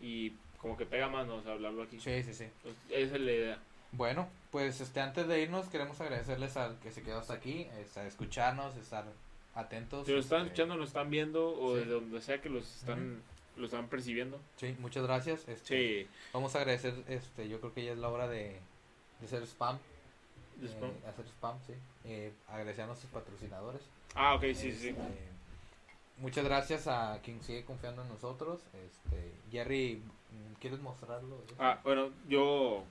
y 0.00 0.32
como 0.58 0.76
que 0.76 0.86
pega 0.86 1.08
más, 1.08 1.26
¿no? 1.26 1.36
O 1.36 1.42
sea, 1.42 1.52
hablarlo 1.52 1.82
aquí. 1.82 2.00
Sí, 2.00 2.22
sí, 2.22 2.32
sí. 2.34 2.46
Pues, 2.62 2.74
esa 2.90 3.14
es 3.16 3.20
la 3.20 3.32
idea. 3.32 3.58
Bueno, 3.92 4.26
pues 4.50 4.80
este 4.80 5.00
antes 5.00 5.28
de 5.28 5.42
irnos 5.42 5.68
queremos 5.68 6.00
agradecerles 6.00 6.56
al 6.56 6.78
que 6.78 6.90
se 6.92 7.02
quedó 7.02 7.18
hasta 7.18 7.34
aquí, 7.34 7.68
este, 7.78 8.00
a 8.00 8.06
escucharnos, 8.06 8.74
estar 8.76 9.04
atentos. 9.54 10.06
Si 10.06 10.12
lo 10.12 10.18
están 10.20 10.40
este, 10.42 10.48
escuchando, 10.52 10.76
lo 10.76 10.84
están 10.84 11.10
viendo, 11.10 11.48
o 11.58 11.74
Sí. 11.76 11.84
de 11.84 11.90
donde 11.92 12.20
sea 12.20 12.40
que 12.40 12.48
los 12.48 12.76
están, 12.76 13.22
lo 13.56 13.66
están 13.66 13.88
percibiendo. 13.88 14.40
Sí, 14.56 14.74
muchas 14.78 15.02
gracias. 15.04 15.46
Este, 15.48 16.02
Sí, 16.04 16.08
Vamos 16.32 16.54
a 16.54 16.58
agradecer, 16.60 16.94
este, 17.08 17.48
yo 17.48 17.60
creo 17.60 17.72
que 17.74 17.84
ya 17.84 17.92
es 17.92 17.98
la 17.98 18.08
hora 18.08 18.28
de, 18.28 18.58
de 19.20 19.26
hacer 19.26 19.42
spam. 19.46 19.78
De 20.56 20.68
spam. 20.68 20.90
eh, 20.90 21.06
hacer 21.08 21.26
spam, 21.26 21.58
sí. 21.66 21.74
Eh, 22.04 22.32
agradecer 22.48 22.84
a 22.84 22.86
nuestros 22.88 23.10
patrocinadores. 23.12 23.82
Ah, 24.14 24.34
ok, 24.34 24.42
sí, 24.54 24.72
sí. 24.72 24.88
Este, 24.88 24.98
muchas 26.18 26.44
gracias 26.44 26.86
a 26.86 27.18
quien 27.22 27.42
sigue 27.42 27.64
confiando 27.64 28.02
en 28.02 28.08
nosotros. 28.08 28.60
Este, 28.86 29.32
Jerry, 29.50 30.02
¿quieres 30.60 30.80
mostrarlo? 30.80 31.36
Ah, 31.58 31.80
bueno, 31.84 32.10
yo 32.28 32.84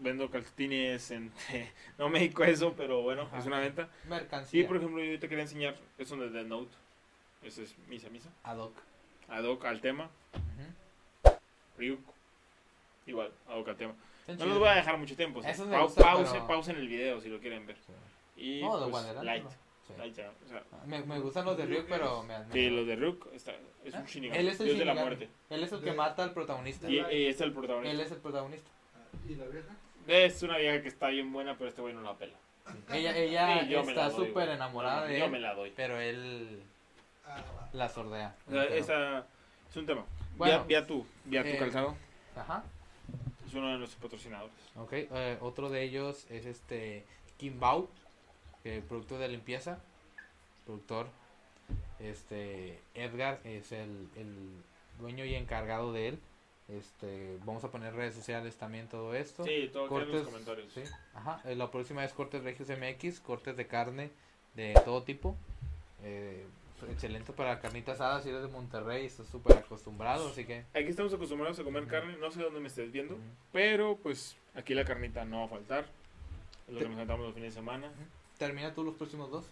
vendo 0.00 0.30
calcetines 0.30 1.10
en... 1.10 1.32
no 1.98 2.08
me 2.08 2.18
dedico 2.20 2.42
a 2.42 2.48
eso, 2.48 2.74
pero 2.76 3.02
bueno, 3.02 3.22
Ajá. 3.22 3.38
es 3.38 3.46
una 3.46 3.60
venta. 3.60 3.88
Mercancía. 4.08 4.62
Sí, 4.62 4.66
por 4.66 4.76
ejemplo, 4.76 5.02
yo 5.02 5.18
te 5.18 5.28
quería 5.28 5.42
enseñar, 5.42 5.76
es 5.98 6.08
donde 6.08 6.30
de 6.30 6.44
Note. 6.44 6.70
Esa 7.42 7.62
es 7.62 7.74
misa, 7.88 8.08
misa. 8.10 8.28
Ad 8.44 8.58
hoc. 8.58 8.72
Ad 9.28 9.44
hoc 9.44 9.64
al 9.64 9.80
tema. 9.80 10.10
Ujú. 10.34 11.32
Ryuk. 11.78 12.00
Igual, 13.06 13.30
ad 13.48 13.58
hoc 13.58 13.68
al 13.68 13.76
tema. 13.76 13.94
Están 14.26 14.38
No 14.38 14.44
los 14.46 14.54
chidos. 14.54 14.58
voy 14.58 14.68
a 14.68 14.74
dejar 14.74 14.98
mucho 14.98 15.16
tiempo. 15.16 15.38
o 15.38 15.42
sea, 15.42 15.50
Esos 15.52 15.68
me 15.68 15.76
pau- 15.76 15.84
gustan, 15.84 16.04
pause, 16.04 16.30
pero- 16.32 16.46
pausen 16.46 16.76
el 16.76 16.88
video 16.88 17.20
si 17.20 17.28
lo 17.28 17.38
quieren 17.38 17.66
ver. 17.66 17.76
Sí. 17.76 17.92
Y 18.58 18.62
No, 18.62 18.90
pues, 18.90 19.04
light. 19.22 19.44
no. 19.44 19.50
Sí. 19.50 19.92
Light 19.98 20.14
ya, 20.16 20.32
o 20.44 20.48
sea, 20.48 20.62
Me, 20.84 21.00
me 21.04 21.20
gustan 21.20 21.44
los 21.44 21.56
de 21.56 21.64
Ryuk, 21.64 21.86
pero 21.88 22.24
me 22.24 22.36
me- 22.40 22.52
sí, 22.52 22.68
los 22.70 22.86
de 22.88 22.96
Ryuk 22.96 23.28
está, 23.32 23.52
es 23.84 23.94
¿Ah? 23.94 24.00
un 24.00 24.06
Shinigami. 24.06 24.40
Él 24.40 24.48
es 24.48 24.58
el 24.58 24.66
Dios 24.66 24.78
de 24.80 24.84
la 24.84 24.92
Shinigami. 24.94 25.16
muerte. 25.16 25.28
Él 25.48 25.62
es 25.62 25.72
el 25.72 25.78
que 25.80 25.90
De- 25.90 25.96
mata 25.96 26.24
al 26.24 26.32
protagonista. 26.34 26.90
Y, 26.90 26.94
y 26.96 26.98
este 26.98 27.28
es 27.30 27.40
el 27.42 27.52
protagonista. 27.52 27.92
Él 27.92 28.00
es 28.00 28.10
el 28.10 28.18
protagonista. 28.18 28.70
¿Y 29.28 29.34
la 29.36 29.44
vieja? 29.46 29.76
Es 30.06 30.42
una 30.42 30.56
vieja 30.58 30.82
que 30.82 30.88
está 30.88 31.08
bien 31.08 31.32
buena, 31.32 31.56
pero 31.56 31.68
este 31.68 31.82
güey 31.82 31.94
no 31.94 32.02
la 32.02 32.14
pela. 32.16 32.34
Ella, 32.92 33.16
ella 33.16 33.60
Sí, 33.62 33.68
yo 33.68 33.80
está 33.80 34.10
súper 34.10 34.48
enamorada 34.48 35.02
Yo- 35.06 35.12
de 35.12 35.18
Yo 35.20 35.24
él, 35.26 35.30
me 35.30 35.38
la 35.40 35.54
doy. 35.54 35.72
pero 35.76 36.00
él 36.00 36.62
Ah, 37.28 37.42
la 37.72 37.88
sordea. 37.88 38.34
Esa 38.70 39.26
es 39.68 39.76
un 39.76 39.84
tema. 39.86 40.04
Bueno, 40.36 40.64
vía, 40.64 40.80
vía 40.80 40.86
tú, 40.86 41.04
vía 41.24 41.42
tu 41.42 41.48
eh, 41.48 41.58
calzado. 41.58 41.96
Ajá. 42.36 42.62
Es 43.46 43.52
uno 43.54 43.70
de 43.72 43.78
nuestros 43.78 44.00
patrocinadores. 44.02 44.54
Ok, 44.76 44.92
eh, 44.92 45.38
otro 45.40 45.70
de 45.70 45.82
ellos 45.82 46.26
es 46.30 46.46
este 46.46 47.04
Kimbao, 47.38 47.88
que 48.62 48.80
producto 48.80 49.18
de 49.18 49.28
limpieza, 49.28 49.78
productor. 50.64 51.08
Este 51.98 52.78
Edgar 52.94 53.40
es 53.44 53.72
el, 53.72 54.08
el 54.16 54.62
dueño 55.00 55.24
y 55.24 55.34
encargado 55.34 55.92
de 55.92 56.08
él. 56.08 56.18
Este, 56.68 57.38
vamos 57.44 57.62
a 57.62 57.70
poner 57.70 57.94
redes 57.94 58.14
sociales 58.14 58.56
también 58.56 58.88
todo 58.88 59.14
esto. 59.14 59.44
Sí, 59.44 59.70
todo 59.72 59.88
queda 59.88 60.02
en 60.02 60.08
los 60.12 60.16
cortes, 60.26 60.28
comentarios. 60.28 60.72
sí, 60.72 60.82
ajá, 61.14 61.40
eh, 61.44 61.54
la 61.54 61.70
próxima 61.70 62.04
es 62.04 62.12
cortes 62.12 62.42
regios 62.42 62.68
MX, 62.68 63.20
cortes 63.20 63.56
de 63.56 63.66
carne 63.68 64.10
de 64.54 64.74
todo 64.84 65.02
tipo. 65.04 65.36
Eh, 66.02 66.44
excelente 66.90 67.32
para 67.32 67.58
carnitas 67.60 67.94
asadas, 67.94 68.24
si 68.24 68.28
eres 68.30 68.42
de 68.42 68.48
Monterrey, 68.48 69.06
estás 69.06 69.26
súper 69.28 69.56
acostumbrado, 69.56 70.28
así 70.28 70.44
que 70.44 70.64
Aquí 70.74 70.88
estamos 70.88 71.14
acostumbrados 71.14 71.58
a 71.58 71.64
comer 71.64 71.86
carne, 71.86 72.16
no 72.18 72.30
sé 72.30 72.42
dónde 72.42 72.60
me 72.60 72.66
estés 72.68 72.90
viendo, 72.92 73.16
pero 73.52 73.96
pues 74.02 74.36
aquí 74.54 74.74
la 74.74 74.84
carnita 74.84 75.24
no 75.24 75.38
va 75.38 75.44
a 75.44 75.48
faltar. 75.48 75.86
Es 76.66 76.72
lo 76.74 76.78
Te- 76.80 76.84
que 76.84 76.90
nos 76.90 76.98
sentamos 76.98 77.26
los 77.26 77.34
fines 77.34 77.54
de 77.54 77.60
semana. 77.60 77.90
termina 78.38 78.74
tú 78.74 78.82
los 78.84 78.94
próximos 78.96 79.30
dos. 79.30 79.46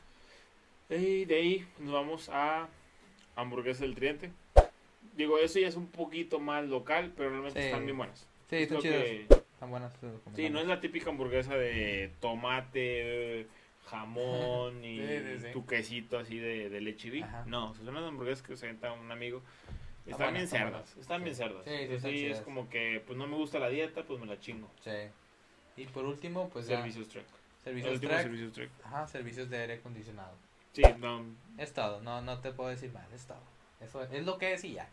Y 0.91 1.25
de 1.25 1.35
ahí 1.37 1.69
nos 1.79 1.93
vamos 1.95 2.29
a 2.29 2.69
hamburguesa 3.37 3.85
del 3.85 3.95
Triente. 3.95 4.31
Digo, 5.17 5.39
eso 5.39 5.59
ya 5.59 5.69
es 5.69 5.77
un 5.77 5.87
poquito 5.89 6.41
más 6.41 6.65
local, 6.65 7.13
pero 7.17 7.31
realmente 7.31 7.61
Sí. 7.61 7.67
están 7.67 7.85
bien 7.85 7.97
buenas. 7.97 8.27
Sí, 8.51 8.57
Es 8.57 8.63
están 8.63 8.81
chidas, 8.81 9.03
que- 9.05 9.27
están 9.53 9.71
buenas. 9.71 9.93
Sí, 10.35 10.51
no 10.51 10.59
es 10.61 10.67
la 10.67 10.81
típica 10.81 11.11
hamburguesa 11.11 11.55
de 11.57 12.13
tomate, 12.21 13.47
jamón 13.87 14.85
y 14.85 14.99
Sí, 14.99 15.49
tu 15.53 15.65
quesito 15.67 16.19
así 16.19 16.39
de, 16.39 16.69
de 16.71 16.81
leche. 16.81 17.23
Ajá. 17.23 17.45
No, 17.47 17.75
son 17.75 17.89
unas 17.89 18.05
hamburguesas 18.05 18.45
que 18.47 18.57
se 18.57 18.67
venta 18.67 18.93
un 18.93 19.11
amigo. 19.13 19.43
Están 20.07 20.11
Están 20.13 20.17
buenas, 20.19 20.33
bien 20.33 20.45
están 20.45 20.61
cerdas, 20.73 20.97
están 20.99 21.25
bien 21.25 21.37
cerdas. 21.37 21.65
Sí, 21.65 21.71
sí, 21.71 21.77
Entonces, 21.77 21.97
están 21.97 22.11
sí, 22.13 22.27
es 22.27 22.41
como 22.43 22.69
que 22.69 23.03
pues 23.07 23.17
no 23.19 23.27
me 23.27 23.37
gusta 23.37 23.59
la 23.59 23.69
dieta, 23.71 24.03
pues 24.03 24.21
me 24.21 24.27
la 24.27 24.39
chingo. 24.39 24.69
Sí. 24.83 24.91
Y 25.77 25.87
por 25.87 26.05
último, 26.05 26.51
pues 26.51 26.67
ya, 26.67 26.77
Servicios 26.79 27.09
Trek. 27.09 27.25
El 27.25 27.65
servicios 27.65 27.95
último 27.95 28.11
track. 28.11 28.23
Servicios 28.25 28.53
Trek. 28.53 28.71
Ajá, 28.85 29.07
servicios 29.09 29.49
de 29.49 29.57
aire 29.59 29.75
acondicionado. 29.75 30.37
Sí, 30.73 30.83
no, 30.99 31.25
Es 31.57 31.73
todo, 31.73 32.03
no, 32.03 32.21
no 32.21 32.39
te 32.41 32.53
puedo 32.53 32.69
decir 32.69 32.93
más, 32.93 33.11
es 33.13 33.27
todo. 33.27 33.39
Eso 33.81 34.03
es 34.03 34.25
lo 34.25 34.39
que 34.39 34.51
decía. 34.51 34.89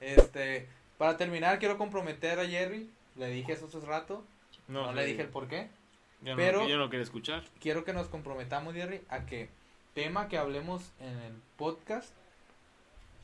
Este, 0.00 0.68
para 0.98 1.16
terminar, 1.16 1.58
quiero 1.58 1.78
comprometer 1.78 2.38
a 2.38 2.46
Jerry. 2.46 2.90
Le 3.16 3.28
dije 3.28 3.52
eso 3.52 3.66
hace 3.66 3.80
rato. 3.80 4.24
No, 4.68 4.88
sé. 4.88 4.94
le 4.94 5.04
dije 5.06 5.22
el 5.22 5.28
por 5.28 5.48
qué. 5.48 5.68
Pero- 6.36 6.66
no, 6.68 6.76
no 6.76 6.90
quería 6.90 7.04
escuchar. 7.04 7.44
Quiero 7.60 7.84
que 7.84 7.92
nos 7.92 8.08
comprometamos, 8.08 8.74
Jerry, 8.74 9.02
a 9.08 9.26
que 9.26 9.48
tema 9.94 10.28
que 10.28 10.38
hablemos 10.38 10.90
en 11.00 11.16
el 11.18 11.34
podcast, 11.56 12.12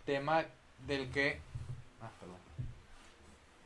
tema 0.04 0.44
del 0.86 1.10
que. 1.10 1.38
Ah, 2.00 2.10
perdón. 2.20 2.36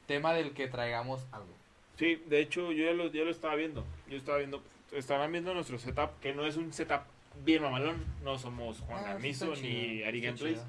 Tema 0.06 0.32
del 0.34 0.52
que 0.52 0.68
traigamos 0.68 1.24
algo. 1.32 1.52
Sí, 1.98 2.22
de 2.26 2.40
hecho 2.40 2.72
yo 2.72 2.84
ya 2.84 2.92
lo, 2.92 3.06
ya 3.10 3.22
lo 3.24 3.30
estaba 3.30 3.54
viendo. 3.54 3.84
Yo 4.08 4.16
estaba 4.16 4.38
viendo, 4.38 4.62
estaban 4.92 5.30
viendo 5.32 5.54
nuestro 5.54 5.78
setup, 5.78 6.18
que 6.20 6.34
no 6.34 6.44
es 6.46 6.56
un 6.56 6.72
setup 6.72 7.02
bien 7.44 7.62
mamalón. 7.62 8.04
No 8.22 8.38
somos 8.38 8.80
Juan 8.80 9.04
Ah, 9.04 9.10
Armizo 9.12 9.54
ni 9.56 10.02
Ari 10.02 10.20
Gameplays. 10.20 10.60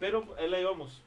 Pero 0.00 0.34
ahí 0.36 0.48
la 0.50 0.58
íbamos. 0.58 1.02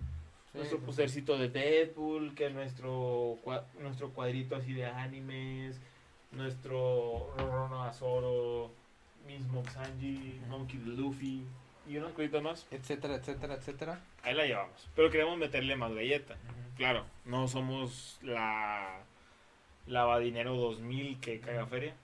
Sí, 0.54 0.60
nuestro 0.60 0.78
sí. 0.78 0.84
postercito 0.86 1.38
de 1.38 1.50
Deadpool, 1.50 2.34
que 2.36 2.46
es 2.46 2.54
nuestro, 2.54 3.38
nuestro 3.82 4.12
cuadrito 4.12 4.56
así 4.56 4.72
de 4.72 4.86
animes, 4.86 5.82
nuestro 6.32 7.34
Rorono 7.38 7.84
Azoro, 7.84 8.72
mismo 9.28 9.64
Sanji. 9.66 10.40
Monkey 10.48 10.80
D. 10.80 10.92
Luffy 10.92 11.44
y 11.88 11.98
unas 11.98 12.14
cositas 12.14 12.42
más. 12.42 12.68
Etcétera, 12.72 13.16
etcétera, 13.16 13.56
etcétera. 13.56 14.00
Ahí 14.24 14.34
la 14.34 14.46
llevamos. 14.46 14.90
Pero 14.96 15.10
queremos 15.10 15.38
meterle 15.38 15.76
más 15.76 15.94
galleta. 15.94 16.36
Claro, 16.78 17.06
no 17.26 17.48
somos 17.48 18.20
la 18.22 19.00
lavadinero 19.86 20.56
2000 20.56 21.20
que 21.20 21.40
caga 21.40 21.66
feria. 21.66 21.96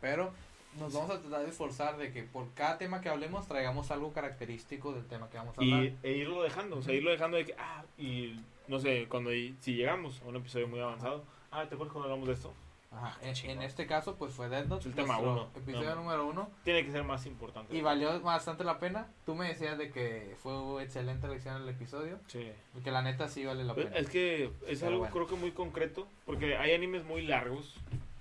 Pero 0.00 0.32
nos 0.78 0.92
vamos 0.92 1.10
a 1.10 1.20
tratar 1.20 1.42
de 1.42 1.48
esforzar 1.50 1.96
de 1.96 2.12
que 2.12 2.22
por 2.22 2.52
cada 2.54 2.78
tema 2.78 3.00
que 3.00 3.08
hablemos 3.08 3.46
traigamos 3.48 3.90
algo 3.90 4.12
característico 4.12 4.92
del 4.92 5.06
tema 5.06 5.28
que 5.30 5.38
vamos 5.38 5.56
a 5.58 5.60
hablar. 5.60 5.84
Y, 5.84 5.96
e 6.02 6.12
irlo 6.12 6.42
dejando, 6.42 6.76
o 6.78 6.82
sea, 6.82 6.94
irlo 6.94 7.10
dejando 7.10 7.36
de 7.36 7.46
que, 7.46 7.54
ah, 7.58 7.84
y 7.96 8.40
no 8.68 8.78
sé, 8.78 9.06
cuando 9.08 9.30
si 9.30 9.74
llegamos 9.74 10.20
a 10.22 10.26
un 10.28 10.36
episodio 10.36 10.68
muy 10.68 10.80
avanzado, 10.80 11.24
ah, 11.50 11.64
¿te 11.66 11.74
acuerdas 11.74 11.92
cuando 11.92 12.04
hablamos 12.04 12.28
de 12.28 12.34
esto? 12.34 12.52
Ajá, 12.90 13.18
en, 13.20 13.34
chingón. 13.34 13.58
en 13.58 13.62
este 13.64 13.86
caso 13.86 14.16
pues 14.16 14.32
fue 14.32 14.48
Death 14.48 14.66
Note, 14.66 14.88
el 14.88 14.94
tema 14.94 15.18
uno, 15.18 15.50
episodio 15.54 15.90
no. 15.90 15.96
número 15.96 16.26
uno 16.26 16.48
Tiene 16.64 16.86
que 16.86 16.90
ser 16.90 17.04
más 17.04 17.26
importante. 17.26 17.76
y 17.76 17.82
valió 17.82 18.18
bastante 18.22 18.64
la 18.64 18.78
pena. 18.78 19.08
Tú 19.26 19.34
me 19.34 19.46
decías 19.48 19.76
de 19.76 19.90
que 19.90 20.34
fue 20.42 20.82
excelente 20.82 21.26
elección 21.26 21.60
el 21.60 21.68
episodio 21.68 22.18
Sí. 22.28 22.50
y 22.74 22.80
que 22.80 22.90
la 22.90 23.02
neta 23.02 23.28
sí 23.28 23.44
vale 23.44 23.64
la 23.64 23.74
Pues, 23.74 23.86
pena. 23.88 23.98
Es 23.98 24.08
que 24.08 24.44
es 24.66 24.78
Pero 24.78 24.86
algo 24.86 24.98
bueno. 25.00 25.12
creo 25.14 25.26
que 25.26 25.34
muy 25.36 25.50
concreto, 25.52 26.08
porque 26.24 26.56
hay 26.56 26.72
animes 26.72 27.04
muy 27.04 27.26
largos, 27.26 27.74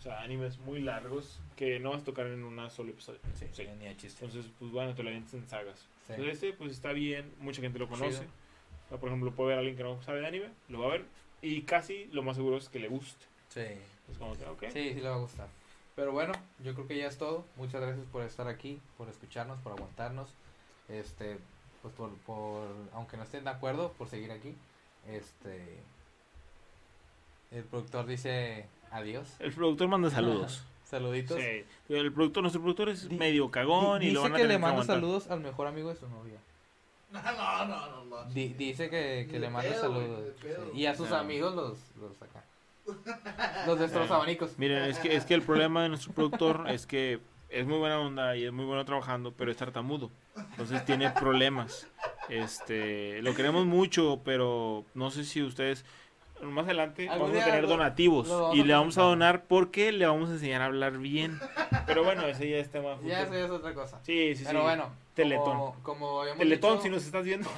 sea, 0.08 0.22
animes 0.22 0.58
muy 0.60 0.82
largos 0.82 1.39
que 1.55 1.80
no 1.80 1.91
vas 1.91 2.01
a 2.01 2.05
tocar 2.05 2.28
en 2.28 2.43
un 2.43 2.70
solo 2.70 2.91
episodio. 2.91 3.20
Sí, 3.34 3.47
sí. 3.51 3.68
ni 3.80 3.88
a 3.88 3.97
chiste. 3.97 4.26
Entonces, 4.26 4.51
pues 4.60 4.72
bueno, 4.72 4.93
te 4.95 5.03
lo 5.03 5.10
avientas 5.10 5.34
en 5.34 5.47
sagas. 5.47 5.80
Sí. 6.05 6.14
Entonces 6.14 6.36
este, 6.36 6.53
pues 6.53 6.72
está 6.72 6.91
bien, 6.91 7.32
mucha 7.39 7.62
gente 7.62 7.80
lo 7.80 7.88
conoce. 7.88 8.20
Chido. 8.20 8.32
O 8.86 8.89
sea, 8.89 8.97
por 8.99 9.10
ejemplo, 9.10 9.32
puede 9.32 9.49
ver 9.49 9.58
a 9.58 9.60
alguien 9.60 9.76
que 9.76 9.84
no 9.84 10.01
sabe 10.03 10.22
de 10.22 10.28
anime, 10.28 10.50
lo 10.70 10.79
va 10.79 10.86
a 10.86 10.92
ver, 10.92 11.05
y 11.42 11.63
casi 11.63 12.05
lo 12.05 12.24
más 12.24 12.38
seguro 12.38 12.58
es 12.58 12.70
que 12.70 12.79
le 12.79 12.88
guste. 12.88 13.25
Sí. 13.50 13.66
Es 14.09 14.17
como 14.17 14.38
que, 14.38 14.46
ok. 14.46 14.63
Sí, 14.71 14.93
sí 14.93 15.01
le 15.01 15.09
va 15.09 15.16
a 15.16 15.20
gustar. 15.20 15.47
Pero 15.96 16.12
bueno, 16.12 16.32
yo 16.63 16.74
creo 16.74 16.88
que 16.88 16.97
ya 16.97 17.08
es 17.08 17.17
todo. 17.17 17.46
Muchas 17.55 17.82
gracias 17.82 18.05
por 18.05 18.24
estar 18.24 18.47
aquí, 18.47 18.79
por 18.97 19.09
escucharnos, 19.09 19.59
por 19.59 19.74
aguantarnos. 19.74 20.29
Este, 20.88 21.38
pues 21.82 21.93
por, 21.96 22.13
por 22.20 22.67
aunque 22.93 23.17
no 23.17 23.24
estén 23.24 23.43
de 23.43 23.50
acuerdo, 23.50 23.92
por 23.93 24.08
seguir 24.08 24.32
aquí. 24.32 24.55
Este, 25.09 25.79
el 27.51 27.63
productor 27.63 28.05
dice 28.05 28.67
adiós. 28.92 29.28
El 29.39 29.51
productor 29.54 29.88
manda 29.88 30.09
saludos. 30.09 30.64
Saluditos. 30.86 31.38
sí. 31.38 31.64
El 31.93 32.14
productor, 32.14 32.43
nuestro 32.43 32.62
productor 32.62 32.89
es 32.89 33.09
Di- 33.09 33.18
medio 33.18 33.50
cagón 33.51 34.01
y 34.01 34.12
lo 34.12 34.22
dice 34.22 34.24
van 34.24 34.32
a 34.32 34.36
que 34.36 34.42
tener 34.43 34.47
le 34.47 34.66
que 34.66 34.72
manda 34.72 34.84
saludos 34.84 35.30
al 35.30 35.42
mejor 35.42 35.68
amigo 35.68 35.89
de 35.89 35.96
su 35.96 36.08
novia. 36.08 36.38
No, 37.12 37.22
no, 37.22 37.66
no, 37.68 38.04
no. 38.05 38.05
no. 38.26 38.32
Di- 38.34 38.50
dice 38.54 38.89
que, 38.89 39.28
le 39.39 39.50
manda 39.50 39.70
pedo, 39.70 39.82
saludos. 39.82 40.20
Sí, 40.42 40.47
Y 40.80 40.86
a 40.86 40.96
sus 40.96 41.09
No. 41.09 41.16
amigos 41.18 41.55
los, 41.55 41.78
los 42.01 42.22
acá. 42.22 42.43
Los 43.68 43.80
de 43.80 43.86
estos 43.86 44.08
No. 44.09 44.16
abanicos. 44.16 44.58
Miren, 44.58 44.84
es 44.84 44.97
que, 45.00 45.14
es 45.16 45.26
que 45.26 45.34
el 45.34 45.42
problema 45.42 45.84
de 45.84 45.89
nuestro 45.89 46.14
productor 46.14 46.66
es 46.70 46.86
que 46.88 47.20
es 47.50 47.66
muy 47.66 47.78
buena 47.80 48.00
onda 48.00 48.36
y 48.38 48.46
es 48.46 48.51
muy 48.54 48.64
bueno 48.66 48.84
trabajando, 48.86 49.34
pero 49.34 49.51
es 49.51 49.58
tartamudo. 49.58 50.09
Entonces 50.38 50.86
tiene 50.86 51.09
problemas. 51.12 51.88
Este, 52.30 53.22
lo 53.24 53.34
queremos 53.36 53.66
mucho, 53.66 54.22
pero 54.24 54.86
no 54.93 55.12
sé 55.12 55.24
si 55.26 55.42
ustedes 55.43 55.84
más 56.42 56.66
adelante 56.66 57.08
vamos 57.08 57.30
a 57.36 57.46
tener 57.46 57.68
donativos 57.68 58.55
y 58.55 58.64
le 58.64 58.74
vamos 58.74 58.97
a 58.97 59.01
donar 59.04 59.43
porque 59.46 59.92
le 59.92 60.05
vamos 60.05 60.30
a 60.30 60.34
enseñar 60.34 60.62
a 60.62 60.66
hablar 60.66 60.97
bien. 60.97 61.39
Pero 61.86 62.04
bueno, 62.04 62.24
ese 62.28 62.50
ya 62.50 62.58
es 62.58 62.70
tema 62.70 62.96
futuro. 62.96 63.09
Ya 63.09 63.22
eso 63.24 63.34
ya 63.34 63.46
es 63.46 63.51
otra 63.51 63.74
cosa. 63.74 64.00
Sí, 64.04 64.36
sí, 64.36 64.43
Pero 64.46 64.59
sí. 64.59 64.64
bueno, 64.64 64.89
Teletón. 65.16 65.46
Como, 65.58 65.76
como 65.84 66.20
habíamos 66.22 66.39
Teletón, 66.39 66.72
dicho- 66.74 66.84
si 66.84 66.89
nos 66.89 67.05
estás 67.05 67.24
viendo. 67.26 67.50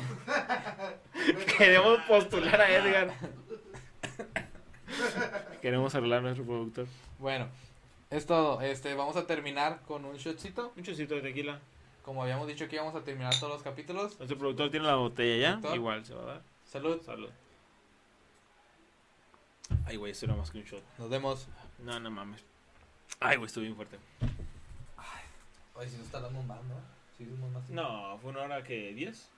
Queremos 1.57 1.99
postular 2.07 2.61
a 2.61 2.69
Edgar. 2.75 3.13
Queremos 5.61 5.93
arreglar 5.95 6.19
a 6.19 6.21
nuestro 6.21 6.45
productor. 6.45 6.87
Bueno, 7.19 7.47
es 8.09 8.25
todo. 8.25 8.61
Este, 8.61 8.93
vamos 8.95 9.15
a 9.17 9.27
terminar 9.27 9.81
con 9.87 10.05
un 10.05 10.15
shotcito. 10.15 10.71
Un 10.75 10.83
chocito 10.83 11.15
de 11.15 11.21
tequila. 11.21 11.59
Como 12.03 12.23
habíamos 12.23 12.47
dicho 12.47 12.67
que 12.67 12.77
íbamos 12.77 12.95
a 12.95 13.01
terminar 13.03 13.33
todos 13.39 13.53
los 13.53 13.61
capítulos. 13.61 14.17
Nuestro 14.17 14.37
productor 14.37 14.71
tiene 14.71 14.87
la 14.87 14.95
botella 14.95 15.59
ya. 15.61 15.75
Igual 15.75 16.05
se 16.05 16.13
va 16.15 16.21
a 16.23 16.25
dar. 16.25 16.41
Salud. 16.63 17.01
Salud. 17.01 17.29
Ay, 19.85 19.95
güey, 19.97 20.11
esto 20.11 20.25
era 20.25 20.35
más 20.35 20.51
que 20.51 20.59
un 20.59 20.63
shot. 20.65 20.83
Nos 20.97 21.09
vemos. 21.09 21.47
No, 21.79 21.99
no 21.99 22.11
mames. 22.11 22.43
Ay, 23.19 23.37
güey, 23.37 23.47
estuvo 23.47 23.63
bien 23.63 23.75
fuerte. 23.75 23.97
Oye, 25.75 25.89
si 25.89 25.97
nos 25.97 26.05
está 26.05 26.19
dando 26.19 26.41
más, 26.43 26.61
¿no? 26.65 26.75
Hicimos 27.19 27.51
más 27.51 27.65
tiempo. 27.65 27.81
No, 27.81 28.17
fue 28.19 28.31
una 28.31 28.41
hora 28.41 28.63
que 28.63 28.93
10. 28.93 29.29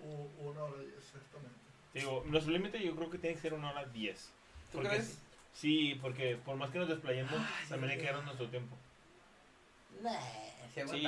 U- 0.00 0.48
Una 0.48 0.64
hora, 0.64 0.82
exactamente. 0.98 1.54
Digo, 1.94 2.24
nuestro 2.26 2.52
límite 2.52 2.84
yo 2.84 2.94
creo 2.96 3.10
que 3.10 3.18
tiene 3.18 3.36
que 3.36 3.42
ser 3.42 3.54
una 3.54 3.70
hora 3.70 3.84
10. 3.86 4.30
¿Tú 4.70 4.78
Porque 4.78 4.88
crees? 4.88 5.18
sí- 5.52 5.98
porque 6.00 6.36
por 6.36 6.56
más 6.56 6.70
que 6.70 6.78
nos 6.78 6.88
desplayemos, 6.88 7.34
también 7.68 7.92
hay 7.92 7.98
que 7.98 8.04
darnos 8.04 8.24
nuestro 8.24 8.48
tiempo. 8.48 8.76
Nah, 10.02 10.10
se 10.74 10.86
Sí. 10.88 11.02